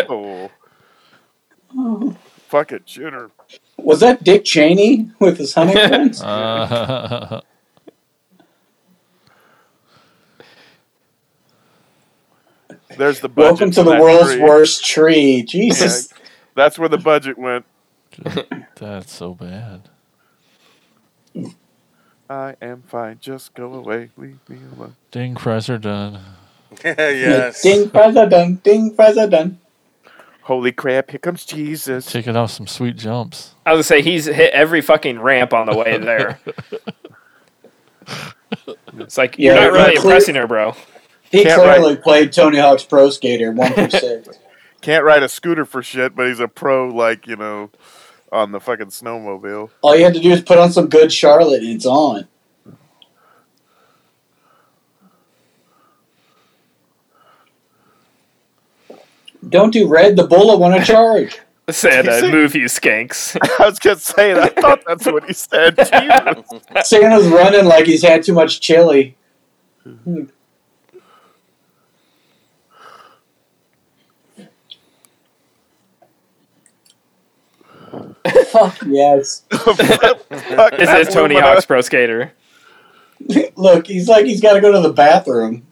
Oh. 0.09 0.51
Fucking 2.48 2.81
shoot 2.86 3.12
her. 3.12 3.31
Was 3.84 4.00
that 4.00 4.24
Dick 4.24 4.44
Cheney 4.44 5.10
with 5.18 5.38
his 5.38 5.54
hunting 5.54 5.76
friends? 5.76 6.22
Uh, 6.22 7.40
There's 12.96 13.20
the 13.20 13.28
budget. 13.28 13.50
Welcome 13.52 13.70
to 13.72 13.84
for 13.84 13.90
the 13.90 14.00
world's 14.00 14.32
tree. 14.32 14.42
worst 14.42 14.84
tree. 14.84 15.42
Jesus. 15.42 16.12
That's 16.54 16.78
where 16.78 16.88
the 16.88 16.98
budget 16.98 17.38
went. 17.38 17.64
that's 18.76 19.12
so 19.12 19.34
bad. 19.34 19.88
I 22.28 22.56
am 22.60 22.82
fine. 22.82 23.18
Just 23.20 23.54
go 23.54 23.72
away. 23.72 24.10
Leave 24.16 24.38
me 24.48 24.59
alone. 24.76 24.96
Ding, 25.10 25.36
fries 25.36 25.70
are 25.70 25.78
done. 25.78 26.20
yes. 26.84 27.62
Ding 27.62 27.90
president, 27.90 28.62
ding 28.62 28.94
president. 28.94 29.59
Holy 30.43 30.73
crap! 30.73 31.10
Here 31.10 31.19
comes 31.20 31.44
Jesus. 31.44 32.06
Taking 32.10 32.36
off 32.36 32.51
some 32.51 32.66
sweet 32.66 32.97
jumps. 32.97 33.55
I 33.64 33.73
was 33.73 33.89
gonna 33.89 34.01
say 34.01 34.02
he's 34.02 34.27
hit 34.27 34.52
every 34.52 34.81
fucking 34.81 35.20
ramp 35.20 35.52
on 35.52 35.66
the 35.66 35.77
way 35.77 35.98
there. 35.98 36.40
It's 38.98 39.16
like 39.16 39.39
you're 39.39 39.55
not 39.55 39.73
really 39.73 39.97
clear- 39.97 40.12
impressing 40.12 40.35
her, 40.35 40.47
bro. 40.47 40.74
He 41.31 41.44
Can't 41.44 41.62
clearly 41.62 41.97
played 41.97 42.32
Tony 42.32 42.59
Hawk's 42.59 42.85
Pro 42.85 43.09
Skater 43.09 43.51
one 43.52 43.73
through 43.74 43.89
six. 43.90 44.28
Can't 44.82 45.05
ride 45.05 45.23
a 45.23 45.28
scooter 45.28 45.64
for 45.64 45.82
shit, 45.82 46.14
but 46.14 46.27
he's 46.27 46.40
a 46.40 46.48
pro, 46.48 46.89
like 46.89 47.27
you 47.27 47.36
know, 47.36 47.70
on 48.31 48.52
the 48.52 48.60
fucking 48.60 48.89
snowmobile. 48.89 49.70
All 49.81 49.97
you 49.97 50.05
have 50.05 50.12
to 50.12 50.20
do 50.20 50.31
is 50.31 50.43
put 50.43 50.59
on 50.59 50.70
some 50.70 50.89
good 50.89 51.10
Charlotte 51.12 51.62
and 51.62 51.70
it's 51.74 51.86
on. 51.86 52.28
Don't 59.48 59.73
do 59.73 59.89
red, 59.89 60.16
the 60.16 60.27
bullet 60.27 60.59
want 60.59 60.77
to 60.81 60.85
charge. 60.93 61.39
Santa, 61.70 62.28
move 62.31 62.55
you 62.55 62.66
skanks. 62.66 63.36
I 63.60 63.66
was 63.69 63.78
just 63.78 64.05
saying. 64.05 64.36
I 64.36 64.48
thought 64.60 64.82
that's 64.86 65.06
what 65.06 65.24
he 65.24 65.32
said. 65.32 65.77
Jesus. 65.77 66.89
Santa's 66.89 67.28
running 67.28 67.64
like 67.66 67.86
he's 67.86 68.02
had 68.02 68.23
too 68.24 68.32
much 68.35 68.60
chili. 68.60 69.16
Fuck 78.47 78.78
yes. 78.86 79.43
Fuck, 79.51 79.78
This 80.28 80.89
that 80.89 81.01
is 81.01 81.09
Tony 81.09 81.35
woman, 81.35 81.48
uh, 81.48 81.55
Hawk's 81.55 81.66
Pro 81.66 81.81
Skater. 81.81 82.32
Look, 83.56 83.86
he's 83.86 84.09
like 84.09 84.24
he's 84.27 84.40
got 84.40 84.55
to 84.55 84.60
go 84.60 84.73
to 84.73 84.81
the 84.81 84.93
bathroom. 84.93 85.66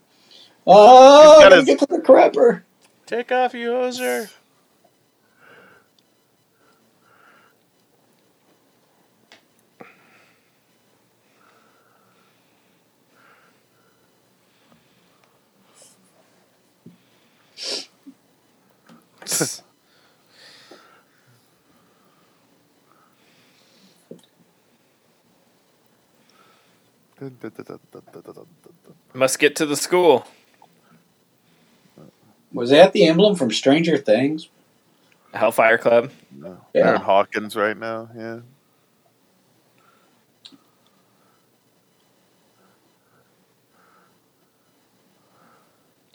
Oh, 0.66 1.34
He's 1.36 1.42
got 1.42 1.42
gotta 1.50 1.56
his- 1.56 1.64
get 1.66 1.78
to 1.80 1.86
the 1.86 1.98
crapper. 1.98 2.62
Take 3.10 3.32
off, 3.32 3.54
you 3.54 3.70
hoser. 3.70 4.30
Must 29.12 29.38
get 29.40 29.56
to 29.56 29.66
the 29.66 29.74
school. 29.74 30.28
Was 32.52 32.70
that 32.70 32.92
the 32.92 33.06
emblem 33.06 33.36
from 33.36 33.50
Stranger 33.50 33.98
Things? 33.98 34.48
Hellfire 35.34 35.78
Club. 35.78 36.10
Aaron 36.74 37.00
Yeah. 37.00 37.04
Hawkins 37.04 37.56
right 37.56 37.76
now. 37.76 38.10
Yeah. 38.16 38.40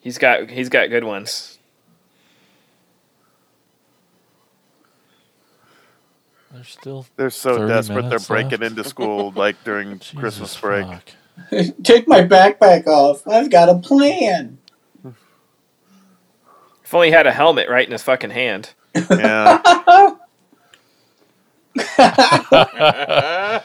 He's 0.02 0.18
got 0.18 0.50
he's 0.50 0.70
got 0.70 0.90
good 0.90 1.04
ones. 1.04 1.60
They're 6.52 6.64
still 6.64 7.06
They're 7.18 7.30
so 7.30 7.60
desperate 7.60 8.10
they're 8.10 8.20
breaking 8.20 8.62
left. 8.62 8.72
into 8.72 8.84
school 8.84 9.32
like 9.36 9.64
during 9.64 10.00
Jesus 10.00 10.14
Christmas 10.20 10.58
break. 10.60 10.88
Take 11.84 12.08
my 12.08 12.22
backpack 12.24 12.88
off. 12.88 13.28
I've 13.28 13.50
got 13.50 13.70
a 13.70 13.76
plan. 13.76 14.60
If 16.86 16.94
only 16.94 17.08
he 17.08 17.14
had 17.14 17.26
a 17.26 17.32
helmet 17.32 17.68
right 17.68 17.86
in 17.86 17.92
his 17.92 18.04
fucking 18.04 18.30
hand. 18.30 18.74
Yeah. 18.96 19.60
I, 19.66 20.16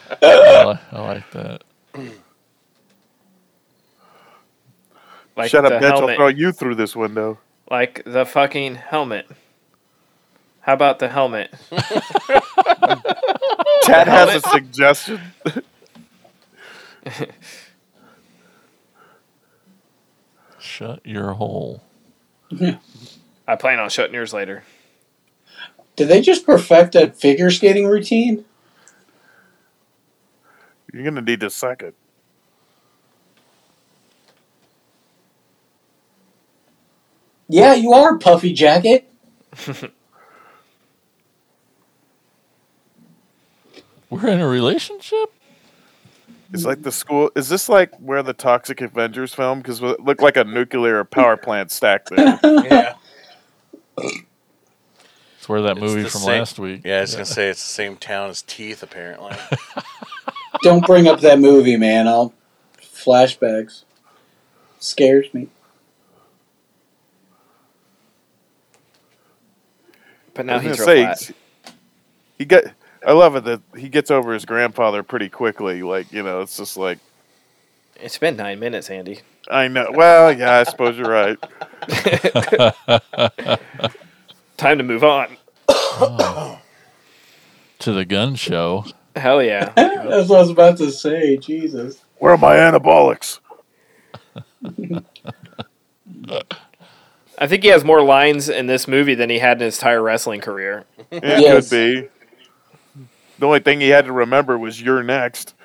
li- 0.65 0.79
I 0.91 0.99
like 0.99 1.29
that. 1.31 1.63
Like 5.37 5.49
Shut 5.51 5.65
up, 5.65 5.71
the 5.71 5.77
bitch! 5.85 5.91
I'll 5.91 5.97
helmet. 5.99 6.17
throw 6.17 6.27
you 6.29 6.51
through 6.51 6.75
this 6.75 6.95
window. 6.95 7.37
Like 7.69 8.01
the 8.05 8.25
fucking 8.25 8.75
helmet. 8.75 9.27
How 10.61 10.73
about 10.73 10.99
the 10.99 11.07
helmet? 11.07 11.53
Chad 13.83 14.07
has 14.07 14.35
a 14.35 14.41
suggestion. 14.49 15.21
Shut 20.59 21.05
your 21.05 21.33
hole. 21.33 21.83
I 23.47 23.55
plan 23.55 23.79
on 23.79 23.89
shutting 23.89 24.13
yours 24.13 24.33
later. 24.33 24.63
Did 25.95 26.07
they 26.07 26.21
just 26.21 26.45
perfect 26.45 26.93
that 26.93 27.15
figure 27.15 27.51
skating 27.51 27.85
routine? 27.87 28.45
You're 30.93 31.03
gonna 31.03 31.21
need 31.21 31.43
a 31.43 31.49
second. 31.49 31.93
Yeah, 37.47 37.73
you 37.73 37.91
are, 37.93 38.17
Puffy 38.17 38.53
Jacket. 38.53 39.09
We're 44.09 44.27
in 44.27 44.39
a 44.41 44.47
relationship? 44.47 45.33
It's 46.53 46.65
like 46.65 46.81
the 46.81 46.91
school. 46.91 47.31
Is 47.35 47.47
this 47.49 47.69
like 47.69 47.95
where 47.97 48.21
the 48.23 48.33
Toxic 48.33 48.81
Avengers 48.81 49.33
film? 49.33 49.59
Because 49.59 49.81
it 49.81 49.99
looked 50.01 50.21
like 50.21 50.35
a 50.37 50.43
nuclear 50.43 51.03
power 51.03 51.37
plant 51.37 51.71
stacked 51.71 52.09
there. 52.09 52.39
Yeah. 52.43 52.95
It's 53.97 55.47
where 55.49 55.61
that 55.63 55.71
It's 55.71 55.79
movie 55.81 56.03
the 56.03 56.09
from 56.09 56.21
same- 56.21 56.39
last 56.39 56.59
week. 56.59 56.81
Yeah, 56.83 56.97
I 56.97 57.01
was 57.01 57.13
gonna 57.13 57.25
say 57.25 57.49
it's 57.49 57.61
the 57.63 57.71
same 57.73 57.97
town 57.97 58.29
as 58.29 58.41
Teeth, 58.41 58.83
apparently. 58.83 59.33
Don't 60.63 60.85
bring 60.85 61.07
up 61.07 61.21
that 61.21 61.39
movie, 61.39 61.77
man. 61.77 62.07
I'll 62.07 62.33
flashbacks. 62.79 63.83
Scares 64.79 65.33
me. 65.33 65.47
But 70.33 70.45
I 70.45 70.47
now 70.47 70.53
was 70.55 70.63
he's 70.63 70.77
gonna 70.85 70.91
real 71.01 71.15
say, 71.15 71.25
flat. 71.25 71.75
he 72.37 72.45
get. 72.45 72.73
I 73.05 73.11
love 73.13 73.35
it 73.35 73.43
that 73.45 73.61
he 73.77 73.89
gets 73.89 74.11
over 74.11 74.33
his 74.33 74.45
grandfather 74.45 75.03
pretty 75.03 75.29
quickly. 75.29 75.81
Like 75.83 76.11
you 76.11 76.23
know, 76.23 76.41
it's 76.41 76.57
just 76.57 76.77
like 76.77 76.99
It's 77.99 78.17
been 78.17 78.35
nine 78.37 78.59
minutes, 78.59 78.89
Andy. 78.89 79.19
I 79.49 79.67
know. 79.67 79.87
Well, 79.93 80.31
yeah, 80.37 80.59
I 80.59 80.63
suppose 80.63 80.97
you're 80.97 81.09
right. 81.09 81.37
Time 84.57 84.77
to 84.77 84.83
move 84.83 85.03
on. 85.03 85.35
To 87.79 87.91
the 87.91 88.05
gun 88.05 88.35
show. 88.35 88.85
Hell 89.15 89.41
yeah. 89.41 89.69
That's 89.75 90.29
what 90.29 90.37
I 90.37 90.41
was 90.41 90.49
about 90.51 90.77
to 90.77 90.91
say. 90.91 91.37
Jesus. 91.37 92.03
Where 92.19 92.33
are 92.33 92.37
my 92.37 92.55
anabolics? 92.55 93.39
I 97.37 97.47
think 97.47 97.63
he 97.63 97.69
has 97.69 97.83
more 97.83 98.03
lines 98.03 98.47
in 98.49 98.67
this 98.67 98.87
movie 98.87 99.15
than 99.15 99.31
he 99.31 99.39
had 99.39 99.59
in 99.59 99.65
his 99.65 99.77
entire 99.79 100.03
wrestling 100.03 100.41
career. 100.41 100.85
It 101.09 101.23
Yes. 101.23 101.69
could 101.69 101.75
be. 101.75 102.09
The 103.41 103.47
only 103.47 103.59
thing 103.59 103.81
he 103.81 103.89
had 103.89 104.05
to 104.05 104.13
remember 104.13 104.55
was 104.55 104.79
"You're 104.79 105.01
next." 105.01 105.55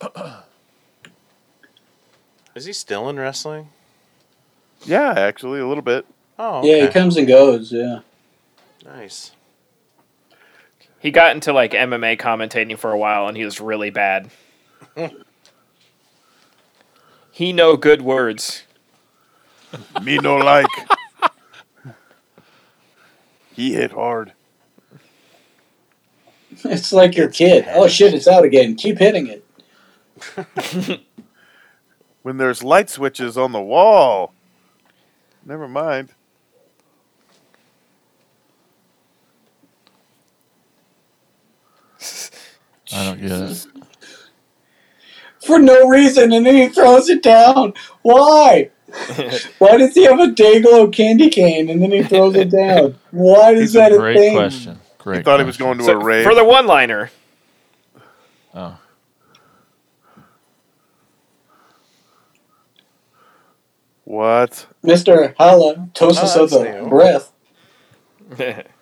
Is 2.56 2.64
he 2.64 2.72
still 2.72 3.08
in 3.08 3.20
wrestling? 3.20 3.68
Yeah, 4.84 5.14
actually, 5.16 5.60
a 5.60 5.68
little 5.68 5.84
bit. 5.84 6.04
Oh, 6.36 6.58
okay. 6.58 6.80
Yeah, 6.80 6.86
he 6.86 6.92
comes 6.92 7.16
and 7.16 7.28
goes. 7.28 7.70
Yeah. 7.70 8.00
nice. 8.84 9.30
He 10.98 11.12
got 11.12 11.36
into 11.36 11.52
like 11.52 11.70
MMA 11.70 12.18
commentating 12.18 12.76
for 12.76 12.90
a 12.90 12.98
while 12.98 13.28
and 13.28 13.36
he 13.36 13.44
was 13.44 13.60
really 13.60 13.90
bad. 13.90 14.32
he 17.30 17.52
know 17.52 17.76
good 17.76 18.02
words. 18.02 18.64
Me 20.02 20.18
no 20.18 20.36
like. 20.36 20.66
he 23.54 23.74
hit 23.74 23.92
hard. 23.92 24.32
It's 26.64 26.92
like 26.92 27.16
your 27.16 27.28
kid. 27.28 27.66
Oh 27.70 27.88
shit, 27.88 28.14
it's 28.14 28.28
out 28.28 28.44
again. 28.44 28.74
Keep 28.76 28.98
hitting 28.98 29.26
it. 29.26 29.44
When 32.22 32.36
there's 32.36 32.62
light 32.62 32.88
switches 32.88 33.36
on 33.36 33.52
the 33.52 33.60
wall. 33.60 34.32
Never 35.44 35.66
mind. 35.66 36.10
I 42.94 43.04
don't 43.04 43.20
get 43.20 43.30
it. 43.32 43.66
For 45.52 45.58
no 45.58 45.86
reason, 45.86 46.32
and 46.32 46.46
then 46.46 46.54
he 46.54 46.68
throws 46.70 47.10
it 47.10 47.22
down. 47.22 47.74
Why? 48.00 48.70
Why 49.58 49.76
does 49.76 49.94
he 49.94 50.04
have 50.04 50.18
a 50.18 50.28
Dayglow 50.28 50.90
candy 50.90 51.28
cane 51.28 51.68
and 51.68 51.82
then 51.82 51.92
he 51.92 52.02
throws 52.02 52.34
it 52.36 52.50
down? 52.50 52.98
Why 53.10 53.50
is 53.52 53.60
He's 53.60 53.72
that 53.74 53.92
a 53.92 53.98
Great 53.98 54.16
thing? 54.16 54.34
question. 54.34 54.80
Great. 54.96 55.18
He 55.18 55.22
thought 55.24 55.40
he 55.40 55.44
was 55.44 55.58
going 55.58 55.76
to 55.76 55.84
So, 55.84 55.92
a 55.92 56.02
rave. 56.02 56.24
for 56.24 56.34
the 56.34 56.42
one 56.42 56.66
liner, 56.66 57.10
Oh. 58.54 58.78
what? 64.04 64.66
Mr. 64.84 65.34
Hala, 65.38 65.88
toast 65.94 66.22
us 66.22 66.34
Oh, 66.36 66.42
with 66.44 66.50
that's 66.52 66.64
a 66.64 66.88
breath. 66.88 67.32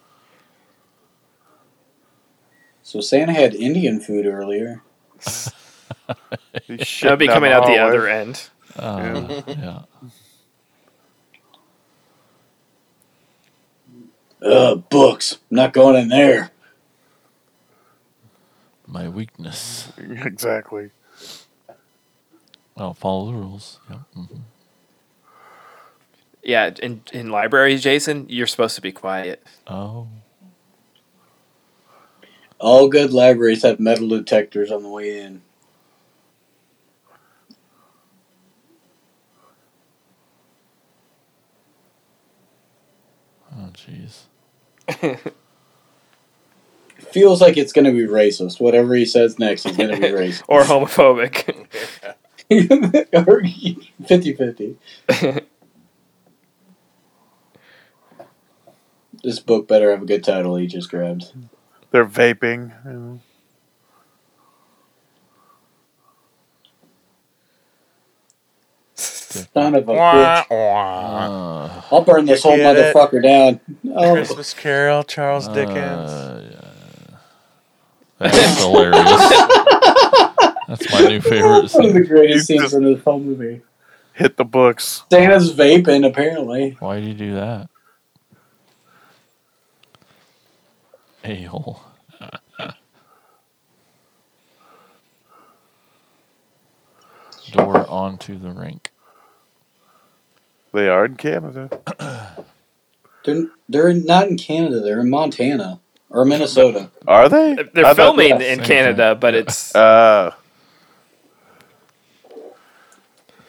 So 2.82 3.00
Santa 3.00 3.32
had 3.32 3.54
Indian 3.54 4.00
food 4.00 4.26
earlier. 4.26 4.82
He's 6.64 6.80
shitting 6.80 7.00
that'll 7.02 7.16
be 7.16 7.26
coming 7.28 7.52
out 7.52 7.66
the 7.66 7.76
hallway. 7.78 7.78
other 7.78 8.08
end. 8.08 8.48
Uh, 8.76 9.42
yeah. 9.46 9.82
Ugh, 14.42 14.88
books. 14.88 15.38
I'm 15.50 15.56
not 15.56 15.72
going 15.72 15.96
in 15.96 16.08
there. 16.08 16.50
My 18.86 19.08
weakness. 19.08 19.92
Exactly. 19.98 20.90
I'll 22.76 22.94
follow 22.94 23.26
the 23.32 23.38
rules. 23.38 23.78
Yep. 23.90 23.98
mhm. 24.16 24.40
Yeah, 26.42 26.70
in 26.82 27.02
in 27.12 27.28
libraries, 27.30 27.82
Jason, 27.82 28.24
you're 28.30 28.46
supposed 28.46 28.74
to 28.76 28.80
be 28.80 28.92
quiet. 28.92 29.42
Oh. 29.66 30.08
All 32.58 32.88
good 32.88 33.12
libraries 33.12 33.62
have 33.64 33.80
metal 33.80 34.08
detectors 34.08 34.70
on 34.70 34.82
the 34.82 34.88
way 34.88 35.20
in. 35.20 35.42
Oh, 43.52 43.69
jeez. 43.86 44.26
Feels 47.12 47.40
like 47.40 47.56
it's 47.56 47.72
going 47.72 47.86
to 47.86 47.92
be 47.92 48.06
racist. 48.06 48.60
Whatever 48.60 48.94
he 48.94 49.04
says 49.04 49.38
next 49.38 49.66
is 49.66 49.76
going 49.76 49.90
to 49.90 49.96
be 49.96 50.08
racist. 50.12 50.42
Or 50.48 50.62
homophobic. 50.62 51.66
or 53.26 53.42
50 54.06 54.34
50. 54.34 54.76
This 59.22 59.38
book 59.38 59.68
better 59.68 59.90
have 59.90 60.02
a 60.02 60.06
good 60.06 60.24
title 60.24 60.56
he 60.56 60.66
just 60.66 60.88
grabbed. 60.90 61.32
They're 61.90 62.06
vaping. 62.06 62.72
you 62.84 62.92
know. 62.92 63.20
Son 69.30 69.74
of 69.76 69.88
a 69.88 69.92
Wah, 69.92 70.42
bitch. 70.42 70.50
wah. 70.50 71.64
Uh, 71.66 71.82
I'll 71.92 72.02
burn 72.04 72.26
this 72.26 72.42
whole 72.42 72.56
Get 72.56 72.76
it? 72.76 72.94
motherfucker 72.94 73.22
down. 73.22 73.60
Oh, 73.94 74.12
Christmas 74.14 74.54
Carol, 74.54 75.04
Charles 75.04 75.46
Dickens. 75.48 75.76
Uh, 75.78 76.50
yeah. 76.52 77.16
That's 78.18 78.58
hilarious. 78.62 79.04
That's 80.68 80.92
my 80.92 81.08
new 81.08 81.20
favorite 81.20 81.72
one 81.72 81.86
of 81.86 81.94
the 81.94 82.04
greatest 82.06 82.46
scenes 82.46 82.74
in 82.74 82.84
the 82.84 82.96
whole 82.96 83.20
movie. 83.20 83.62
Hit 84.14 84.36
the 84.36 84.44
books. 84.44 85.04
Santa's 85.10 85.52
vaping, 85.54 86.06
apparently. 86.06 86.76
Why 86.80 87.00
do 87.00 87.06
you 87.06 87.14
do 87.14 87.34
that? 87.34 87.68
A 91.24 91.42
hole. 91.42 91.82
Door 97.52 97.88
onto 97.88 98.38
the 98.38 98.50
rink. 98.50 98.89
They 100.72 100.88
are 100.88 101.04
in 101.06 101.16
Canada. 101.16 101.70
They're, 103.24 103.46
they're 103.68 103.92
not 103.92 104.28
in 104.28 104.38
Canada. 104.38 104.80
They're 104.80 105.00
in 105.00 105.10
Montana 105.10 105.80
or 106.08 106.24
Minnesota. 106.24 106.90
Are 107.06 107.28
they? 107.28 107.56
They're 107.74 107.84
I 107.84 107.94
filming 107.94 108.40
yeah, 108.40 108.46
in 108.54 108.60
Canada, 108.60 109.12
thing. 109.12 109.20
but 109.20 109.34
it's 109.34 109.74
Uh, 109.74 110.32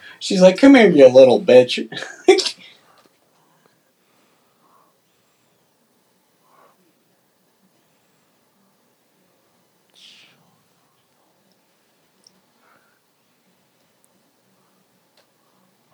She's 0.19 0.41
like, 0.41 0.57
"Come 0.57 0.75
here, 0.75 0.89
you 0.89 1.07
little 1.07 1.41
bitch." 1.41 1.89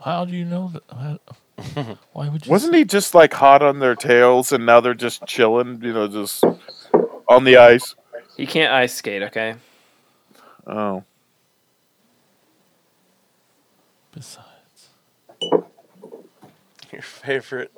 How 0.03 0.25
do 0.25 0.35
you 0.35 0.45
know 0.45 0.71
that? 0.73 0.83
how- 0.91 1.19
Why 2.13 2.29
would 2.29 2.45
you? 2.45 2.51
wasn't 2.51 2.75
he 2.75 2.85
just 2.85 3.15
like 3.15 3.33
hot 3.33 3.63
on 3.63 3.79
their 3.79 3.95
tails, 3.95 4.51
and 4.51 4.63
now 4.65 4.79
they're 4.79 4.93
just 4.93 5.25
chilling? 5.25 5.81
You 5.81 5.91
know, 5.93 6.07
just 6.07 6.43
on 7.27 7.43
the 7.45 7.57
ice. 7.57 7.95
He 8.35 8.45
can't 8.45 8.71
ice 8.71 8.93
skate, 8.93 9.23
okay? 9.23 9.55
Oh, 10.67 11.03
Besides, 14.13 14.89
Your 16.91 17.01
favorite 17.01 17.71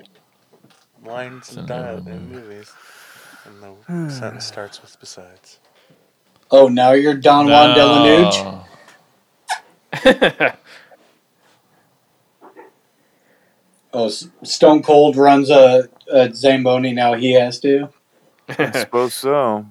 lines 1.04 1.48
It's 1.50 1.56
and 1.58 1.70
another 1.70 2.02
dialogue 2.02 2.08
in 2.08 2.32
movies. 2.32 2.72
And 3.46 3.64
the 4.10 4.10
sentence 4.14 4.46
starts 4.54 4.82
with 4.82 4.98
besides. 5.00 5.60
oh, 6.52 6.68
now 6.68 6.92
you're 6.92 7.14
Don 7.16 7.48
Juan 7.48 7.76
Delanuge. 7.78 8.66
No. 10.06 10.52
Oh, 13.94 14.10
Stone 14.44 14.84
Cold 14.84 15.16
runs 15.18 15.50
a, 15.50 15.90
a 16.12 16.34
Zamboni. 16.34 16.94
Now 16.94 17.14
he 17.16 17.34
has 17.34 17.60
to. 17.62 17.90
I 18.50 18.72
suppose 18.72 19.14
so. 19.14 19.66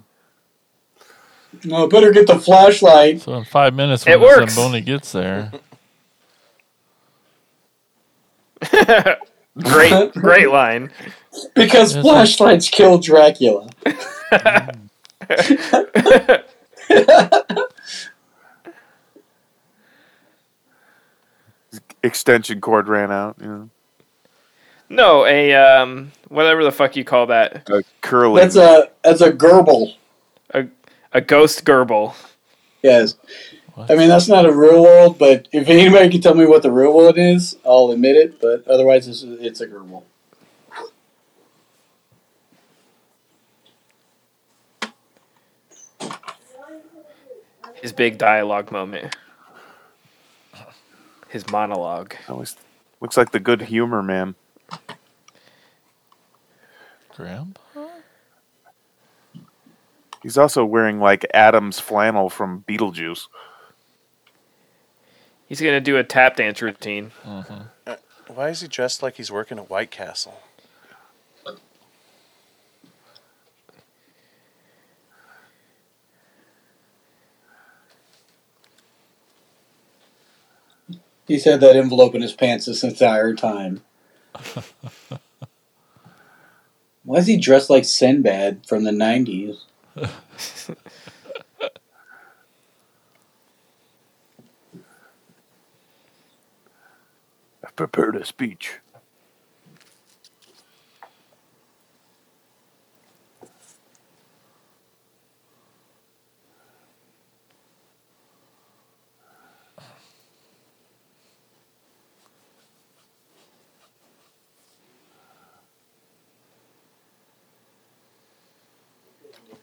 Oh, 1.70 1.88
better 1.88 2.12
get 2.12 2.26
the 2.26 2.38
flashlight 2.38 3.22
So 3.22 3.34
in 3.34 3.44
five 3.44 3.74
minutes, 3.74 4.06
It 4.06 4.10
when 4.10 4.20
the 4.20 4.26
works. 4.26 4.54
Zamboni 4.54 4.80
gets 4.80 5.12
there, 5.12 5.50
great, 9.58 10.12
great 10.12 10.50
line. 10.50 10.90
because 11.54 11.94
Yes, 11.96 12.02
flashlights 12.04 12.68
kill 12.68 12.98
Dracula. 12.98 13.68
Extension 22.02 22.60
cord 22.60 22.88
ran 22.88 23.10
out. 23.10 23.36
You 23.40 23.46
know, 23.46 23.70
No, 24.88 25.26
a 25.26 25.54
um, 25.54 26.12
whatever 26.28 26.64
the 26.64 26.72
fuck 26.72 26.96
you 26.96 27.04
call 27.04 27.26
that, 27.26 27.68
a 27.68 27.82
curling. 28.00 28.36
That's 28.36 28.56
a 28.56 28.90
that's 29.02 29.20
a 29.20 29.32
gerbil. 29.32 29.94
a 31.12 31.20
ghost 31.20 31.64
gerbil. 31.64 32.14
Yes. 32.82 33.16
What? 33.74 33.90
I 33.90 33.94
mean, 33.94 34.08
that's 34.08 34.28
not 34.28 34.44
a 34.44 34.52
real 34.52 34.82
world, 34.82 35.18
but 35.18 35.46
if 35.52 35.68
anybody 35.68 36.08
can 36.08 36.20
tell 36.20 36.34
me 36.34 36.46
what 36.46 36.62
the 36.62 36.70
real 36.70 36.92
world 36.92 37.16
is, 37.16 37.56
I'll 37.64 37.90
admit 37.90 38.16
it. 38.16 38.40
But 38.40 38.66
otherwise, 38.66 39.06
it's, 39.06 39.22
it's 39.22 39.60
a 39.60 39.66
gerbil. 39.66 40.02
His 47.80 47.92
big 47.92 48.18
dialogue 48.18 48.72
moment. 48.72 49.16
His 51.28 51.48
monologue. 51.50 52.14
Always 52.28 52.56
looks 53.00 53.16
like 53.16 53.30
the 53.30 53.38
good 53.38 53.62
humor 53.62 54.02
man. 54.02 54.34
Grandpa. 57.14 57.86
He's 60.22 60.38
also 60.38 60.64
wearing 60.64 61.00
like 61.00 61.26
Adam's 61.32 61.80
flannel 61.80 62.28
from 62.28 62.64
Beetlejuice. 62.68 63.28
He's 65.46 65.60
gonna 65.60 65.80
do 65.80 65.96
a 65.96 66.04
tap 66.04 66.36
dance 66.36 66.60
routine. 66.60 67.12
hmm 67.24 67.92
Why 68.26 68.50
is 68.50 68.60
he 68.60 68.68
dressed 68.68 69.02
like 69.02 69.16
he's 69.16 69.30
working 69.32 69.58
at 69.58 69.70
White 69.70 69.90
Castle? 69.90 70.40
He's 81.26 81.44
had 81.44 81.60
that 81.60 81.76
envelope 81.76 82.14
in 82.14 82.22
his 82.22 82.32
pants 82.32 82.66
this 82.66 82.82
entire 82.82 83.34
time. 83.34 83.82
Why 87.04 87.18
is 87.18 87.26
he 87.26 87.36
dressed 87.38 87.70
like 87.70 87.84
Sinbad 87.84 88.66
from 88.66 88.84
the 88.84 88.90
90s? 88.90 89.60
I've 97.64 97.76
prepared 97.76 98.16
a 98.16 98.24
speech. 98.24 98.80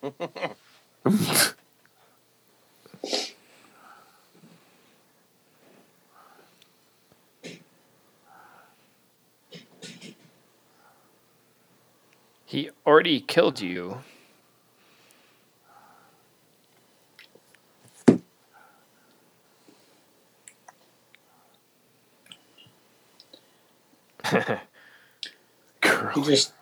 He 12.47 12.69
already 12.85 13.19
killed 13.19 13.59
you. 13.59 13.97
He 26.15 26.21
just 26.23 26.53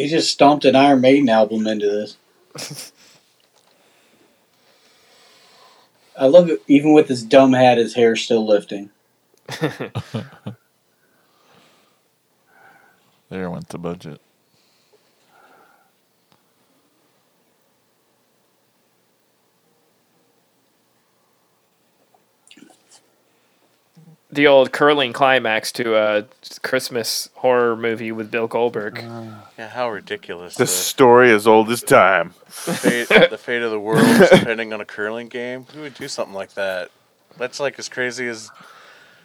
he 0.00 0.08
just 0.08 0.30
stomped 0.30 0.64
an 0.64 0.74
Iron 0.74 1.02
Maiden 1.02 1.28
album 1.28 1.66
into 1.66 1.86
this. 1.86 2.92
I 6.18 6.26
love 6.26 6.48
it. 6.48 6.62
Even 6.66 6.92
with 6.92 7.08
his 7.08 7.22
dumb 7.22 7.52
hat, 7.52 7.78
his 7.78 7.94
hair 7.94 8.16
still 8.16 8.46
lifting. 8.46 8.90
There 13.30 13.48
went 13.48 13.68
the 13.68 13.78
budget. 13.78 14.20
The 24.40 24.46
old 24.46 24.72
curling 24.72 25.12
climax 25.12 25.70
to 25.72 25.94
a 25.96 26.24
Christmas 26.62 27.28
horror 27.34 27.76
movie 27.76 28.10
with 28.10 28.30
Bill 28.30 28.46
Goldberg. 28.46 28.98
Uh, 28.98 29.24
yeah, 29.58 29.68
how 29.68 29.90
ridiculous. 29.90 30.54
The 30.54 30.64
The, 30.64 30.66
story 30.68 31.30
as 31.30 31.46
old 31.46 31.68
as 31.68 31.82
time. 31.82 32.30
fate, 32.46 33.08
the 33.08 33.36
fate 33.36 33.60
of 33.60 33.70
the 33.70 33.78
world 33.78 34.00
is 34.02 34.30
depending 34.38 34.72
on 34.72 34.80
a 34.80 34.86
curling 34.86 35.28
game. 35.28 35.66
Who 35.74 35.82
would 35.82 35.92
do 35.92 36.08
something 36.08 36.34
like 36.34 36.54
that? 36.54 36.90
That's 37.36 37.60
like 37.60 37.78
as 37.78 37.90
crazy 37.90 38.28
as 38.28 38.50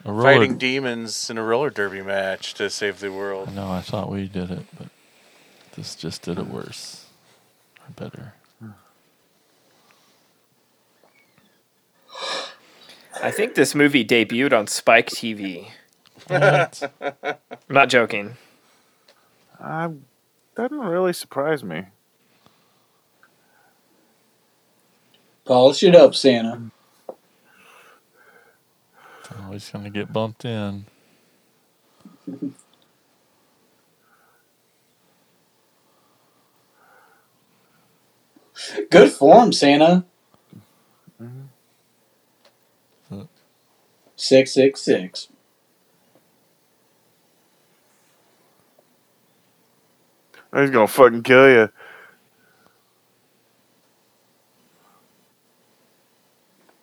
roller. 0.04 0.22
fighting 0.22 0.58
demons 0.58 1.30
in 1.30 1.38
a 1.38 1.42
roller 1.42 1.70
derby 1.70 2.02
match 2.02 2.52
to 2.54 2.68
save 2.68 3.00
the 3.00 3.10
world. 3.10 3.54
No, 3.54 3.70
I 3.70 3.80
thought 3.80 4.10
we 4.10 4.28
did 4.28 4.50
it, 4.50 4.66
but 4.78 4.88
this 5.76 5.94
just 5.94 6.20
did 6.22 6.38
it 6.38 6.46
worse 6.46 7.06
or 7.80 7.90
better. 7.96 8.34
I 13.22 13.30
think 13.30 13.54
this 13.54 13.74
movie 13.74 14.04
debuted 14.04 14.56
on 14.56 14.66
Spike 14.66 15.08
TV. 15.10 15.70
I'm 16.28 16.68
not 17.68 17.88
joking. 17.88 18.36
I 19.60 19.90
doesn't 20.54 20.78
really 20.78 21.12
surprise 21.12 21.64
me. 21.64 21.84
Polish 25.44 25.82
it 25.82 25.94
up, 25.94 26.14
Santa. 26.14 26.70
Always 29.44 29.70
going 29.70 29.84
to 29.84 29.90
get 29.90 30.12
bumped 30.12 30.44
in. 30.44 30.86
Good 38.90 39.12
form, 39.12 39.52
Santa. 39.52 40.04
Six 44.16 44.52
six 44.52 44.80
six. 44.80 45.28
He's 50.54 50.70
gonna 50.70 50.86
fucking 50.88 51.22
kill 51.22 51.50
you. 51.50 51.68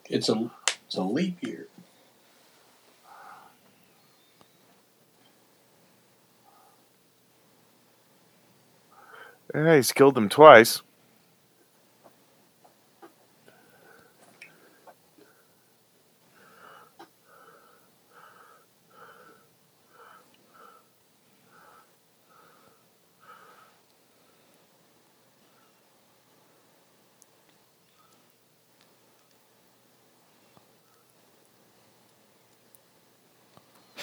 It's 0.10 0.30
a 0.30 0.51
it's 0.85 0.95
a 0.95 1.01
leap 1.01 1.41
year. 1.41 1.68
Yeah, 9.55 9.76
he's 9.76 9.91
killed 9.91 10.15
them 10.15 10.30
twice. 10.30 10.84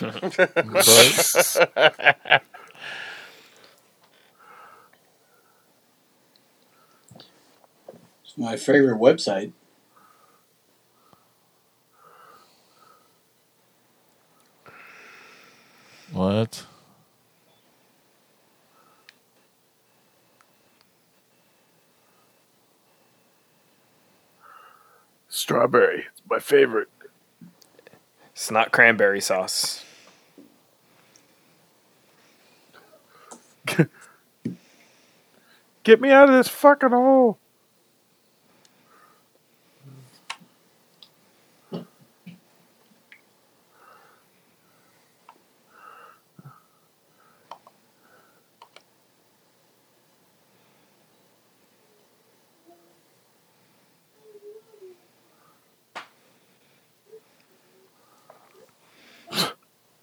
But 0.01 0.89
It's 8.25 8.39
my 8.39 8.57
favorite 8.57 8.99
website. 8.99 9.53
what? 16.13 16.65
Strawberry. 25.29 26.07
It's 26.13 26.23
my 26.29 26.39
favorite. 26.39 26.89
It's 28.33 28.51
not 28.51 28.73
cranberry 28.73 29.21
sauce. 29.21 29.85
Get 35.83 36.01
me 36.01 36.11
out 36.11 36.29
of 36.29 36.35
this 36.35 36.49
fucking 36.49 36.91
hole. 36.91 37.39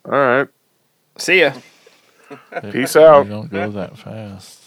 All 0.10 0.14
right. 0.14 0.48
See 1.18 1.42
ya. 1.42 1.54
Peace 2.72 2.96
out. 2.96 3.26
You 3.26 3.32
don't 3.32 3.52
go 3.52 3.72
that 3.72 3.98
fast. 3.98 4.67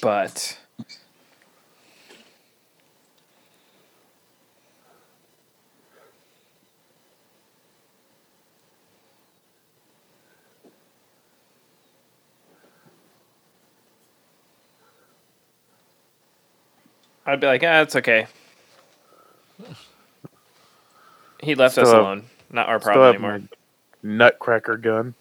But 0.00 0.58
I'd 17.26 17.40
be 17.40 17.46
like, 17.46 17.62
ah, 17.62 17.82
it's 17.82 17.96
okay. 17.96 18.26
He 21.42 21.54
left 21.54 21.76
us 21.78 21.86
Still 21.88 21.94
have- 21.96 22.04
alone. 22.04 22.24
Not 22.50 22.68
our 22.68 22.80
problem 22.80 23.14
anymore. 23.16 23.40
nutcracker 24.02 24.78
gun. 24.78 25.14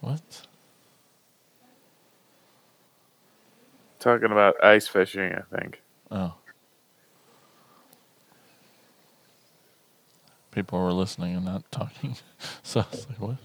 What? 0.00 0.46
Talking 4.12 4.30
about 4.30 4.62
ice 4.62 4.86
fishing, 4.86 5.32
I 5.32 5.56
think. 5.56 5.80
Oh. 6.10 6.34
People 10.50 10.82
were 10.82 10.92
listening 10.92 11.34
and 11.34 11.46
not 11.46 11.62
talking. 11.72 12.16
So 12.62 12.80
I 12.80 12.84
was 12.90 13.06
like, 13.08 13.20
what? 13.20 13.36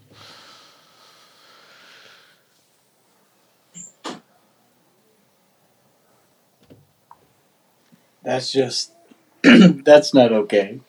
That's 8.23 8.51
just 8.51 8.91
that's 9.43 10.13
not 10.13 10.33
okay. 10.33 10.81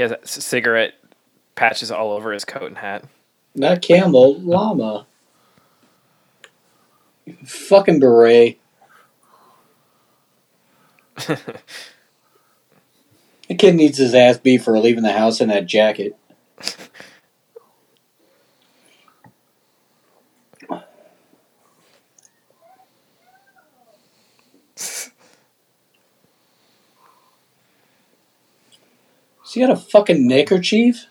He 0.00 0.08
has 0.08 0.14
cigarette 0.24 0.94
patches 1.56 1.90
all 1.90 2.12
over 2.12 2.32
his 2.32 2.46
coat 2.46 2.68
and 2.68 2.78
hat. 2.78 3.04
Not 3.54 3.82
camel, 3.82 4.40
llama. 4.40 5.06
Fucking 7.44 8.00
beret. 8.00 8.58
The 13.48 13.56
kid 13.56 13.74
needs 13.74 13.98
his 13.98 14.14
ass 14.14 14.38
beat 14.38 14.62
for 14.62 14.78
leaving 14.78 15.02
the 15.02 15.12
house 15.12 15.40
in 15.40 15.48
that 15.48 15.66
jacket. 15.66 16.16
Has 29.60 29.68
he 29.68 29.74
got 29.74 29.78
a 29.78 29.90
fucking 29.90 30.26
neckerchief? 30.26 31.04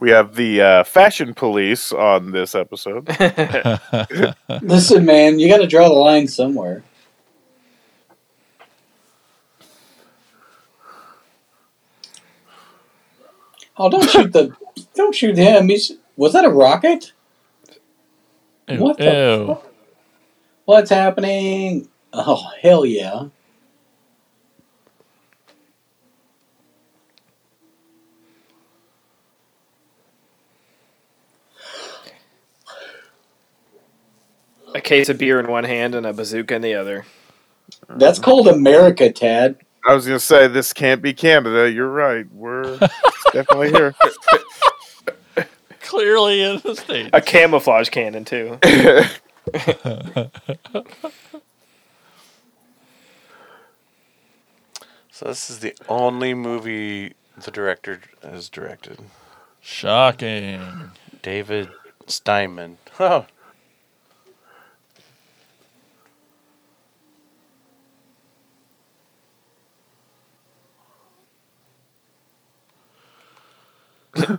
We 0.00 0.10
have 0.10 0.34
the 0.34 0.60
uh, 0.60 0.84
fashion 0.84 1.32
police 1.34 1.92
on 1.92 2.32
this 2.32 2.56
episode. 2.56 3.08
Listen, 4.62 5.04
man, 5.04 5.38
you 5.38 5.48
got 5.48 5.58
to 5.58 5.66
draw 5.68 5.88
the 5.88 5.94
line 5.94 6.26
somewhere. 6.26 6.82
Oh, 13.76 13.88
don't 13.88 14.08
shoot 14.10 14.32
the! 14.32 14.52
Don't 14.94 15.14
shoot 15.14 15.36
him. 15.36 15.68
He's 15.68 15.92
was 16.16 16.32
that 16.32 16.44
a 16.44 16.50
rocket? 16.50 17.12
Ew, 18.68 18.80
What 18.80 18.98
the 18.98 19.04
ew. 19.04 19.46
fuck? 19.46 19.66
What's 20.64 20.90
happening? 20.90 21.88
Oh 22.12 22.50
hell 22.60 22.86
yeah! 22.86 23.26
A 34.74 34.80
case 34.80 35.08
of 35.08 35.18
beer 35.18 35.40
in 35.40 35.48
one 35.48 35.64
hand 35.64 35.94
and 35.94 36.06
a 36.06 36.12
bazooka 36.12 36.54
in 36.54 36.62
the 36.62 36.74
other. 36.74 37.04
That's 37.88 38.18
called 38.18 38.48
America, 38.48 39.10
Tad. 39.10 39.56
I 39.86 39.94
was 39.94 40.06
gonna 40.06 40.20
say 40.20 40.48
this 40.48 40.72
can't 40.72 41.02
be 41.02 41.14
Canada. 41.14 41.70
You're 41.70 41.90
right. 41.90 42.26
We're 42.32 42.78
definitely 43.32 43.70
here. 43.70 43.94
Clearly 45.80 46.42
in 46.42 46.60
the 46.60 46.74
state. 46.74 47.10
A 47.12 47.20
camouflage 47.20 47.88
cannon 47.88 48.24
too. 48.24 48.58
So 55.18 55.26
this 55.26 55.50
is 55.50 55.58
the 55.58 55.74
only 55.88 56.32
movie 56.32 57.14
the 57.36 57.50
director 57.50 58.00
has 58.22 58.48
directed. 58.48 59.00
Shocking. 59.60 60.92
David 61.22 61.70
Steiman. 62.06 62.76
Oh, 63.00 63.26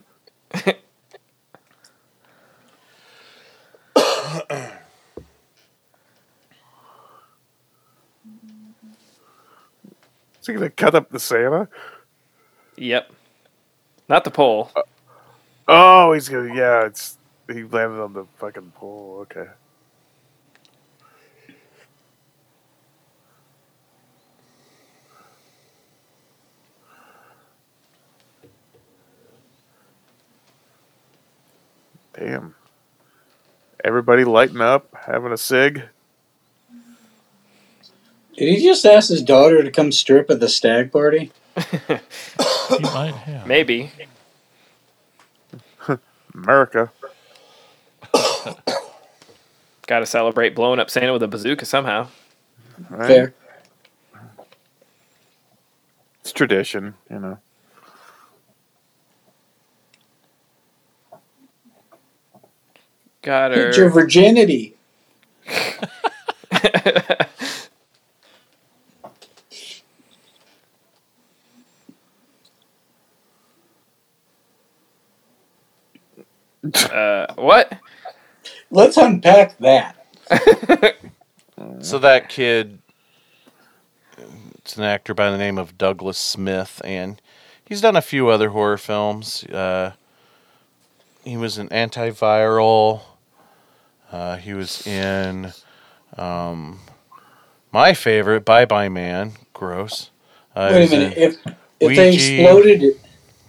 Gonna 10.53 10.69
cut 10.69 10.95
up 10.95 11.09
the 11.09 11.19
Santa? 11.19 11.67
Yep. 12.77 13.11
Not 14.07 14.23
the 14.23 14.31
pole. 14.31 14.71
Uh, 14.75 14.81
oh, 15.67 16.13
he's 16.13 16.29
gonna. 16.29 16.53
Yeah, 16.53 16.85
it's 16.85 17.17
he 17.47 17.63
landed 17.63 18.01
on 18.01 18.13
the 18.13 18.25
fucking 18.37 18.71
pole. 18.75 19.19
Okay. 19.21 19.49
Damn. 32.13 32.55
Everybody 33.83 34.25
lighting 34.25 34.59
up, 34.59 34.93
having 35.05 35.31
a 35.31 35.37
cig. 35.37 35.83
Did 38.39 38.57
he 38.57 38.63
just 38.63 38.85
ask 38.85 39.09
his 39.09 39.21
daughter 39.21 39.61
to 39.63 39.69
come 39.69 39.91
strip 39.91 40.31
at 40.31 40.39
the 40.39 40.47
stag 40.47 40.93
party? 40.93 41.33
He 41.57 42.79
might 42.79 43.13
have. 43.13 43.45
Maybe. 43.45 43.91
America. 46.33 46.89
Got 49.87 49.99
to 49.99 50.05
celebrate 50.05 50.55
blowing 50.55 50.79
up 50.79 50.89
Santa 50.89 51.11
with 51.11 51.21
a 51.21 51.27
bazooka 51.27 51.65
somehow. 51.65 52.07
Right? 52.89 53.07
Fair. 53.07 53.33
It's 56.21 56.31
tradition, 56.31 56.93
you 57.09 57.19
know. 57.19 57.39
Got 63.21 63.53
Get 63.53 63.75
your 63.75 63.89
virginity. 63.89 64.77
uh, 76.91 77.33
what? 77.35 77.73
Let's 78.71 78.97
unpack 78.97 79.57
that. 79.59 79.95
so 81.81 81.97
that 81.99 82.29
kid, 82.29 82.79
it's 84.57 84.77
an 84.77 84.83
actor 84.83 85.13
by 85.13 85.31
the 85.31 85.37
name 85.37 85.57
of 85.57 85.77
Douglas 85.77 86.17
Smith, 86.17 86.81
and 86.83 87.21
he's 87.65 87.81
done 87.81 87.95
a 87.95 88.01
few 88.01 88.29
other 88.29 88.49
horror 88.49 88.77
films. 88.77 89.43
Uh, 89.45 89.93
he 91.23 91.37
was 91.37 91.57
in 91.57 91.69
Antiviral. 91.69 93.01
Uh, 94.11 94.37
he 94.37 94.53
was 94.53 94.85
in 94.87 95.53
um, 96.17 96.79
my 97.71 97.93
favorite, 97.93 98.45
Bye 98.45 98.65
Bye 98.65 98.89
Man. 98.89 99.33
Gross. 99.53 100.09
Uh, 100.55 100.69
Wait 100.71 100.87
a 100.87 100.89
minute. 100.89 101.17
in- 101.17 101.23
If 101.23 101.37
if 101.79 101.95
they 101.95 102.13
exploded, 102.13 102.99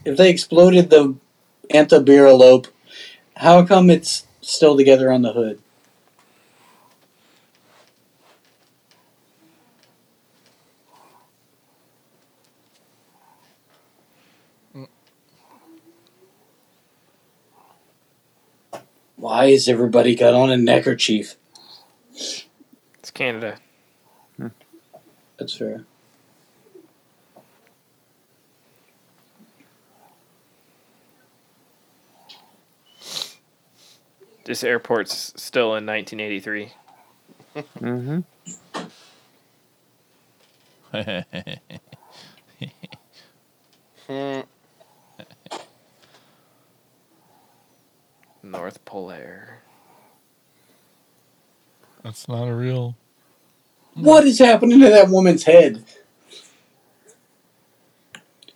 if 0.05 0.17
they 0.17 0.31
exploded 0.31 0.91
the 0.91 1.15
antiviralope, 1.73 2.69
how 3.41 3.65
come 3.65 3.89
it's 3.89 4.27
still 4.43 4.77
together 4.77 5.11
on 5.11 5.23
the 5.23 5.33
hood? 5.33 5.61
Why 19.17 19.51
has 19.53 19.69
everybody 19.69 20.15
got 20.15 20.35
on 20.35 20.51
a 20.51 20.57
neckerchief? 20.57 21.37
It's 22.99 23.11
Canada. 23.13 23.59
Hmm. 24.37 24.49
That's 25.39 25.55
fair. 25.55 25.85
This 34.45 34.65
airport's 34.65 35.33
still 35.41 35.75
in 35.77 35.87
1983. 35.87 36.73
Mm-hmm. 37.81 38.21
Hmm. 44.07 44.41
North 48.43 48.85
Polaire. 48.85 49.63
That's 52.03 52.29
not 52.29 52.49
a 52.49 52.55
real. 52.55 52.97
What 53.95 54.25
is 54.25 54.39
happening 54.39 54.81
to 54.81 54.89
that 54.89 55.11
woman's 55.11 55.45
head? 55.45 55.85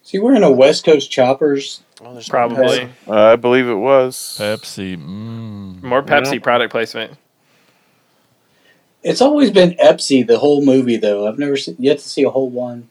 Is 0.02 0.11
he 0.11 0.19
wearing 0.19 0.43
a 0.43 0.51
West 0.51 0.85
Coast 0.85 1.11
Choppers? 1.11 1.82
Oh, 2.05 2.13
there's 2.13 2.29
no 2.29 2.33
Probably. 2.33 2.79
Pepsi. 2.81 2.91
Uh, 3.09 3.33
I 3.33 3.37
believe 3.37 3.67
it 3.67 3.75
was. 3.75 4.37
Pepsi. 4.39 4.97
Mm. 4.97 5.83
More 5.83 6.03
Pepsi 6.03 6.35
Yeah. 6.35 6.41
product 6.41 6.71
placement. 6.71 7.17
It's 9.03 9.21
always 9.21 9.51
been 9.51 9.75
Epsy 9.79 10.23
the 10.23 10.39
whole 10.39 10.65
movie, 10.65 10.97
though. 10.97 11.27
I've 11.27 11.39
never 11.39 11.57
se- 11.57 11.77
yet 11.79 11.99
to 11.99 12.09
see 12.09 12.23
a 12.23 12.31
whole 12.31 12.51
one. 12.51 12.89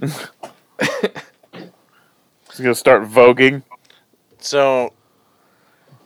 He's 0.00 0.18
gonna 2.58 2.74
start 2.74 3.02
voguing. 3.04 3.62
So, 4.38 4.92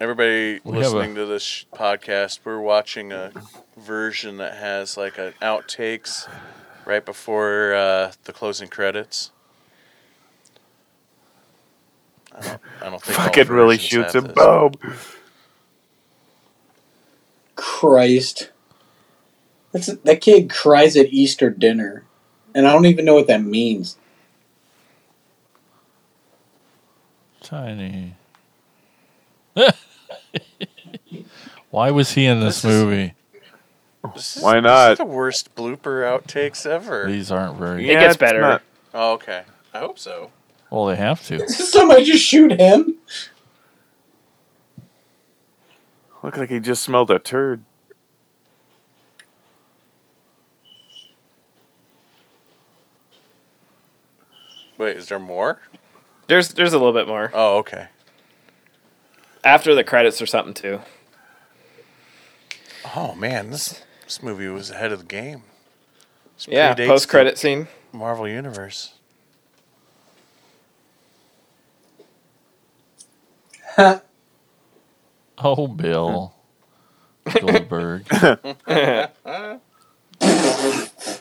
everybody 0.00 0.60
We 0.64 0.78
have 0.78 0.92
listening 0.92 1.14
to 1.16 1.26
this 1.26 1.42
sh- 1.42 1.64
podcast, 1.74 2.40
we're 2.44 2.60
watching 2.60 3.12
a 3.12 3.32
version 3.76 4.36
that 4.38 4.56
has 4.56 4.96
like 4.96 5.18
an 5.18 5.34
outtakes 5.42 6.28
right 6.84 7.04
before 7.04 7.74
uh, 7.74 8.12
the 8.24 8.32
closing 8.32 8.68
credits. 8.68 9.30
I 12.36 12.40
don't, 12.40 12.60
I 12.82 12.90
don't 12.90 13.02
think 13.02 13.18
all 13.18 13.24
Fucking 13.26 13.48
really 13.48 13.78
shoots 13.78 14.14
him. 14.14 14.24
this. 14.24 14.34
Boom. 14.34 14.72
Christ. 17.56 18.50
That's, 19.72 19.86
that 19.86 20.20
kid 20.20 20.48
cries 20.48 20.96
at 20.96 21.12
Easter 21.12 21.50
dinner, 21.50 22.04
and 22.54 22.66
I 22.66 22.72
don't 22.72 22.86
even 22.86 23.04
know 23.04 23.14
what 23.14 23.26
that 23.26 23.42
means. 23.42 23.96
Tiny. 27.42 28.14
Why 31.70 31.90
was 31.90 32.12
he 32.12 32.24
in 32.26 32.40
this, 32.40 32.62
This 32.62 32.72
is- 32.72 32.82
movie? 32.84 33.14
This 34.14 34.36
is- 34.36 34.42
Why 34.42 34.54
this 34.54 34.62
not? 34.62 34.92
is 34.92 34.98
the 34.98 35.04
worst 35.04 35.54
blooper 35.54 36.02
outtakes 36.02 36.64
ever. 36.66 37.06
These 37.06 37.30
aren't 37.30 37.58
very. 37.58 37.84
It 37.90 37.94
gets 37.94 38.14
it's 38.14 38.16
better. 38.16 38.40
not- 38.40 38.62
Oh, 38.94 39.12
okay. 39.14 39.42
I 39.74 39.80
hope 39.80 39.98
so. 39.98 40.30
Well, 40.70 40.86
they 40.86 40.96
have 40.96 41.22
to. 41.26 41.38
Did 41.38 41.50
somebody 41.50 42.04
just 42.04 42.24
shoot 42.24 42.52
him? 42.58 42.96
Look 46.22 46.36
like 46.36 46.50
he 46.50 46.58
just 46.60 46.82
smelled 46.82 47.10
a 47.10 47.18
turd. 47.18 47.64
Wait, 54.76 54.96
is 54.96 55.08
there 55.08 55.18
more? 55.18 55.60
There's 56.26 56.50
there's 56.50 56.72
a 56.72 56.78
little 56.78 56.92
bit 56.92 57.08
more 57.08 57.30
Oh, 57.34 57.58
okay. 57.58 57.88
after 59.44 59.74
the 59.74 59.82
credits 59.84 60.20
or 60.22 60.26
something 60.26 60.54
too. 60.54 60.80
Oh 62.94 63.14
man, 63.14 63.50
this 63.50 63.82
this 64.04 64.22
movie 64.22 64.48
was 64.48 64.70
ahead 64.70 64.92
of 64.92 65.00
the 65.00 65.04
game. 65.04 65.42
This 66.36 66.48
Yeah, 66.48 66.74
post 66.74 67.08
credit 67.08 67.38
scene. 67.38 67.68
Marvel 67.92 68.28
Universe. 68.28 68.94
Oh, 75.40 75.68
Bill 75.68 76.34
Goldberg. 77.40 78.06
I 78.10 79.08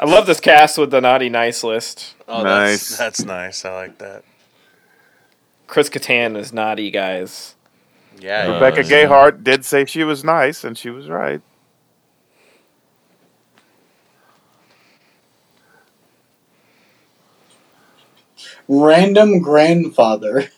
love 0.04 0.26
this 0.26 0.40
cast 0.40 0.78
with 0.80 0.90
the 0.90 1.02
naughty 1.02 1.30
nice 1.30 1.64
list. 1.64 2.16
Oh, 2.28 2.42
Nice. 2.44 2.90
That's, 2.90 2.98
that's 2.98 3.26
nice. 3.26 3.64
I 3.66 3.76
like 3.76 4.00
that. 4.00 4.24
Chris 5.68 5.90
Kattan 5.90 6.36
is 6.36 6.52
naughty, 6.52 6.90
guys. 6.90 7.56
Yeah. 8.20 8.48
Uh, 8.48 8.54
Rebecca 8.56 8.84
yeah. 8.84 9.06
Gayhart 9.06 9.44
did 9.44 9.66
say 9.66 9.86
she 9.86 10.04
was 10.04 10.24
nice, 10.24 10.64
and 10.64 10.78
she 10.78 10.90
was 10.90 11.10
right. 11.10 11.42
Random 18.68 19.40
grandfather. 19.40 20.50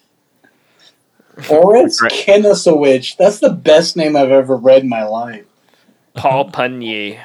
Oris 1.49 1.99
Gra- 1.99 2.09
Kennesowicz. 2.09 3.15
That's 3.17 3.39
the 3.39 3.51
best 3.51 3.95
name 3.95 4.15
I've 4.15 4.31
ever 4.31 4.55
read 4.55 4.83
in 4.83 4.89
my 4.89 5.03
life. 5.03 5.45
Paul 6.15 6.51
Punier. 6.51 7.21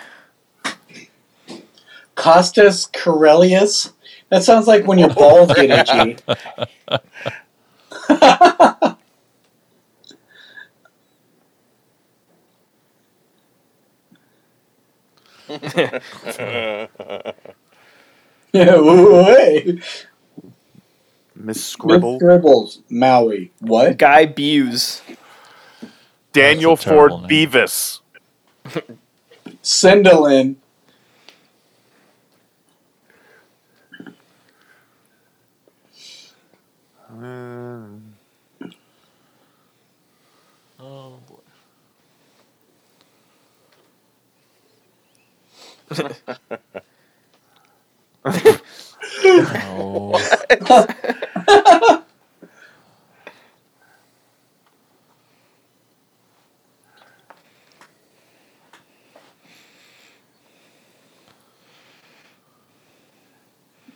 Costas 2.14 2.86
Corellius. 2.92 3.92
That 4.28 4.44
sounds 4.44 4.66
like 4.66 4.86
when 4.86 4.98
your 4.98 5.08
balls 5.14 5.52
get 5.52 5.70
itchy. 5.70 6.16
Yeah, 18.54 18.76
ooh, 18.76 19.24
hey. 19.24 19.80
Miss 21.44 21.62
Scribble. 21.64 22.18
Scribbles. 22.18 22.80
Maui. 22.88 23.52
What? 23.60 23.98
Guy 23.98 24.24
Buse. 24.24 25.02
Daniel 26.32 26.76
That's 26.76 26.86
a 26.86 26.88
terrible 26.88 27.18
Ford 27.18 27.30
name. 27.30 27.48
Beavis. 27.50 28.00
Cinderlin. 29.62 30.56
Oh, 40.80 41.18
boy. 41.26 41.38
oh, 49.22 50.20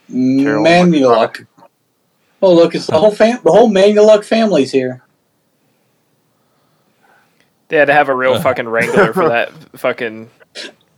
Carol 0.09 0.63
Manuluk. 0.65 1.45
Oh, 2.41 2.53
look, 2.53 2.73
it's 2.75 2.87
the 2.87 2.97
whole 2.97 3.11
fam- 3.11 3.41
the 3.43 3.51
whole 3.51 3.69
Manuluk 3.69 4.23
family's 4.23 4.71
here. 4.71 5.03
They 7.67 7.77
had 7.77 7.85
to 7.85 7.93
have 7.93 8.09
a 8.09 8.15
real 8.15 8.39
fucking 8.41 8.67
wrangler 8.67 9.13
for 9.13 9.29
that 9.29 9.51
fucking 9.79 10.29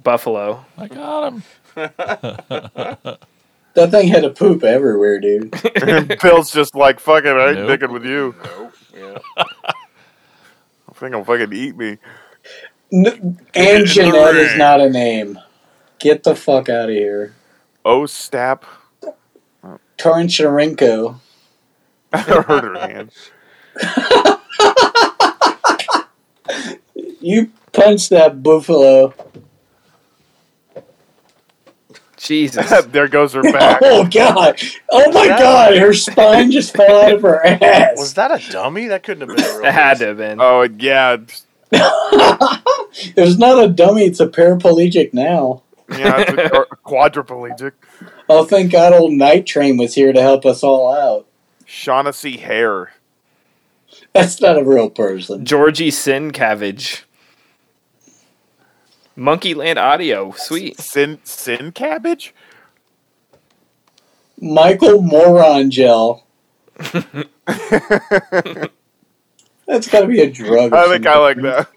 buffalo. 0.03 0.65
I 0.77 0.87
got 0.87 1.33
him. 1.33 1.43
That 3.73 3.91
thing 3.91 4.07
had 4.09 4.25
a 4.25 4.29
poop 4.29 4.63
everywhere, 4.63 5.19
dude. 5.19 5.51
Bill's 6.21 6.51
just 6.51 6.75
like, 6.75 6.99
fucking, 6.99 7.29
I 7.31 7.49
ain't 7.49 7.59
Nope. 7.59 7.79
dicking 7.79 7.91
with 7.93 8.05
you. 8.05 8.35
Nope. 8.43 8.73
Yeah. 8.95 9.17
I 9.37 10.93
think 10.95 11.15
I'll 11.15 11.23
fucking 11.23 11.53
eat 11.53 11.75
me. 11.77 11.97
N- 12.93 13.05
it 13.05 13.13
in 13.15 13.37
and 13.55 13.81
the 13.83 13.85
Jeanette 13.87 14.35
is 14.35 14.49
ring. 14.49 14.57
not 14.57 14.81
a 14.81 14.89
name. 14.89 15.39
Get 15.99 16.23
the 16.23 16.35
fuck 16.35 16.67
out 16.69 16.89
of 16.89 16.95
here. 16.95 17.33
Oh, 17.85 18.05
stap. 18.05 18.65
Tarancharenko. 19.97 21.15
I 22.13 22.17
hurt 22.19 22.63
her 22.63 22.77
hand. 22.79 23.11
You 27.21 27.51
punched 27.71 28.09
that 28.09 28.41
buffalo. 28.43 29.13
Jesus. 32.21 32.85
there 32.87 33.07
goes 33.07 33.33
her 33.33 33.41
back. 33.43 33.81
Oh 33.83 34.05
god! 34.07 34.59
Oh 34.89 35.11
my 35.11 35.27
That- 35.27 35.39
god! 35.39 35.77
Her 35.77 35.93
spine 35.93 36.51
just 36.51 36.73
fell 36.77 37.03
out 37.05 37.13
of 37.13 37.21
her 37.23 37.45
ass. 37.45 37.97
Was 37.97 38.13
that 38.15 38.31
a 38.31 38.51
dummy? 38.51 38.87
That 38.87 39.03
couldn't 39.03 39.27
have 39.27 39.37
been 39.37 39.45
a 39.45 39.57
real. 39.59 39.65
It 39.67 39.73
had 39.73 39.97
person. 39.99 39.99
to 39.99 40.07
have 40.07 40.17
been. 40.17 40.41
Oh, 40.41 40.61
yeah. 40.77 41.17
It's 41.73 43.37
not 43.37 43.63
a 43.63 43.67
dummy. 43.69 44.03
It's 44.05 44.19
a 44.19 44.27
paraplegic 44.27 45.13
now. 45.13 45.63
Yeah, 45.89 46.19
it's 46.19 46.31
a, 46.31 46.55
or 46.55 46.67
quadriplegic. 46.85 47.73
Oh, 48.29 48.45
thank 48.45 48.71
God, 48.71 48.93
old 48.93 49.11
Night 49.13 49.45
Train 49.45 49.77
was 49.77 49.93
here 49.95 50.13
to 50.13 50.21
help 50.21 50.45
us 50.45 50.63
all 50.63 50.93
out. 50.93 51.25
Shaughnessy 51.65 52.37
Hare. 52.37 52.91
That's 54.13 54.39
not 54.41 54.57
a 54.57 54.63
real 54.63 54.89
person. 54.89 55.45
Georgie 55.45 55.91
Sin 55.91 56.31
Cabbage. 56.31 57.03
Monkeyland 59.21 59.77
Audio. 59.77 60.31
Sweet. 60.31 60.79
Sin 60.79 61.19
Sin 61.23 61.71
Cabbage? 61.71 62.33
Michael 64.39 65.03
Moron 65.03 65.69
Gel. 65.69 66.25
That's 66.77 67.07
got 69.87 70.01
to 70.01 70.07
be 70.07 70.21
a 70.21 70.29
drug. 70.31 70.73
I 70.73 70.87
think 70.87 71.03
some 71.03 71.13
I 71.13 71.17
like 71.19 71.37
that. 71.41 71.69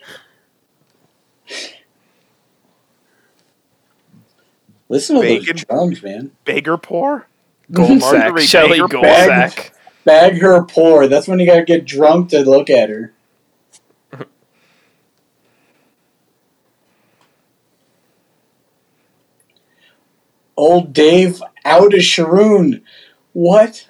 Listen 4.88 5.16
to 5.16 5.22
Bacon. 5.22 5.56
those 5.56 5.64
drums, 5.64 6.02
man. 6.02 6.30
Beggar 6.44 6.78
poor? 6.78 7.26
Goldsack. 7.72 8.00
Marguerite 8.00 8.48
Shelly 8.48 8.80
Baker 8.80 8.96
Goldsack. 8.98 9.70
Bag 10.04 10.38
her 10.40 10.62
poor. 10.64 11.08
That's 11.08 11.28
when 11.28 11.38
you 11.38 11.46
got 11.46 11.56
to 11.56 11.64
get 11.64 11.84
drunk 11.84 12.30
to 12.30 12.40
look 12.40 12.70
at 12.70 12.88
her. 12.88 13.13
Old 20.56 20.92
Dave 20.92 21.42
out 21.64 21.94
of 21.94 22.00
Sharoon. 22.00 22.82
What? 23.32 23.86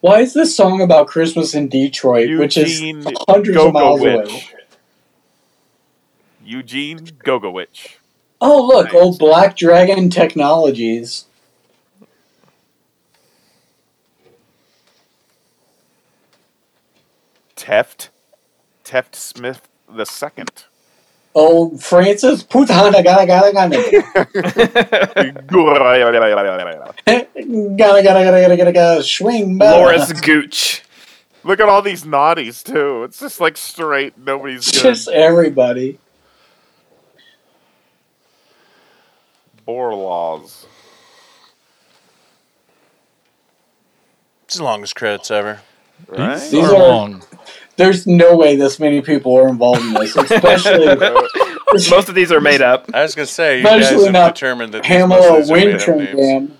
Why 0.00 0.20
is 0.20 0.32
this 0.32 0.56
song 0.56 0.80
about 0.80 1.08
Christmas 1.08 1.54
in 1.54 1.68
Detroit, 1.68 2.38
which 2.38 2.56
is 2.56 2.80
Eugene 2.80 3.14
hundreds 3.28 3.58
of 3.58 3.72
miles 3.72 4.00
away? 4.00 4.42
Eugene 6.42 6.98
Gogowitch. 6.98 7.96
Oh, 8.40 8.66
look, 8.66 8.86
Nice. 8.86 8.94
old 8.94 9.18
Black 9.18 9.56
Dragon 9.56 10.08
Technologies. 10.08 11.26
Teft. 17.56 18.08
Teft 18.84 19.14
Smith 19.14 19.68
the 19.94 20.06
second. 20.06 20.64
Oh, 21.34 21.76
Francis, 21.78 22.42
putana 22.42 23.02
gana 23.04 23.26
gana 23.26 23.52
gana. 23.52 23.76
Gana 27.76 28.02
gana 28.02 28.56
gana 28.56 28.72
gana 28.72 29.02
swing. 29.02 29.58
Loris 29.58 30.12
Gooch. 30.20 30.82
Look 31.44 31.60
at 31.60 31.68
all 31.68 31.82
these 31.82 32.04
naughties 32.04 32.62
too. 32.64 33.04
It's 33.04 33.20
just 33.20 33.40
like 33.40 33.56
straight. 33.56 34.18
Nobody's 34.18 34.70
good. 34.70 34.82
just 34.82 35.08
everybody. 35.08 35.98
Borlaws. 39.66 40.66
It's 44.44 44.56
the 44.56 44.64
longest 44.64 44.96
credits 44.96 45.30
ever. 45.30 45.60
Right? 46.08 46.40
These, 46.40 46.54
are 46.54 46.72
long. 46.76 47.22
There's 47.80 48.06
no 48.06 48.36
way 48.36 48.56
this 48.56 48.78
many 48.78 49.00
people 49.00 49.34
are 49.38 49.48
involved 49.48 49.80
in 49.80 49.94
this, 49.94 50.14
especially 50.14 50.86
Most 51.90 52.08
of 52.08 52.14
these 52.14 52.30
are 52.30 52.40
made 52.40 52.60
up. 52.62 52.90
I 52.92 53.02
was 53.02 53.14
gonna 53.14 53.26
say 53.26 53.58
you 53.58 53.64
guys 53.64 53.84
Especially 53.84 54.04
have 54.04 54.12
not 54.12 54.34
determined 54.34 54.74
that 54.74 54.82
these- 54.82 55.06
most 55.06 55.24
of 55.24 55.48
Pamela 55.48 55.72
these 55.72 55.88
are 55.88 55.96
made 55.96 56.04
up 56.08 56.14
names. 56.14 56.16
Damn. 56.18 56.58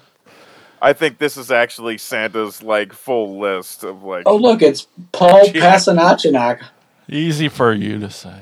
I 0.83 0.93
think 0.95 1.19
this 1.19 1.37
is 1.37 1.51
actually 1.51 1.99
Santa's 1.99 2.63
like 2.63 2.93
full 2.95 3.39
list 3.39 3.85
of 3.85 4.03
like. 4.03 4.23
Oh 4.25 4.37
look, 4.37 4.63
it's 4.63 4.87
Paul 5.13 5.47
Yeah. 5.49 5.75
Pasanachinak. 5.77 6.63
Easy 7.09 7.49
for 7.49 7.73
you 7.73 7.99
to 8.01 8.11
say. 8.11 8.41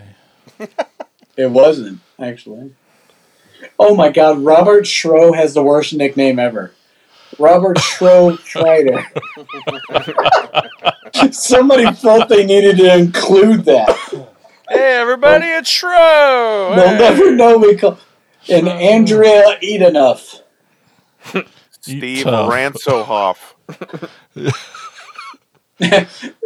It 1.37 1.51
wasn't 1.53 2.01
actually. 2.21 2.73
Oh 3.79 3.95
my 3.95 4.11
God, 4.11 4.41
Robert 4.41 4.85
Schro 4.85 5.35
has 5.37 5.55
the 5.55 5.63
worst 5.63 5.95
nickname 5.95 6.39
ever. 6.41 6.73
Robert 7.39 7.77
Schro 7.77 8.37
Schreider. 8.41 9.05
Somebody 11.33 11.91
felt 11.93 12.29
they 12.29 12.45
needed 12.45 12.79
to 12.79 12.95
include 12.97 13.65
that. 13.67 13.97
Hey 14.69 14.99
everybody, 15.01 15.47
oh. 15.47 15.59
it's 15.59 15.71
Shro. 15.73 16.77
They'll 16.77 16.89
Hey. 16.89 16.99
never 16.99 17.31
know 17.35 17.59
we 17.59 17.77
call. 17.77 17.99
And 18.51 18.69
Andrea 18.69 19.59
eat 19.61 19.83
enough. 19.83 20.41
Steve 21.81 22.25
tough. 22.25 22.53
Ransohoff. 22.53 23.55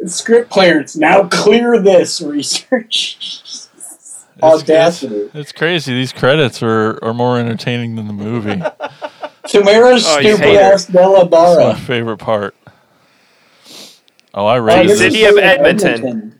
Script 0.07 0.51
clearance. 0.51 0.97
Now 0.97 1.29
clear 1.29 1.81
this 1.81 2.21
research. 2.21 3.19
Audacity. 4.43 5.15
It's, 5.17 5.35
it's 5.35 5.53
crazy. 5.53 5.95
These 5.95 6.13
credits 6.13 6.63
are, 6.63 6.99
are 7.05 7.15
more 7.15 7.39
entertaining 7.39 7.95
than 7.97 8.07
the 8.09 8.13
movie. 8.13 8.57
That's 8.57 9.53
Tamara's 9.53 10.05
Oh, 10.07 10.21
stupid 10.21 10.41
hate 10.41 10.57
her. 10.57 10.61
ass 10.75 10.87
Bella 10.87 11.25
my 11.25 11.29
Barra. 11.31 11.75
favorite 11.77 12.19
part. 12.19 12.55
Oh, 14.35 14.47
I 14.47 14.59
read 14.59 14.79
rated 14.79 14.91
this 14.93 15.01
it. 15.01 15.13
City 15.13 15.25
of 15.25 15.35
so 15.35 15.41
Edmonton. 15.41 16.39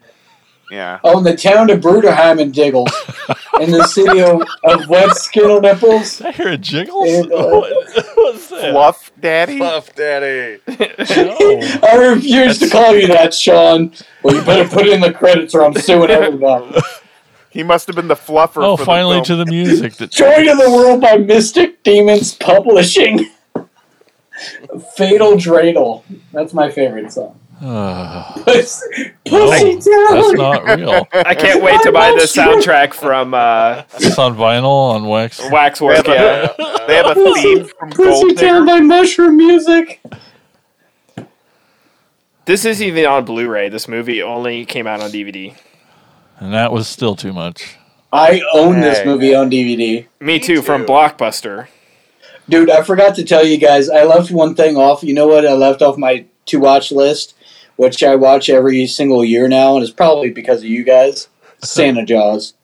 Yeah. 0.71 1.01
Oh, 1.05 1.19
in 1.19 1.25
the 1.25 1.37
town 1.37 1.69
of 1.69 1.81
Bruderheim 1.81 2.41
and 2.41 2.55
Diggles. 2.55 2.91
in 3.61 3.71
the 3.71 3.87
city 3.87 4.23
of, 4.23 4.43
of 4.65 4.89
what 4.89 5.19
Skittle 5.19 5.61
Nipples? 5.61 6.23
I 6.23 6.33
hear 6.33 6.49
a 6.49 6.57
jiggles? 6.57 7.05
It, 7.07 7.31
uh, 7.31 7.47
what 7.47 7.71
was 8.17 8.49
that? 8.49 8.71
Fluff 8.71 9.13
Daddy. 9.21 9.59
Fluff 9.59 9.95
Daddy. 9.95 10.61
No. 10.67 11.79
I 11.83 11.97
refuse 11.97 12.59
to 12.61 12.71
call 12.71 12.97
you 12.97 13.07
that, 13.09 13.35
Sean. 13.35 13.93
Well, 14.23 14.35
you 14.35 14.43
better 14.43 14.67
put 14.67 14.87
it 14.87 14.95
in 14.95 15.03
the 15.03 15.13
credits 15.13 15.55
or 15.55 15.63
I'm 15.63 15.75
suing 15.75 16.09
everybody. 16.09 16.81
He 17.51 17.63
must 17.63 17.87
have 17.89 17.97
been 17.97 18.09
the 18.09 18.17
fluffer. 18.17 18.65
Oh, 18.65 18.79
for 18.79 18.87
finally 18.87 19.19
the 19.19 19.25
to 19.27 19.37
the 19.37 19.45
music. 19.45 19.97
That 19.97 20.11
Joy 20.11 20.37
to 20.37 20.55
the 20.55 20.71
World 20.71 21.03
by 21.03 21.19
Mystic 21.19 21.83
Demons 21.83 22.35
Publishing. 22.35 23.29
Fatal 24.97 25.33
Dreidel. 25.33 26.03
That's 26.33 26.55
my 26.55 26.71
favorite 26.71 27.13
song. 27.13 27.39
Uh, 27.65 28.33
Pussy, 28.45 28.85
no, 29.31 29.47
Pussy 29.47 29.75
that's 29.75 30.33
not 30.33 30.65
real. 30.65 31.07
I 31.13 31.35
can't 31.35 31.63
wait 31.63 31.81
to 31.83 31.93
buy 31.93 32.11
the 32.11 32.23
soundtrack 32.23 32.93
from 32.93 33.35
uh, 33.35 33.85
It's 33.95 34.19
on 34.19 34.35
vinyl 34.35 34.91
on 34.95 35.07
wax. 35.07 35.41
Waxwork. 35.51 36.05
Yeah. 36.07 36.53
They 36.89 36.97
have 36.97 37.17
a 37.17 37.35
theme 37.35 37.65
from 37.67 37.91
Pussy 37.91 38.03
Gold 38.25 38.37
Town 38.39 38.67
Digger. 38.67 38.67
by 38.67 38.81
Mushroom 38.81 39.37
Music. 39.37 40.03
This 42.47 42.65
is 42.65 42.83
even 42.83 43.07
on 43.07 43.25
Blu-ray. 43.25 43.69
This 43.69 43.87
movie 43.87 44.21
only 44.21 44.65
came 44.65 44.89
out 44.89 45.01
on 45.01 45.11
DVD. 45.13 45.57
And 46.41 46.53
that 46.53 46.73
was 46.73 46.89
still 46.89 47.15
too 47.15 47.33
much. 47.33 47.77
I 48.13 48.43
own 48.53 48.81
this 48.81 49.07
movie 49.07 49.35
on 49.35 49.49
DVD. 49.51 50.07
Me 50.19 50.41
too, 50.41 50.61
from. 50.63 50.85
Blockbuster. 50.85 51.69
Dude, 52.49 52.69
I 52.69 52.83
forgot 52.83 53.15
to 53.15 53.25
tell 53.25 53.47
you 53.47 53.57
guys, 53.57 53.89
I 53.89 54.03
left 54.03 54.33
one 54.33 54.57
thing 54.57 54.77
off. 54.77 55.05
You 55.05 55.15
know 55.15 55.29
what? 55.29 55.47
I 55.47 55.53
left 55.53 55.81
off 55.81 55.97
my 55.97 56.27
to 56.47 56.59
watch 56.59 56.91
list, 56.91 57.35
which 57.77 58.03
I 58.03 58.17
watch 58.17 58.49
every 58.49 58.87
single 58.87 59.25
year 59.25 59.49
now, 59.49 59.75
and 59.77 59.83
it's 59.83 59.93
probably 59.93 60.31
because 60.31 60.61
of 60.61 60.67
you 60.67 60.85
guys. 60.85 61.29
Santa 61.63 62.05
Jaws. 62.05 62.55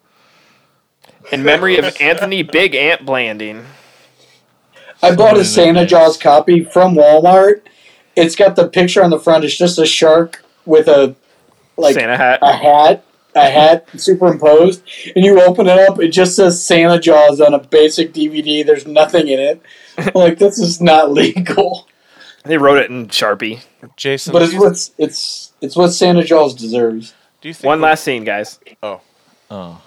In 1.30 1.42
memory 1.44 1.76
of 1.76 1.96
Anthony 2.00 2.42
Big 2.42 2.74
Ant 2.74 3.04
Blanding. 3.04 3.64
I 5.02 5.14
bought 5.14 5.36
a 5.36 5.44
Santa. 5.44 5.86
Jaws 5.86 6.16
copy 6.16 6.64
from 6.64 6.94
Walmart. 6.94 7.62
It's 8.16 8.34
got 8.34 8.56
the 8.56 8.66
picture 8.66 9.04
on 9.04 9.10
the 9.10 9.20
front. 9.20 9.44
It's 9.44 9.56
just 9.56 9.78
a 9.78 9.86
shark 9.86 10.42
with 10.66 10.88
a 10.88 11.14
like 11.76 11.94
Santa 11.94 12.16
hat. 12.16 12.40
a 12.42 12.52
hat, 12.52 13.04
a 13.34 13.48
hat 13.48 13.88
superimposed, 13.96 14.82
and 15.14 15.24
you 15.24 15.40
open 15.40 15.68
it 15.68 15.78
up. 15.88 16.00
It 16.00 16.08
just 16.08 16.34
says 16.34 16.62
Santa 16.62 16.98
Jaws 16.98 17.40
on 17.40 17.54
a 17.54 17.60
basic 17.60 18.12
DVD. 18.12 18.66
There's 18.66 18.86
nothing 18.86 19.28
in 19.28 19.38
it. 19.38 19.62
I'm 19.96 20.10
like 20.14 20.38
this 20.38 20.58
is 20.58 20.80
not 20.80 21.12
legal, 21.12 21.86
They 22.44 22.56
wrote 22.58 22.78
it 22.78 22.90
in 22.90 23.08
Sharpie. 23.08 23.62
Jason, 23.96 24.32
but 24.32 24.42
it's 24.42 24.54
what 24.54 24.90
it's 24.98 25.52
it's 25.60 25.76
what 25.76 25.88
Santa 25.88 26.22
Jaws 26.24 26.54
deserves. 26.54 27.14
do 27.40 27.48
you 27.48 27.54
think 27.54 27.66
One 27.66 27.80
last 27.80 28.04
scene, 28.04 28.24
guys. 28.24 28.58
Oh. 28.82 29.00
oh. 29.50 29.82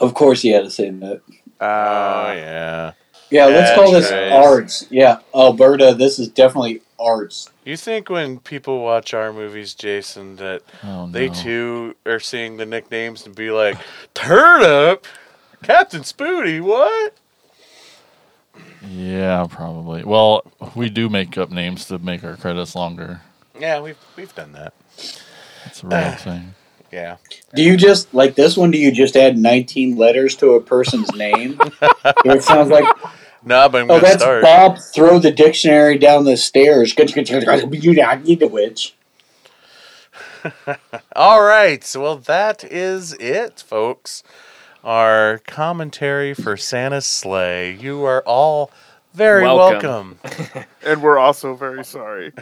Of 0.00 0.14
course, 0.14 0.42
he 0.42 0.50
had 0.50 0.64
to 0.64 0.70
say 0.70 0.90
that. 0.90 1.20
Oh 1.60 1.64
Uh, 1.66 2.32
yeah. 2.36 2.92
Yeah, 3.30 3.46
let's 3.46 3.74
call 3.74 3.90
this 3.92 4.10
guys. 4.10 4.32
arts. 4.32 4.86
Yeah, 4.90 5.18
Alberta, 5.34 5.94
this 5.94 6.18
is 6.18 6.28
definitely 6.28 6.82
arts. 7.00 7.50
You 7.64 7.76
think 7.76 8.08
when 8.10 8.38
people 8.38 8.80
watch 8.82 9.14
our 9.14 9.32
movies, 9.32 9.74
Jason, 9.74 10.36
that 10.36 10.62
Oh, 10.82 11.06
no. 11.06 11.12
they 11.12 11.28
too 11.30 11.96
are 12.06 12.20
seeing 12.20 12.58
the 12.58 12.66
nicknames 12.66 13.24
and 13.26 13.34
be 13.34 13.50
like, 13.50 13.78
"Turnip, 14.14 15.06
Captain 15.62 16.02
Spooty, 16.02 16.60
what?" 16.60 17.14
Yeah, 18.90 19.46
probably. 19.50 20.04
Well, 20.04 20.44
we 20.74 20.90
do 20.90 21.08
make 21.08 21.38
up 21.38 21.50
names 21.50 21.86
to 21.86 21.98
make 21.98 22.24
our 22.24 22.36
credits 22.36 22.74
longer. 22.74 23.22
Yeah, 23.58 23.80
we've 23.80 23.98
we've 24.16 24.34
done 24.34 24.52
that. 24.52 24.74
It's 25.66 25.82
a 25.82 25.86
real 25.86 26.12
thing. 26.18 26.54
Yeah. 26.92 27.16
Do 27.54 27.62
you 27.62 27.76
just 27.76 28.14
like 28.14 28.36
this 28.36 28.56
one? 28.56 28.70
Do 28.70 28.78
you 28.78 28.92
just 28.92 29.16
add 29.16 29.36
19 29.36 29.96
letters 29.96 30.36
to 30.36 30.52
a 30.52 30.60
person's 30.60 31.12
name? 31.14 31.58
it 32.24 32.44
sounds 32.44 32.70
like 32.70 32.86
No, 33.44 33.68
but 33.68 33.82
I'm 33.82 33.90
oh, 33.90 33.98
that's 33.98 34.22
start. 34.22 34.42
Bob. 34.42 34.78
Throw 34.94 35.18
the 35.18 35.32
dictionary 35.32 35.98
down 35.98 36.24
the 36.24 36.36
stairs. 36.36 36.94
You 36.96 37.04
need 38.22 38.40
the 38.40 38.48
witch. 38.48 38.94
All 41.16 41.42
right. 41.42 41.82
So, 41.82 42.02
well, 42.02 42.16
that 42.16 42.64
is 42.64 43.14
it, 43.14 43.64
folks. 43.66 44.22
Our 44.84 45.38
commentary 45.46 46.34
for 46.34 46.58
Santa's 46.58 47.06
Slay. 47.06 47.72
You 47.74 48.04
are 48.04 48.22
all 48.26 48.70
very 49.14 49.42
welcome. 49.42 50.18
Welcome. 50.22 50.64
and 50.84 51.02
we're 51.02 51.18
also 51.18 51.54
very 51.54 51.82
sorry. 51.84 52.32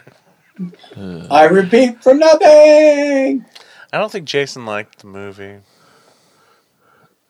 I 1.30 1.44
repeat 1.44 2.02
from 2.02 2.18
nothing. 2.18 3.44
I 3.92 3.98
don't 3.98 4.10
think 4.10 4.24
Jason 4.26 4.66
liked 4.66 4.98
the 4.98 5.06
movie. 5.06 5.58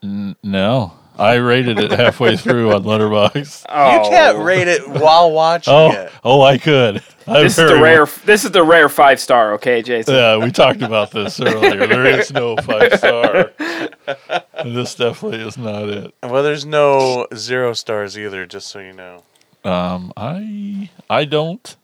N- 0.02 0.34
no. 0.42 0.94
I 1.18 1.34
rated 1.34 1.78
it 1.78 1.90
halfway 1.90 2.38
through 2.38 2.72
on 2.72 2.84
Letterboxd. 2.84 3.66
Oh. 3.68 4.02
You 4.04 4.08
can't 4.08 4.38
rate 4.38 4.66
it 4.66 4.88
while 4.88 5.30
watching 5.30 5.74
Oh, 5.74 5.90
it. 5.92 6.10
oh, 6.24 6.40
I 6.40 6.56
could. 6.56 7.02
I 7.26 7.42
This 7.42 7.52
is 7.52 7.56
the 7.56 7.66
very 7.68 7.80
rare. 7.82 8.06
This 8.24 8.44
is 8.46 8.50
the 8.50 8.62
rare 8.62 8.88
five 8.88 9.20
star. 9.20 9.52
Okay, 9.54 9.82
Jason. 9.82 10.14
Yeah, 10.14 10.38
we 10.38 10.50
talked 10.50 10.80
about 10.80 11.10
this 11.10 11.38
earlier. 11.38 11.86
There 11.86 12.06
is 12.06 12.32
no 12.32 12.56
five 12.56 12.94
star. 12.94 13.52
this 14.64 14.94
definitely 14.94 15.40
is 15.40 15.56
not 15.56 15.88
it. 15.88 16.14
Well, 16.22 16.42
there's 16.42 16.66
no 16.66 17.26
zero 17.34 17.72
stars 17.72 18.18
either, 18.18 18.46
just 18.46 18.68
so 18.68 18.78
you 18.80 18.92
know. 18.92 19.22
Um, 19.64 20.12
I 20.16 20.90
I 21.08 21.24
don't 21.24 21.76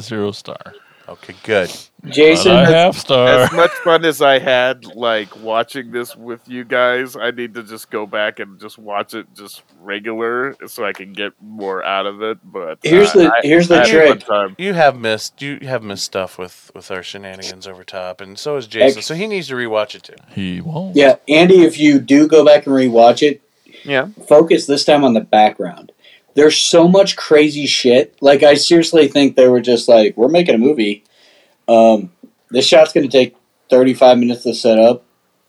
zero 0.00 0.32
star. 0.32 0.74
Okay, 1.08 1.34
good. 1.42 1.70
Jason, 2.08 2.52
But 2.52 2.68
I 2.68 2.70
half 2.70 2.96
star. 2.96 3.28
As 3.28 3.52
much 3.52 3.70
fun 3.84 4.04
as 4.04 4.20
I 4.20 4.38
had, 4.40 4.84
like 4.96 5.36
watching 5.40 5.92
this 5.92 6.16
with 6.16 6.40
you 6.48 6.64
guys, 6.64 7.14
I 7.16 7.30
need 7.30 7.54
to 7.54 7.62
just 7.62 7.90
go 7.90 8.06
back 8.06 8.40
and 8.40 8.60
just 8.60 8.76
watch 8.76 9.14
it 9.14 9.26
just 9.36 9.62
regular, 9.80 10.56
so 10.66 10.84
I 10.84 10.92
can 10.92 11.12
get 11.12 11.32
more 11.40 11.84
out 11.84 12.06
of 12.06 12.20
it. 12.22 12.38
But 12.44 12.78
here's 12.82 13.10
uh, 13.10 13.18
the 13.18 13.28
I- 13.32 13.40
here's 13.42 13.70
I 13.70 13.76
the 13.86 14.06
had 14.08 14.20
trick. 14.20 14.54
You 14.58 14.74
have 14.74 14.98
missed 14.98 15.40
you 15.40 15.58
have 15.62 15.82
missed 15.84 16.04
stuff 16.04 16.38
with 16.38 16.72
with 16.74 16.90
our 16.90 17.02
shenanigans 17.04 17.66
over 17.68 17.84
top, 17.84 18.20
and 18.20 18.36
so 18.38 18.56
is 18.56 18.66
Jason. 18.66 19.02
So 19.02 19.14
he 19.14 19.26
needs 19.28 19.46
to 19.48 19.54
rewatch 19.54 19.94
it 19.94 20.02
too. 20.02 20.16
he 20.34 20.60
won't. 20.60 20.96
Yeah, 20.96 21.16
Andy, 21.28 21.62
if 21.62 21.78
you 21.78 22.00
do 22.00 22.26
go 22.26 22.44
back 22.44 22.66
and 22.66 22.74
rewatch 22.74 23.22
it, 23.22 23.40
Yeah, 23.84 24.08
focus 24.26 24.66
this 24.66 24.84
time 24.84 25.04
on 25.04 25.14
the 25.14 25.20
background. 25.20 25.92
There's 26.34 26.56
so 26.56 26.88
much 26.88 27.14
crazy 27.16 27.66
shit. 27.66 28.16
Like 28.20 28.42
I 28.42 28.54
seriously 28.54 29.06
think 29.06 29.36
they 29.36 29.46
were 29.48 29.60
just 29.60 29.86
like, 29.86 30.16
we're 30.16 30.28
making 30.28 30.54
a 30.54 30.58
movie. 30.58 31.04
Um, 31.68 32.12
this 32.50 32.66
shot's 32.66 32.92
going 32.92 33.08
to 33.08 33.12
take 33.12 33.36
35 33.70 34.18
minutes 34.18 34.42
to 34.42 34.54
set 34.54 34.78
up. 34.78 35.04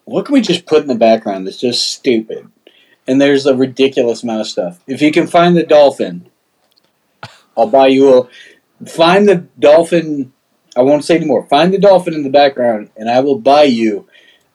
What 0.05 0.25
can 0.25 0.33
we 0.33 0.41
just 0.41 0.65
put 0.65 0.81
in 0.81 0.87
the 0.87 0.95
background 0.95 1.45
that's 1.45 1.59
just 1.59 1.91
stupid? 1.91 2.49
And 3.07 3.21
there's 3.21 3.45
a 3.45 3.55
ridiculous 3.55 4.23
amount 4.23 4.41
of 4.41 4.47
stuff. 4.47 4.79
If 4.87 5.01
you 5.01 5.11
can 5.11 5.27
find 5.27 5.55
the 5.55 5.63
dolphin, 5.63 6.29
I'll 7.57 7.67
buy 7.67 7.87
you 7.87 8.17
a. 8.17 8.85
Find 8.85 9.27
the 9.27 9.47
dolphin. 9.59 10.33
I 10.75 10.81
won't 10.81 11.05
say 11.05 11.15
anymore. 11.15 11.45
Find 11.47 11.73
the 11.73 11.77
dolphin 11.77 12.13
in 12.13 12.23
the 12.23 12.29
background, 12.29 12.89
and 12.97 13.09
I 13.09 13.19
will 13.19 13.37
buy 13.37 13.63
you 13.63 14.07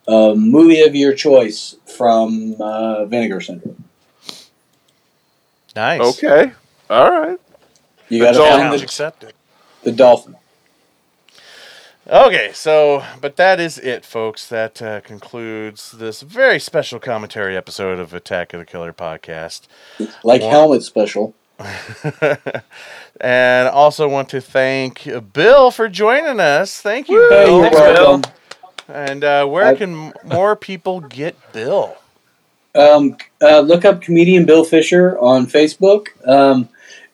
a 0.07 0.35
movie 0.35 0.81
of 0.81 0.97
your 0.97 1.13
choice 1.13 1.77
from 1.85 2.57
uh, 2.59 3.05
Vinegar 3.05 3.41
Syndrome. 3.41 3.85
Nice. 5.77 6.01
okay, 6.01 6.53
all 6.91 7.11
right. 7.11 7.39
You 8.09 8.23
got 8.23 8.33
to 8.33 8.43
all. 8.43 8.59
find 8.59 8.79
the 8.79 8.83
accepted. 8.83 9.35
the 9.83 9.93
dolphin. 9.93 10.37
Okay, 12.09 12.53
so, 12.55 13.05
but 13.21 13.37
that 13.37 13.61
is 13.61 13.77
it, 13.79 14.03
folks. 14.05 14.49
That 14.49 14.81
uh, 14.81 15.01
concludes 15.03 15.93
this 15.93 16.23
very 16.23 16.59
special 16.59 16.99
commentary 16.99 17.55
episode 17.55 17.99
of 17.99 18.15
Attack 18.15 18.55
of 18.55 18.61
the 18.61 18.65
Killer 18.65 18.95
podcast. 18.95 19.67
Like 20.25 20.41
Wow. 20.41 20.49
helmet 20.51 20.83
special. 20.85 21.35
and 23.21 23.69
also 23.69 24.09
want 24.09 24.31
to 24.31 24.41
thank 24.41 25.07
Bill 25.35 25.71
for 25.71 25.89
joining 25.89 26.41
us. 26.41 26.81
Thank 26.81 27.11
you, 27.11 27.21
Hey, 27.29 27.45
Bill. 27.45 27.61
Thanks, 27.63 27.77
Bill. 27.79 27.95
welcome. 27.95 28.33
And 28.89 29.23
uh, 29.25 29.45
where 29.47 29.67
I- 29.67 29.75
can 29.75 30.15
more 30.25 30.57
people 30.57 31.01
get 31.01 31.37
Bill? 31.53 31.95
Um, 32.75 33.17
uh, 33.43 33.61
look 33.61 33.85
up 33.85 34.01
comedian 34.01 34.47
Bill 34.47 34.65
Fisher 34.65 35.19
on 35.19 35.47
Facebook. 35.47 36.07
Um, 36.27 36.69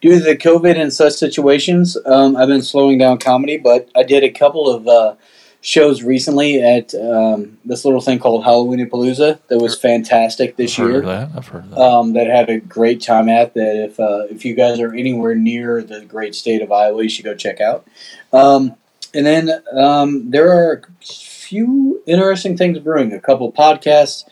due 0.05 0.19
to 0.19 0.23
the 0.23 0.37
COVID 0.37 0.79
and 0.79 0.93
such 0.93 1.13
situations, 1.13 1.97
um, 2.05 2.35
I've 2.35 2.47
been 2.47 2.61
slowing 2.61 2.99
down 2.99 3.17
comedy, 3.17 3.57
but 3.57 3.89
I 3.95 4.03
did 4.03 4.23
a 4.23 4.29
couple 4.29 4.69
of 4.69 4.87
uh, 4.87 5.15
shows 5.61 6.03
recently 6.03 6.61
at 6.61 6.93
um, 6.93 7.57
this 7.65 7.85
little 7.85 8.01
thing 8.01 8.19
called 8.19 8.43
Halloween 8.43 8.87
Palooza 8.87 9.39
that 9.47 9.57
was 9.57 9.75
fantastic 9.75 10.57
this 10.57 10.77
I've 10.77 10.85
heard 10.85 10.91
year. 10.91 11.01
that. 11.01 11.31
I've 11.35 11.47
heard 11.47 11.71
that. 11.71 11.79
um, 11.79 12.13
that 12.13 12.27
had 12.27 12.51
a 12.51 12.59
great 12.59 13.01
time 13.01 13.29
at 13.29 13.55
that 13.55 13.83
if 13.83 13.99
uh, 13.99 14.27
if 14.29 14.45
you 14.45 14.53
guys 14.53 14.79
are 14.79 14.93
anywhere 14.93 15.33
near 15.33 15.81
the 15.81 16.01
great 16.01 16.35
state 16.35 16.61
of 16.61 16.71
Iowa, 16.71 17.01
you 17.01 17.09
should 17.09 17.25
go 17.25 17.33
check 17.33 17.59
out. 17.59 17.87
Um, 18.31 18.75
and 19.15 19.25
then 19.25 19.49
um, 19.75 20.29
there 20.29 20.51
are 20.51 20.83
a 21.01 21.03
few 21.03 22.03
interesting 22.05 22.55
things 22.57 22.77
brewing. 22.77 23.11
A 23.11 23.19
couple 23.19 23.51
podcasts. 23.51 24.23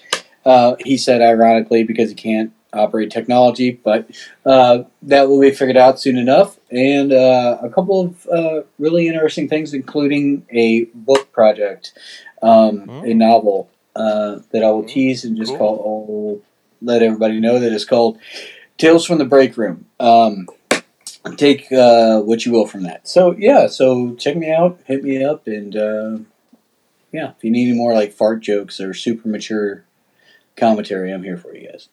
Uh, 0.46 0.76
he 0.86 0.98
said, 0.98 1.22
ironically, 1.22 1.84
because 1.84 2.10
he 2.10 2.16
can't 2.16 2.54
operate 2.74 3.12
technology, 3.12 3.72
but 3.84 4.10
uh, 4.46 4.84
that 5.04 5.30
will 5.30 5.40
be 5.40 5.52
figured 5.52 5.78
out 5.78 6.00
soon 6.00 6.18
enough. 6.18 6.60
And 6.72 7.14
uh, 7.14 7.58
a 7.62 7.70
couple 7.70 8.02
of 8.02 8.28
uh, 8.28 8.62
really 8.80 9.08
interesting 9.08 9.48
things, 9.48 9.74
including 9.74 10.46
a 10.52 10.86
book 10.94 11.32
project, 11.32 11.94
um, 12.42 12.90
a 13.04 13.14
Mm. 13.14 13.16
novel 13.18 13.70
uh, 13.96 14.40
that 14.52 14.64
I 14.64 14.72
will 14.72 14.84
tease 14.84 15.24
and 15.24 15.38
just 15.38 15.52
Cool. 15.52 15.58
call. 15.60 16.42
I'll 16.42 16.42
let 16.82 17.02
everybody 17.04 17.40
know 17.40 17.60
that 17.60 17.72
it's 17.72 17.86
called 17.86 18.18
Tales 18.78 19.06
from 19.06 19.20
the 19.20 19.26
Break 19.26 19.56
Room. 19.56 19.86
Um, 20.00 20.48
take 21.38 21.72
uh, 21.72 22.20
what 22.22 22.46
you 22.46 22.52
will 22.52 22.68
from 22.68 22.84
that. 22.84 23.08
So 23.08 23.36
yeah, 23.38 23.68
so 23.68 24.16
check 24.16 24.36
me 24.36 24.52
out, 24.52 24.80
hit 24.86 25.04
me 25.04 25.24
up, 25.24 25.48
and 25.48 25.76
uh, 25.76 26.18
yeah, 27.12 27.32
if 27.38 27.44
you 27.44 27.52
need 27.52 27.70
any 27.70 27.78
more 27.78 27.94
like 27.94 28.12
fart 28.12 28.42
jokes 28.42 28.80
or 28.82 28.94
super 28.94 29.28
mature 29.30 29.86
commentary, 30.58 31.12
I'm 31.14 31.24
here 31.24 31.38
for 31.38 31.56
you 31.56 31.70
guys. 31.70 31.88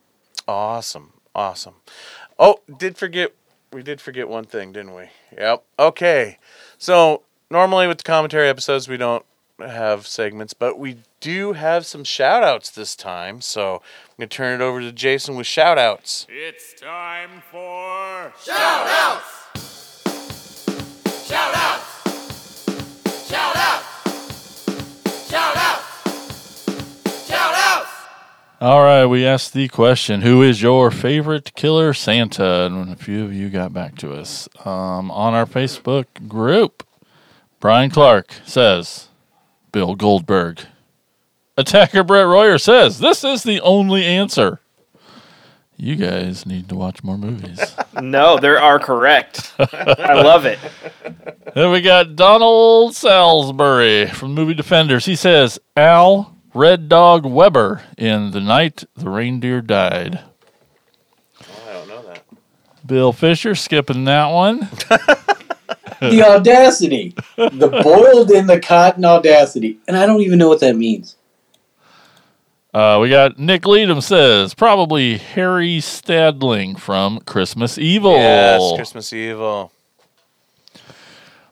Awesome. 0.50 1.12
Awesome. 1.32 1.76
Oh, 2.36 2.58
did 2.76 2.98
forget 2.98 3.32
we 3.72 3.84
did 3.84 4.00
forget 4.00 4.28
one 4.28 4.46
thing, 4.46 4.72
didn't 4.72 4.96
we? 4.96 5.04
Yep. 5.38 5.62
Okay. 5.78 6.38
So 6.76 7.22
normally 7.52 7.86
with 7.86 7.98
the 7.98 8.02
commentary 8.04 8.48
episodes 8.48 8.88
we 8.88 8.96
don't 8.96 9.24
have 9.60 10.08
segments, 10.08 10.52
but 10.52 10.76
we 10.76 10.96
do 11.20 11.52
have 11.52 11.86
some 11.86 12.02
shout 12.02 12.42
outs 12.42 12.68
this 12.68 12.96
time. 12.96 13.40
So 13.40 13.74
I'm 13.74 14.14
gonna 14.18 14.26
turn 14.26 14.60
it 14.60 14.64
over 14.64 14.80
to 14.80 14.90
Jason 14.90 15.36
with 15.36 15.46
shout 15.46 15.78
outs. 15.78 16.26
It's 16.28 16.74
time 16.74 17.42
for 17.48 18.32
Shout 18.44 18.88
outs! 18.88 19.52
Shout 21.28 21.54
outs! 21.54 23.28
Shout 23.28 23.54
outs! 23.56 23.69
All 28.60 28.82
right, 28.82 29.06
we 29.06 29.24
asked 29.24 29.54
the 29.54 29.68
question: 29.68 30.20
Who 30.20 30.42
is 30.42 30.60
your 30.60 30.90
favorite 30.90 31.54
killer 31.54 31.94
Santa? 31.94 32.66
And 32.66 32.92
a 32.92 32.96
few 32.96 33.24
of 33.24 33.32
you 33.32 33.48
got 33.48 33.72
back 33.72 33.96
to 33.98 34.12
us 34.12 34.50
um, 34.66 35.10
on 35.10 35.32
our 35.32 35.46
Facebook 35.46 36.04
group. 36.28 36.86
Brian 37.58 37.88
Clark 37.88 38.34
says, 38.44 39.08
"Bill 39.72 39.94
Goldberg." 39.94 40.60
Attacker 41.56 42.04
Brett 42.04 42.26
Royer 42.26 42.58
says, 42.58 42.98
"This 42.98 43.24
is 43.24 43.44
the 43.44 43.60
only 43.62 44.04
answer." 44.04 44.60
You 45.78 45.96
guys 45.96 46.44
need 46.44 46.68
to 46.68 46.74
watch 46.74 47.02
more 47.02 47.16
movies. 47.16 47.74
No, 48.00 48.38
they 48.38 48.48
are 48.48 48.78
correct. 48.78 49.52
I 49.58 50.22
love 50.22 50.46
it. 50.46 50.58
then 51.54 51.70
we 51.70 51.80
got 51.82 52.14
Donald 52.16 52.94
Salisbury 52.94 54.06
from 54.06 54.32
Movie 54.32 54.54
Defenders. 54.54 55.06
He 55.06 55.16
says, 55.16 55.58
"Al 55.76 56.34
Red 56.52 56.88
Dog 56.88 57.24
Weber 57.24 57.82
in 57.96 58.32
The 58.32 58.40
Night 58.40 58.84
the 58.96 59.08
Reindeer 59.08 59.60
Died." 59.60 60.20
I 61.40 61.72
don't 61.72 61.88
know 61.88 62.02
that. 62.02 62.24
Bill 62.86 63.12
Fisher 63.12 63.54
skipping 63.54 64.04
that 64.04 64.28
one. 64.28 64.60
the 66.00 66.22
audacity, 66.22 67.14
the 67.36 67.80
boiled 67.82 68.30
in 68.30 68.46
the 68.46 68.58
cotton 68.58 69.04
audacity, 69.04 69.78
and 69.86 69.96
I 69.96 70.06
don't 70.06 70.20
even 70.22 70.38
know 70.38 70.48
what 70.48 70.60
that 70.60 70.76
means. 70.76 71.16
Uh, 72.72 72.98
we 73.02 73.10
got 73.10 73.38
Nick 73.38 73.66
Leadham 73.66 74.00
says 74.00 74.54
probably 74.54 75.18
Harry 75.18 75.80
Stadling 75.80 76.76
from 76.76 77.18
Christmas 77.20 77.78
Evil. 77.78 78.12
Yes, 78.12 78.76
Christmas 78.76 79.12
Evil. 79.12 79.72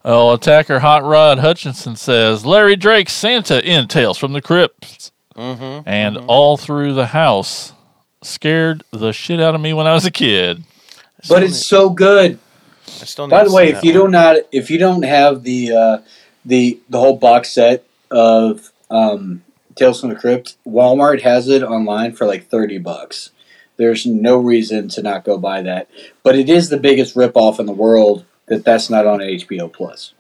Oh, 0.05 0.33
attacker 0.33 0.79
Hot 0.81 1.03
Rod 1.05 1.39
Hutchinson 1.39 1.97
says 1.97 2.47
Larry 2.47 2.77
Drake 2.77 3.09
Santa 3.11 3.63
in 3.69 3.89
Tales 3.89 4.19
from 4.19 4.33
the 4.33 4.43
crypts. 4.43 5.13
Mm-hmm. 5.37 5.89
and 5.89 6.17
all 6.17 6.57
through 6.57 6.95
the 6.95 7.07
house 7.07 7.73
scared 8.23 8.83
the 8.91 9.13
shit 9.13 9.39
out 9.41 9.55
of 9.55 9.61
me 9.61 9.73
when 9.73 9.87
I 9.87 9.95
was 9.95 10.05
a 10.05 10.11
kid. 10.11 10.65
But 11.29 11.45
it's 11.45 11.65
so 11.65 11.91
good. 11.91 12.41
I 12.89 12.91
still 13.05 13.29
need 13.29 13.31
By 13.31 13.45
the 13.45 13.53
way, 13.53 13.69
if 13.69 13.85
you 13.85 13.93
one. 13.93 14.01
don't 14.01 14.11
not 14.11 14.37
if 14.51 14.69
you 14.69 14.79
don't 14.79 15.03
have 15.03 15.45
the 15.45 15.73
uh, 15.73 15.99
the 16.45 16.81
the 16.89 16.99
whole 16.99 17.17
box 17.17 17.51
set 17.51 17.85
of 18.11 18.73
um, 18.91 19.45
Tales 19.77 20.01
from 20.01 20.11
the 20.11 20.17
Crypt, 20.17 20.57
Walmart 20.67 21.23
has 21.23 21.47
it 21.47 21.63
online 21.63 22.15
for 22.17 22.27
like 22.27 22.49
thirty 22.49 22.79
bucks. 22.79 23.31
There's 23.77 24.07
no 24.07 24.39
reason 24.39 24.89
to 24.89 25.03
not 25.03 25.25
go 25.25 25.39
buy 25.39 25.63
that, 25.63 25.89
but 26.25 26.35
it 26.35 26.49
is 26.49 26.69
the 26.69 26.79
biggest 26.79 27.15
ripoff 27.15 27.61
in 27.61 27.67
the 27.67 27.73
world 27.73 28.25
that 28.49 28.65
that's 28.65 28.91
not 28.91 29.07
on 29.07 29.21
HBO 29.21 29.73
Plus. 29.73 30.15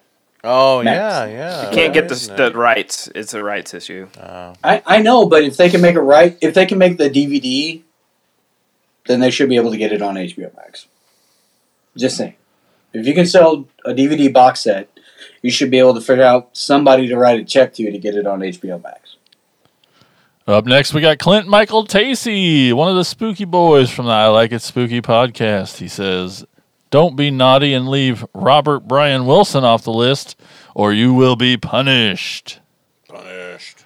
Oh 0.44 0.82
Max. 0.82 0.96
yeah, 0.96 1.26
yeah. 1.26 1.68
You 1.68 1.74
can't 1.74 1.92
get 1.92 2.08
the, 2.08 2.34
the 2.36 2.52
rights. 2.56 3.08
It's 3.14 3.34
a 3.34 3.42
rights 3.42 3.74
issue. 3.74 4.08
Oh. 4.20 4.54
I, 4.62 4.82
I 4.86 5.02
know, 5.02 5.26
but 5.26 5.42
if 5.42 5.56
they 5.56 5.68
can 5.68 5.80
make 5.80 5.96
it 5.96 6.00
right, 6.00 6.38
if 6.40 6.54
they 6.54 6.64
can 6.64 6.78
make 6.78 6.96
the 6.96 7.10
DVD, 7.10 7.82
then 9.06 9.20
they 9.20 9.30
should 9.30 9.48
be 9.48 9.56
able 9.56 9.72
to 9.72 9.76
get 9.76 9.92
it 9.92 10.00
on 10.00 10.14
HBO 10.14 10.54
Max. 10.56 10.86
Just 11.96 12.16
saying. 12.16 12.36
If 12.92 13.06
you 13.06 13.14
can 13.14 13.26
sell 13.26 13.66
a 13.84 13.92
DVD 13.92 14.32
box 14.32 14.60
set, 14.60 14.88
you 15.42 15.50
should 15.50 15.70
be 15.70 15.78
able 15.78 15.94
to 15.94 16.00
figure 16.00 16.24
out 16.24 16.56
somebody 16.56 17.08
to 17.08 17.16
write 17.16 17.40
a 17.40 17.44
check 17.44 17.74
to 17.74 17.82
you 17.82 17.90
to 17.90 17.98
get 17.98 18.14
it 18.14 18.26
on 18.26 18.40
HBO 18.40 18.82
Max. 18.82 19.16
Up 20.46 20.64
next, 20.64 20.94
we 20.94 21.02
got 21.02 21.18
Clint 21.18 21.46
Michael 21.46 21.84
Tacey, 21.84 22.72
one 22.72 22.88
of 22.88 22.96
the 22.96 23.04
spooky 23.04 23.44
boys 23.44 23.90
from 23.90 24.06
the 24.06 24.12
I 24.12 24.28
Like 24.28 24.50
It 24.50 24.62
Spooky 24.62 25.02
podcast. 25.02 25.76
He 25.76 25.88
says, 25.88 26.46
Don't 26.90 27.16
be 27.16 27.30
naughty 27.30 27.74
and 27.74 27.88
leave 27.88 28.24
Robert 28.34 28.80
Brian 28.88 29.26
Wilson 29.26 29.64
off 29.64 29.82
the 29.84 29.92
list, 29.92 30.36
or 30.74 30.92
you 30.92 31.12
will 31.14 31.36
be 31.36 31.56
punished. 31.56 32.60
Punished. 33.08 33.84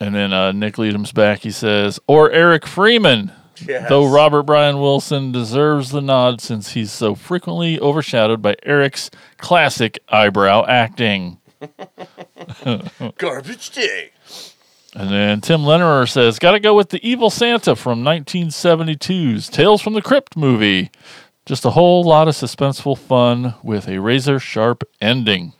And 0.00 0.14
then 0.14 0.32
uh, 0.32 0.52
Nick 0.52 0.78
Leadham's 0.78 1.12
back. 1.12 1.40
He 1.40 1.50
says, 1.50 2.00
Or 2.06 2.30
Eric 2.30 2.66
Freeman, 2.66 3.32
Yes. 3.64 3.88
though 3.88 4.10
Robert 4.10 4.42
Brian 4.42 4.80
Wilson 4.80 5.30
deserves 5.30 5.90
the 5.90 6.00
nod 6.00 6.40
since 6.40 6.72
he's 6.72 6.90
so 6.90 7.14
frequently 7.14 7.78
overshadowed 7.78 8.42
by 8.42 8.56
Eric's 8.64 9.10
classic 9.38 9.98
eyebrow 10.08 10.64
acting. 10.66 11.38
Garbage 13.18 13.70
day. 13.70 14.10
And 14.96 15.10
then 15.10 15.40
Tim 15.40 15.62
Lennerer 15.62 16.08
says, 16.08 16.38
Gotta 16.38 16.60
go 16.60 16.74
with 16.74 16.90
the 16.90 17.06
Evil 17.08 17.30
Santa 17.30 17.74
from 17.74 18.02
1972's 18.04 19.48
Tales 19.48 19.80
from 19.82 19.94
the 19.94 20.02
Crypt 20.02 20.36
movie. 20.36 20.90
Just 21.46 21.64
a 21.66 21.70
whole 21.70 22.02
lot 22.04 22.26
of 22.26 22.34
suspenseful 22.34 22.96
fun 22.96 23.54
with 23.62 23.86
a 23.86 24.00
razor 24.00 24.38
sharp 24.38 24.82
ending. 25.00 25.52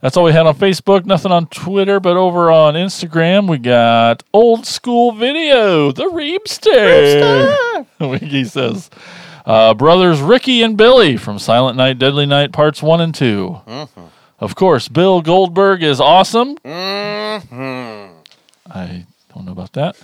That's 0.00 0.16
all 0.16 0.24
we 0.24 0.32
had 0.32 0.46
on 0.46 0.56
Facebook. 0.56 1.06
Nothing 1.06 1.32
on 1.32 1.46
Twitter, 1.46 2.00
but 2.00 2.16
over 2.16 2.50
on 2.50 2.74
Instagram, 2.74 3.48
we 3.48 3.56
got 3.56 4.22
old 4.34 4.66
school 4.66 5.12
video, 5.12 5.92
the 5.92 6.08
Reebster. 6.08 7.86
Wiki 8.10 8.44
says, 8.44 8.90
uh, 9.46 9.72
brothers 9.74 10.20
Ricky 10.20 10.60
and 10.62 10.76
Billy 10.76 11.16
from 11.16 11.38
Silent 11.38 11.76
Night, 11.76 11.98
Deadly 11.98 12.26
Night, 12.26 12.52
parts 12.52 12.82
one 12.82 13.00
and 13.00 13.14
2 13.14 13.60
Of 14.40 14.54
course, 14.56 14.88
Bill 14.88 15.22
Goldberg 15.22 15.82
is 15.82 16.00
awesome. 16.00 16.58
Mm-hmm. 16.58 18.12
I 18.70 19.06
don't 19.34 19.44
know 19.46 19.52
about 19.52 19.72
that. 19.72 19.96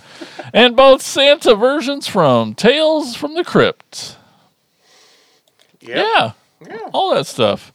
and 0.53 0.75
both 0.75 1.01
Santa 1.01 1.55
versions 1.55 2.07
from 2.07 2.53
Tales 2.53 3.15
from 3.15 3.33
the 3.35 3.43
Crypt. 3.43 4.17
Yeah. 5.79 6.33
Yeah. 6.65 6.89
All 6.93 7.13
that 7.15 7.25
stuff. 7.27 7.73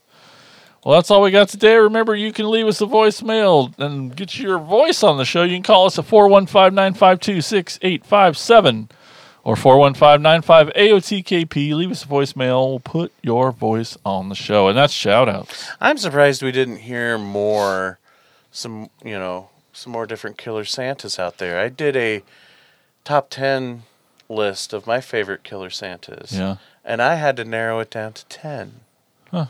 Well, 0.84 0.94
that's 0.94 1.10
all 1.10 1.20
we 1.22 1.32
got 1.32 1.48
today. 1.48 1.74
Remember, 1.74 2.14
you 2.14 2.32
can 2.32 2.48
leave 2.48 2.68
us 2.68 2.80
a 2.80 2.86
voicemail 2.86 3.76
and 3.78 4.14
get 4.14 4.38
your 4.38 4.58
voice 4.58 5.02
on 5.02 5.16
the 5.18 5.24
show. 5.24 5.42
You 5.42 5.56
can 5.56 5.64
call 5.64 5.86
us 5.86 5.98
at 5.98 6.04
415 6.04 6.72
952 6.74 7.40
6857. 7.40 8.88
or 9.42 9.56
415 9.56 10.42
AOTKP. 10.72 11.74
Leave 11.74 11.90
us 11.90 12.04
a 12.04 12.06
voicemail. 12.06 12.68
We'll 12.68 12.78
put 12.78 13.12
your 13.22 13.50
voice 13.50 13.98
on 14.04 14.28
the 14.28 14.36
show. 14.36 14.68
And 14.68 14.78
that's 14.78 14.92
shout 14.92 15.28
outs. 15.28 15.68
I'm 15.80 15.98
surprised 15.98 16.42
we 16.44 16.52
didn't 16.52 16.76
hear 16.76 17.18
more, 17.18 17.98
some 18.52 18.88
you 19.04 19.18
know, 19.18 19.50
some 19.76 19.92
more 19.92 20.06
different 20.06 20.38
Killer 20.38 20.64
Santas 20.64 21.18
out 21.18 21.38
there. 21.38 21.60
I 21.60 21.68
did 21.68 21.96
a 21.96 22.22
top 23.04 23.28
ten 23.30 23.82
list 24.28 24.72
of 24.72 24.86
my 24.86 25.00
favorite 25.00 25.44
Killer 25.44 25.70
Santas. 25.70 26.32
Yeah. 26.32 26.56
and 26.84 27.00
I 27.02 27.16
had 27.16 27.36
to 27.36 27.44
narrow 27.44 27.78
it 27.80 27.90
down 27.90 28.14
to 28.14 28.24
ten. 28.26 28.80
Huh. 29.30 29.46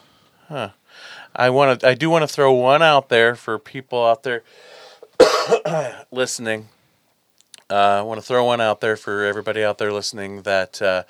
Huh. 0.49 0.71
I 1.35 1.51
want 1.51 1.81
to. 1.81 1.89
I 1.89 1.95
do 1.95 2.11
want 2.11 2.23
to 2.23 2.29
throw 2.29 2.53
one 2.53 2.83
out 2.83 3.09
there 3.09 3.35
for 3.35 3.59
people 3.59 4.05
out 4.05 4.23
there 4.23 4.43
listening. 6.11 6.69
Uh, 7.69 7.75
I 7.99 8.03
want 8.03 8.21
to 8.21 8.27
throw 8.27 8.45
one 8.45 8.61
out 8.61 8.81
there 8.81 8.97
for 8.97 9.25
everybody 9.25 9.63
out 9.63 9.79
there 9.79 9.93
listening. 9.93 10.43
That 10.43 10.81
uh, 10.81 11.03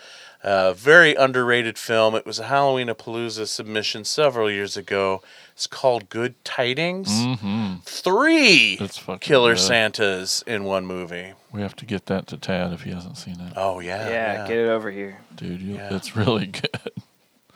uh, 0.42 0.72
very 0.72 1.14
underrated 1.14 1.78
film. 1.78 2.14
It 2.14 2.26
was 2.26 2.38
a 2.38 2.44
Halloween 2.46 2.88
of 2.88 2.98
Palooza 2.98 3.46
submission 3.46 4.04
several 4.04 4.50
years 4.50 4.76
ago. 4.76 5.22
It's 5.56 5.66
called 5.66 6.10
Good 6.10 6.34
Tidings. 6.44 7.08
Mm-hmm. 7.08 7.76
Three 7.82 8.76
That's 8.76 9.02
Killer 9.20 9.54
good. 9.54 9.58
Santas 9.60 10.42
in 10.46 10.64
one 10.64 10.84
movie. 10.84 11.32
We 11.50 11.62
have 11.62 11.74
to 11.76 11.86
get 11.86 12.04
that 12.06 12.26
to 12.26 12.36
Tad 12.36 12.74
if 12.74 12.82
he 12.82 12.90
hasn't 12.90 13.16
seen 13.16 13.40
it. 13.40 13.54
Oh 13.56 13.80
yeah, 13.80 14.06
Yeah, 14.10 14.46
get 14.46 14.58
it 14.58 14.68
over 14.68 14.90
here. 14.90 15.16
Dude, 15.34 15.62
you, 15.62 15.76
Yeah. 15.76 15.94
it's 15.96 16.14
really 16.14 16.44
good. 16.48 16.92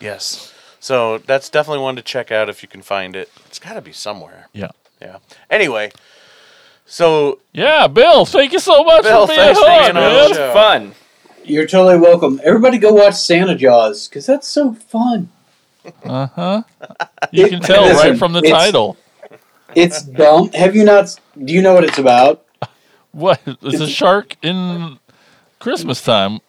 Yes. 0.01 0.51
So 0.81 1.19
that's 1.19 1.51
definitely 1.51 1.83
one 1.83 1.95
to 1.97 2.01
check 2.03 2.33
out 2.33 2.49
if 2.49 2.63
you 2.63 2.71
can 2.71 2.81
find 2.81 3.15
it. 3.15 3.31
It's 3.45 3.59
got 3.59 3.75
to 3.75 3.83
be 3.83 3.93
somewhere. 3.93 4.49
Yeah. 4.55 4.71
Yeah. 5.03 5.19
Anyway, 5.51 5.93
so 6.87 7.39
Yeah, 7.53 7.87
Bill, 7.87 8.25
thank 8.25 8.55
you 8.55 8.61
so 8.61 8.83
much 8.83 9.03
Bill, 9.03 9.27
for 9.27 9.35
being 9.35 9.41
thanks 9.41 9.61
for 9.61 9.67
on, 9.69 9.79
being 9.93 9.97
on 9.99 10.29
the 10.31 10.35
show. 10.35 10.53
Fun. 10.55 10.93
You're 11.45 11.67
totally 11.67 11.99
welcome. 11.99 12.41
Everybody 12.45 12.79
go 12.79 12.95
watch 12.95 13.17
Santa 13.17 13.55
Jaws 13.57 14.09
because 14.09 14.25
that's 14.25 14.49
so 14.49 14.73
fun. 14.73 15.29
Uh 16.05 16.27
huh. 16.27 16.63
You 17.31 17.49
can 17.49 17.61
tell 17.61 17.83
listen, 17.85 18.11
right 18.11 18.19
from 18.19 18.33
the 18.33 18.41
it's- 18.41 18.53
title. 18.53 18.97
It's 19.75 20.03
dumb. 20.03 20.51
Have 20.53 20.75
you 20.75 20.85
not? 20.85 21.19
Do 21.45 21.53
you 21.53 21.63
know 21.63 21.75
what 21.75 21.85
it's 21.85 21.99
about? 21.99 22.45
What? 23.13 23.41
It's 23.63 23.81
a 23.81 23.87
shark 23.87 24.37
in 24.43 24.99
Christmas 25.61 26.03
time. 26.03 26.41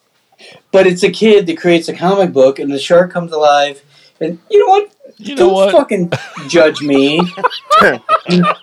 But 0.71 0.87
it's 0.87 1.03
a 1.03 1.11
kid 1.11 1.45
that 1.45 1.57
creates 1.59 1.87
a 1.87 1.93
comic 1.93 2.33
book, 2.33 2.57
and 2.57 2.71
the 2.73 2.79
shark 2.79 3.11
comes 3.11 3.31
alive. 3.31 3.83
And 4.19 4.39
you 4.49 4.59
know 4.59 4.67
what? 4.67 4.91
You 5.17 5.35
know 5.35 5.45
Don't 5.47 5.53
what? 5.53 5.71
fucking 5.71 6.11
judge 6.47 6.81
me, 6.81 7.19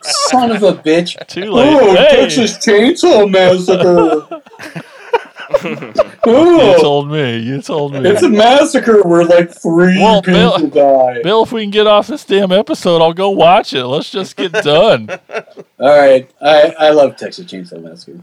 son 0.03 0.51
of 0.51 0.63
a 0.65 0.73
bitch. 0.73 1.25
Too 1.29 1.51
late. 1.53 1.73
Oh, 1.73 1.95
Hey, 1.95 2.09
Texas 2.29 2.57
Chainsaw 2.59 3.31
Massacre. 3.31 4.43
you 5.65 6.77
told 6.81 7.11
me. 7.11 7.39
You 7.39 7.63
told 7.63 7.93
me. 7.95 8.01
it's 8.09 8.23
a 8.23 8.29
massacre 8.29 9.03
where 9.03 9.25
like 9.25 9.51
three 9.51 9.99
Well, 9.99 10.23
people 10.23 10.59
Bill- 10.59 10.69
die. 10.69 11.23
Bill, 11.23 11.43
if 11.45 11.53
we 11.53 11.63
can 11.63 11.71
get 11.71 11.87
off 11.87 12.07
this 12.07 12.25
damn 12.25 12.53
episode, 12.53 13.01
I'll 13.03 13.13
go 13.13 13.31
watch 13.31 13.73
it. 13.73 13.85
Let's 13.87 14.11
just 14.11 14.37
get 14.37 14.53
done. 14.53 15.09
All 15.81 15.99
right, 15.99 16.31
I 16.41 16.75
I 16.79 16.91
love 16.91 17.17
Texas 17.17 17.47
Chainsaw 17.47 17.83
Massacre. 17.83 18.21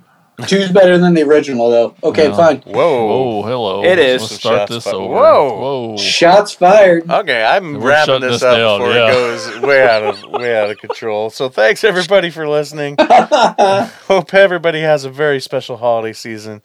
Two's 0.47 0.69
better 0.69 0.97
than 0.97 1.14
the 1.14 1.23
original, 1.23 1.69
though. 1.69 1.95
Okay, 2.03 2.27
Yeah. 2.27 2.35
fine. 2.35 2.57
whoa. 2.65 3.10
Oh, 3.10 3.43
hello. 3.43 3.85
It 3.85 3.97
is. 3.97 4.22
Let's 4.22 4.31
Some 4.34 4.39
start 4.39 4.57
shots 4.60 4.72
this 4.72 4.84
fired. 4.84 4.95
over. 4.97 5.14
Whoa. 5.14 5.60
Whoa. 5.93 5.97
Shots 5.97 6.53
fired. 6.56 7.10
Okay, 7.10 7.41
I'm 7.41 7.76
We're 7.76 7.88
wrapping 7.88 8.19
this 8.19 8.41
this 8.41 8.43
up 8.43 8.57
down, 8.57 8.80
before 8.81 8.93
yeah. 8.93 9.07
it 9.07 9.14
goes 9.14 9.60
way 9.61 9.88
out 9.88 10.03
of 10.03 10.23
way 10.34 10.60
out 10.61 10.69
of 10.69 10.77
control. 10.77 11.30
So 11.30 11.47
thanks 11.47 11.85
everybody 11.85 12.30
for 12.31 12.49
listening. 12.49 12.97
Hope 12.99 14.34
everybody 14.34 14.81
has 14.81 15.06
a 15.06 15.10
very 15.10 15.39
special 15.39 15.77
holiday 15.77 16.11
season. 16.11 16.61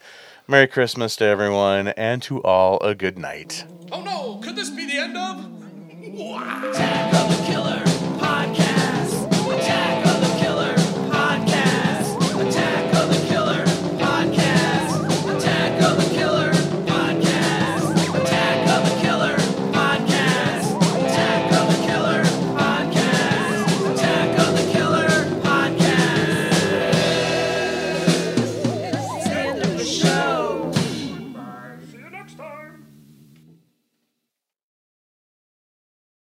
Merry 0.51 0.67
Christmas 0.67 1.15
to 1.15 1.23
everyone, 1.23 1.87
and 1.95 2.21
to 2.23 2.43
all 2.43 2.77
a 2.81 2.93
good 2.93 3.17
night. 3.17 3.63
Oh 3.89 4.01
no, 4.01 4.41
could 4.43 4.57
this 4.57 4.69
be 4.69 4.85
the 4.85 4.97
end 4.97 5.15
of? 5.15 5.47